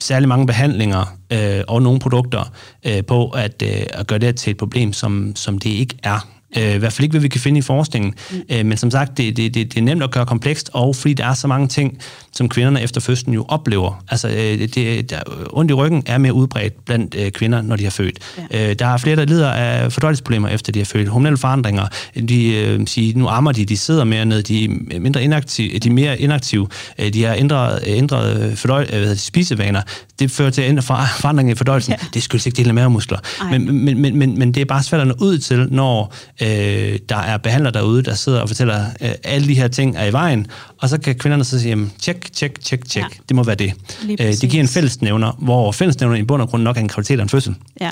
særlig 0.02 0.30
mange 0.30 0.48
behandlinger 0.48 1.18
øh, 1.34 1.62
og 1.68 1.82
nogle 1.82 2.00
produkter 2.00 2.54
øh, 2.86 3.06
på 3.06 3.30
at, 3.30 3.64
øh, 3.66 3.86
at 3.94 4.08
gøre 4.08 4.20
det 4.20 4.36
til 4.36 4.52
et 4.52 4.58
problem, 4.58 4.94
som, 4.94 5.36
som 5.36 5.58
det 5.58 5.70
ikke 5.70 5.98
er. 6.04 6.39
Øh, 6.58 6.76
I 6.76 6.78
hvert 6.78 6.94
fald 6.94 7.04
ikke, 7.04 7.14
hvad 7.14 7.22
vi 7.22 7.28
kan 7.28 7.42
finde 7.42 7.58
i 7.58 7.62
forskningen. 7.62 8.14
Mm. 8.32 8.42
Øh, 8.52 8.66
men 8.66 8.78
som 8.78 8.92
sagt, 8.92 9.18
det, 9.18 9.38
det, 9.38 9.54
det, 9.54 9.74
det 9.74 9.78
er 9.78 9.84
nemt 9.84 10.04
at 10.04 10.12
gøre 10.12 10.26
komplekst, 10.26 10.70
og 10.74 10.96
fordi 10.96 11.14
der 11.14 11.26
er 11.26 11.34
så 11.34 11.48
mange 11.48 11.68
ting, 11.68 11.98
som 12.34 12.50
kvinderne 12.50 12.82
efter 12.82 13.02
fødslen 13.02 13.34
jo 13.34 13.46
oplever. 13.48 14.04
Altså, 14.10 14.28
øh, 14.28 14.68
det, 14.76 15.10
der, 15.10 15.20
ondt 15.50 15.72
i 15.72 15.74
ryggen 15.74 16.04
er 16.06 16.18
mere 16.18 16.34
udbredt 16.34 16.86
blandt 16.86 17.16
øh, 17.16 17.32
kvinder, 17.32 17.62
når 17.62 17.76
de 17.76 17.84
har 17.84 17.92
født. 17.92 18.20
Ja. 18.52 18.70
Øh, 18.70 18.76
der 18.80 18.88
er 18.88 18.98
flere, 18.98 19.16
der 19.16 19.26
lider 19.26 19.52
af 19.52 19.92
fordøjelsesproblemer 19.92 20.50
efter 20.50 20.72
de 20.72 20.80
har 20.80 20.86
født. 20.86 21.08
Hormonelle 21.08 21.38
forandringer. 21.38 21.88
De 22.30 22.56
øh, 22.56 22.88
siger, 22.88 23.18
nu 23.18 23.28
ammer 23.28 23.52
de, 23.52 23.66
de 23.66 23.78
sidder 23.78 24.04
mere 24.04 24.26
ned, 24.26 24.44
de 24.44 24.66
er 24.66 25.00
mindre 25.00 25.24
inaktive, 25.24 25.80
de 25.80 25.90
er 25.90 25.94
mere 25.94 26.20
inaktive, 26.20 26.68
øh, 27.00 27.14
de 27.14 27.24
har 27.24 27.34
ændret, 27.34 27.80
ændret 27.86 28.58
fordøj, 28.58 28.88
øh, 28.94 29.16
spisevaner. 29.16 29.82
Det 30.20 30.32
fører 30.32 30.50
til 30.50 30.62
at 30.62 30.84
forandringer 30.84 31.54
i 31.54 31.56
fordøjelsen. 31.56 31.94
Ja. 31.94 32.08
Det 32.14 32.24
skyldes 32.24 32.46
ikke 32.46 32.58
dele 32.58 32.74
mavemuskler. 32.74 33.20
Men, 33.52 33.86
men, 33.86 34.02
men, 34.02 34.18
men, 34.18 34.40
men 34.40 34.52
det 34.52 34.62
er 34.62 34.66
bare 34.66 34.84
svært 34.84 35.02
at 35.02 35.08
nå 35.08 35.14
ud 35.20 35.38
til, 35.38 35.68
når 35.72 36.14
øh, 36.42 37.00
der 37.10 37.16
er 37.16 37.38
behandlere 37.38 37.74
derude, 37.74 38.04
der 38.04 38.14
sidder 38.14 38.42
og 38.42 38.48
fortæller, 38.48 38.86
øh, 39.02 39.12
alle 39.24 39.48
de 39.48 39.56
her 39.56 39.68
ting 39.68 39.98
er 39.98 40.06
i 40.06 40.14
vejen, 40.14 40.48
og 40.82 40.90
så 40.90 40.98
kan 40.98 41.16
kvinderne 41.16 41.44
så 41.44 41.60
sige, 41.60 41.70
jamen, 41.70 41.92
tjek, 42.00 42.34
tjek, 42.34 42.60
tjek, 42.62 42.86
tjek, 42.86 43.04
ja. 43.04 43.08
det 43.30 43.36
må 43.36 43.44
være 43.44 43.56
det. 43.56 43.74
Øh, 44.10 44.18
det 44.18 44.50
giver 44.50 44.64
en 44.64 44.70
fællesnævner, 44.70 45.32
hvor 45.32 45.72
fællesnævner 45.72 46.16
i 46.16 46.24
bund 46.24 46.42
og 46.42 46.50
grund 46.50 46.64
nok 46.64 46.78
er 46.78 46.82
en 46.82 46.88
graviditet 46.88 47.20
og 47.20 47.24
en 47.24 47.30
fødsel. 47.30 47.56
Ja. 47.82 47.92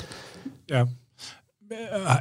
ja. 0.70 0.84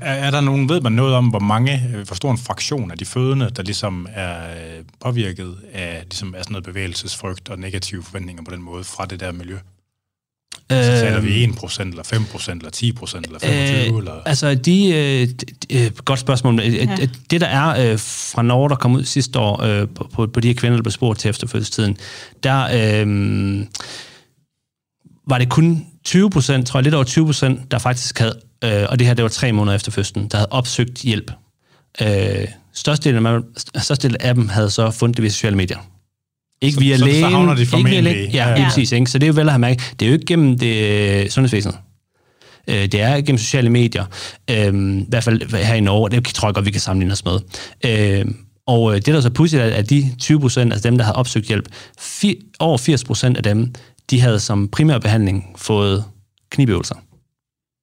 Er, 0.01 0.11
er 0.11 0.31
der 0.31 0.41
nogen, 0.41 0.69
ved 0.69 0.81
man 0.81 0.91
noget 0.91 1.15
om, 1.15 1.27
hvor 1.27 1.39
mange, 1.39 1.83
øh, 1.95 2.07
hvor 2.07 2.15
stor 2.15 2.31
en 2.31 2.37
fraktion 2.37 2.91
af 2.91 2.97
de 2.97 3.05
fødende, 3.05 3.49
der 3.49 3.63
ligesom 3.63 4.07
er 4.13 4.49
øh, 4.49 4.83
påvirket 4.99 5.55
af, 5.73 6.03
ligesom 6.03 6.35
af 6.35 6.43
sådan 6.43 6.51
noget 6.51 6.63
bevægelsesfrygt 6.63 7.49
og 7.49 7.59
negative 7.59 8.03
forventninger 8.03 8.43
på 8.43 8.51
den 8.51 8.61
måde 8.61 8.83
fra 8.83 9.05
det 9.05 9.19
der 9.19 9.31
miljø? 9.31 9.57
Så 10.69 10.75
taler 10.75 11.19
vi 11.19 11.45
1% 11.45 11.81
eller 11.81 12.03
5% 12.03 12.51
eller 12.51 12.69
10% 12.75 13.17
eller 13.25 13.39
25%? 13.39 13.91
Øh, 13.91 13.97
eller? 13.97 14.21
Altså, 14.25 14.55
de, 14.55 14.89
øh, 14.89 15.27
øh, 15.71 15.91
godt 16.05 16.19
spørgsmål. 16.19 16.59
Øh, 16.59 16.75
ja. 16.75 16.97
Det, 17.31 17.41
der 17.41 17.47
er 17.47 17.91
øh, 17.91 17.99
fra 17.99 18.41
Norge, 18.41 18.69
der 18.69 18.75
kom 18.75 18.95
ud 18.95 19.03
sidste 19.03 19.39
år 19.39 19.61
øh, 19.63 19.87
på, 20.13 20.27
på 20.27 20.39
de 20.39 20.47
her 20.47 20.55
kvinder, 20.55 20.77
der 20.77 20.83
blev 20.83 20.91
spurgt 20.91 21.19
til 21.19 21.29
efterfødselstiden, 21.29 21.97
der 22.43 22.63
øh, 22.63 23.65
var 25.27 25.37
det 25.37 25.49
kun 25.49 25.85
20 26.05 26.29
procent, 26.29 26.67
tror 26.67 26.79
jeg, 26.79 26.83
lidt 26.83 26.95
over 26.95 27.03
20 27.03 27.25
procent, 27.25 27.71
der 27.71 27.77
faktisk 27.77 28.19
havde, 28.19 28.39
øh, 28.63 28.85
og 28.89 28.99
det 28.99 29.07
her, 29.07 29.13
det 29.13 29.23
var 29.23 29.29
tre 29.29 29.51
måneder 29.51 29.75
efter 29.75 29.91
fødslen, 29.91 30.27
der 30.27 30.37
havde 30.37 30.49
opsøgt 30.51 31.01
hjælp. 31.01 31.31
Øh, 32.01 32.47
størstedelen 32.73 33.25
af, 33.25 33.39
størstedelen 33.77 34.21
af 34.21 34.35
dem 34.35 34.49
havde 34.49 34.69
så 34.69 34.91
fundet 34.91 35.17
det 35.17 35.23
ved 35.23 35.29
sociale 35.29 35.55
medier. 35.55 35.77
Ikke 36.61 36.79
via 36.79 36.97
så, 36.97 37.05
lægen. 37.05 37.21
Så 37.21 37.29
havner 37.29 37.55
de 37.55 37.65
formentlig. 37.65 37.97
Ikke 37.97 38.09
via 38.09 38.13
lægen. 38.13 38.31
Ja, 38.31 38.49
ja, 38.49 38.59
ja. 38.59 38.67
præcis. 38.67 38.91
Ikke? 38.91 39.05
Så 39.05 39.19
det 39.19 39.25
er 39.25 39.27
jo 39.27 39.33
vel 39.33 39.47
at 39.47 39.51
have 39.51 39.59
mærket. 39.59 39.93
Det 39.99 40.05
er 40.05 40.09
jo 40.09 40.13
ikke 40.13 40.25
gennem 40.25 40.59
det 40.59 41.33
sundhedsvæsenet. 41.33 41.77
Øh, 42.67 42.75
det 42.75 43.01
er 43.01 43.15
gennem 43.15 43.37
sociale 43.37 43.69
medier, 43.69 44.05
øh, 44.51 44.97
i 45.01 45.05
hvert 45.09 45.23
fald 45.23 45.65
her 45.65 45.75
i 45.75 45.79
Norge, 45.81 46.09
det 46.09 46.25
tror 46.25 46.47
jeg 46.47 46.55
godt, 46.55 46.65
vi 46.65 46.71
kan 46.71 46.81
sammenligne 46.81 47.13
os 47.13 47.25
med. 47.25 47.39
Øh, 47.85 48.25
og 48.67 48.93
det, 48.93 49.05
der 49.05 49.21
så 49.21 49.29
pudsigt, 49.29 49.61
er, 49.61 49.65
at 49.65 49.89
de 49.89 50.15
20 50.19 50.39
procent, 50.39 50.73
altså 50.73 50.89
dem, 50.89 50.97
der 50.97 51.05
havde 51.05 51.15
opsøgt 51.15 51.45
hjælp, 51.45 51.65
over 52.59 52.77
80 52.77 53.03
procent 53.03 53.37
af 53.37 53.43
dem, 53.43 53.73
de 54.09 54.21
havde 54.21 54.39
som 54.39 54.67
primær 54.67 54.97
behandling 54.97 55.45
fået 55.55 56.03
knibøvelser. 56.51 56.95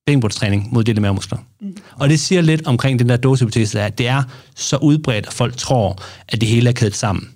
Bækkenbundstræning 0.07 0.68
mod 0.72 0.85
dele 0.85 1.01
mavemuskler. 1.01 1.39
Mm. 1.61 1.77
Og 1.99 2.09
det 2.09 2.20
siger 2.20 2.43
lidt 2.43 2.66
omkring 2.66 2.99
den 2.99 3.09
der 3.09 3.16
dåsehypotese, 3.16 3.81
at 3.81 3.99
det 3.99 4.09
er 4.09 4.22
så 4.57 4.77
udbredt, 4.77 5.27
at 5.27 5.33
folk 5.33 5.57
tror, 5.57 6.03
at 6.29 6.41
det 6.41 6.49
hele 6.49 6.68
er 6.68 6.72
kædet 6.72 6.95
sammen. 6.95 7.34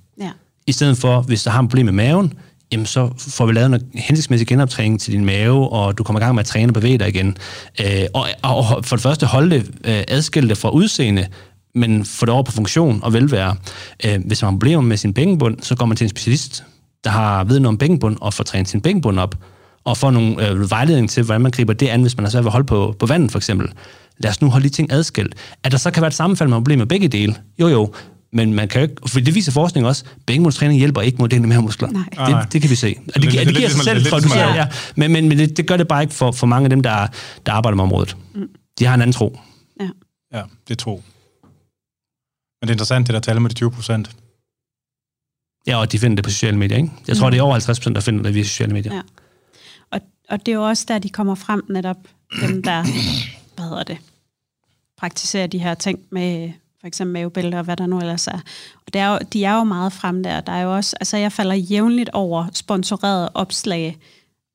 I 0.68 0.72
stedet 0.72 0.98
for, 0.98 1.20
hvis 1.20 1.42
der 1.42 1.50
har 1.50 1.62
et 1.62 1.68
problem 1.68 1.84
med 1.84 1.92
maven, 1.92 2.32
jamen 2.72 2.86
så 2.86 3.10
får 3.18 3.46
vi 3.46 3.52
lavet 3.52 3.74
en 3.74 3.82
hensigtsmæssig 3.94 4.48
genoptræning 4.48 5.00
til 5.00 5.12
din 5.12 5.24
mave, 5.24 5.68
og 5.68 5.98
du 5.98 6.02
kommer 6.02 6.20
i 6.20 6.24
gang 6.24 6.34
med 6.34 6.40
at 6.40 6.46
træne 6.46 6.70
og 6.70 6.74
bevæge 6.74 6.98
dig 6.98 7.08
igen. 7.08 7.36
Øh, 7.80 8.04
og, 8.14 8.26
og 8.42 8.84
for 8.84 8.96
det 8.96 9.02
første 9.02 9.26
holde 9.26 9.56
det 9.56 9.70
øh, 9.84 10.48
det 10.48 10.58
fra 10.58 10.70
udseende, 10.70 11.26
men 11.74 12.04
få 12.04 12.26
det 12.26 12.34
over 12.34 12.42
på 12.42 12.52
funktion 12.52 13.00
og 13.02 13.12
velvære. 13.12 13.56
Øh, 14.04 14.18
hvis 14.26 14.42
man 14.42 14.46
har 14.46 14.58
problemer 14.58 14.82
med 14.82 14.96
sin 14.96 15.14
bækkenbund, 15.14 15.56
så 15.62 15.76
går 15.76 15.86
man 15.86 15.96
til 15.96 16.04
en 16.04 16.08
specialist, 16.08 16.64
der 17.04 17.10
har 17.10 17.44
viden 17.44 17.66
om 17.66 17.78
bækkenbund, 17.78 18.16
og 18.20 18.34
får 18.34 18.44
trænet 18.44 18.68
sin 18.68 18.80
bækkenbund 18.80 19.18
op, 19.18 19.34
og 19.84 19.96
får 19.96 20.10
nogle 20.10 20.48
øh, 20.48 20.70
vejledning 20.70 21.10
til, 21.10 21.22
hvordan 21.22 21.40
man 21.40 21.50
griber 21.50 21.72
det 21.72 21.88
an, 21.88 22.02
hvis 22.02 22.16
man 22.16 22.26
er 22.26 22.30
svært 22.30 22.44
ved 22.44 22.48
at 22.48 22.52
holde 22.52 22.66
på, 22.66 22.94
på 22.98 23.06
vandet, 23.06 23.32
for 23.32 23.38
eksempel. 23.38 23.68
Lad 24.18 24.30
os 24.30 24.40
nu 24.40 24.50
holde 24.50 24.68
de 24.68 24.74
ting 24.74 24.92
adskilt. 24.92 25.34
At 25.64 25.72
der 25.72 25.78
så 25.78 25.90
kan 25.90 26.00
være 26.00 26.08
et 26.08 26.14
sammenfald 26.14 26.48
med 26.48 26.56
problemer 26.56 26.80
med 26.80 26.86
begge 26.86 27.08
dele, 27.08 27.34
jo 27.60 27.68
jo, 27.68 27.92
men 28.32 28.54
man 28.54 28.68
kan 28.68 28.80
jo 28.80 28.82
ikke, 28.82 29.08
for 29.08 29.20
det 29.20 29.34
viser 29.34 29.52
forskning 29.52 29.86
også, 29.86 30.04
bækkenbundstræning 30.26 30.78
hjælper 30.78 31.00
ikke 31.00 31.18
mod 31.18 31.28
det 31.28 31.42
med 31.42 31.60
muskler. 31.60 31.90
Nej. 31.90 32.42
Det, 32.42 32.52
det 32.52 32.60
kan 32.60 32.70
vi 32.70 32.74
se. 32.74 32.96
Og 32.98 33.22
det, 33.22 33.22
det, 33.22 33.32
det, 33.32 33.46
det 33.46 33.56
giver 33.56 33.68
sig 33.68 33.84
selv, 33.84 34.04
tror 34.04 34.20
du 34.20 34.28
siger, 34.28 34.54
ja. 34.54 34.66
Men, 34.96 35.12
men, 35.12 35.28
men 35.28 35.38
det, 35.38 35.56
det 35.56 35.66
gør 35.66 35.76
det 35.76 35.88
bare 35.88 36.02
ikke 36.02 36.14
for, 36.14 36.32
for 36.32 36.46
mange 36.46 36.66
af 36.66 36.70
dem, 36.70 36.82
der, 36.82 37.06
der 37.46 37.52
arbejder 37.52 37.76
med 37.76 37.84
området. 37.84 38.16
Mm. 38.34 38.48
De 38.78 38.84
har 38.84 38.94
en 38.94 39.00
anden 39.00 39.12
tro. 39.12 39.38
Ja, 39.80 39.88
ja 40.32 40.42
det 40.68 40.74
er 40.74 40.76
tro. 40.76 41.02
Men 42.60 42.68
det 42.68 42.70
er 42.70 42.74
interessant, 42.74 43.06
det 43.06 43.14
der 43.14 43.20
taler 43.20 43.40
med 43.40 43.50
de 43.50 43.54
20 43.54 43.70
procent. 43.70 44.16
Ja, 45.66 45.76
og 45.76 45.92
de 45.92 45.98
finder 45.98 46.14
det 46.14 46.24
på 46.24 46.30
sociale 46.30 46.58
medier, 46.58 46.76
ikke? 46.76 46.90
Jeg 47.08 47.16
tror, 47.16 47.26
mm. 47.26 47.30
det 47.30 47.38
er 47.38 47.42
over 47.42 47.52
50 47.52 47.78
procent, 47.78 47.94
der 47.94 48.00
finder 48.00 48.22
det 48.22 48.34
via 48.34 48.42
sociale 48.42 48.72
medier. 48.72 48.94
Ja. 48.94 49.02
Og, 49.90 50.00
og 50.28 50.46
det 50.46 50.52
er 50.52 50.56
jo 50.56 50.68
også 50.68 50.84
der, 50.88 50.98
de 50.98 51.08
kommer 51.08 51.34
frem 51.34 51.62
netop, 51.68 51.96
dem 52.40 52.62
der, 52.62 52.82
hvad 53.56 53.68
hedder 53.68 53.82
det, 53.82 53.98
praktiserer 54.98 55.46
de 55.46 55.58
her 55.58 55.74
ting 55.74 55.98
med 56.10 56.52
for 56.80 56.86
eksempel 56.86 57.12
mavebælter 57.12 57.58
og 57.58 57.64
hvad 57.64 57.76
der 57.76 57.86
nu 57.86 57.98
ellers 57.98 58.26
er. 58.26 58.40
Og 58.86 58.92
det 58.92 59.00
er 59.00 59.12
jo, 59.12 59.18
de 59.32 59.44
er 59.44 59.56
jo 59.56 59.64
meget 59.64 59.92
frem 59.92 60.22
der. 60.22 60.40
Der 60.40 60.52
er 60.52 60.62
jo 60.62 60.76
også, 60.76 60.96
altså 61.00 61.16
jeg 61.16 61.32
falder 61.32 61.54
jævnligt 61.54 62.10
over 62.12 62.46
sponsoreret 62.52 63.28
opslag 63.34 63.98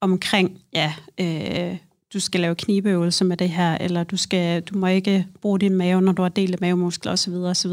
omkring, 0.01 0.57
ja, 0.73 0.93
øh, 1.17 1.77
du 2.13 2.19
skal 2.19 2.41
lave 2.41 2.55
knibeøvelser 2.55 3.25
med 3.25 3.37
det 3.37 3.49
her, 3.49 3.77
eller 3.77 4.03
du, 4.03 4.17
skal, 4.17 4.61
du 4.61 4.77
må 4.77 4.87
ikke 4.87 5.27
bruge 5.41 5.59
din 5.59 5.75
mave, 5.75 6.01
når 6.01 6.11
du 6.11 6.21
har 6.21 6.29
delt 6.29 6.61
mavemuskler 6.61 7.11
osv. 7.11 7.33
osv. 7.33 7.71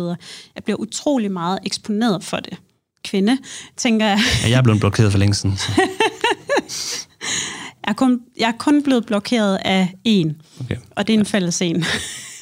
Jeg 0.54 0.64
bliver 0.64 0.76
utrolig 0.76 1.32
meget 1.32 1.58
eksponeret 1.66 2.24
for 2.24 2.36
det. 2.36 2.58
Kvinde, 3.04 3.38
tænker 3.76 4.06
jeg. 4.06 4.18
Ja, 4.42 4.50
jeg 4.50 4.58
er 4.58 4.62
blevet 4.62 4.80
blokeret 4.80 5.12
for 5.12 5.18
længe 5.18 5.34
siden. 5.34 5.58
jeg, 7.84 7.88
er 7.88 7.92
kun, 7.92 8.20
jeg 8.38 8.48
er 8.48 8.58
kun 8.58 8.82
blevet 8.82 9.06
blokeret 9.06 9.58
af 9.64 9.94
en, 10.04 10.42
okay. 10.60 10.76
og 10.90 11.06
det 11.06 11.14
er 11.14 11.18
en 11.18 11.26
fælles 11.26 11.62
en. 11.62 11.84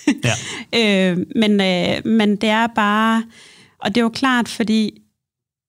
ja. 0.73 1.11
øh, 1.11 1.19
men, 1.37 1.61
øh, 1.61 2.07
men 2.07 2.37
det 2.37 2.49
er 2.49 2.67
bare, 2.67 3.25
og 3.79 3.89
det 3.89 3.97
er 3.97 4.03
jo 4.03 4.09
klart, 4.09 4.49
fordi 4.49 5.03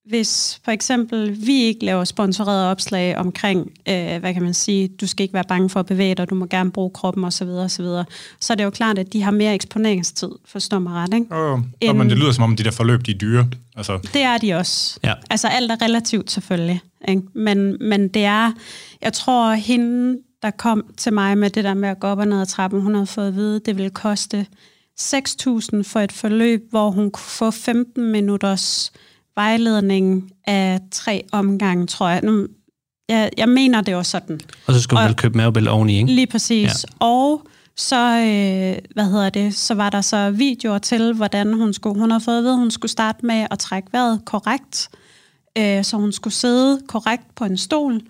hvis 0.09 0.59
for 0.63 0.71
eksempel 0.71 1.47
vi 1.47 1.63
ikke 1.63 1.85
laver 1.85 2.03
sponsoreret 2.03 2.71
opslag 2.71 3.17
omkring, 3.17 3.71
øh, 3.89 4.19
hvad 4.19 4.33
kan 4.33 4.43
man 4.43 4.53
sige, 4.53 4.87
du 4.87 5.07
skal 5.07 5.23
ikke 5.23 5.33
være 5.33 5.43
bange 5.47 5.69
for 5.69 5.79
at 5.79 5.85
bevæge 5.85 6.15
dig, 6.15 6.29
du 6.29 6.35
må 6.35 6.45
gerne 6.45 6.71
bruge 6.71 6.91
kroppen 6.93 7.23
osv., 7.23 7.47
osv., 7.47 7.85
så 8.39 8.53
er 8.53 8.55
det 8.55 8.63
jo 8.63 8.69
klart, 8.69 8.97
at 8.97 9.13
de 9.13 9.21
har 9.21 9.31
mere 9.31 9.53
eksponeringstid, 9.53 10.29
forstår 10.45 10.79
mig 10.79 10.93
ret, 10.93 11.13
ikke? 11.13 11.35
Oh, 11.35 11.59
end, 11.81 11.97
men 11.97 12.09
det 12.09 12.17
lyder 12.17 12.31
som 12.31 12.43
om, 12.43 12.55
de 12.55 12.63
der 12.63 12.71
forløb, 12.71 13.05
de 13.05 13.11
er 13.11 13.17
dyre. 13.17 13.47
Altså. 13.75 13.99
Det 14.13 14.21
er 14.21 14.37
de 14.37 14.53
også. 14.53 14.99
Ja. 15.03 15.13
Altså 15.29 15.47
alt 15.47 15.71
er 15.71 15.81
relativt 15.81 16.31
selvfølgelig, 16.31 16.81
ikke? 17.07 17.21
Men, 17.35 17.77
men 17.89 18.07
det 18.07 18.25
er, 18.25 18.51
jeg 19.01 19.13
tror, 19.13 19.53
hende, 19.53 20.17
der 20.41 20.51
kom 20.51 20.83
til 20.97 21.13
mig 21.13 21.37
med 21.37 21.49
det 21.49 21.63
der 21.63 21.73
med 21.73 21.89
at 21.89 21.99
gå 21.99 22.07
op 22.07 22.17
og 22.17 22.27
ned 22.27 22.41
ad 22.41 22.45
trappen, 22.45 22.81
hun 22.81 22.93
havde 22.93 23.07
fået 23.07 23.27
at 23.27 23.35
vide, 23.35 23.55
at 23.55 23.65
det 23.65 23.77
ville 23.77 23.89
koste 23.89 24.45
6.000 25.01 25.83
for 25.83 25.99
et 25.99 26.11
forløb, 26.11 26.69
hvor 26.69 26.91
hun 26.91 27.11
kunne 27.11 27.23
få 27.23 27.51
15 27.51 28.11
minutters 28.11 28.91
vejledning 29.35 30.31
af 30.47 30.79
tre 30.91 31.23
omgange, 31.31 31.87
tror 31.87 32.09
jeg. 32.09 32.21
Nu, 32.23 32.47
jeg, 33.09 33.29
jeg 33.37 33.49
mener, 33.49 33.81
det 33.81 33.95
var 33.95 34.03
sådan. 34.03 34.39
Og 34.67 34.73
så 34.73 34.81
skulle 34.81 35.01
du 35.01 35.07
vel 35.07 35.15
købe 35.15 35.37
mavebælte 35.37 35.69
oveni, 35.69 35.97
ikke? 35.97 36.11
Lige 36.11 36.27
præcis. 36.27 36.85
Ja. 37.01 37.05
Og 37.05 37.47
så, 37.75 37.95
øh, 37.95 38.93
hvad 38.93 39.11
hedder 39.11 39.29
det, 39.29 39.55
så 39.55 39.73
var 39.73 39.89
der 39.89 40.01
så 40.01 40.31
videoer 40.31 40.77
til, 40.77 41.13
hvordan 41.13 41.53
hun 41.53 41.73
skulle, 41.73 41.99
hun 41.99 42.11
havde 42.11 42.23
fået 42.23 42.37
at 42.37 42.43
vide, 42.43 42.53
at 42.53 42.59
hun 42.59 42.71
skulle 42.71 42.91
starte 42.91 43.25
med 43.25 43.47
at 43.51 43.59
trække 43.59 43.89
vejret 43.91 44.21
korrekt, 44.25 44.89
øh, 45.57 45.83
så 45.83 45.97
hun 45.97 46.11
skulle 46.11 46.33
sidde 46.33 46.81
korrekt 46.87 47.35
på 47.35 47.45
en 47.45 47.57
stol, 47.57 48.01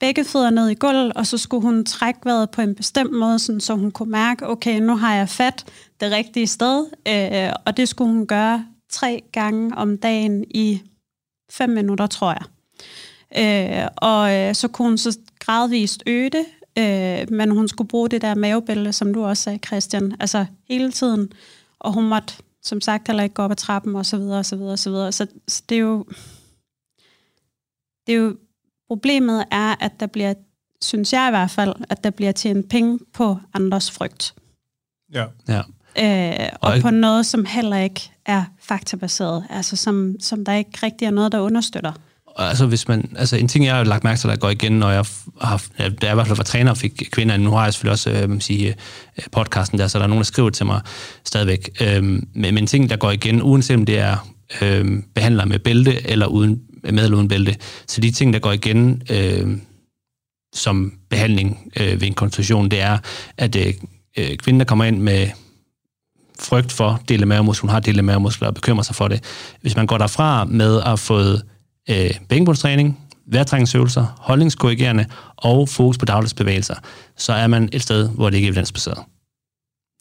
begge 0.00 0.24
fødder 0.24 0.50
ned 0.50 0.68
i 0.68 0.74
gulvet, 0.74 1.12
og 1.12 1.26
så 1.26 1.38
skulle 1.38 1.62
hun 1.62 1.84
trække 1.84 2.20
vejret 2.24 2.50
på 2.50 2.60
en 2.60 2.74
bestemt 2.74 3.12
måde, 3.12 3.38
sådan, 3.38 3.60
så 3.60 3.74
hun 3.74 3.90
kunne 3.90 4.10
mærke, 4.10 4.46
okay, 4.46 4.80
nu 4.80 4.96
har 4.96 5.14
jeg 5.14 5.28
fat 5.28 5.64
det 6.00 6.12
rigtige 6.12 6.46
sted, 6.46 6.86
øh, 7.08 7.52
og 7.66 7.76
det 7.76 7.88
skulle 7.88 8.12
hun 8.12 8.26
gøre 8.26 8.66
tre 8.90 9.22
gange 9.32 9.76
om 9.76 9.98
dagen 9.98 10.44
i 10.50 10.82
fem 11.50 11.70
minutter, 11.70 12.06
tror 12.06 12.32
jeg. 12.32 12.44
Øh, 13.38 13.88
og 13.96 14.34
øh, 14.34 14.54
så 14.54 14.68
kunne 14.68 14.88
hun 14.88 14.98
så 14.98 15.18
gradvist 15.38 16.02
øge 16.06 16.30
det, 16.30 16.46
øh, 16.78 17.32
men 17.32 17.50
hun 17.50 17.68
skulle 17.68 17.88
bruge 17.88 18.08
det 18.08 18.22
der 18.22 18.34
mavebælte, 18.34 18.92
som 18.92 19.14
du 19.14 19.24
også 19.24 19.42
sagde, 19.42 19.58
Christian, 19.66 20.16
altså 20.20 20.46
hele 20.68 20.92
tiden. 20.92 21.32
Og 21.78 21.92
hun 21.92 22.08
måtte, 22.08 22.34
som 22.62 22.80
sagt, 22.80 23.08
heller 23.08 23.22
ikke 23.22 23.34
gå 23.34 23.42
op 23.42 23.50
ad 23.50 23.56
trappen, 23.56 23.96
og 23.96 24.06
så 24.06 24.16
videre, 24.16 24.38
og 24.38 24.46
så 24.46 24.56
videre, 24.56 24.72
og 24.72 24.78
så 24.78 24.90
videre. 24.90 25.12
Så, 25.12 25.26
så 25.48 25.62
det 25.68 25.76
er 25.76 25.80
jo... 25.80 26.04
Det 28.06 28.12
er 28.12 28.16
jo... 28.16 28.36
Problemet 28.88 29.44
er, 29.50 29.74
at 29.80 30.00
der 30.00 30.06
bliver, 30.06 30.34
synes 30.82 31.12
jeg 31.12 31.28
i 31.28 31.30
hvert 31.30 31.50
fald, 31.50 31.74
at 31.90 32.04
der 32.04 32.10
bliver 32.10 32.32
tjent 32.32 32.68
penge 32.68 32.98
på 33.14 33.38
andres 33.54 33.90
frygt. 33.90 34.34
Ja. 35.12 35.24
ja. 35.48 35.62
Øh, 35.98 36.48
og, 36.60 36.72
og 36.72 36.80
på 36.80 36.90
noget, 36.90 37.26
som 37.26 37.44
heller 37.44 37.76
ikke 37.76 38.10
er 38.26 38.44
faktabaseret, 38.60 39.44
altså 39.50 39.76
som, 39.76 40.14
som 40.20 40.44
der 40.44 40.52
ikke 40.52 40.78
rigtig 40.82 41.06
er 41.06 41.10
noget, 41.10 41.32
der 41.32 41.40
understøtter. 41.40 41.92
Altså, 42.38 42.66
hvis 42.66 42.88
man, 42.88 43.14
altså 43.16 43.36
en 43.36 43.48
ting, 43.48 43.64
jeg 43.64 43.76
har 43.76 43.84
lagt 43.84 44.04
mærke 44.04 44.20
til, 44.20 44.30
der 44.30 44.36
går 44.36 44.50
igen, 44.50 44.72
når 44.72 44.90
jeg 44.90 45.04
har, 45.40 45.64
da 45.78 45.84
jeg 46.02 46.12
i 46.12 46.14
hvert 46.14 46.26
fald 46.26 46.36
var 46.36 46.44
træner 46.44 46.70
og 46.70 46.76
fik 46.76 47.02
kvinder, 47.12 47.36
nu 47.36 47.50
har 47.50 47.64
jeg 47.64 47.74
selvfølgelig 47.74 47.92
også 47.92 48.10
øh, 48.10 48.40
sige, 48.40 48.68
øh, 49.18 49.24
podcasten 49.32 49.78
der, 49.78 49.86
så 49.86 49.98
der 49.98 50.04
er 50.04 50.08
nogen, 50.08 50.20
der 50.20 50.24
skriver 50.24 50.50
til 50.50 50.66
mig 50.66 50.80
stadigvæk. 51.24 51.70
Øh, 51.80 52.04
men, 52.04 52.28
men 52.34 52.58
en 52.58 52.66
ting, 52.66 52.90
der 52.90 52.96
går 52.96 53.10
igen, 53.10 53.42
uanset 53.42 53.76
om 53.76 53.86
det 53.86 53.98
er 53.98 54.28
øh, 54.62 55.02
behandler 55.14 55.44
med 55.44 55.58
bælte 55.58 56.10
eller 56.10 56.26
uden, 56.26 56.60
med 56.92 57.04
eller 57.04 57.16
uden 57.16 57.28
bælte, 57.28 57.56
så 57.86 58.00
de 58.00 58.10
ting, 58.10 58.32
der 58.32 58.38
går 58.38 58.52
igen 58.52 59.02
øh, 59.10 59.56
som 60.54 60.92
behandling 61.10 61.72
øh, 61.80 62.00
ved 62.00 62.06
en 62.06 62.14
konsultation, 62.14 62.68
det 62.68 62.80
er, 62.80 62.98
at 63.38 63.56
øh, 63.56 63.74
øh 64.18 64.36
kvinden, 64.36 64.60
der 64.60 64.66
kommer 64.66 64.84
ind 64.84 64.98
med 64.98 65.28
frygt 66.38 66.72
for 66.72 67.00
dele 67.08 67.26
mavemuskler, 67.26 67.66
hun 67.66 67.72
har 67.72 67.80
dele 67.80 68.02
mavemuskler 68.02 68.48
og 68.48 68.54
bekymrer 68.54 68.82
sig 68.82 68.96
for 68.96 69.08
det. 69.08 69.24
Hvis 69.60 69.76
man 69.76 69.86
går 69.86 69.98
derfra 69.98 70.44
med 70.44 70.76
at 70.76 70.84
have 70.84 70.98
fået 70.98 71.42
øh, 71.90 72.10
bækkenbundstræning, 72.28 72.98
vejrtrækningsøvelser, 73.26 74.16
holdningskorrigerende 74.18 75.06
og 75.36 75.68
fokus 75.68 75.98
på 75.98 76.04
dagligsbevægelser, 76.04 76.74
så 77.16 77.32
er 77.32 77.46
man 77.46 77.68
et 77.72 77.82
sted, 77.82 78.08
hvor 78.08 78.30
det 78.30 78.36
ikke 78.36 78.46
er 78.46 78.50
evidensbaseret. 78.50 78.98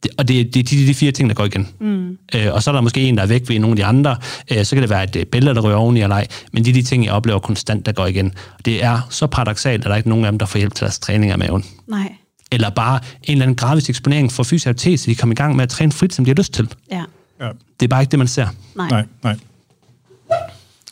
Det, 0.03 0.11
og 0.17 0.27
det, 0.27 0.53
det 0.53 0.59
er 0.59 0.63
de, 0.63 0.87
de 0.87 0.93
fire 0.93 1.11
ting, 1.11 1.29
der 1.29 1.35
går 1.35 1.45
igen. 1.45 1.67
Mm. 1.79 2.17
Øh, 2.35 2.53
og 2.53 2.63
så 2.63 2.69
er 2.69 2.73
der 2.73 2.81
måske 2.81 3.01
en, 3.01 3.17
der 3.17 3.23
er 3.23 3.27
væk 3.27 3.49
ved 3.49 3.59
nogle 3.59 3.71
af 3.71 3.75
de 3.75 3.85
andre. 3.85 4.17
Øh, 4.51 4.65
så 4.65 4.75
kan 4.75 4.81
det 4.81 4.89
være 4.89 5.03
et 5.03 5.27
bælte, 5.27 5.53
der 5.53 5.61
ryger 5.61 5.77
oveni 5.77 6.01
eller 6.01 6.15
ej. 6.15 6.27
Men 6.53 6.65
det 6.65 6.69
er 6.69 6.73
de 6.73 6.81
ting, 6.81 7.05
jeg 7.05 7.13
oplever 7.13 7.39
konstant, 7.39 7.85
der 7.85 7.91
går 7.91 8.05
igen. 8.05 8.33
Det 8.65 8.83
er 8.83 9.07
så 9.09 9.27
paradoxalt, 9.27 9.81
at 9.81 9.85
der 9.85 9.91
er 9.91 9.97
ikke 9.97 10.09
nogen 10.09 10.25
af 10.25 10.31
dem, 10.31 10.39
der 10.39 10.45
får 10.45 10.59
hjælp 10.59 10.75
til 10.75 10.83
deres 10.83 10.99
træning 10.99 11.31
af 11.31 11.39
maven. 11.39 11.65
Nej 11.87 12.15
eller 12.51 12.69
bare 12.69 12.99
en 13.23 13.31
eller 13.31 13.43
anden 13.43 13.55
gradvis 13.55 13.89
eksponering 13.89 14.31
for 14.31 14.43
fysioterapeut, 14.43 14.99
så 14.99 15.05
de 15.05 15.15
kommer 15.15 15.33
i 15.33 15.35
gang 15.35 15.55
med 15.55 15.63
at 15.63 15.69
træne 15.69 15.91
frit, 15.91 16.13
som 16.13 16.25
de 16.25 16.29
har 16.29 16.35
lyst 16.35 16.53
til. 16.53 16.73
Ja. 16.91 17.03
ja. 17.41 17.49
Det 17.79 17.85
er 17.85 17.87
bare 17.87 18.01
ikke 18.01 18.11
det, 18.11 18.19
man 18.19 18.27
ser. 18.27 18.47
Nej. 18.75 18.89
Nej, 18.89 19.05
nej. 19.23 19.37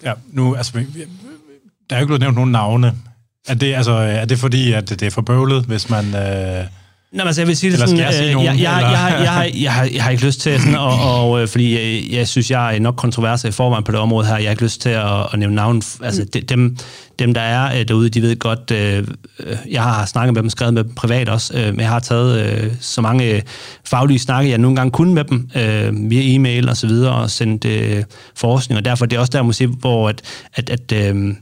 Ja, 0.03 0.13
nu, 0.31 0.55
altså, 0.55 0.71
der 1.89 1.95
er 1.95 1.95
jo 1.95 1.97
ikke 1.97 2.05
blevet 2.05 2.21
nævnt 2.21 2.35
nogen 2.35 2.51
navne. 2.51 2.93
Er 3.47 3.53
det, 3.53 3.73
altså, 3.73 3.91
er 3.91 4.25
det 4.25 4.39
fordi, 4.39 4.71
at 4.71 4.89
det 4.89 5.01
er 5.01 5.09
for 5.09 5.21
bøvlet, 5.21 5.65
hvis 5.65 5.89
man... 5.89 6.15
Øh 6.15 6.65
Nej, 7.14 7.28
altså, 7.28 7.41
jeg 7.41 7.47
vil 7.47 7.57
sige 7.57 7.72
det 7.72 7.80
sådan, 7.80 7.97
jeg, 7.97 8.14
sige 8.14 8.34
nogen, 8.34 8.47
jeg, 8.47 8.59
jeg, 8.59 8.80
jeg, 8.82 9.26
jeg, 9.26 9.51
jeg, 9.53 9.61
jeg, 9.64 9.74
har, 9.74 9.89
jeg 9.93 10.03
har 10.03 10.11
ikke 10.11 10.26
lyst 10.26 10.41
til 10.41 10.59
sådan, 10.59 10.76
og, 10.76 10.99
og, 11.14 11.41
øh, 11.41 11.47
fordi 11.47 11.74
jeg, 11.74 12.11
jeg 12.11 12.28
synes, 12.28 12.51
jeg 12.51 12.76
er 12.76 12.80
nok 12.80 12.95
kontroverser 12.95 13.49
i 13.49 13.51
forvejen 13.51 13.84
på 13.84 13.91
det 13.91 13.99
område 13.99 14.28
her. 14.28 14.36
Jeg 14.36 14.45
har 14.45 14.51
ikke 14.51 14.64
lyst 14.64 14.82
til 14.82 14.89
at, 14.89 15.28
at 15.34 15.39
nævne 15.39 15.55
navn. 15.55 15.82
Altså, 16.03 16.26
de, 16.34 16.41
dem, 16.41 16.78
dem, 17.20 17.34
der 17.34 17.41
er 17.41 17.80
øh, 17.80 17.88
derude, 17.88 18.09
de 18.09 18.22
ved 18.22 18.39
godt, 18.39 18.72
øh, 18.72 19.07
jeg 19.72 19.84
har 19.84 20.05
snakket 20.05 20.34
med 20.34 20.41
dem, 20.41 20.49
skrevet 20.49 20.74
med 20.74 20.84
dem 20.84 20.95
privat 20.95 21.30
også, 21.30 21.57
øh, 21.57 21.66
men 21.66 21.80
jeg 21.80 21.89
har 21.89 21.99
taget 21.99 22.64
øh, 22.64 22.72
så 22.80 23.01
mange 23.01 23.43
faglige 23.86 24.20
snakke, 24.20 24.49
jeg 24.49 24.57
nogle 24.57 24.76
gange 24.76 24.91
kunne 24.91 25.14
med 25.14 25.24
dem, 25.24 25.49
øh, 25.55 26.09
via 26.09 26.36
e-mail 26.36 26.70
og 26.70 26.78
så 26.78 26.88
videre, 26.88 27.16
og 27.16 27.30
sendt 27.30 27.66
øh, 27.66 28.03
forskning, 28.36 28.78
og 28.78 28.86
derfor 28.86 29.05
det 29.05 29.16
er 29.16 29.20
også 29.20 29.32
der, 29.34 29.41
måske, 29.41 29.68
hvor 29.68 30.09
at, 30.09 30.22
at, 30.53 30.70
at 30.70 30.91
øh, 30.91 31.34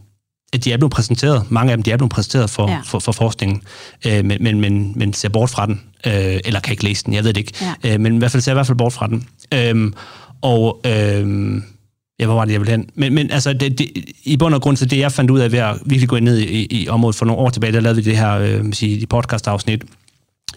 at 0.54 0.64
de 0.64 0.74
er 0.74 0.78
blevet 0.78 0.92
præsenteret, 0.92 1.52
mange 1.52 1.72
af 1.72 1.78
dem, 1.78 1.84
de 1.84 1.92
er 1.92 1.98
blevet 1.98 2.12
præsenteret 2.12 2.50
for, 2.50 2.72
ja. 2.72 2.80
for, 2.86 3.00
for 3.00 3.12
forskningen, 3.12 3.62
øh, 4.08 4.26
men, 4.26 4.44
men, 4.44 4.62
men, 4.62 4.94
men 4.96 5.14
ser 5.14 5.30
bort 5.30 5.50
fra 5.50 5.66
den, 5.66 5.82
øh, 6.06 6.40
eller 6.46 6.60
kan 6.60 6.72
ikke 6.72 6.84
læse 6.84 7.06
den, 7.06 7.14
jeg 7.14 7.24
ved 7.24 7.34
det 7.34 7.42
ikke, 7.42 7.54
ja. 7.84 7.94
øh, 7.94 8.00
men 8.00 8.16
i 8.16 8.18
hvert 8.18 8.32
fald 8.32 8.42
ser 8.42 8.52
i 8.52 8.54
hvert 8.54 8.68
fald 8.68 8.78
bort 8.78 8.94
fra 8.94 9.08
den. 9.08 9.28
Øh, 9.54 9.92
og 10.42 10.82
øh, 10.86 11.62
ja, 12.20 12.26
hvor 12.26 12.36
var 12.36 12.46
det, 12.46 12.52
jeg 12.52 12.62
ville 12.62 12.72
hen? 12.72 12.90
Men, 12.96 13.14
men 13.14 13.32
altså, 13.32 13.54
det, 13.54 13.80
det, 13.80 13.92
i 14.24 14.38
bund 14.38 14.56
og 14.56 14.62
grund 14.62 14.78
til 14.78 14.90
det, 14.90 15.00
jeg 15.00 15.12
fandt 15.12 15.32
ud 15.32 15.40
af 15.40 15.52
ved 15.52 15.60
at 15.60 15.76
virkelig 15.86 16.10
gå 16.10 16.20
ned 16.20 16.38
i, 16.38 16.68
i 16.70 16.88
området 16.88 17.16
for 17.16 17.26
nogle 17.26 17.42
år 17.42 17.50
tilbage, 17.50 17.74
der 17.74 17.80
lavede 17.80 18.04
vi 18.04 18.10
det 18.10 18.18
her 18.18 18.32
øh, 18.32 18.74
sige, 18.74 19.08
podcast-afsnit, 19.08 19.84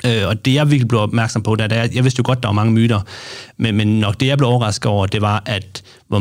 Øh, 0.07 0.29
og 0.29 0.45
det, 0.45 0.55
jeg 0.55 0.71
virkelig 0.71 0.89
blev 0.89 1.01
opmærksom 1.01 1.43
på, 1.43 1.57
det 1.57 1.73
er, 1.73 1.89
jeg 1.95 2.05
vidste 2.05 2.21
jo 2.21 2.25
godt, 2.27 2.43
der 2.43 2.49
var 2.49 2.53
mange 2.53 2.73
myter, 2.73 3.01
men, 3.57 3.77
men 3.77 4.01
nok 4.01 4.21
det, 4.21 4.27
jeg 4.27 4.39
blev 4.39 4.49
overrasket 4.49 4.87
over, 4.87 5.07
det 5.07 5.21
var, 5.21 5.43
at 5.47 5.83
hvor, 6.09 6.19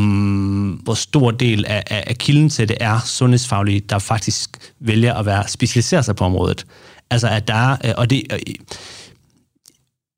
hvor 0.82 0.94
stor 0.94 1.30
del 1.30 1.64
af, 1.66 1.82
af, 1.86 2.04
af 2.06 2.18
kilden 2.18 2.50
til 2.50 2.68
det 2.68 2.76
er 2.80 3.00
sundhedsfaglige, 3.04 3.80
der 3.80 3.98
faktisk 3.98 4.72
vælger 4.80 5.14
at 5.14 5.26
være 5.26 5.48
specialisere 5.48 6.02
sig 6.02 6.16
på 6.16 6.24
området. 6.24 6.66
Altså, 7.10 7.28
at 7.28 7.48
der 7.48 7.54
er, 7.54 7.76
øh, 7.84 7.92
og 7.96 8.10
det, 8.10 8.22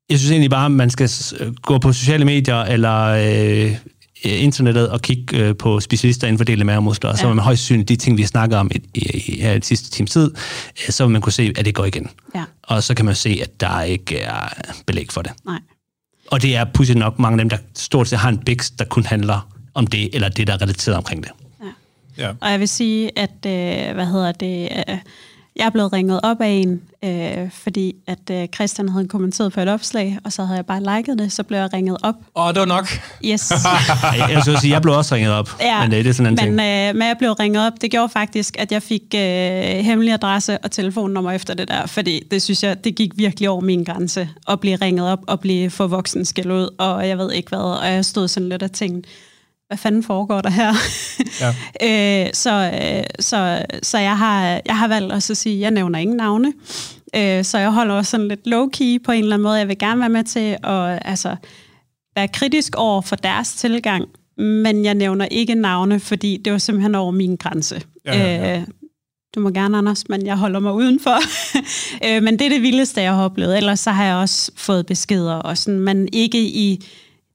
jeg 0.09 0.19
synes 0.19 0.31
egentlig 0.31 0.49
bare, 0.49 0.65
at 0.65 0.71
man 0.71 0.89
skal 0.89 1.09
øh, 1.39 1.53
gå 1.53 1.77
på 1.77 1.93
sociale 1.93 2.25
medier 2.25 2.61
eller 2.61 3.03
øh, 3.03 3.75
internettet 4.23 4.89
og 4.89 5.01
kigge 5.01 5.37
øh, 5.37 5.55
på 5.55 5.79
specialister 5.79 6.27
inden 6.27 6.37
for 6.37 6.45
del 6.45 6.59
af 6.59 6.65
mavemuskler, 6.65 7.09
og 7.11 7.17
så 7.17 7.23
ja. 7.23 7.27
vil 7.27 7.35
man 7.35 7.45
højst 7.45 7.63
synligt 7.63 7.89
de 7.89 7.95
ting, 7.95 8.17
vi 8.17 8.21
har 8.21 8.27
snakket 8.27 8.59
om 8.59 8.71
i, 8.75 8.81
i, 8.93 9.41
her 9.41 9.53
i 9.53 9.61
sidste 9.61 9.89
times 9.91 10.11
tid, 10.11 10.31
øh, 10.87 10.89
så 10.89 11.03
vil 11.03 11.11
man 11.11 11.21
kunne 11.21 11.33
se, 11.33 11.53
at 11.57 11.65
det 11.65 11.75
går 11.75 11.85
igen. 11.85 12.09
Ja. 12.35 12.43
Og 12.63 12.83
så 12.83 12.93
kan 12.93 13.05
man 13.05 13.15
se, 13.15 13.39
at 13.41 13.61
der 13.61 13.81
ikke 13.81 14.19
er 14.19 14.53
belæg 14.85 15.11
for 15.11 15.21
det. 15.21 15.31
Nej. 15.45 15.59
Og 16.27 16.41
det 16.41 16.55
er 16.55 16.65
pludselig 16.73 16.99
nok 16.99 17.19
mange 17.19 17.33
af 17.33 17.37
dem, 17.37 17.49
der 17.49 17.57
stort 17.75 18.07
set 18.07 18.19
har 18.19 18.29
en 18.29 18.37
bix, 18.37 18.71
der 18.79 18.85
kun 18.85 19.05
handler 19.05 19.49
om 19.73 19.87
det, 19.87 20.15
eller 20.15 20.29
det, 20.29 20.47
der 20.47 20.53
er 20.53 20.61
relateret 20.61 20.97
omkring 20.97 21.23
det. 21.23 21.31
Ja. 22.17 22.23
ja. 22.23 22.33
Og 22.41 22.51
jeg 22.51 22.59
vil 22.59 22.67
sige, 22.67 23.19
at, 23.19 23.45
øh, 23.45 23.95
hvad 23.95 24.05
hedder 24.05 24.31
det... 24.31 24.69
Øh, 24.89 24.97
jeg 25.59 25.65
er 25.65 25.69
blevet 25.69 25.93
ringet 25.93 26.19
op 26.23 26.41
af 26.41 26.47
en, 26.47 26.81
øh, 27.03 27.51
fordi 27.51 27.95
at 28.07 28.29
øh, 28.31 28.47
Christian 28.55 28.89
havde 28.89 29.07
kommenteret 29.07 29.53
på 29.53 29.61
et 29.61 29.69
opslag, 29.69 30.17
og 30.23 30.33
så 30.33 30.43
havde 30.43 30.57
jeg 30.57 30.65
bare 30.65 30.97
liket 30.97 31.19
det, 31.19 31.31
så 31.31 31.43
blev 31.43 31.59
jeg 31.59 31.73
ringet 31.73 31.97
op. 32.03 32.15
Åh, 32.35 32.45
oh, 32.45 32.53
det 32.53 32.59
var 32.59 32.65
nok. 32.65 32.87
Yes. 33.25 33.51
jeg 34.33 34.41
skulle 34.41 34.59
sige, 34.59 34.73
jeg 34.73 34.81
blev 34.81 34.93
også 34.93 35.15
ringet 35.15 35.33
op, 35.33 35.49
ja, 35.61 35.81
men 35.81 35.91
det, 35.91 36.05
det 36.05 36.09
er 36.09 36.13
sådan 36.13 36.27
en 36.27 36.31
men, 36.31 36.37
ting. 36.37 36.51
Øh, 36.51 36.95
men 36.95 37.07
jeg 37.07 37.15
blev 37.19 37.31
ringet 37.31 37.67
op, 37.67 37.73
det 37.81 37.91
gjorde 37.91 38.09
faktisk, 38.09 38.55
at 38.59 38.71
jeg 38.71 38.83
fik 38.83 39.03
øh, 39.15 39.21
hemmelig 39.85 40.13
adresse 40.13 40.57
og 40.57 40.71
telefonnummer 40.71 41.31
efter 41.31 41.53
det 41.53 41.67
der, 41.67 41.85
fordi 41.85 42.23
det 42.31 42.41
synes 42.41 42.63
jeg, 42.63 42.83
det 42.83 42.95
gik 42.95 43.11
virkelig 43.15 43.49
over 43.49 43.61
min 43.61 43.83
grænse, 43.83 44.29
at 44.49 44.59
blive 44.59 44.75
ringet 44.75 45.11
op 45.11 45.19
og 45.27 45.39
blive 45.39 45.69
for 45.69 45.87
voksen 45.87 46.25
skæld 46.25 46.51
ud, 46.51 46.69
og 46.77 47.07
jeg 47.07 47.17
ved 47.17 47.31
ikke 47.31 47.49
hvad, 47.49 47.59
og 47.59 47.87
jeg 47.87 48.05
stod 48.05 48.27
sådan 48.27 48.49
lidt 48.49 48.63
og 48.63 48.71
tænkte, 48.71 49.09
hvad 49.67 49.77
fanden 49.77 50.03
foregår 50.03 50.41
der 50.41 50.49
her? 50.49 50.73
Ja. 51.41 51.49
øh, 52.25 52.29
så, 52.33 52.71
øh, 52.73 53.03
så, 53.19 53.65
så 53.83 53.97
jeg 53.97 54.17
har, 54.17 54.61
jeg 54.65 54.77
har 54.77 54.87
valgt 54.87 55.13
også 55.13 55.33
at 55.33 55.37
sige, 55.37 55.55
at 55.55 55.61
jeg 55.61 55.71
nævner 55.71 55.99
ingen 55.99 56.17
navne. 56.17 56.53
Øh, 57.15 57.43
så 57.43 57.57
jeg 57.57 57.71
holder 57.71 57.95
også 57.95 58.11
sådan 58.11 58.27
lidt 58.27 58.47
low-key 58.47 59.03
på 59.05 59.11
en 59.11 59.23
eller 59.23 59.35
anden 59.35 59.43
måde. 59.43 59.57
Jeg 59.57 59.67
vil 59.67 59.77
gerne 59.77 59.99
være 59.99 60.09
med 60.09 60.23
til 60.23 60.57
at 60.63 60.99
altså, 61.05 61.35
være 62.15 62.27
kritisk 62.27 62.75
over 62.75 63.01
for 63.01 63.15
deres 63.15 63.53
tilgang, 63.53 64.05
men 64.37 64.85
jeg 64.85 64.95
nævner 64.95 65.25
ikke 65.25 65.55
navne, 65.55 65.99
fordi 65.99 66.41
det 66.45 66.53
var 66.53 66.59
simpelthen 66.59 66.95
over 66.95 67.11
min 67.11 67.35
grænse. 67.35 67.81
Ja, 68.05 68.17
ja, 68.17 68.35
ja. 68.35 68.59
Øh, 68.59 68.67
du 69.35 69.39
må 69.39 69.49
gerne, 69.49 69.77
Anders, 69.77 70.09
men 70.09 70.25
jeg 70.25 70.37
holder 70.37 70.59
mig 70.59 70.73
udenfor. 70.73 71.17
øh, 72.07 72.23
men 72.23 72.39
det 72.39 72.45
er 72.45 72.49
det 72.49 72.61
vildeste, 72.61 73.01
jeg 73.01 73.13
har 73.13 73.23
oplevet. 73.23 73.57
Ellers 73.57 73.79
så 73.79 73.91
har 73.91 74.05
jeg 74.05 74.15
også 74.15 74.51
fået 74.55 74.85
beskeder, 74.85 75.35
og 75.35 75.57
sådan, 75.57 75.79
men 75.79 76.09
ikke 76.13 76.39
i 76.39 76.85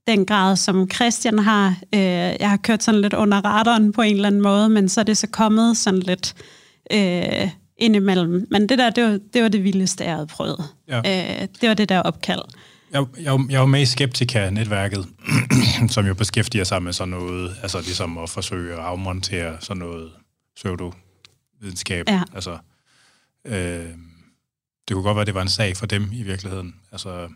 den 0.07 0.26
grad, 0.26 0.57
som 0.57 0.90
Christian 0.90 1.38
har. 1.38 1.68
Øh, 1.94 2.00
jeg 2.40 2.50
har 2.50 2.57
kørt 2.57 2.82
sådan 2.82 3.00
lidt 3.00 3.14
under 3.14 3.44
radaren 3.44 3.92
på 3.92 4.03
en 4.03 4.14
eller 4.14 4.26
anden 4.26 4.42
måde, 4.42 4.68
men 4.68 4.88
så 4.88 5.00
er 5.00 5.05
det 5.05 5.18
så 5.18 5.26
kommet 5.26 5.76
sådan 5.76 6.00
lidt 6.00 6.34
øh, 6.92 7.50
indimellem. 7.78 8.46
Men 8.50 8.68
det 8.68 8.78
der, 8.78 8.90
det 8.90 9.05
var 9.05 9.18
det, 9.32 9.42
var 9.42 9.48
det 9.48 9.64
vildeste, 9.64 10.05
jeg 10.05 10.12
havde 10.12 10.26
prøvet. 10.26 10.64
Ja. 10.88 10.98
Øh, 10.98 11.48
det 11.61 11.68
var 11.68 11.74
det 11.74 11.88
der 11.88 12.00
opkald. 12.00 12.42
Jeg, 12.92 13.05
jeg, 13.20 13.40
jeg 13.50 13.61
var 13.61 13.66
med 13.66 13.80
i 13.80 13.86
Skeptika-netværket, 13.86 15.07
som 15.94 16.07
jo 16.07 16.14
beskæftiger 16.14 16.64
sig 16.64 16.82
med 16.82 16.92
sådan 16.92 17.09
noget, 17.09 17.57
altså 17.62 17.80
ligesom 17.80 18.18
at 18.18 18.30
forsøge 18.30 18.72
at 18.72 18.78
afmontere 18.78 19.57
sådan 19.61 19.78
noget 19.78 20.11
pseudo-videnskab. 20.57 22.09
Ja. 22.09 22.22
Altså, 22.34 22.59
øh, 23.44 23.88
det 24.88 24.94
kunne 24.94 25.03
godt 25.03 25.16
være, 25.16 25.20
at 25.20 25.26
det 25.26 25.34
var 25.34 25.42
en 25.42 25.48
sag 25.48 25.76
for 25.76 25.86
dem 25.86 26.09
i 26.12 26.22
virkeligheden. 26.22 26.74
Altså, 26.92 27.28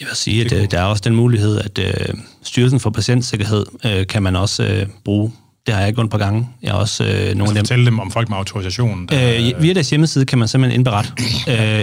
jeg 0.00 0.08
vil 0.08 0.16
sige, 0.16 0.44
at 0.44 0.52
øh, 0.52 0.70
der 0.70 0.80
er 0.80 0.84
også 0.84 1.02
den 1.04 1.16
mulighed, 1.16 1.58
at 1.58 1.78
øh, 1.78 2.14
Styrelsen 2.42 2.80
for 2.80 2.90
Patientsikkerhed 2.90 3.66
øh, 3.86 4.06
kan 4.06 4.22
man 4.22 4.36
også 4.36 4.64
øh, 4.64 4.86
bruge 5.04 5.32
det 5.70 5.78
har 5.78 5.84
jeg 5.84 5.94
gjort 5.94 6.04
et 6.04 6.10
par 6.10 6.18
gange. 6.18 6.48
Jeg 6.62 6.70
har 6.70 6.78
også 6.78 7.04
øh, 7.04 7.10
nogle 7.10 7.24
altså, 7.24 7.42
af 7.42 7.46
dem... 7.48 7.56
fortælle 7.56 7.86
dem 7.86 7.98
om 7.98 8.10
folk 8.10 8.28
med 8.28 8.36
autorisation? 8.36 9.06
Der, 9.06 9.52
øh, 9.54 9.62
via 9.62 9.72
deres 9.72 9.90
hjemmeside 9.90 10.26
kan 10.26 10.38
man 10.38 10.48
simpelthen 10.48 10.80
indberette, 10.80 11.10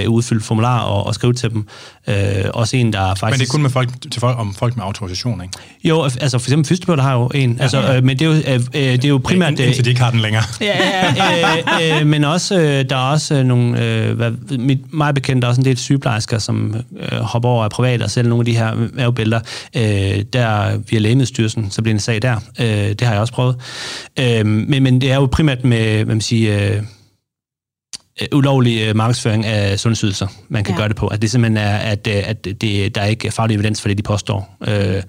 øh, 0.04 0.10
udfylde 0.10 0.42
formular 0.42 0.80
og, 0.80 1.08
og 1.08 1.16
skrive 1.16 1.34
til 1.34 1.50
dem. 1.50 1.68
Øh, 2.08 2.16
også 2.54 2.78
en, 2.78 2.94
der 2.94 3.16
faktisk... 3.16 3.24
Men 3.24 3.40
det 3.40 3.48
er 3.48 3.52
kun 3.52 3.62
med 3.62 3.70
folk, 3.70 3.90
til 4.12 4.22
folk, 4.22 4.40
om 4.40 4.54
folk 4.54 4.76
med 4.76 4.84
autorisation, 4.84 5.42
ikke? 5.42 5.54
Jo, 5.84 6.04
altså 6.04 6.40
for 6.40 6.46
eksempel 6.46 6.68
fysioterapeuter 6.68 7.04
har 7.04 7.14
jo 7.14 7.30
en. 7.36 7.54
Ja, 7.54 7.62
altså, 7.62 7.80
ja. 7.80 7.98
Øh, 7.98 8.04
men 8.04 8.20
det 8.20 8.28
er 8.28 8.32
jo, 8.32 8.34
øh, 8.34 8.54
øh 8.56 8.62
det 8.74 9.06
er 9.06 9.10
jo 9.10 9.18
primært... 9.18 9.60
Ja, 9.60 9.66
indtil 9.66 9.86
de 9.86 9.90
ikke 9.90 10.02
har 10.02 10.12
den 10.12 10.20
længere. 10.20 10.44
ja, 10.62 11.96
øh, 11.96 12.02
øh, 12.02 12.08
men 12.08 12.24
også, 12.24 12.60
øh, 12.60 12.86
der 12.90 12.96
er 12.96 13.12
også 13.12 13.36
øh, 13.36 13.46
nogle... 13.46 13.86
Øh, 13.86 14.16
hvad, 14.16 14.32
mit, 14.58 14.94
meget 14.94 15.16
bekendt, 15.16 15.42
der 15.42 15.48
er 15.48 15.50
også 15.50 15.62
en 15.62 15.66
del 15.66 15.78
sygeplejersker, 15.78 16.40
som 16.40 16.76
øh, 17.00 17.20
hopper 17.20 17.50
over 17.50 17.64
af 17.64 17.70
privat 17.70 18.02
og 18.02 18.12
sælger 18.12 18.30
nogle 18.30 18.42
af 18.42 18.46
de 18.46 18.58
her 18.58 18.88
mavebælter. 18.94 19.40
Øh, 19.76 20.24
der 20.34 20.78
via 20.90 21.00
Lægemiddelstyrelsen, 21.00 21.72
så 21.72 21.82
bliver 21.82 21.94
en 21.94 22.00
sag 22.00 22.22
der. 22.22 22.36
Øh, 22.60 22.68
det 22.68 23.02
har 23.02 23.12
jeg 23.12 23.22
også 23.22 23.34
prøvet. 23.34 23.56
Øh, 24.20 24.46
men, 24.46 24.84
men 24.84 25.02
det 25.02 25.12
er 25.12 25.16
jo 25.16 25.26
primært 25.26 25.64
med, 25.64 25.96
hvad 25.96 26.06
man 26.06 26.22
siger, 26.22 26.76
øh, 26.76 26.84
øh, 28.22 28.28
ulovlig 28.34 28.88
øh, 28.88 28.96
markedsføring 28.96 29.46
af 29.46 29.80
sundhedsydelser, 29.80 30.28
man 30.50 30.64
kan 30.64 30.74
ja. 30.74 30.80
gøre 30.80 30.88
det 30.88 30.96
på. 30.96 31.08
At 31.08 31.22
det 31.22 31.32
simpelthen 31.32 31.58
er, 31.58 31.78
at, 31.78 32.08
øh, 32.08 32.30
at 32.30 32.46
det, 32.46 32.96
der 32.96 33.02
er 33.02 33.06
ikke 33.06 33.32
faglig 33.32 33.56
evidens 33.56 33.82
for 33.82 33.88
det, 33.88 33.98
de 33.98 34.04
påstår. 34.04 34.58
Øh, 34.68 35.04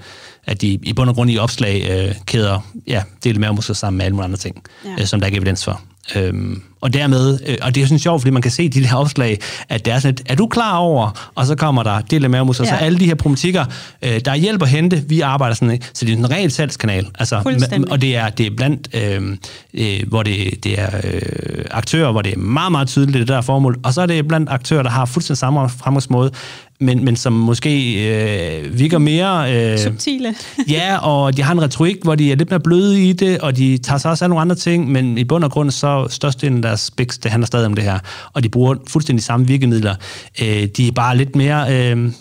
at 0.47 0.61
de 0.61 0.79
i 0.83 0.93
bund 0.93 1.09
og 1.11 1.15
grund 1.15 1.31
i 1.31 1.39
opslag 1.39 1.87
øh, 1.91 2.15
kæder 2.27 2.61
ja, 2.87 3.03
dele 3.25 3.39
mavemuskler 3.39 3.75
sammen 3.75 3.99
med 3.99 4.05
alle 4.05 4.15
mulige 4.15 4.25
andre 4.25 4.39
ting, 4.39 4.63
ja. 4.85 4.91
øh, 5.01 5.07
som 5.07 5.21
der 5.21 5.27
ikke 5.27 5.37
er 5.37 5.41
evidens 5.41 5.65
for. 5.65 5.81
Øhm, 6.17 6.63
og 6.81 6.93
dermed, 6.93 7.39
øh, 7.47 7.57
og 7.63 7.75
det 7.75 7.83
er 7.83 7.87
sådan 7.87 7.99
sjovt, 7.99 8.23
fordi 8.23 8.31
man 8.31 8.43
kan 8.43 8.51
se 8.51 8.65
i 8.65 8.69
de 8.69 8.83
der 8.83 8.95
opslag, 8.95 9.41
at 9.69 9.85
det 9.85 9.93
er 9.93 9.99
sådan 9.99 10.15
et, 10.15 10.23
er 10.27 10.35
du 10.35 10.47
klar 10.47 10.77
over? 10.77 11.31
Og 11.35 11.47
så 11.47 11.55
kommer 11.55 11.83
der 11.83 12.01
del 12.01 12.25
af 12.25 12.31
mavemuskler, 12.31 12.67
ja. 12.67 12.79
så 12.79 12.85
alle 12.85 12.99
de 12.99 13.07
her 13.07 13.15
problematikker, 13.15 13.65
øh, 14.03 14.21
der 14.25 14.31
er 14.31 14.37
hjælp 14.37 14.63
at 14.63 14.69
hente, 14.69 15.05
vi 15.09 15.21
arbejder 15.21 15.55
sådan, 15.55 15.71
ikke? 15.71 15.87
så 15.95 16.05
det 16.05 16.13
er 16.13 16.17
en 16.17 16.31
reel 16.31 16.51
salgskanal. 16.51 17.07
Altså, 17.19 17.37
og 17.91 18.01
det 18.01 18.17
er, 18.17 18.29
det 18.29 18.47
er 18.47 18.51
blandt, 18.57 18.89
øh, 18.95 19.37
øh, 19.75 20.09
hvor 20.09 20.23
det, 20.23 20.65
det 20.65 20.81
er 20.81 20.91
øh, 21.05 21.23
aktører, 21.71 22.13
hvor 22.13 22.23
det 22.23 22.33
er 22.33 22.39
meget, 22.39 22.73
meget 22.73 22.89
tydeligt, 22.89 23.19
det 23.19 23.29
der 23.29 23.41
formål, 23.41 23.79
og 23.83 23.95
så 23.95 24.03
er 24.03 24.07
det 24.07 24.29
blandt 24.29 24.51
aktører, 24.51 24.83
der 24.83 24.91
har 24.91 25.05
fuldstændig 25.05 25.39
samme 25.39 25.69
fremgangsmåde, 25.69 26.31
men, 26.81 27.05
men 27.05 27.17
som 27.17 27.33
måske 27.33 27.95
øh, 28.09 28.79
virker 28.79 28.99
mere... 28.99 29.55
Øh, 29.73 29.79
Subtile. 29.79 30.35
ja, 30.69 30.99
og 30.99 31.37
de 31.37 31.43
har 31.43 31.53
en 31.53 31.63
retorik, 31.63 31.97
hvor 32.03 32.15
de 32.15 32.33
er 32.33 32.37
lidt 32.37 32.51
mere 32.51 32.61
bløde 32.61 33.09
i 33.09 33.13
det, 33.13 33.39
og 33.39 33.57
de 33.57 33.79
tager 33.79 33.99
sig 33.99 34.11
også 34.11 34.25
af 34.25 34.29
nogle 34.29 34.41
andre 34.41 34.57
ting, 34.57 34.93
men 34.93 35.19
i 35.19 35.25
bund 35.25 35.45
og 35.45 35.51
grund, 35.51 35.71
så 35.71 36.07
størstedelen 36.11 36.57
af 36.57 36.63
deres 36.63 36.81
spiks, 36.81 37.19
det 37.19 37.31
handler 37.31 37.47
stadig 37.47 37.67
om 37.67 37.75
det 37.75 37.85
her. 37.85 37.99
Og 38.33 38.43
de 38.43 38.49
bruger 38.49 38.75
fuldstændig 38.89 39.25
samme 39.25 39.47
virkemidler. 39.47 39.95
Øh, 40.43 40.67
de 40.77 40.89
er 40.89 40.93
bare 40.93 41.17
lidt 41.17 41.37
mere... 41.37 41.93
Øh, 41.93 42.13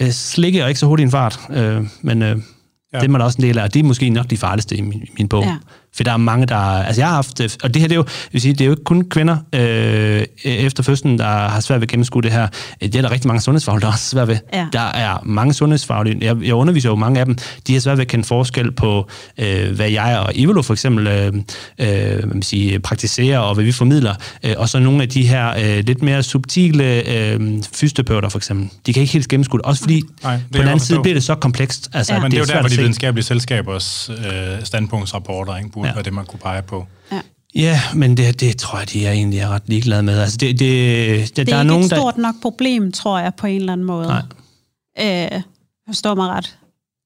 øh, 0.00 0.10
slikke 0.10 0.62
og 0.62 0.68
ikke 0.68 0.80
så 0.80 0.86
hurtigt 0.86 1.06
en 1.06 1.10
fart, 1.10 1.40
øh, 1.50 1.86
men 2.02 2.22
øh, 2.22 2.28
ja. 2.28 2.98
det 2.98 3.04
er 3.04 3.08
man 3.08 3.20
også 3.20 3.38
en 3.38 3.44
del 3.44 3.58
af, 3.58 3.62
og 3.62 3.74
det 3.74 3.80
er 3.80 3.84
måske 3.84 4.10
nok 4.10 4.30
de 4.30 4.36
farligste 4.36 4.76
i 4.76 4.80
min, 4.80 5.02
min 5.18 5.28
bog. 5.28 5.44
Ja. 5.44 5.56
For 5.96 6.04
der 6.04 6.12
er 6.12 6.16
mange, 6.16 6.46
der... 6.46 6.56
Altså 6.56 7.00
jeg 7.00 7.08
har 7.08 7.14
haft... 7.14 7.40
Og 7.62 7.74
det 7.74 7.82
her, 7.82 7.88
det 7.88 7.94
er 7.94 7.96
jo, 7.96 8.04
jeg 8.06 8.32
vil 8.32 8.40
sige, 8.40 8.52
det 8.52 8.60
er 8.60 8.64
jo 8.64 8.70
ikke 8.70 8.84
kun 8.84 9.08
kvinder 9.08 9.36
øh, 9.52 10.24
efter 10.44 10.82
fødslen, 10.82 11.18
der 11.18 11.24
har 11.48 11.60
svært 11.60 11.80
ved 11.80 11.82
at 11.82 11.90
gennemskue 11.90 12.22
det 12.22 12.32
her. 12.32 12.48
Det 12.80 12.92
gælder 12.92 13.10
rigtig 13.10 13.28
mange 13.28 13.40
sundhedsfaglige, 13.40 13.80
der 13.80 13.90
har 13.90 13.98
svært 13.98 14.28
ved. 14.28 14.36
Ja. 14.52 14.66
Der 14.72 14.80
er 14.80 15.18
mange 15.24 15.54
sundhedsfaglige... 15.54 16.18
Jeg, 16.20 16.36
jeg 16.42 16.54
underviser 16.54 16.88
jo 16.88 16.94
mange 16.96 17.20
af 17.20 17.26
dem. 17.26 17.36
De 17.66 17.72
har 17.72 17.80
svært 17.80 17.96
ved 17.98 18.04
at 18.04 18.08
kende 18.08 18.24
forskel 18.24 18.72
på, 18.72 19.08
øh, 19.38 19.70
hvad 19.70 19.90
jeg 19.90 20.18
og 20.18 20.32
Ivalo 20.34 20.62
for 20.62 20.72
eksempel 20.72 21.06
øh, 21.06 21.32
øh, 21.78 22.28
man 22.28 22.42
sige, 22.42 22.80
praktiserer, 22.80 23.38
og 23.38 23.54
hvad 23.54 23.64
vi 23.64 23.72
formidler. 23.72 24.14
Øh, 24.44 24.54
og 24.58 24.68
så 24.68 24.78
nogle 24.78 25.02
af 25.02 25.08
de 25.08 25.26
her 25.26 25.50
øh, 25.78 25.84
lidt 25.84 26.02
mere 26.02 26.22
subtile 26.22 26.84
øh, 26.84 27.40
fysioterapeuter 27.74 28.28
for 28.28 28.38
eksempel. 28.38 28.68
De 28.86 28.92
kan 28.92 29.00
ikke 29.00 29.12
helt 29.12 29.28
gennemskue 29.28 29.58
det. 29.58 29.66
Også 29.66 29.82
fordi 29.82 30.02
Nej, 30.22 30.34
det 30.34 30.42
på 30.52 30.58
den 30.58 30.66
anden 30.68 30.80
side 30.80 31.00
bliver 31.02 31.14
det 31.14 31.24
så 31.24 31.34
komplekst. 31.34 31.90
Altså, 31.92 32.14
ja. 32.14 32.20
Men 32.20 32.30
det 32.30 32.36
er 32.36 32.40
jo 32.40 32.46
der, 32.46 32.60
hvor 32.60 32.68
de 32.68 32.76
videnskabelige 32.76 33.24
selskabers 33.24 34.10
øh, 34.10 34.64
standpunktsrapporter 34.64 35.56
ikke, 35.56 35.83
burde 35.84 35.88
ja. 35.88 35.94
være 35.94 36.02
det, 36.02 36.12
man 36.12 36.26
kunne 36.26 36.40
pege 36.40 36.62
på. 36.62 36.86
Ja. 37.12 37.20
Ja, 37.54 37.80
men 37.94 38.16
det, 38.16 38.40
det 38.40 38.58
tror 38.58 38.78
jeg, 38.78 38.90
de 38.90 39.06
er 39.06 39.12
egentlig 39.12 39.38
er 39.38 39.48
ret 39.48 39.62
ligeglade 39.66 40.02
med. 40.02 40.18
Altså, 40.18 40.36
det, 40.36 40.58
det, 40.58 40.58
det, 40.58 41.36
det 41.36 41.46
der 41.46 41.52
er, 41.52 41.56
er 41.56 41.62
ikke 41.62 41.68
nogen, 41.68 41.84
et 41.84 41.90
stort 41.90 42.14
der... 42.14 42.20
nok 42.20 42.34
problem, 42.42 42.92
tror 42.92 43.18
jeg, 43.18 43.34
på 43.34 43.46
en 43.46 43.56
eller 43.56 43.72
anden 43.72 43.86
måde. 43.86 44.06
Nej. 44.06 45.34
Øh, 45.34 45.42
forstår 45.86 46.14
mig 46.14 46.28
ret. 46.28 46.58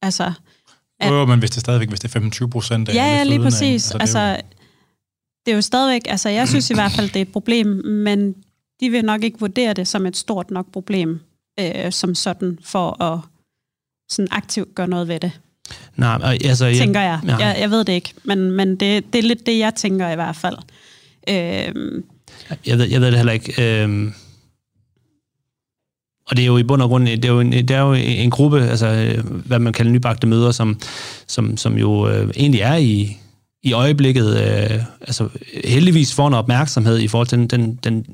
Altså, 0.03 0.33
at... 1.01 1.11
Jo, 1.11 1.24
men 1.24 1.39
hvis 1.39 1.51
det 1.51 1.61
stadigvæk 1.61 1.89
hvis 1.89 2.01
det 2.01 2.09
er 2.09 2.12
25 2.12 2.51
procent 2.51 2.89
af 2.89 2.95
Ja, 2.95 3.05
ja, 3.05 3.24
lige 3.24 3.41
præcis. 3.41 3.91
Altså, 3.91 3.99
det, 3.99 4.16
er 4.16 4.31
jo... 4.31 4.31
altså, 4.31 4.43
det 5.47 5.53
er 5.53 5.57
jo 5.57 5.62
stadigvæk... 5.62 6.03
Altså, 6.07 6.29
jeg 6.29 6.49
synes 6.49 6.70
i 6.70 6.74
hvert 6.74 6.93
fald, 6.93 7.09
det 7.09 7.16
er 7.16 7.22
et 7.22 7.33
problem, 7.33 7.66
men 7.85 8.35
de 8.81 8.91
vil 8.91 9.05
nok 9.05 9.22
ikke 9.22 9.41
vurdere 9.41 9.72
det 9.72 9.89
som 9.89 10.07
et 10.07 10.16
stort 10.16 10.51
nok 10.51 10.72
problem, 10.72 11.20
øh, 11.61 11.93
som 11.93 12.14
sådan, 12.14 12.59
for 12.62 13.03
at 13.03 13.20
sådan 14.11 14.29
aktivt 14.31 14.74
gøre 14.74 14.89
noget 14.89 15.09
ved 15.09 15.20
det. 15.20 15.41
Nej, 15.97 16.39
altså... 16.45 16.66
Jeg, 16.66 16.77
tænker 16.77 17.01
jeg. 17.01 17.21
Ja. 17.27 17.37
Jeg, 17.37 17.57
jeg 17.61 17.71
ved 17.71 17.85
det 17.85 17.93
ikke, 17.93 18.12
men, 18.25 18.51
men 18.51 18.71
det, 18.71 19.12
det 19.12 19.19
er 19.19 19.23
lidt 19.23 19.47
det, 19.47 19.59
jeg 19.59 19.75
tænker 19.75 20.11
i 20.11 20.14
hvert 20.14 20.37
fald. 20.37 20.57
Øhm, 21.29 22.05
Jeg 22.66 22.79
ved, 22.79 22.87
jeg 22.87 23.01
ved 23.01 23.09
det 23.09 23.16
heller 23.16 23.33
ikke. 23.33 23.83
Øhm, 23.83 24.12
og 26.31 26.37
det 26.37 26.43
er 26.43 26.47
jo 26.47 26.57
i 26.59 26.62
bund 26.62 26.83
og 26.83 26.89
grund, 26.89 27.07
det 27.07 27.25
er 27.25 27.29
jo 27.29 27.41
en, 27.41 27.53
det 27.53 27.71
er 27.71 27.81
jo 27.81 27.93
en 27.95 28.31
gruppe, 28.31 28.61
altså 28.61 29.16
hvad 29.25 29.59
man 29.59 29.73
kalder 29.73 29.93
nybagte 29.93 30.27
møder, 30.27 30.51
som, 30.53 30.81
som, 31.27 31.57
som 31.57 31.79
jo 31.79 32.09
øh, 32.09 32.31
egentlig 32.37 32.61
er 32.61 32.77
i, 32.77 33.16
i 33.62 33.73
øjeblikket, 33.73 34.37
øh, 34.37 34.83
altså 35.01 35.29
heldigvis 35.64 36.14
får 36.14 36.29
en 36.29 36.35
opmærksomhed 36.35 36.99
i 36.99 37.09
forhold 37.09 37.29
til 37.29 37.39
den, 37.39 37.47
den, 37.47 37.79
den 37.85 38.05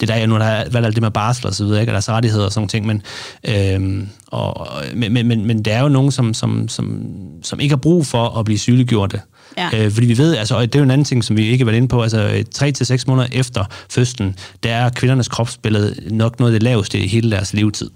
det 0.00 0.08
der 0.08 0.14
er 0.14 0.26
nu, 0.26 0.38
der 0.38 0.44
er 0.44 0.68
hvad 0.68 0.84
er 0.84 0.90
det 0.90 1.02
med 1.02 1.10
barsel 1.10 1.46
og 1.46 1.54
så 1.54 1.64
videre, 1.64 1.80
ikke? 1.80 1.90
og 1.90 1.94
deres 1.94 2.08
rettigheder 2.08 2.44
og 2.44 2.52
sådan 2.52 2.68
ting, 2.68 2.86
men, 2.86 3.02
øhm, 3.48 4.08
og, 4.26 4.68
men, 4.94 5.12
men, 5.12 5.28
men, 5.28 5.46
men 5.46 5.62
det 5.62 5.72
er 5.72 5.80
jo 5.80 5.88
nogen, 5.88 6.10
som, 6.10 6.34
som, 6.34 6.68
som, 6.68 7.02
som 7.42 7.60
ikke 7.60 7.72
har 7.72 7.80
brug 7.80 8.06
for 8.06 8.38
at 8.38 8.44
blive 8.44 8.58
sygeliggjorte. 8.58 9.20
Ja. 9.56 9.70
Øh, 9.74 9.92
fordi 9.92 10.06
vi 10.06 10.18
ved, 10.18 10.36
altså, 10.36 10.54
og 10.56 10.62
det 10.62 10.74
er 10.74 10.78
jo 10.78 10.84
en 10.84 10.90
anden 10.90 11.04
ting, 11.04 11.24
som 11.24 11.36
vi 11.36 11.46
ikke 11.46 11.64
har 11.64 11.66
været 11.66 11.76
inde 11.76 11.88
på, 11.88 12.02
altså 12.02 12.44
3 12.52 12.72
til 12.72 12.86
seks 12.86 13.06
måneder 13.06 13.28
efter 13.32 13.64
fødslen, 13.90 14.36
der 14.62 14.74
er 14.74 14.90
kvindernes 14.90 15.28
kropsbillede 15.28 15.94
nok 16.10 16.40
noget 16.40 16.52
af 16.52 16.60
det 16.60 16.62
laveste 16.62 16.98
i 16.98 17.06
hele 17.06 17.30
deres 17.30 17.54
levetid. 17.54 17.90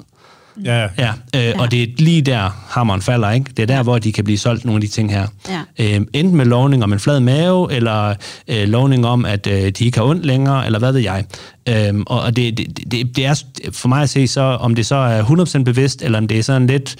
Ja, 0.64 0.80
ja. 0.80 0.88
Ja, 0.98 1.10
øh, 1.36 1.44
ja. 1.44 1.60
og 1.60 1.70
det 1.70 1.82
er 1.82 1.86
lige 1.98 2.22
der, 2.22 2.64
hammeren 2.68 3.02
falder, 3.02 3.30
ikke? 3.30 3.50
Det 3.56 3.62
er 3.62 3.66
der, 3.66 3.76
ja. 3.76 3.82
hvor 3.82 3.98
de 3.98 4.12
kan 4.12 4.24
blive 4.24 4.38
solgt 4.38 4.64
nogle 4.64 4.76
af 4.76 4.80
de 4.80 4.86
ting 4.86 5.12
her. 5.12 5.26
Ja. 5.48 5.60
Øh, 5.78 6.00
enten 6.12 6.36
med 6.36 6.44
lovning 6.44 6.84
om 6.84 6.92
en 6.92 6.98
flad 6.98 7.20
mave, 7.20 7.72
eller 7.72 8.14
øh, 8.48 8.68
lovning 8.68 9.06
om, 9.06 9.24
at 9.24 9.46
øh, 9.46 9.70
de 9.70 9.84
ikke 9.84 9.98
har 9.98 10.06
ondt 10.06 10.26
længere, 10.26 10.66
eller 10.66 10.78
hvad 10.78 10.92
ved 10.92 11.00
jeg. 11.00 11.24
Øh, 11.68 11.94
og 12.06 12.36
det, 12.36 12.58
det, 12.58 12.92
det, 12.92 13.16
det 13.16 13.26
er 13.26 13.42
for 13.72 13.88
mig 13.88 14.02
at 14.02 14.10
se, 14.10 14.28
så, 14.28 14.40
om 14.40 14.74
det 14.74 14.86
så 14.86 14.94
er 14.94 15.22
100% 15.60 15.64
bevidst, 15.64 16.02
eller 16.02 16.18
om 16.18 16.28
det 16.28 16.38
er 16.38 16.42
sådan 16.42 16.66
lidt, 16.66 16.96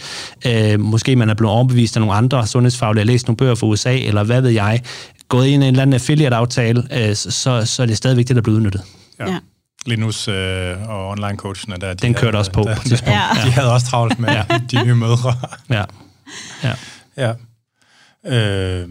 øh, 0.46 0.80
måske 0.80 1.16
man 1.16 1.30
er 1.30 1.34
blevet 1.34 1.54
overbevist 1.54 1.96
af 1.96 2.00
nogle 2.00 2.14
andre 2.14 2.46
sundhedsfaglige, 2.46 3.00
har 3.00 3.06
læst 3.06 3.26
nogle 3.26 3.36
bøger 3.36 3.54
fra 3.54 3.66
USA, 3.66 3.98
eller 3.98 4.24
hvad 4.24 4.40
ved 4.40 4.50
jeg, 4.50 4.80
gået 5.28 5.46
ind 5.46 5.62
i 5.62 5.66
en 5.66 5.72
eller 5.72 5.82
anden 5.82 5.94
affiliate-aftale, 5.94 6.82
øh, 6.92 7.14
så, 7.14 7.62
så 7.64 7.82
er 7.82 7.86
det 7.86 7.96
stadigvæk 7.96 8.28
det, 8.28 8.36
der 8.36 8.42
bliver 8.42 8.56
udnyttet. 8.56 8.82
Ja. 9.20 9.30
ja. 9.30 9.38
Linus 9.88 10.28
øh, 10.28 10.88
og 10.88 11.10
online-coachene 11.10 11.76
der. 11.76 11.94
De 11.94 12.06
Den 12.06 12.14
kørte 12.14 12.36
også 12.36 12.52
på 12.52 12.62
der, 12.62 12.76
på 12.76 12.82
tidspunkt. 12.82 13.14
Ja. 13.36 13.44
De 13.44 13.50
havde 13.50 13.72
også 13.72 13.86
travlt 13.86 14.18
med 14.18 14.28
ja. 14.28 14.44
de 14.70 14.84
nye 14.84 14.94
mødre. 14.94 15.34
Ja. 15.70 15.84
ja. 16.62 16.74
Ja. 17.16 17.34
Øh, 18.24 18.88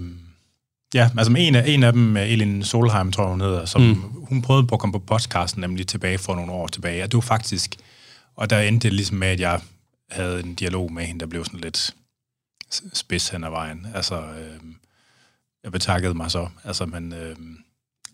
ja, 0.93 1.10
altså 1.18 1.34
en 1.38 1.56
af, 1.56 1.64
en 1.68 1.84
af 1.84 1.93
dem, 1.93 2.18
Elin 2.18 2.64
Solheim, 2.64 3.12
tror 3.12 3.24
jeg, 3.24 3.32
hun 3.32 3.41
hedder, 3.41 3.66
som 3.66 3.82
mm. 3.82 4.02
hun 4.02 4.41
prøvede 4.41 4.68
på 4.68 4.76
at 4.76 4.80
komme 4.80 4.93
på 4.93 5.00
podcasten, 5.00 5.62
nemlig 5.62 5.88
tilbage 5.88 6.18
for 6.18 6.36
nogle 6.36 6.52
år 6.52 6.68
tilbage. 6.68 7.04
Og 7.04 7.12
det 7.12 7.18
var 7.18 7.22
faktisk, 7.22 7.76
og 8.36 8.50
der 8.50 8.60
endte 8.60 8.88
det 8.88 8.95
ligesom 8.95 9.18
med, 9.18 9.28
at 9.28 9.39
jeg 9.39 9.62
havde 10.12 10.39
en 10.39 10.56
dialog 10.56 10.93
med 10.93 11.06
hende, 11.06 11.20
der 11.20 11.26
blev 11.26 11.45
sådan 11.45 11.60
lidt 11.60 11.95
spids 12.93 13.30
hen 13.30 13.43
ad 13.43 13.50
vejen. 13.50 13.88
Altså, 13.95 14.16
øh, 14.16 14.60
jeg 15.64 15.72
betakkede 15.72 16.14
mig 16.14 16.32
så. 16.32 16.48
Altså, 16.64 16.86
men 16.86 17.14
øh, 17.14 17.36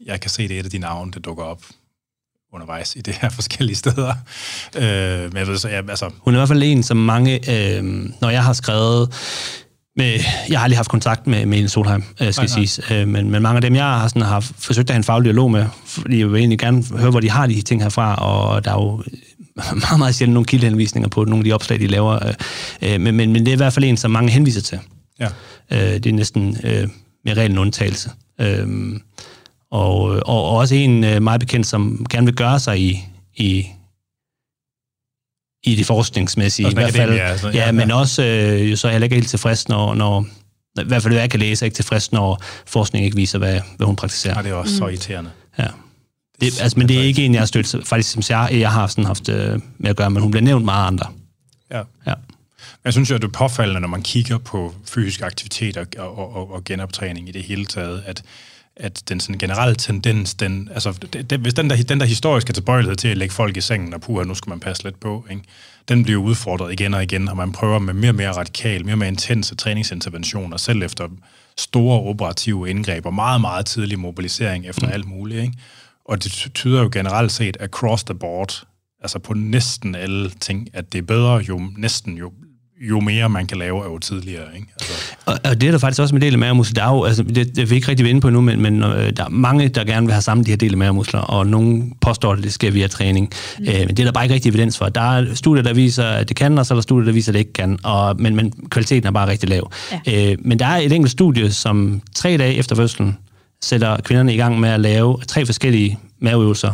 jeg 0.05 0.21
kan 0.21 0.29
se, 0.29 0.47
det 0.47 0.55
er 0.55 0.59
et 0.59 0.65
af 0.65 0.71
de 0.71 0.77
navne, 0.77 1.11
der 1.11 1.19
dukker 1.19 1.43
op 1.43 1.63
undervejs 2.53 2.95
i 2.95 3.01
det 3.01 3.13
her 3.21 3.29
forskellige 3.39 3.75
steder. 3.75 4.13
Øh, 4.75 5.33
men 5.33 5.37
jeg 5.37 5.47
ved 5.47 5.57
så, 5.57 5.69
ja, 5.69 5.81
altså... 5.89 6.09
Hun 6.19 6.33
er 6.33 6.37
i 6.37 6.39
hvert 6.39 6.47
fald 6.47 6.63
en, 6.63 6.83
som 6.83 6.97
mange, 6.97 7.33
øh, 7.51 7.83
når 8.21 8.29
jeg 8.29 8.43
har 8.43 8.53
skrevet 8.53 9.13
med, 9.95 10.19
jeg 10.49 10.59
har 10.59 10.63
aldrig 10.63 10.77
haft 10.77 10.89
kontakt 10.89 11.27
med, 11.27 11.45
med 11.45 11.57
Ellen 11.57 11.69
Solheim, 11.69 12.03
øh, 12.21 12.33
skal 12.33 12.49
nej, 12.55 12.67
nej. 12.89 13.01
Øh, 13.01 13.07
men, 13.07 13.31
men 13.31 13.41
mange 13.41 13.55
af 13.55 13.61
dem, 13.61 13.75
jeg 13.75 13.83
har, 13.83 14.07
sådan, 14.07 14.21
har 14.21 14.39
forsøgt 14.39 14.89
at 14.89 14.93
have 14.93 14.97
en 14.97 15.03
faglig 15.03 15.25
dialog 15.25 15.51
med, 15.51 15.65
fordi 15.85 16.19
jeg 16.19 16.31
vil 16.31 16.39
egentlig 16.39 16.59
gerne 16.59 16.83
høre, 16.97 17.11
hvor 17.11 17.19
de 17.19 17.29
har 17.29 17.47
de 17.47 17.61
ting 17.61 17.81
herfra, 17.81 18.15
og 18.15 18.65
der 18.65 18.71
er 18.71 18.75
jo 18.75 19.03
meget, 19.85 19.97
meget 19.97 20.15
sjældent 20.15 20.33
nogle 20.33 20.45
kildehenvisninger 20.45 21.09
på 21.09 21.23
nogle 21.25 21.37
af 21.37 21.43
de 21.43 21.53
opslag, 21.53 21.79
de 21.79 21.87
laver. 21.87 22.33
Øh, 22.81 23.01
men, 23.01 23.15
men, 23.15 23.33
men 23.33 23.35
det 23.35 23.47
er 23.47 23.53
i 23.53 23.57
hvert 23.57 23.73
fald 23.73 23.85
en, 23.85 23.97
som 23.97 24.11
mange 24.11 24.31
henviser 24.31 24.61
til. 24.61 24.79
Ja. 25.19 25.27
Øh, 25.71 25.93
det 25.93 26.05
er 26.05 26.13
næsten 26.13 26.57
øh, 26.63 26.87
med 27.25 27.37
regel 27.37 27.51
en 27.51 27.57
undtagelse. 27.57 28.11
Øh, 28.41 28.67
og, 29.73 30.01
og, 30.01 30.21
og 30.25 30.49
også 30.49 30.75
en 30.75 31.03
øh, 31.03 31.21
meget 31.21 31.39
bekendt, 31.39 31.67
som 31.67 32.05
gerne 32.09 32.25
vil 32.25 32.35
gøre 32.35 32.59
sig 32.59 32.79
i, 32.79 33.05
i, 33.35 33.67
i 35.63 35.75
det 35.75 35.85
forskningsmæssige. 35.85 36.71
I 36.71 36.73
hvert 36.73 36.93
fald, 36.93 37.19
altså, 37.19 37.49
ja, 37.49 37.65
ja, 37.65 37.71
men 37.71 37.91
også 37.91 38.23
øh, 38.23 38.71
jo 38.71 38.75
så 38.75 38.87
er 38.87 38.91
jeg 38.91 39.03
ikke 39.03 39.15
helt 39.15 39.29
tilfreds, 39.29 39.67
når, 39.67 39.93
når 39.93 40.25
i 40.81 40.83
hvert 40.87 41.03
fald, 41.03 41.13
jeg 41.13 41.29
kan 41.29 41.39
læse, 41.39 41.65
ikke 41.65 41.75
tilfreds, 41.75 42.11
når 42.11 42.43
forskning 42.65 43.05
ikke 43.05 43.17
viser, 43.17 43.37
hvad, 43.37 43.61
hvad 43.77 43.87
hun 43.87 43.95
praktiserer. 43.95 44.37
Ja, 44.37 44.43
det 44.43 44.51
er 44.51 44.55
også 44.55 44.73
mm. 44.73 44.77
så 44.77 44.87
irriterende. 44.87 45.29
Ja. 45.59 45.67
Det, 46.41 46.61
altså, 46.61 46.79
men 46.79 46.87
det 46.87 46.99
er 46.99 47.03
ikke 47.03 47.25
en, 47.25 47.33
jeg 47.33 47.41
har 47.41 47.45
stødt, 47.45 47.87
faktisk, 47.87 48.11
som 48.11 48.23
jeg, 48.29 48.59
jeg 48.59 48.71
har 48.71 48.87
sådan 48.87 49.05
haft 49.05 49.29
øh, 49.29 49.59
med 49.77 49.89
at 49.89 49.95
gøre, 49.95 50.09
men 50.09 50.21
hun 50.21 50.31
bliver 50.31 50.43
nævnt 50.43 50.65
meget 50.65 50.87
andre. 50.87 51.05
Ja. 51.71 51.81
ja. 52.07 52.13
Jeg 52.85 52.93
synes 52.93 53.09
jo, 53.09 53.15
at 53.15 53.21
det 53.21 53.27
er 53.27 53.31
påfaldende, 53.31 53.81
når 53.81 53.87
man 53.87 54.01
kigger 54.01 54.37
på 54.37 54.73
fysisk 54.85 55.21
aktivitet 55.21 55.77
og, 55.77 55.87
og, 55.97 56.35
og, 56.35 56.51
og 56.51 56.63
genoptræning 56.63 57.29
i 57.29 57.31
det 57.31 57.43
hele 57.43 57.65
taget, 57.65 58.03
at 58.05 58.23
at 58.77 59.09
den 59.09 59.19
sådan 59.19 59.39
generelle 59.39 59.75
tendens, 59.75 60.33
den, 60.33 60.69
altså, 60.73 60.91
det, 61.13 61.29
det, 61.29 61.39
hvis 61.39 61.53
den 61.53 61.69
der, 61.69 61.75
den 61.75 61.99
der 61.99 62.05
historiske 62.05 62.53
tilbøjelighed 62.53 62.95
til 62.95 63.07
at 63.07 63.17
lægge 63.17 63.33
folk 63.33 63.57
i 63.57 63.61
sengen, 63.61 63.93
og 63.93 64.01
puha, 64.01 64.23
nu 64.23 64.35
skal 64.35 64.49
man 64.49 64.59
passe 64.59 64.83
lidt 64.83 64.99
på, 64.99 65.25
ikke? 65.31 65.43
den 65.87 66.03
bliver 66.03 66.21
udfordret 66.21 66.71
igen 66.73 66.93
og 66.93 67.03
igen, 67.03 67.29
og 67.29 67.37
man 67.37 67.51
prøver 67.51 67.79
med 67.79 67.93
mere 67.93 68.11
og 68.11 68.15
mere 68.15 68.31
radikal, 68.31 68.85
mere 68.85 68.93
og 68.93 68.97
mere 68.97 69.09
intense 69.09 69.55
træningsinterventioner, 69.55 70.57
selv 70.57 70.83
efter 70.83 71.07
store 71.57 71.99
operative 71.99 72.69
indgreb 72.69 73.05
og 73.05 73.13
meget, 73.13 73.41
meget 73.41 73.65
tidlig 73.65 73.99
mobilisering 73.99 74.65
efter 74.65 74.87
mm. 74.87 74.93
alt 74.93 75.07
muligt. 75.07 75.41
Ikke? 75.41 75.53
Og 76.05 76.23
det 76.23 76.31
tyder 76.53 76.81
jo 76.81 76.89
generelt 76.93 77.31
set 77.31 77.57
across 77.59 78.03
the 78.03 78.15
board, 78.15 78.65
altså 79.01 79.19
på 79.19 79.33
næsten 79.33 79.95
alle 79.95 80.29
ting, 80.29 80.69
at 80.73 80.93
det 80.93 80.97
er 80.97 81.03
bedre 81.03 81.37
jo 81.37 81.61
næsten 81.77 82.17
jo 82.17 82.31
jo 82.89 82.99
mere 82.99 83.29
man 83.29 83.47
kan 83.47 83.57
lave, 83.57 83.83
jo 83.83 83.97
tidligere. 83.99 84.45
Ikke? 84.55 84.67
Altså. 84.79 84.93
Og, 85.25 85.39
og 85.43 85.61
det 85.61 85.67
er 85.67 85.71
der 85.71 85.79
faktisk 85.79 86.01
også 86.01 86.15
med 86.15 86.21
del 86.21 86.43
af 86.43 86.59
er 86.77 86.89
jo, 86.89 87.03
altså, 87.03 87.23
det, 87.23 87.35
det 87.35 87.57
er 87.57 87.65
vi 87.65 87.75
ikke 87.75 87.87
rigtig 87.87 88.03
ved 88.03 88.09
inde 88.09 88.21
på 88.21 88.29
nu, 88.29 88.41
men, 88.41 88.61
men 88.61 88.83
øh, 88.83 89.13
der 89.17 89.25
er 89.25 89.29
mange, 89.29 89.67
der 89.67 89.83
gerne 89.83 90.05
vil 90.05 90.13
have 90.13 90.21
sammen 90.21 90.45
de 90.45 90.51
her 90.51 90.57
del 90.57 90.71
af 90.71 90.77
mavemuskler, 90.77 91.19
og 91.19 91.47
nogen 91.47 91.93
påstår, 92.01 92.33
at 92.33 92.43
det 92.43 92.53
sker 92.53 92.71
via 92.71 92.87
træning. 92.87 93.29
Mm. 93.59 93.65
Øh, 93.67 93.73
men 93.73 93.87
det 93.87 93.99
er 93.99 94.03
der 94.03 94.11
bare 94.11 94.25
ikke 94.25 94.35
rigtig 94.35 94.49
evidens 94.49 94.77
for. 94.77 94.89
Der 94.89 95.01
er 95.01 95.35
studier, 95.35 95.63
der 95.63 95.73
viser, 95.73 96.05
at 96.05 96.29
det 96.29 96.37
kan, 96.37 96.57
og 96.57 96.65
så 96.65 96.73
er 96.73 96.75
der 96.75 96.81
studier, 96.81 97.05
der 97.05 97.13
viser, 97.13 97.31
at 97.31 97.33
det 97.33 97.39
ikke 97.39 97.53
kan. 97.53 97.79
Og, 97.83 98.15
men, 98.21 98.35
men 98.35 98.53
kvaliteten 98.69 99.07
er 99.07 99.11
bare 99.11 99.27
rigtig 99.27 99.49
lav. 99.49 99.71
Ja. 100.07 100.31
Øh, 100.31 100.37
men 100.39 100.59
der 100.59 100.65
er 100.65 100.77
et 100.77 100.91
enkelt 100.91 101.11
studie, 101.11 101.51
som 101.51 102.01
tre 102.15 102.37
dage 102.37 102.55
efter 102.55 102.75
fødslen 102.75 103.17
sætter 103.61 103.97
kvinderne 104.01 104.33
i 104.33 104.37
gang 104.37 104.59
med 104.59 104.69
at 104.69 104.79
lave 104.79 105.17
tre 105.27 105.45
forskellige 105.45 105.99
maveøvelser. 106.19 106.73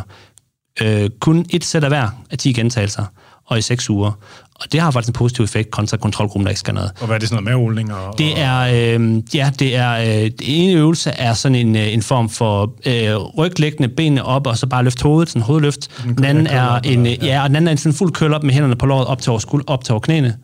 Øh, 0.82 1.10
kun 1.20 1.46
et 1.50 1.64
sæt 1.64 1.84
af 1.84 1.90
hver 1.90 2.08
af 2.30 2.38
10 2.38 2.52
gentagelser, 2.52 3.04
og 3.46 3.58
i 3.58 3.62
6 3.62 3.90
uger. 3.90 4.12
Og 4.60 4.72
det 4.72 4.80
har 4.80 4.90
faktisk 4.90 5.08
en 5.08 5.12
positiv 5.12 5.44
effekt 5.44 5.70
kontra 5.70 5.96
kontrolgruppen, 5.96 6.44
der 6.44 6.50
ikke 6.50 6.60
skal 6.60 6.74
noget. 6.74 6.90
Og 7.00 7.06
hvad 7.06 7.16
er 7.16 7.18
det 7.18 7.28
sådan 7.28 7.44
noget 7.44 7.58
med 7.58 7.94
Og, 7.94 8.18
det 8.18 8.40
er, 8.40 8.60
øh, 8.60 9.22
ja, 9.34 9.50
det 9.58 9.76
er, 9.76 9.92
øh, 9.92 10.06
det 10.06 10.32
ene 10.40 10.72
øvelse 10.72 11.10
er 11.10 11.34
sådan 11.34 11.54
en, 11.54 11.76
øh, 11.76 11.94
en 11.94 12.02
form 12.02 12.28
for 12.28 12.74
øh, 12.86 13.16
ryglæggende 13.16 13.88
benene 13.88 14.24
op, 14.24 14.46
og 14.46 14.58
så 14.58 14.66
bare 14.66 14.84
løfte 14.84 15.02
hovedet, 15.02 15.28
sådan 15.28 15.42
en 15.42 15.46
hovedløft. 15.46 16.04
Den 16.04 16.24
anden 16.24 16.46
er 16.46 16.80
en, 16.84 17.06
ja. 17.06 17.14
ja, 17.22 17.42
og 17.42 17.48
den 17.48 17.56
anden 17.56 17.68
er 17.68 17.72
en 17.72 17.78
sådan 17.78 17.94
fuld 17.94 18.12
køl 18.12 18.34
op 18.34 18.42
med 18.42 18.54
hænderne 18.54 18.76
på 18.76 18.86
låret 18.86 19.06
op 19.06 19.22
til 19.22 19.30
over, 19.30 19.38
skuld, 19.38 19.64
op 19.66 19.84
til 19.84 19.92
over 19.92 20.00
knæene. 20.00 20.36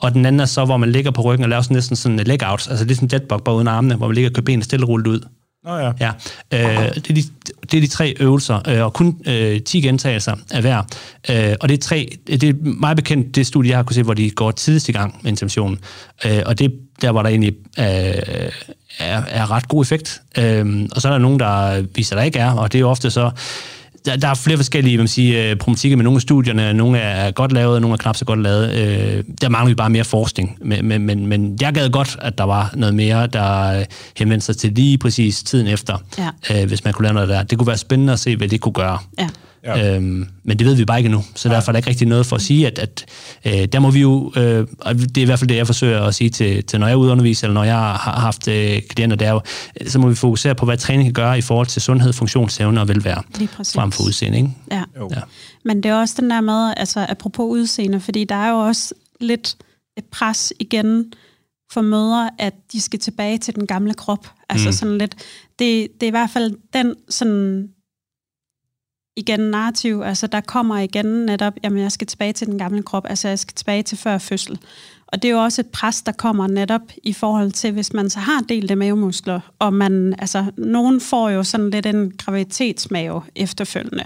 Og 0.00 0.14
den 0.14 0.26
anden 0.26 0.40
er 0.40 0.46
så, 0.46 0.64
hvor 0.64 0.76
man 0.76 0.92
ligger 0.92 1.10
på 1.10 1.22
ryggen 1.22 1.44
og 1.44 1.50
laver 1.50 1.62
sådan 1.62 1.74
næsten 1.74 1.96
sådan 1.96 2.20
en 2.20 2.26
leg 2.26 2.38
out, 2.44 2.68
altså 2.70 2.98
en 3.02 3.08
deadbug 3.08 3.42
bare 3.44 3.54
uden 3.54 3.68
armene, 3.68 3.94
hvor 3.94 4.06
man 4.06 4.14
ligger 4.14 4.30
og 4.30 4.34
kører 4.34 4.44
benene 4.44 4.64
stille 4.64 4.86
rullet 4.86 5.06
ud. 5.06 5.20
Oh, 5.66 5.80
ja. 5.80 5.92
ja. 6.00 6.10
Øh, 6.52 6.94
det, 6.94 7.10
er 7.10 7.14
de, 7.14 7.22
det 7.70 7.76
er 7.76 7.80
de 7.80 7.86
tre 7.86 8.14
øvelser, 8.20 8.68
øh, 8.68 8.84
og 8.84 8.92
kun 8.92 9.20
øh, 9.26 9.62
10 9.62 9.80
gentagelser 9.80 10.34
af 10.50 10.60
hver. 10.60 10.82
Øh, 11.30 11.54
og 11.60 11.68
det 11.68 11.74
er, 11.74 11.82
tre, 11.82 12.16
det 12.26 12.42
er 12.42 12.54
meget 12.62 12.96
bekendt, 12.96 13.36
det 13.36 13.46
studie, 13.46 13.70
jeg 13.70 13.78
har 13.78 13.82
kunne 13.82 13.94
se, 13.94 14.02
hvor 14.02 14.14
de 14.14 14.30
går 14.30 14.50
tidligst 14.50 14.88
i 14.88 14.92
gang 14.92 15.20
med 15.22 15.30
interventionen. 15.30 15.78
Øh, 16.24 16.42
og 16.46 16.58
det 16.58 16.72
der, 17.02 17.10
var 17.10 17.22
der 17.22 17.30
egentlig 17.30 17.54
øh, 17.78 17.84
er, 18.98 19.22
er 19.28 19.50
ret 19.50 19.68
god 19.68 19.84
effekt. 19.84 20.22
Øh, 20.38 20.88
og 20.92 21.02
så 21.02 21.08
er 21.08 21.12
der 21.12 21.18
nogen, 21.18 21.40
der 21.40 21.84
viser, 21.94 22.16
der 22.16 22.22
ikke 22.22 22.38
er, 22.38 22.50
og 22.50 22.72
det 22.72 22.78
er 22.78 22.80
jo 22.80 22.90
ofte 22.90 23.10
så 23.10 23.30
der, 24.06 24.16
der 24.16 24.28
er 24.28 24.34
flere 24.34 24.56
forskellige 24.56 24.98
man 24.98 25.08
sige, 25.08 25.56
problematikker 25.56 25.96
med 25.96 26.04
nogle 26.04 26.16
af 26.16 26.22
studierne. 26.22 26.74
Nogle 26.74 26.98
er 26.98 27.30
godt 27.30 27.52
lavet, 27.52 27.80
nogle 27.82 27.94
er 27.94 27.96
knap 27.96 28.16
så 28.16 28.24
godt 28.24 28.42
lavet. 28.42 28.74
Øh, 28.74 29.24
der 29.40 29.48
mangler 29.48 29.68
vi 29.68 29.74
bare 29.74 29.90
mere 29.90 30.04
forskning. 30.04 30.56
Men, 30.60 30.84
men, 30.88 31.02
men, 31.06 31.26
men 31.26 31.58
jeg 31.60 31.74
gad 31.74 31.90
godt, 31.90 32.16
at 32.20 32.38
der 32.38 32.44
var 32.44 32.72
noget 32.74 32.94
mere, 32.94 33.26
der 33.26 33.84
henvendte 34.16 34.46
sig 34.46 34.56
til 34.56 34.72
lige 34.72 34.98
præcis 34.98 35.42
tiden 35.42 35.66
efter, 35.66 35.98
ja. 36.18 36.60
øh, 36.62 36.68
hvis 36.68 36.84
man 36.84 36.92
kunne 36.92 37.02
lave 37.02 37.14
noget 37.14 37.28
der. 37.28 37.42
Det 37.42 37.58
kunne 37.58 37.66
være 37.66 37.78
spændende 37.78 38.12
at 38.12 38.18
se, 38.18 38.36
hvad 38.36 38.48
det 38.48 38.60
kunne 38.60 38.72
gøre. 38.72 38.98
Ja. 39.18 39.28
Ja. 39.64 39.96
Øhm, 39.96 40.28
men 40.44 40.58
det 40.58 40.66
ved 40.66 40.74
vi 40.74 40.84
bare 40.84 40.98
ikke 40.98 41.10
nu, 41.10 41.24
så 41.34 41.48
ja. 41.48 41.54
derfor 41.54 41.70
er 41.70 41.72
der 41.72 41.78
ikke 41.78 41.90
rigtig 41.90 42.06
noget 42.06 42.26
for 42.26 42.36
at 42.36 42.42
sige, 42.42 42.66
at, 42.66 42.78
at 42.78 43.04
øh, 43.44 43.64
der 43.64 43.78
må 43.78 43.90
vi 43.90 44.00
jo, 44.00 44.32
øh, 44.36 44.66
og 44.80 44.94
det 44.94 45.18
er 45.18 45.22
i 45.22 45.24
hvert 45.24 45.38
fald 45.38 45.48
det, 45.48 45.56
jeg 45.56 45.66
forsøger 45.66 46.02
at 46.02 46.14
sige 46.14 46.30
til, 46.30 46.64
til 46.64 46.80
når 46.80 46.86
jeg 46.86 46.92
er 46.92 46.96
ude 46.96 47.12
undervise, 47.12 47.46
eller 47.46 47.54
når 47.54 47.64
jeg 47.64 47.76
har 47.76 48.20
haft 48.20 48.48
øh, 48.48 48.82
klienter, 48.88 49.16
der 49.16 49.30
jo, 49.30 49.40
så 49.86 49.98
må 49.98 50.08
vi 50.08 50.14
fokusere 50.14 50.54
på, 50.54 50.64
hvad 50.64 50.76
træning 50.76 51.06
kan 51.06 51.12
gøre 51.12 51.38
i 51.38 51.40
forhold 51.40 51.66
til 51.66 51.82
sundhed, 51.82 52.12
funktionsevne 52.12 52.80
og 52.80 52.88
velvære, 52.88 53.22
frem 53.74 53.92
for 53.92 54.04
udseende. 54.04 54.38
Ikke? 54.38 54.50
Ja. 54.70 54.82
ja, 55.10 55.20
men 55.64 55.82
det 55.82 55.88
er 55.88 55.94
også 55.94 56.14
den 56.20 56.30
der 56.30 56.40
med, 56.40 56.74
altså 56.76 57.06
apropos 57.08 57.44
udseende, 57.44 58.00
fordi 58.00 58.24
der 58.24 58.34
er 58.34 58.50
jo 58.50 58.56
også 58.58 58.94
lidt 59.20 59.56
et 59.96 60.04
pres 60.04 60.52
igen 60.60 61.12
for 61.72 61.80
mødre, 61.80 62.30
at 62.38 62.54
de 62.72 62.80
skal 62.80 62.98
tilbage 62.98 63.38
til 63.38 63.54
den 63.54 63.66
gamle 63.66 63.94
krop. 63.94 64.30
Altså 64.48 64.68
mm. 64.68 64.72
sådan 64.72 64.98
lidt, 64.98 65.14
det, 65.58 65.88
det 66.00 66.02
er 66.02 66.06
i 66.06 66.10
hvert 66.10 66.30
fald 66.30 66.56
den 66.72 66.94
sådan 67.08 67.68
igen 69.18 69.40
narrativ, 69.40 70.02
altså 70.04 70.26
der 70.26 70.40
kommer 70.40 70.78
igen 70.78 71.06
netop, 71.06 71.52
jamen 71.64 71.82
jeg 71.82 71.92
skal 71.92 72.06
tilbage 72.06 72.32
til 72.32 72.46
den 72.46 72.58
gamle 72.58 72.82
krop, 72.82 73.06
altså 73.08 73.28
jeg 73.28 73.38
skal 73.38 73.54
tilbage 73.54 73.82
til 73.82 73.98
før 73.98 74.18
fødsel. 74.18 74.58
Og 75.06 75.22
det 75.22 75.28
er 75.28 75.32
jo 75.32 75.42
også 75.42 75.60
et 75.60 75.66
pres, 75.66 76.02
der 76.02 76.12
kommer 76.12 76.46
netop 76.46 76.80
i 77.02 77.12
forhold 77.12 77.52
til, 77.52 77.72
hvis 77.72 77.92
man 77.92 78.10
så 78.10 78.18
har 78.18 78.40
delte 78.48 78.76
mavemuskler, 78.76 79.40
og 79.58 79.74
man, 79.74 80.14
altså, 80.18 80.44
nogen 80.56 81.00
får 81.00 81.30
jo 81.30 81.42
sådan 81.42 81.70
lidt 81.70 81.86
en 81.86 82.12
graviditetsmave 82.18 83.22
efterfølgende. 83.36 84.04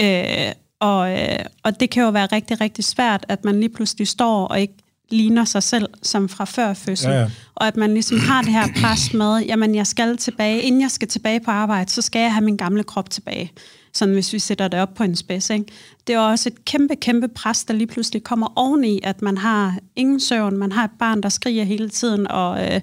Øh, 0.00 0.52
og, 0.80 1.12
øh, 1.12 1.38
og 1.62 1.80
det 1.80 1.90
kan 1.90 2.02
jo 2.02 2.10
være 2.10 2.26
rigtig, 2.26 2.60
rigtig 2.60 2.84
svært, 2.84 3.26
at 3.28 3.44
man 3.44 3.60
lige 3.60 3.68
pludselig 3.68 4.08
står 4.08 4.46
og 4.46 4.60
ikke 4.60 4.74
ligner 5.10 5.44
sig 5.44 5.62
selv 5.62 5.86
som 6.02 6.28
fra 6.28 6.44
før 6.44 6.74
fødsel. 6.74 7.10
Ja, 7.10 7.20
ja. 7.20 7.30
Og 7.54 7.66
at 7.66 7.76
man 7.76 7.92
ligesom 7.92 8.18
har 8.18 8.42
det 8.42 8.52
her 8.52 8.68
pres 8.80 9.14
med, 9.14 9.38
jamen 9.38 9.74
jeg 9.74 9.86
skal 9.86 10.16
tilbage, 10.16 10.62
inden 10.62 10.80
jeg 10.80 10.90
skal 10.90 11.08
tilbage 11.08 11.40
på 11.40 11.50
arbejde, 11.50 11.90
så 11.90 12.02
skal 12.02 12.20
jeg 12.20 12.32
have 12.32 12.44
min 12.44 12.56
gamle 12.56 12.84
krop 12.84 13.10
tilbage. 13.10 13.52
Sådan 13.98 14.14
hvis 14.14 14.32
vi 14.32 14.38
sætter 14.38 14.68
det 14.68 14.80
op 14.80 14.94
på 14.94 15.02
en 15.02 15.16
spids. 15.16 15.50
Ikke? 15.50 15.64
Det 16.06 16.14
er 16.14 16.18
også 16.18 16.48
et 16.48 16.64
kæmpe, 16.64 16.96
kæmpe 16.96 17.28
pres, 17.28 17.64
der 17.64 17.74
lige 17.74 17.86
pludselig 17.86 18.22
kommer 18.22 18.52
oveni, 18.56 19.00
at 19.02 19.22
man 19.22 19.38
har 19.38 19.78
ingen 19.96 20.20
søvn, 20.20 20.56
man 20.56 20.72
har 20.72 20.84
et 20.84 20.90
barn, 20.98 21.20
der 21.20 21.28
skriger 21.28 21.64
hele 21.64 21.88
tiden, 21.88 22.30
og 22.30 22.64
øh, 22.64 22.80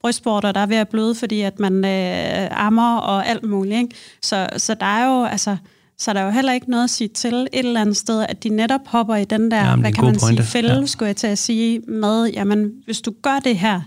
brystvorter, 0.00 0.52
der 0.52 0.60
er 0.60 0.66
ved 0.66 0.76
at 0.76 0.88
bløde, 0.88 1.14
fordi 1.14 1.40
at 1.40 1.58
man 1.58 1.84
øh, 1.84 2.66
ammer 2.66 2.96
og 2.96 3.26
alt 3.26 3.44
muligt. 3.44 3.76
Ikke? 3.76 3.94
Så, 4.22 4.48
så 4.56 4.74
der 4.74 4.86
er 4.86 5.06
jo, 5.06 5.24
altså, 5.24 5.56
så 5.98 6.12
der 6.12 6.20
er 6.20 6.24
jo 6.24 6.30
heller 6.30 6.52
ikke 6.52 6.70
noget 6.70 6.84
at 6.84 6.90
sige 6.90 7.08
til 7.08 7.34
et 7.34 7.48
eller 7.52 7.80
andet 7.80 7.96
sted, 7.96 8.26
at 8.28 8.44
de 8.44 8.48
netop 8.48 8.86
hopper 8.86 9.16
i 9.16 9.24
den 9.24 9.50
der, 9.50 9.64
ja, 9.68 9.76
hvad 9.76 9.92
kan 9.92 10.04
man 10.04 10.18
pointe. 10.20 10.42
sige, 10.42 10.52
fælde, 10.52 10.80
ja. 10.80 10.86
skulle 10.86 11.06
jeg 11.06 11.16
til 11.16 11.26
at 11.26 11.38
sige, 11.38 11.80
med, 11.80 12.26
jamen, 12.26 12.72
hvis 12.84 13.00
du 13.00 13.12
gør 13.22 13.38
det 13.44 13.58
her, 13.58 13.80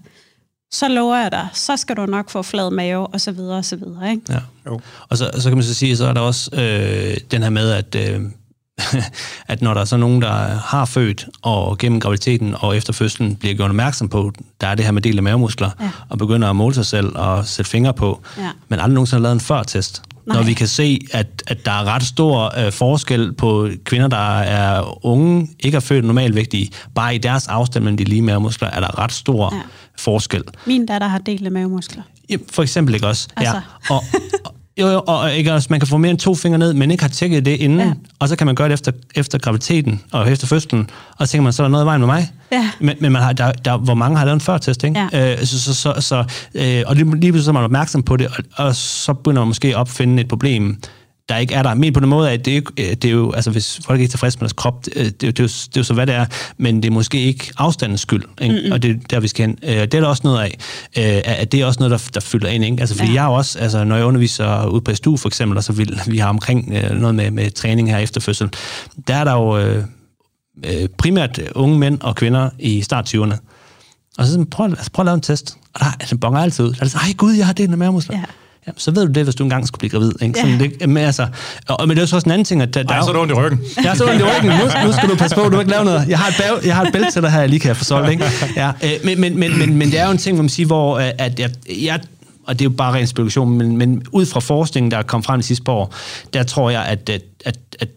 så 0.72 0.88
lover 0.88 1.18
jeg 1.18 1.31
dig, 1.31 1.48
så 1.53 1.77
skal 1.77 1.95
du 1.98 2.06
nok 2.06 2.30
få 2.30 2.41
flad 2.41 2.72
mave, 2.72 3.07
og 3.07 3.22
så 3.22 3.31
videre, 3.31 3.57
og 3.57 3.65
så 3.65 3.76
videre, 3.76 4.11
ikke? 4.11 4.23
Ja. 4.30 4.39
Jo. 4.65 4.80
Og 5.10 5.18
så, 5.18 5.31
så 5.38 5.49
kan 5.49 5.57
man 5.57 5.64
så 5.64 5.73
sige, 5.73 5.98
så 5.98 6.06
er 6.07 6.14
der 6.14 6.22
også 6.22 6.49
øh, 6.53 7.18
den 7.31 7.43
her 7.43 7.49
med, 7.49 7.72
at, 7.72 7.95
øh, 7.95 8.22
at 9.48 9.62
når 9.62 9.74
der 9.74 9.82
er 9.82 9.86
så 9.86 9.98
nogen, 9.98 10.22
der 10.22 10.32
har 10.66 10.86
født, 10.86 11.28
og 11.41 11.78
gennem 11.78 11.99
graviditeten 11.99 12.56
og 12.60 12.78
efter 12.78 12.94
fødslen 12.94 13.36
bliver 13.36 13.56
gjort 13.56 13.70
opmærksom 13.70 14.10
på, 14.10 14.32
der 14.62 14.68
er 14.68 14.76
det 14.76 14.86
her 14.86 14.91
med 14.91 15.02
del 15.02 15.18
af 15.18 15.24
mavemuskler, 15.24 15.70
ja. 15.82 15.90
og 16.10 16.18
begynder 16.18 16.49
at 16.49 16.56
måle 16.56 16.76
sig 16.76 16.86
selv 16.86 17.18
og 17.18 17.45
sætte 17.45 17.72
fingre 17.72 17.94
på, 17.94 18.22
ja. 18.38 18.49
men 18.70 18.80
aldrig 18.80 18.94
nogensinde 18.94 19.20
har 19.20 19.24
lavet 19.24 19.34
en 19.34 19.40
førtest. 19.40 20.02
Nej. 20.26 20.38
Når 20.38 20.44
vi 20.44 20.53
kan 20.53 20.68
se, 20.68 20.99
at, 21.12 21.44
at 21.48 21.66
der 21.66 21.72
er 21.72 21.84
ret 21.84 22.03
stor 22.03 22.60
øh, 22.60 22.72
forskel 22.72 23.34
på 23.34 23.70
kvinder, 23.84 24.08
der 24.08 24.40
er 24.40 25.06
unge, 25.06 25.49
ikke 25.60 25.76
er 25.76 25.80
født 25.80 26.06
normalvægtige, 26.06 26.70
bare 26.95 27.16
i 27.16 27.18
deres 27.18 27.48
afstand 27.48 27.84
mellem 27.84 27.98
de 27.98 28.03
lige 28.03 28.22
mavemuskler, 28.22 28.70
er 28.70 28.80
der 28.80 28.99
ret 28.99 29.12
stor 29.12 29.56
ja. 29.56 29.62
forskel. 29.98 30.44
Min 30.66 30.86
datter 30.86 31.08
har 31.08 31.18
delte 31.18 31.49
mavemuskler. 31.49 32.03
Ja, 32.30 32.38
for 32.52 32.64
eksempel 32.64 32.95
ikke 32.95 33.08
også. 33.08 33.28
Altså. 33.36 33.56
Ja. 33.90 33.95
Og, 33.95 34.03
jo, 34.77 34.88
jo, 34.88 35.02
og 35.07 35.34
ikke 35.34 35.53
også, 35.53 35.68
man 35.69 35.80
kan 35.80 35.88
få 35.88 35.98
mere 35.98 36.11
end 36.11 36.19
to 36.19 36.35
fingre 36.35 36.60
ned, 36.60 36.73
men 36.73 36.91
ikke 36.91 37.03
har 37.03 37.10
tjekket 37.10 37.45
det 37.45 37.52
inden, 37.52 37.80
ja. 37.80 37.93
og 38.19 38.30
så 38.30 38.35
kan 38.35 38.48
man 38.48 38.56
gøre 38.56 38.68
det 38.68 38.73
efter, 38.73 38.91
efter 39.15 39.38
graviditeten 39.38 40.02
og 40.11 40.31
efter 40.31 40.48
fødslen, 40.48 40.89
og 41.18 41.27
så 41.27 41.31
tænker 41.31 41.43
man, 41.43 41.53
så 41.53 41.64
er 41.64 41.68
der 41.68 41.72
noget 41.72 41.84
i 41.84 41.85
vejen 41.85 42.02
med 42.02 42.07
mig. 42.07 42.31
Ja. 42.52 42.69
Men, 42.80 42.95
men 42.99 43.11
man 43.11 43.22
har, 43.22 43.34
der, 43.34 43.52
der, 43.52 43.77
hvor 43.77 43.93
mange 43.93 44.18
har 44.18 44.26
lavet 44.26 44.35
en 44.35 44.41
førtest, 44.41 44.84
ikke? 44.84 45.07
Ja. 45.14 45.31
Øh, 45.31 45.45
så, 45.45 45.60
så, 45.61 45.73
så, 45.73 45.93
så, 45.99 46.23
øh, 46.56 46.84
og 46.85 46.95
lige, 46.95 47.19
lige 47.19 47.31
pludselig 47.31 47.49
er 47.49 47.53
man 47.53 47.64
opmærksom 47.64 48.03
på 48.03 48.18
det, 48.18 48.27
og, 48.27 48.65
og 48.65 48.76
så 48.76 49.14
begynder 49.14 49.41
man 49.41 49.48
måske 49.48 49.68
at 49.68 49.76
opfinde 49.76 50.22
et 50.22 50.27
problem, 50.27 50.81
der 51.32 51.38
ikke 51.38 51.53
er 51.53 51.64
der. 51.64 51.74
Men 51.74 51.94
på 51.94 51.99
den 51.99 52.10
måde, 52.10 52.32
at 52.32 52.45
det, 52.45 52.52
ikke, 52.52 52.72
øh, 52.78 52.90
det 52.90 53.06
er 53.06 53.12
jo, 53.12 53.32
altså 53.32 53.52
hvis 53.52 53.80
folk 53.86 53.99
ikke 53.99 54.10
er 54.10 54.10
tilfredse 54.10 54.38
med 54.38 54.41
deres 54.41 54.53
krop, 54.53 54.86
det, 54.86 54.94
det, 54.95 55.22
det, 55.22 55.40
er 55.40 55.44
jo, 55.44 55.48
det 55.48 55.78
er 55.78 55.80
jo 55.80 55.84
så, 55.84 55.94
hvad 55.94 56.08
det 56.08 56.16
er, 56.16 56.26
men 56.58 56.84
det 56.84 56.90
er 56.90 56.94
måske 56.94 57.22
ikke 57.22 57.52
afstandens 57.58 58.02
skyld, 58.02 58.24
ikke? 58.41 58.56
Mm-hmm. 58.56 58.72
og 58.72 58.84
det 58.84 58.91
er 58.91 58.95
der, 59.10 59.20
vi 59.20 59.28
skal 59.28 59.45
hen. 59.45 59.58
Øh, 59.64 59.76
det 59.76 59.94
er 59.94 59.99
der 59.99 60.08
også 60.08 60.22
noget 60.24 60.40
af, 60.40 60.58
øh, 60.98 61.22
at 61.40 61.52
det 61.52 61.62
er 61.62 61.66
også 61.66 61.80
noget, 61.80 61.91
der, 61.91 62.10
der 62.14 62.20
fylder 62.20 62.49
ind. 62.49 62.66
Ikke? 62.66 62.80
Altså, 62.80 62.98
fordi 62.98 63.12
ja. 63.12 63.22
jeg 63.22 63.30
også, 63.30 63.60
altså, 63.60 63.84
når 63.84 63.95
jeg 63.95 64.06
underviser 64.06 64.66
ude 64.66 64.82
på 64.82 64.95
STU 64.95 65.18
for 65.18 65.30
eksempel, 65.30 65.58
og 65.58 65.64
så 65.64 65.74
vil 65.74 65.99
vi 66.08 66.18
har 66.18 66.30
omkring 66.30 66.74
noget 66.99 67.16
med, 67.16 67.32
med 67.32 67.52
træning 67.52 67.90
her 67.90 67.98
efter 67.98 68.22
fødsel, 68.22 68.49
der 69.08 69.16
er 69.16 69.24
der 69.24 69.34
jo 69.34 69.58
øh, 69.58 70.90
primært 70.98 71.40
unge 71.56 71.80
mænd 71.80 72.02
og 72.02 72.16
kvinder 72.16 72.49
i 72.60 72.82
start 72.82 73.16
20'erne. 73.16 73.36
Og 74.18 74.26
så 74.26 74.45
prøv, 74.52 74.66
altså, 74.66 74.91
prøv 74.91 75.03
at 75.03 75.06
lave 75.06 75.16
en 75.16 75.22
test. 75.22 75.58
Og 75.74 75.80
der 75.80 75.86
altså, 75.99 76.18
bonger 76.18 76.40
altid 76.40 76.66
ud. 76.66 76.74
Der 76.74 76.84
er 76.84 76.88
sådan, 76.88 77.08
ej 77.08 77.14
gud, 77.18 77.34
jeg 77.34 77.45
har 77.45 77.53
det 77.53 77.70
med 77.70 77.78
mavemuskler. 77.78 78.18
Ja 78.18 78.26
ja, 78.68 78.72
så 78.78 78.92
ved 78.92 79.08
du 79.08 79.12
det, 79.12 79.24
hvis 79.24 79.36
du 79.36 79.44
engang 79.44 79.68
skulle 79.68 79.80
blive 79.80 79.90
gravid. 79.90 80.12
Ikke? 80.22 80.40
Sådan, 80.40 80.62
ja. 80.62 80.68
det, 80.68 80.90
men, 80.90 81.04
altså, 81.04 81.28
og, 81.68 81.88
men 81.88 81.98
det 81.98 82.04
er 82.04 82.08
jo 82.12 82.16
også 82.16 82.26
en 82.26 82.32
anden 82.32 82.46
ting, 82.46 82.62
at 82.62 82.74
der, 82.74 82.84
der 82.84 82.94
Ej, 82.94 83.02
så 83.02 83.10
er 83.10 83.14
du 83.14 83.22
ondt 83.22 83.32
i 83.32 83.36
ryggen. 83.36 83.60
Ja, 83.84 83.96
så 83.96 84.04
er 84.04 84.08
du 84.08 84.14
ondt 84.14 84.22
i 84.22 84.38
ryggen. 84.38 84.52
Nu, 84.52 84.86
nu 84.86 84.94
skal 84.94 85.10
du 85.10 85.16
passe 85.16 85.36
på, 85.36 85.50
du 85.50 85.60
ikke 85.60 85.72
laver 85.72 85.84
noget. 85.84 86.08
Jeg 86.08 86.20
har 86.20 86.28
et, 86.28 86.36
bag, 86.38 86.66
jeg 86.66 86.76
har 86.76 86.84
et 86.84 86.94
bælte 86.94 87.12
til 87.12 87.22
dig 87.22 87.32
her, 87.32 87.40
jeg 87.40 87.50
lige 87.50 87.60
kan 87.60 87.76
få 87.76 87.84
solgt. 87.84 88.12
Ikke? 88.12 88.26
Ja, 88.56 88.72
øh, 88.84 88.90
men, 89.04 89.22
men, 89.22 89.40
men, 89.40 89.60
men, 89.60 89.76
men 89.76 89.92
det 89.92 90.00
er 90.00 90.06
jo 90.06 90.12
en 90.12 90.18
ting, 90.18 90.36
hvor 90.36 90.44
man 90.44 90.50
siger, 90.50 90.68
hvor 90.68 91.00
øh, 91.00 91.10
at 91.18 91.40
jeg, 91.40 91.52
jeg 91.82 92.00
og 92.48 92.60
det 92.60 92.66
er 92.66 92.70
jo 92.70 92.76
bare 92.76 92.94
ren 92.94 93.08
spekulation, 93.08 93.58
men, 93.58 93.78
men 93.78 94.04
ud 94.12 94.26
fra 94.26 94.40
forskningen, 94.40 94.92
der 94.92 94.98
er 94.98 95.04
kommet 95.04 95.26
frem 95.26 95.40
de 95.40 95.46
sidste 95.46 95.64
par 95.64 95.74
år, 95.74 95.96
der 96.34 96.44
tror 96.44 96.70
jeg, 96.70 96.86
at, 96.86 97.10
at, 97.10 97.22
at, 97.46 97.58
at 97.80 97.90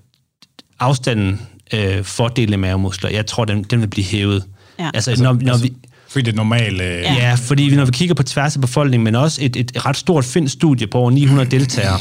afstanden 0.80 1.40
øh, 1.72 2.04
for 2.04 2.28
dele 2.28 2.56
mavemuskler, 2.56 3.10
jeg 3.10 3.26
tror, 3.26 3.44
den, 3.44 3.62
den 3.62 3.80
vil 3.80 3.86
blive 3.86 4.04
hævet. 4.04 4.44
Ja. 4.78 4.90
Altså, 4.94 5.10
altså, 5.10 5.24
når, 5.24 5.32
når 5.32 5.52
altså, 5.52 5.62
vi, 5.62 5.72
fordi 6.14 6.24
det 6.24 6.34
normale... 6.34 6.84
Ja. 6.84 7.14
ja, 7.14 7.34
fordi 7.34 7.76
når 7.76 7.84
vi 7.84 7.90
kigger 7.92 8.14
på 8.14 8.22
tværs 8.22 8.54
af 8.54 8.60
befolkningen, 8.60 9.04
men 9.04 9.14
også 9.14 9.38
et, 9.42 9.56
et 9.56 9.86
ret 9.86 9.96
stort 9.96 10.24
finsk 10.24 10.54
studie 10.54 10.86
på 10.86 10.98
over 10.98 11.10
900 11.10 11.50
deltagere, 11.50 11.98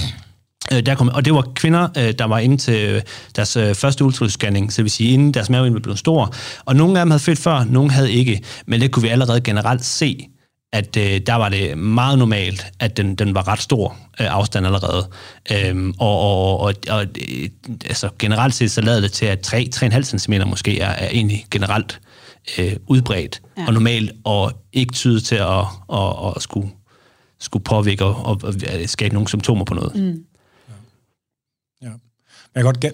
øh, 0.73 0.85
der 0.85 0.95
kom, 0.95 1.10
og 1.10 1.26
det 1.26 1.34
var 1.34 1.48
kvinder, 1.56 1.88
øh, 1.98 2.14
der 2.19 2.26
var 2.26 2.40
inde 2.40 2.57
til 2.57 2.90
øh, 2.90 3.02
deres 3.35 3.57
første 3.80 4.06
ultralydsscanning, 4.06 4.73
så 4.73 4.77
det 4.77 4.84
vil 4.84 4.91
sige, 4.91 5.14
inden 5.14 5.34
deres 5.34 5.49
mave 5.49 5.80
blev 5.80 5.98
stor. 5.98 6.34
Og 6.65 6.76
nogle 6.76 6.99
af 6.99 7.06
dem 7.06 7.11
havde 7.11 7.23
født 7.23 7.40
før, 7.40 7.64
nogle 7.64 7.91
havde 7.91 8.11
ikke. 8.11 8.41
Men 8.65 8.81
det 8.81 8.91
kunne 8.91 9.03
vi 9.03 9.10
allerede 9.10 9.41
generelt 9.41 9.85
se, 9.85 10.27
at 10.73 10.98
øh, 10.98 11.22
der 11.27 11.35
var 11.35 11.49
det 11.49 11.77
meget 11.77 12.19
normalt, 12.19 12.65
at 12.80 12.98
den, 12.98 13.15
den 13.15 13.35
var 13.35 13.48
ret 13.48 13.61
stor 13.61 13.98
øh, 14.19 14.27
afstand 14.35 14.65
allerede. 14.65 15.07
Øhm, 15.52 15.94
og 15.99 16.19
og, 16.19 16.60
og, 16.60 16.73
og 16.90 17.06
altså, 17.85 18.10
generelt 18.19 18.53
set 18.53 18.72
så 18.72 18.81
lader 18.81 19.02
det 19.02 19.11
til, 19.11 19.26
at 19.26 19.53
3-3,5 19.53 20.18
cm 20.18 20.34
måske 20.48 20.80
er, 20.80 20.90
er 20.90 21.10
egentlig 21.10 21.45
generelt 21.52 21.99
øh, 22.02 22.12
udbredt 22.88 23.41
ja. 23.57 23.68
og 23.68 23.74
normalt, 23.74 24.11
og 24.24 24.52
ikke 24.74 24.94
tyde 24.94 25.20
til 25.20 25.36
at, 25.36 25.60
at, 25.94 26.14
at, 26.26 26.34
at 26.36 26.41
skulle, 26.41 26.70
skulle 27.40 27.64
påvirke 27.64 28.06
og, 28.06 28.26
og, 28.26 28.41
og 28.44 28.53
skabe 28.86 29.14
nogle 29.14 29.28
symptomer 29.28 29.65
på 29.65 29.74
noget. 29.74 29.95
Mm. 29.95 30.24
Ja. 31.82 31.88
Jeg 32.56 32.64
kan 32.64 32.64
godt 32.64 32.80
gen... 32.80 32.91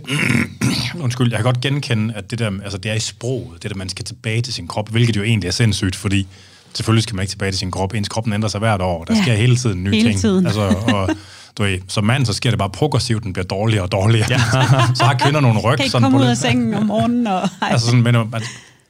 Undskyld, 1.04 1.32
jeg 1.32 1.38
kan 1.38 1.46
godt 1.46 1.62
genkende, 1.62 2.14
at 2.14 2.32
det 2.32 2.40
der, 2.40 2.52
altså 2.64 2.78
det 2.78 2.92
er 2.92 2.96
i 2.96 3.00
sproget, 3.00 3.64
det 3.64 3.72
der, 3.72 3.78
man 3.78 3.90
skal 3.90 4.06
tilbage 4.06 4.42
til 4.42 4.54
sin 4.54 4.68
krop, 4.68 4.90
hvilket 4.90 5.16
jo 5.16 5.24
egentlig 5.24 5.48
er 5.48 5.52
sindssygt, 5.52 5.96
fordi 5.96 6.28
selvfølgelig 6.74 7.04
skal 7.04 7.16
man 7.16 7.24
ikke 7.24 7.32
tilbage 7.32 7.52
til 7.52 7.60
sin 7.60 7.72
krop. 7.72 7.94
Ens 7.94 8.10
kroppen 8.10 8.34
ændrer 8.34 8.50
sig 8.50 8.60
hvert 8.60 8.82
år. 8.82 9.04
Der 9.04 9.16
ja. 9.16 9.22
sker 9.22 9.34
hele 9.34 9.56
tiden 9.56 9.84
nye 9.84 9.92
hele 9.92 10.10
ting. 10.10 10.20
Tiden. 10.20 10.46
Altså, 10.46 10.62
og, 10.62 11.10
du 11.58 11.64
ved, 11.64 11.80
som 11.88 12.04
mand, 12.04 12.26
så 12.26 12.34
sker 12.34 12.50
det 12.50 12.60
bare 12.60 12.70
progressivt, 12.70 13.24
den 13.24 13.34
bliver 13.34 13.46
dårligere 13.46 13.84
og 13.84 13.92
dårligere. 13.92 14.28
Ja. 14.30 14.40
så 14.96 15.04
har 15.04 15.18
kvinder 15.24 15.40
nogle 15.40 15.60
ryg. 15.60 15.78
Kan 15.78 15.86
ikke 15.86 16.00
komme 16.00 16.18
ud 16.18 16.26
af 16.26 16.38
sengen 16.38 16.74
om 16.74 16.86
morgenen. 16.86 17.28
Og, 17.28 17.42
altså 17.62 17.86
sådan, 17.86 18.02
men, 18.02 18.14
man, 18.14 18.42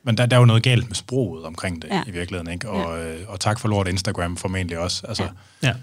men 0.04 0.18
der, 0.18 0.26
der 0.26 0.36
er 0.36 0.40
jo 0.40 0.46
noget 0.46 0.64
galt 0.64 0.88
med 0.88 0.96
sproget 0.96 1.46
omkring 1.46 1.82
det 1.82 1.88
ja. 1.88 2.04
i 2.08 2.12
virkeligheden, 2.12 2.54
ikke? 2.54 2.70
Og, 2.70 2.98
ja. 2.98 3.14
øh, 3.14 3.20
og 3.28 3.40
tak 3.40 3.60
for 3.60 3.68
lort 3.68 3.88
Instagram 3.88 4.38
formentlig 4.38 4.80
også. 4.80 5.08
Altså, 5.08 5.24
ja. 5.24 5.68
ja. 5.68 5.74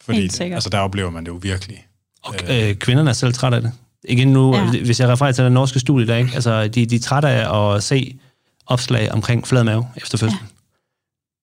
Fordi 0.00 0.28
altså, 0.40 0.68
der 0.72 0.78
oplever 0.78 1.10
man 1.10 1.24
det 1.24 1.30
jo 1.30 1.38
virkelig. 1.42 1.86
Og 2.22 2.34
øh, 2.50 2.74
kvinderne 2.74 3.10
er 3.10 3.14
selv 3.14 3.32
trætte 3.32 3.56
af 3.56 3.62
det. 3.62 3.72
Igen 4.04 4.28
nu, 4.28 4.56
ja. 4.56 4.70
hvis 4.70 5.00
jeg 5.00 5.08
refererer 5.08 5.32
til 5.32 5.44
den 5.44 5.52
norske 5.52 5.80
studie 5.80 6.06
der, 6.06 6.16
ikke? 6.16 6.30
Altså, 6.34 6.68
de, 6.68 6.86
de 6.86 6.96
er 6.96 7.00
trætte 7.00 7.28
af 7.28 7.74
at 7.74 7.82
se 7.82 8.18
opslag 8.66 9.12
omkring 9.12 9.46
flad 9.46 9.64
mave 9.64 9.86
efter 9.96 10.18
fødslen. 10.18 10.40
Ja. 10.42 10.46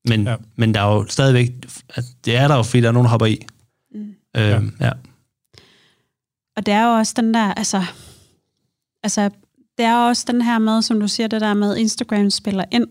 Men, 0.10 0.28
ja. 0.28 0.36
men 0.56 0.74
der 0.74 0.82
er 0.82 0.94
jo 0.94 1.06
stadigvæk, 1.08 1.52
det 2.26 2.36
er 2.36 2.48
der 2.48 2.56
jo, 2.56 2.64
fordi 2.64 2.82
der 2.82 2.88
er 2.88 2.92
nogen, 2.92 3.06
der 3.06 3.10
hopper 3.10 3.26
i. 3.26 3.46
Mm. 3.92 4.16
Øh, 4.36 4.44
ja. 4.44 4.60
ja. 4.82 4.92
Og 6.56 6.66
det 6.66 6.74
er 6.74 6.86
jo 6.86 6.90
også 6.90 7.14
den 7.18 7.34
der, 7.34 7.54
altså, 7.54 7.86
altså 9.04 9.30
det 9.78 9.86
er 9.86 9.96
også 9.96 10.26
den 10.28 10.42
her 10.42 10.60
med, 10.60 10.82
som 10.82 11.00
du 11.00 11.08
siger, 11.08 11.28
det 11.28 11.42
der 11.42 11.54
med, 11.54 11.78
Instagram 11.78 12.30
spiller 12.30 12.64
ind, 12.72 12.88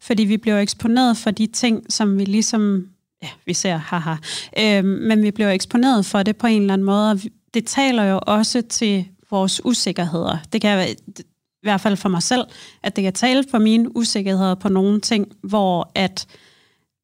fordi 0.00 0.24
vi 0.24 0.36
bliver 0.36 0.58
eksponeret 0.58 1.16
for 1.16 1.30
de 1.30 1.46
ting, 1.46 1.92
som 1.92 2.18
vi 2.18 2.24
ligesom, 2.24 2.88
ja, 3.22 3.28
vi 3.46 3.54
ser, 3.54 3.76
haha, 3.76 4.14
øh, 4.58 4.84
men 4.84 5.22
vi 5.22 5.30
bliver 5.30 5.50
eksponeret 5.50 6.06
for 6.06 6.22
det 6.22 6.36
på 6.36 6.46
en 6.46 6.60
eller 6.60 6.72
anden 6.72 6.84
måde, 6.84 7.10
og 7.10 7.20
det 7.54 7.66
taler 7.66 8.04
jo 8.04 8.20
også 8.22 8.62
til 8.62 9.06
vores 9.30 9.64
usikkerheder. 9.64 10.38
Det 10.52 10.60
kan 10.60 10.76
være, 10.76 10.90
i 10.90 11.68
hvert 11.68 11.80
fald 11.80 11.96
for 11.96 12.08
mig 12.08 12.22
selv, 12.22 12.44
at 12.82 12.96
det 12.96 13.04
kan 13.04 13.12
tale 13.12 13.44
for 13.50 13.58
mine 13.58 13.96
usikkerheder 13.96 14.54
på 14.54 14.68
nogle 14.68 15.00
ting, 15.00 15.32
hvor 15.42 15.90
at 15.94 16.26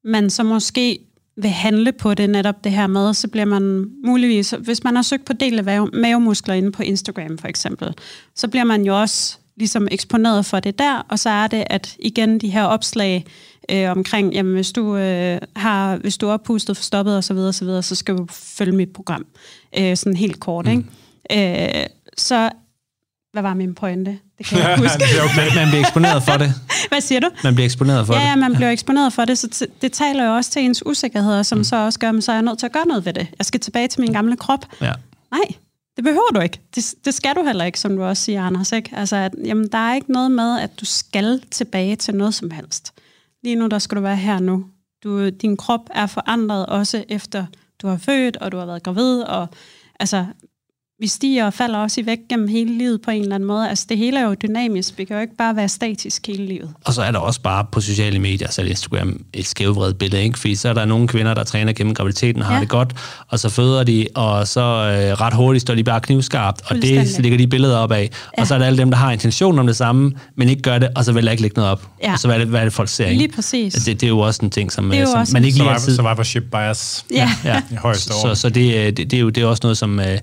man 0.03 0.29
så 0.29 0.43
måske 0.43 0.99
vil 1.35 1.49
handle 1.49 1.91
på 1.91 2.13
det, 2.13 2.29
netop 2.29 2.63
det 2.63 2.71
her 2.71 2.87
med, 2.87 3.13
så 3.13 3.27
bliver 3.27 3.45
man 3.45 3.91
muligvis, 4.05 4.53
hvis 4.59 4.83
man 4.83 4.95
har 4.95 5.03
søgt 5.03 5.25
på 5.25 5.33
del 5.33 5.67
af 5.67 5.87
mavemuskler 5.93 6.53
inde 6.53 6.71
på 6.71 6.83
Instagram 6.83 7.37
for 7.37 7.47
eksempel, 7.47 7.93
så 8.35 8.47
bliver 8.47 8.63
man 8.63 8.85
jo 8.85 9.01
også 9.01 9.37
ligesom 9.55 9.87
eksponeret 9.91 10.45
for 10.45 10.59
det 10.59 10.79
der, 10.79 11.05
og 11.09 11.19
så 11.19 11.29
er 11.29 11.47
det, 11.47 11.63
at 11.67 11.95
igen 11.99 12.39
de 12.39 12.49
her 12.49 12.63
opslag 12.63 13.25
øh, 13.71 13.91
omkring, 13.91 14.33
jamen 14.33 14.53
hvis 14.53 14.71
du 14.71 14.97
øh, 14.97 15.37
har, 15.55 15.97
hvis 15.97 16.17
du 16.17 16.27
er 16.27 16.33
oppustet, 16.33 16.77
forstoppet 16.77 17.17
osv., 17.17 17.35
så, 17.35 17.51
så, 17.51 17.65
videre, 17.65 17.83
så 17.83 17.95
skal 17.95 18.17
du 18.17 18.27
følge 18.29 18.71
mit 18.71 18.93
program. 18.93 19.25
Øh, 19.79 19.97
sådan 19.97 20.17
helt 20.17 20.39
kort, 20.39 20.65
mm. 20.65 20.71
ikke? 21.31 21.79
Øh, 21.81 21.85
så 22.17 22.49
hvad 23.31 23.41
var 23.41 23.53
min 23.53 23.75
pointe? 23.75 24.19
Det 24.43 24.49
kan 24.49 24.59
jeg 24.59 24.77
huske. 24.77 25.03
okay. 25.23 25.55
man 25.55 25.67
bliver 25.67 25.79
eksponeret 25.79 26.23
for 26.23 26.37
det. 26.37 26.53
Hvad 26.91 27.01
siger 27.01 27.19
du? 27.19 27.29
Man 27.43 27.55
bliver 27.55 27.65
eksponeret 27.65 28.07
for 28.07 28.13
ja, 28.13 28.19
det. 28.19 28.25
Ja, 28.25 28.35
man 28.35 28.55
bliver 28.55 28.69
eksponeret 28.69 29.13
for 29.13 29.25
det, 29.25 29.37
så 29.37 29.67
det 29.81 29.91
taler 29.91 30.25
jo 30.25 30.35
også 30.35 30.51
til 30.51 30.61
ens 30.61 30.85
usikkerheder, 30.85 31.43
som 31.43 31.57
mm. 31.57 31.63
så 31.63 31.75
også 31.75 31.99
gør, 31.99 32.09
at 32.09 32.23
så 32.23 32.31
er 32.31 32.35
jeg 32.35 32.43
nødt 32.43 32.59
til 32.59 32.65
at 32.65 32.71
gøre 32.71 32.87
noget 32.87 33.05
ved 33.05 33.13
det. 33.13 33.27
Jeg 33.37 33.45
skal 33.45 33.59
tilbage 33.59 33.87
til 33.87 34.01
min 34.01 34.13
gamle 34.13 34.37
krop. 34.37 34.65
Ja. 34.81 34.93
Nej, 35.31 35.41
Det 35.95 36.03
behøver 36.03 36.31
du 36.35 36.39
ikke. 36.39 36.59
Det, 36.75 36.93
det 37.05 37.13
skal 37.13 37.35
du 37.35 37.43
heller 37.45 37.65
ikke, 37.65 37.79
som 37.79 37.95
du 37.95 38.03
også 38.03 38.23
siger, 38.23 38.43
Anders. 38.43 38.71
Ikke? 38.71 38.89
Altså, 38.93 39.15
at, 39.15 39.31
jamen, 39.45 39.67
der 39.71 39.77
er 39.77 39.95
ikke 39.95 40.11
noget 40.11 40.31
med, 40.31 40.59
at 40.59 40.79
du 40.79 40.85
skal 40.85 41.41
tilbage 41.51 41.95
til 41.95 42.15
noget 42.15 42.33
som 42.33 42.51
helst. 42.51 42.93
Lige 43.43 43.55
nu, 43.55 43.67
der 43.67 43.79
skal 43.79 43.95
du 43.95 44.01
være 44.01 44.15
her 44.15 44.39
nu. 44.39 44.65
Du, 45.03 45.29
din 45.29 45.57
krop 45.57 45.89
er 45.95 46.07
forandret 46.07 46.65
også 46.65 47.03
efter 47.09 47.45
du 47.81 47.87
har 47.87 47.97
født, 47.97 48.37
og 48.37 48.51
du 48.51 48.57
har 48.57 48.65
været 48.65 48.83
gravid, 48.83 49.21
og 49.21 49.47
altså, 49.99 50.25
vi 50.99 51.07
stiger 51.07 51.45
og 51.45 51.53
falder 51.53 51.79
også 51.79 52.01
i 52.01 52.05
vægt 52.05 52.21
gennem 52.29 52.47
hele 52.47 52.77
livet 52.77 53.01
på 53.01 53.11
en 53.11 53.21
eller 53.21 53.35
anden 53.35 53.47
måde. 53.47 53.69
Altså 53.69 53.85
det 53.89 53.97
hele 53.97 54.19
er 54.19 54.23
jo 54.23 54.33
dynamisk. 54.33 54.97
Vi 54.97 55.05
kan 55.05 55.15
jo 55.15 55.21
ikke 55.21 55.35
bare 55.35 55.55
være 55.55 55.69
statisk 55.69 56.27
hele 56.27 56.45
livet. 56.45 56.73
Og 56.85 56.93
så 56.93 57.01
er 57.01 57.11
der 57.11 57.19
også 57.19 57.41
bare 57.41 57.65
på 57.71 57.81
sociale 57.81 58.19
medier, 58.19 58.51
så 58.51 58.61
Instagram, 58.61 59.25
et 59.33 59.45
skævvredet 59.45 59.97
billede, 59.97 60.23
ikke? 60.23 60.39
Fordi 60.39 60.55
så 60.55 60.69
er 60.69 60.73
der 60.73 60.85
nogle 60.85 61.07
kvinder, 61.07 61.33
der 61.33 61.43
træner 61.43 61.73
gennem 61.73 61.95
graviditeten 61.95 62.41
og 62.41 62.47
har 62.47 62.55
ja. 62.55 62.61
det 62.61 62.69
godt, 62.69 62.93
og 63.27 63.39
så 63.39 63.49
føder 63.49 63.83
de, 63.83 64.07
og 64.15 64.47
så 64.47 64.61
øh, 64.61 65.21
ret 65.21 65.33
hurtigt 65.33 65.61
står 65.61 65.75
de 65.75 65.83
bare 65.83 66.01
knivskarpt, 66.01 66.61
og 66.65 66.75
det 66.75 67.09
så 67.09 67.21
ligger 67.21 67.37
de 67.37 67.47
billeder 67.47 67.77
op 67.77 67.91
af. 67.91 68.09
Ja. 68.37 68.41
Og 68.41 68.47
så 68.47 68.53
er 68.53 68.59
der 68.59 68.65
alle 68.65 68.77
dem, 68.77 68.91
der 68.91 68.97
har 68.97 69.11
intention 69.11 69.59
om 69.59 69.67
det 69.67 69.75
samme, 69.75 70.11
men 70.35 70.49
ikke 70.49 70.61
gør 70.61 70.79
det, 70.79 70.89
og 70.95 71.05
så 71.05 71.11
vil 71.11 71.23
jeg 71.23 71.31
ikke 71.31 71.41
lægge 71.41 71.55
noget 71.55 71.71
op. 71.71 71.87
Ja. 72.03 72.13
Og 72.13 72.19
så 72.19 72.27
hvad 72.27 72.35
er 72.35 72.39
det, 72.39 72.47
hvad 72.47 72.59
er 72.59 72.63
det 72.63 72.73
folk 72.73 72.89
ser, 72.89 73.05
ikke? 73.05 73.17
Lige 73.17 73.31
præcis. 73.31 73.73
Det, 73.73 74.01
det 74.01 74.03
er 74.03 74.09
jo 74.09 74.19
også 74.19 74.39
en 74.43 74.49
ting, 74.49 74.71
som, 74.71 74.93
som 74.93 75.19
også 75.19 75.33
man 75.33 75.45
ikke 75.45 75.57
lige 75.57 75.69
altid... 75.69 75.95
Survivorship 75.95 76.43
bias 76.51 77.05
ja. 77.11 77.31
ja. 77.45 77.61
i 77.71 77.75
højeste 77.75 78.13
Så, 78.13 78.35
så 78.35 78.49
det, 78.49 78.75
øh, 78.75 78.85
det, 78.85 78.97
det, 78.97 79.13
er 79.13 79.21
jo 79.21 79.29
det 79.29 79.43
er 79.43 79.47
også 79.47 79.61
noget, 79.63 79.77
som... 79.77 79.99
Øh, 79.99 80.17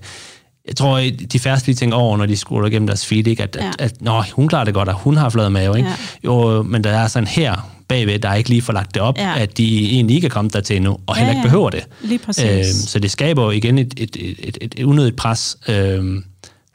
jeg 0.67 0.75
tror, 0.75 1.01
de 1.33 1.39
færreste 1.39 1.67
lige 1.67 1.75
tænker 1.75 1.97
over, 1.97 2.17
når 2.17 2.25
de 2.25 2.35
scroller 2.35 2.69
igennem 2.69 2.87
deres 2.87 3.05
feed, 3.05 3.27
ikke? 3.27 3.43
At, 3.43 3.57
ja. 3.59 3.67
at, 3.67 3.75
at 3.79 4.01
nå, 4.01 4.23
hun 4.33 4.47
klarer 4.47 4.65
det 4.65 4.73
godt, 4.73 4.89
og 4.89 4.95
hun 4.95 5.17
har 5.17 5.29
flad 5.29 5.49
mave. 5.49 5.77
Ikke? 5.77 5.89
Ja. 5.89 5.95
Jo, 6.25 6.63
men 6.63 6.83
der 6.83 6.89
er 6.89 7.07
sådan 7.07 7.27
her 7.27 7.71
bagved, 7.87 8.19
der 8.19 8.29
er 8.29 8.35
ikke 8.35 8.49
lige 8.49 8.61
får 8.61 8.73
lagt 8.73 8.93
det 8.93 9.01
op, 9.01 9.17
ja. 9.17 9.39
at 9.39 9.57
de 9.57 9.91
egentlig 9.91 10.15
ikke 10.15 10.25
er 10.25 10.29
kommet 10.29 10.53
der 10.53 10.61
til 10.61 10.75
endnu, 10.75 10.97
og 11.07 11.15
heller 11.15 11.31
ja, 11.31 11.37
ja. 11.37 11.39
ikke 11.39 11.47
behøver 11.47 11.69
det. 11.69 11.87
Lige 12.01 12.19
præcis. 12.19 12.45
Øhm, 12.45 12.87
så 12.87 12.99
det 12.99 13.11
skaber 13.11 13.43
jo 13.43 13.49
igen 13.49 13.77
et, 13.77 13.93
et, 13.97 14.17
et, 14.19 14.57
et, 14.61 14.75
et 14.77 14.83
unødigt 14.83 15.15
pres, 15.15 15.57
øhm, 15.67 16.23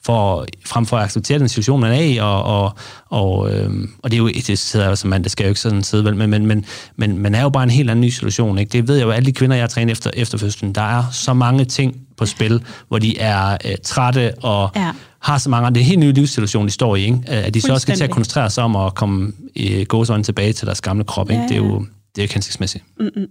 for, 0.06 0.46
frem 0.66 0.86
for 0.86 0.96
at 0.96 1.04
acceptere 1.04 1.38
den 1.38 1.48
situation, 1.48 1.80
man 1.80 1.92
er 1.92 2.00
i, 2.00 2.16
og, 2.16 2.42
og, 2.42 2.72
og, 3.06 3.54
øhm, 3.54 3.90
og 4.02 4.10
det 4.10 4.16
er 4.16 4.18
jo, 4.18 4.28
det 4.28 4.58
sidder 4.58 4.88
jo 4.88 4.96
som 4.96 5.10
man, 5.10 5.22
det 5.22 5.30
skal 5.30 5.44
jo 5.44 5.48
ikke 5.48 5.60
sådan 5.60 5.82
sidde, 5.82 6.14
men, 6.14 6.30
men, 6.30 6.46
men, 6.46 6.64
men 6.96 7.18
man 7.18 7.34
er 7.34 7.42
jo 7.42 7.48
bare 7.48 7.64
en 7.64 7.70
helt 7.70 7.90
anden 7.90 8.00
ny 8.00 8.08
situation, 8.08 8.58
ikke? 8.58 8.72
Det 8.72 8.88
ved 8.88 8.96
jeg 8.96 9.04
jo, 9.04 9.10
alle 9.10 9.26
de 9.26 9.32
kvinder, 9.32 9.56
jeg 9.56 9.62
har 9.62 9.68
trænet 9.68 9.92
efter, 9.92 10.10
efter 10.14 10.38
fødslen, 10.38 10.72
der 10.72 10.82
er 10.82 11.04
så 11.12 11.34
mange 11.34 11.64
ting 11.64 12.00
på 12.16 12.26
spil, 12.26 12.64
hvor 12.88 12.98
de 12.98 13.18
er 13.18 13.56
øh, 13.64 13.76
trætte 13.84 14.34
og 14.38 14.70
ja. 14.76 14.92
har 15.22 15.38
så 15.38 15.50
mange, 15.50 15.68
det 15.68 15.76
er 15.76 15.80
en 15.80 15.86
helt 15.86 16.00
ny 16.00 16.12
livssituation, 16.12 16.66
de 16.66 16.70
står 16.70 16.96
i, 16.96 17.04
ikke? 17.04 17.20
At 17.26 17.54
de 17.54 17.60
så 17.60 17.72
også 17.72 17.82
skal 17.82 17.96
til 17.96 18.04
at 18.04 18.10
koncentrere 18.10 18.50
sig 18.50 18.64
om 18.64 18.76
at 18.76 18.94
komme 18.94 19.32
i 19.54 19.84
gåsøjne 19.84 20.24
tilbage 20.24 20.52
til 20.52 20.66
deres 20.66 20.80
gamle 20.80 21.04
krop, 21.04 21.30
ikke? 21.30 21.42
Ja, 21.42 21.42
ja. 21.42 21.48
Det 21.48 21.54
er 21.54 21.68
jo 21.68 21.86
det 22.14 22.18
er 22.18 22.22
ikke 22.22 22.34
hensigtsmæssigt. 22.34 22.84
Mm-mm. 23.00 23.26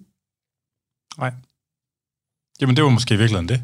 Nej. 1.17 1.31
Jamen, 2.61 2.75
det 2.75 2.83
var 2.83 2.89
måske 2.89 3.17
virkelig 3.17 3.49
det. 3.49 3.61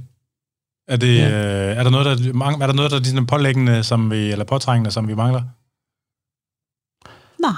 Er, 0.87 0.97
det, 0.97 1.17
ja. 1.17 1.29
øh, 1.29 1.77
er 1.77 1.83
der 1.83 1.89
noget, 1.89 2.05
der, 2.05 2.11
er 2.61 2.67
der 2.67 2.73
noget, 2.73 2.91
der 2.91 2.97
er 2.97 3.01
ligesom 3.01 3.25
pålæggende, 3.25 3.83
som 3.83 4.11
vi, 4.11 4.31
eller 4.31 4.45
påtrængende, 4.45 4.91
som 4.91 5.07
vi 5.07 5.15
mangler? 5.15 5.41
Nej. 7.41 7.51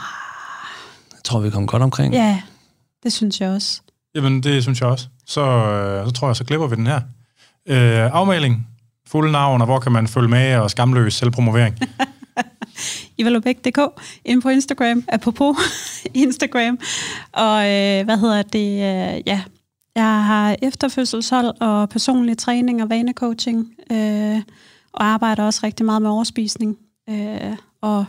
Jeg 1.12 1.24
tror, 1.24 1.40
vi 1.40 1.50
kommer 1.50 1.68
godt 1.68 1.84
omkring. 1.84 2.14
Ja, 2.14 2.42
det 3.04 3.14
synes 3.14 3.42
jeg 3.42 3.50
også. 3.50 3.82
Jamen, 4.16 4.44
det 4.44 4.64
synes 4.64 4.82
jeg 4.82 4.90
også. 4.90 5.08
Så, 5.26 5.42
øh, 5.42 6.06
så 6.08 6.12
tror 6.12 6.28
jeg, 6.28 6.36
så 6.36 6.44
klipper 6.44 6.68
vi 6.68 6.76
den 6.76 6.88
her. 6.88 7.02
Øh, 7.68 8.10
afmelding, 8.14 8.68
fuld 9.08 9.32
navn, 9.32 9.62
og 9.62 9.66
hvor 9.66 9.80
kan 9.80 9.92
man 9.92 10.08
følge 10.08 10.28
med, 10.28 10.56
og 10.58 10.72
skamløs 10.72 11.14
selvpromovering. 11.14 11.80
Ivalobæk.dk 13.18 13.80
ind 14.26 14.42
på 14.42 14.50
Instagram, 14.50 15.04
apropos 15.08 15.58
Instagram. 16.14 16.80
Og 17.32 17.58
øh, 17.58 18.06
hvad 18.06 18.18
hedder 18.18 18.42
det? 18.42 18.70
Øh, 18.70 19.22
ja, 19.28 19.42
jeg 19.96 20.26
har 20.26 20.56
efterfødselshold 20.62 21.62
og 21.62 21.90
personlig 21.90 22.38
træning 22.38 22.84
og 22.84 22.90
vanecoaching, 22.90 23.74
øh, 23.92 24.42
og 24.94 25.06
arbejder 25.06 25.44
også 25.44 25.60
rigtig 25.64 25.86
meget 25.86 26.02
med 26.02 26.10
overspisning. 26.10 26.78
Øh, 27.10 27.58
og 27.82 28.06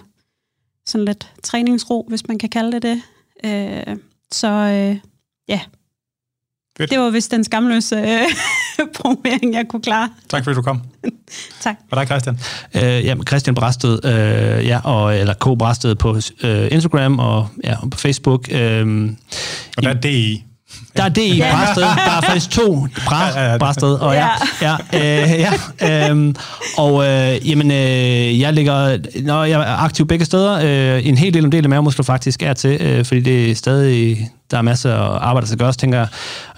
sådan 0.86 1.04
lidt 1.04 1.32
træningsro, 1.42 2.06
hvis 2.08 2.28
man 2.28 2.38
kan 2.38 2.48
kalde 2.48 2.72
det 2.72 2.82
det. 2.82 3.02
Øh, 3.44 3.96
så 4.32 4.48
øh, 4.48 4.98
ja, 5.48 5.60
Fedt. 6.78 6.90
det 6.90 6.98
var 6.98 7.10
vist 7.10 7.30
den 7.30 7.44
skamløse 7.44 7.96
øh, 7.96 8.86
promovering, 8.96 9.54
jeg 9.54 9.68
kunne 9.68 9.82
klare. 9.82 10.10
Tak 10.28 10.44
fordi 10.44 10.54
du 10.54 10.62
kom. 10.62 10.82
tak. 11.60 11.76
Og 11.90 11.96
dig, 11.96 12.06
Christian? 12.06 12.38
Øh, 12.74 12.82
ja, 12.82 13.16
Christian 13.28 13.54
Brasted, 13.54 14.04
øh, 14.04 14.66
ja, 14.66 14.80
og, 14.84 15.18
eller 15.18 15.34
K. 15.34 15.58
Brasted 15.58 15.94
på 15.94 16.16
øh, 16.42 16.68
Instagram 16.70 17.18
og, 17.18 17.48
ja, 17.64 17.76
og 17.82 17.90
på 17.90 17.98
Facebook. 17.98 18.48
Øh, 18.52 19.10
og 19.76 19.82
der 19.82 19.88
er 19.88 20.00
DI. 20.00 20.44
Der 20.96 21.02
er 21.04 21.08
det 21.08 21.22
i 21.22 21.36
ja. 21.36 21.54
Brasted. 21.54 21.82
Der 21.82 22.16
er 22.16 22.20
faktisk 22.20 22.50
to 22.50 22.86
bra, 23.06 23.28
ja, 23.28 23.52
ja, 23.52 23.58
Brasted. 23.58 23.94
Og 23.94 24.14
ja, 24.14 24.28
ja, 24.62 24.76
øh, 24.94 25.44
ja 25.80 26.10
øh, 26.10 26.34
og 26.78 27.04
øh, 27.06 27.48
jamen, 27.48 27.70
øh, 27.70 28.40
jeg 28.40 28.52
ligger, 28.52 28.98
når 29.22 29.44
jeg 29.44 29.60
er 29.60 29.76
aktiv 29.76 30.06
begge 30.06 30.24
steder, 30.24 30.58
øh, 30.96 31.06
en 31.06 31.16
hel 31.16 31.34
del 31.34 31.44
om 31.44 31.50
del 31.50 31.64
af 31.64 31.68
mavemuskler 31.70 32.04
faktisk 32.04 32.42
er 32.42 32.52
til, 32.52 32.80
øh, 32.80 33.04
fordi 33.04 33.20
det 33.20 33.50
er 33.50 33.54
stadig, 33.54 34.30
der 34.50 34.58
er 34.58 34.62
masser 34.62 34.94
af 34.94 35.18
arbejde, 35.28 35.44
der 35.44 35.46
skal 35.46 35.58
gøres, 35.58 35.76
tænker 35.76 35.98
jeg. 35.98 36.08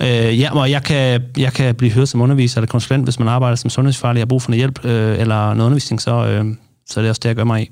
Øh, 0.01 0.41
ja, 0.41 0.59
og 0.59 0.71
jeg 0.71 0.83
kan, 0.83 1.23
jeg 1.37 1.53
kan 1.53 1.75
blive 1.75 1.93
hørt 1.93 2.09
som 2.09 2.21
underviser 2.21 2.59
eller 2.59 2.69
konsulent, 2.69 3.05
hvis 3.05 3.19
man 3.19 3.29
arbejder 3.29 3.57
som 3.57 3.71
sundhedsfarlig 3.71 4.21
og 4.21 4.27
har 4.27 4.29
brug 4.29 4.43
for 4.43 4.51
noget 4.51 4.59
hjælp 4.59 4.85
øh, 4.85 5.21
eller 5.21 5.55
noget 5.55 5.67
undervisning, 5.67 6.03
så, 6.03 6.27
øh, 6.27 6.45
så 6.87 7.01
er 7.01 7.03
det 7.03 7.11
også 7.11 7.21
det, 7.23 7.29
jeg 7.29 7.37
gør 7.37 7.45
mig 7.45 7.63
i. 7.63 7.71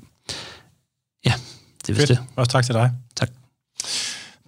Ja, 1.25 1.33
det 1.81 1.89
er 1.89 1.93
vist 1.93 2.07
det. 2.07 2.19
Også 2.35 2.51
tak 2.51 2.65
til 2.65 2.75
dig. 2.75 2.91
Tak. 3.15 3.44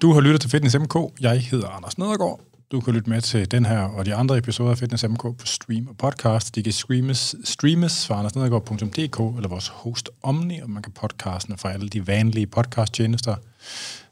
Du 0.01 0.13
har 0.13 0.21
lyttet 0.21 0.41
til 0.41 0.49
Fitness 0.49 0.75
MK. 0.79 0.95
Jeg 1.21 1.41
hedder 1.41 1.67
Anders 1.67 1.97
Nedergaard. 1.97 2.39
Du 2.71 2.79
kan 2.81 2.93
lytte 2.93 3.09
med 3.09 3.21
til 3.21 3.51
den 3.51 3.65
her 3.65 3.79
og 3.79 4.05
de 4.05 4.15
andre 4.15 4.37
episoder 4.37 4.71
af 4.71 4.77
Fitness 4.77 5.07
MK 5.07 5.21
på 5.21 5.45
stream 5.45 5.87
og 5.87 5.97
podcast. 5.97 6.55
De 6.55 6.63
kan 6.63 6.73
streames, 6.73 7.35
streames 7.43 8.07
fra 8.07 8.17
andersnedergaard.dk 8.17 9.35
eller 9.37 9.47
vores 9.47 9.67
host 9.67 10.09
Omni, 10.23 10.59
og 10.59 10.69
man 10.69 10.83
kan 10.83 10.91
podcastene 10.91 11.57
fra 11.57 11.71
alle 11.71 11.89
de 11.89 12.07
vanlige 12.07 12.47
podcasttjenester. 12.47 13.35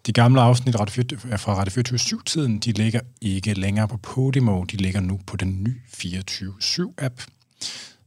De 0.05 0.11
gamle 0.11 0.41
afsnit 0.41 0.75
fra 0.75 1.53
Radio 1.53 1.83
24-7-tiden, 1.83 2.59
de 2.59 2.71
ligger 2.71 2.99
ikke 3.21 3.53
længere 3.53 3.87
på 3.87 3.97
Podimo, 3.97 4.63
de 4.63 4.77
ligger 4.77 4.99
nu 4.99 5.19
på 5.27 5.37
den 5.37 5.63
nye 5.63 5.81
24-7-app, 5.97 7.25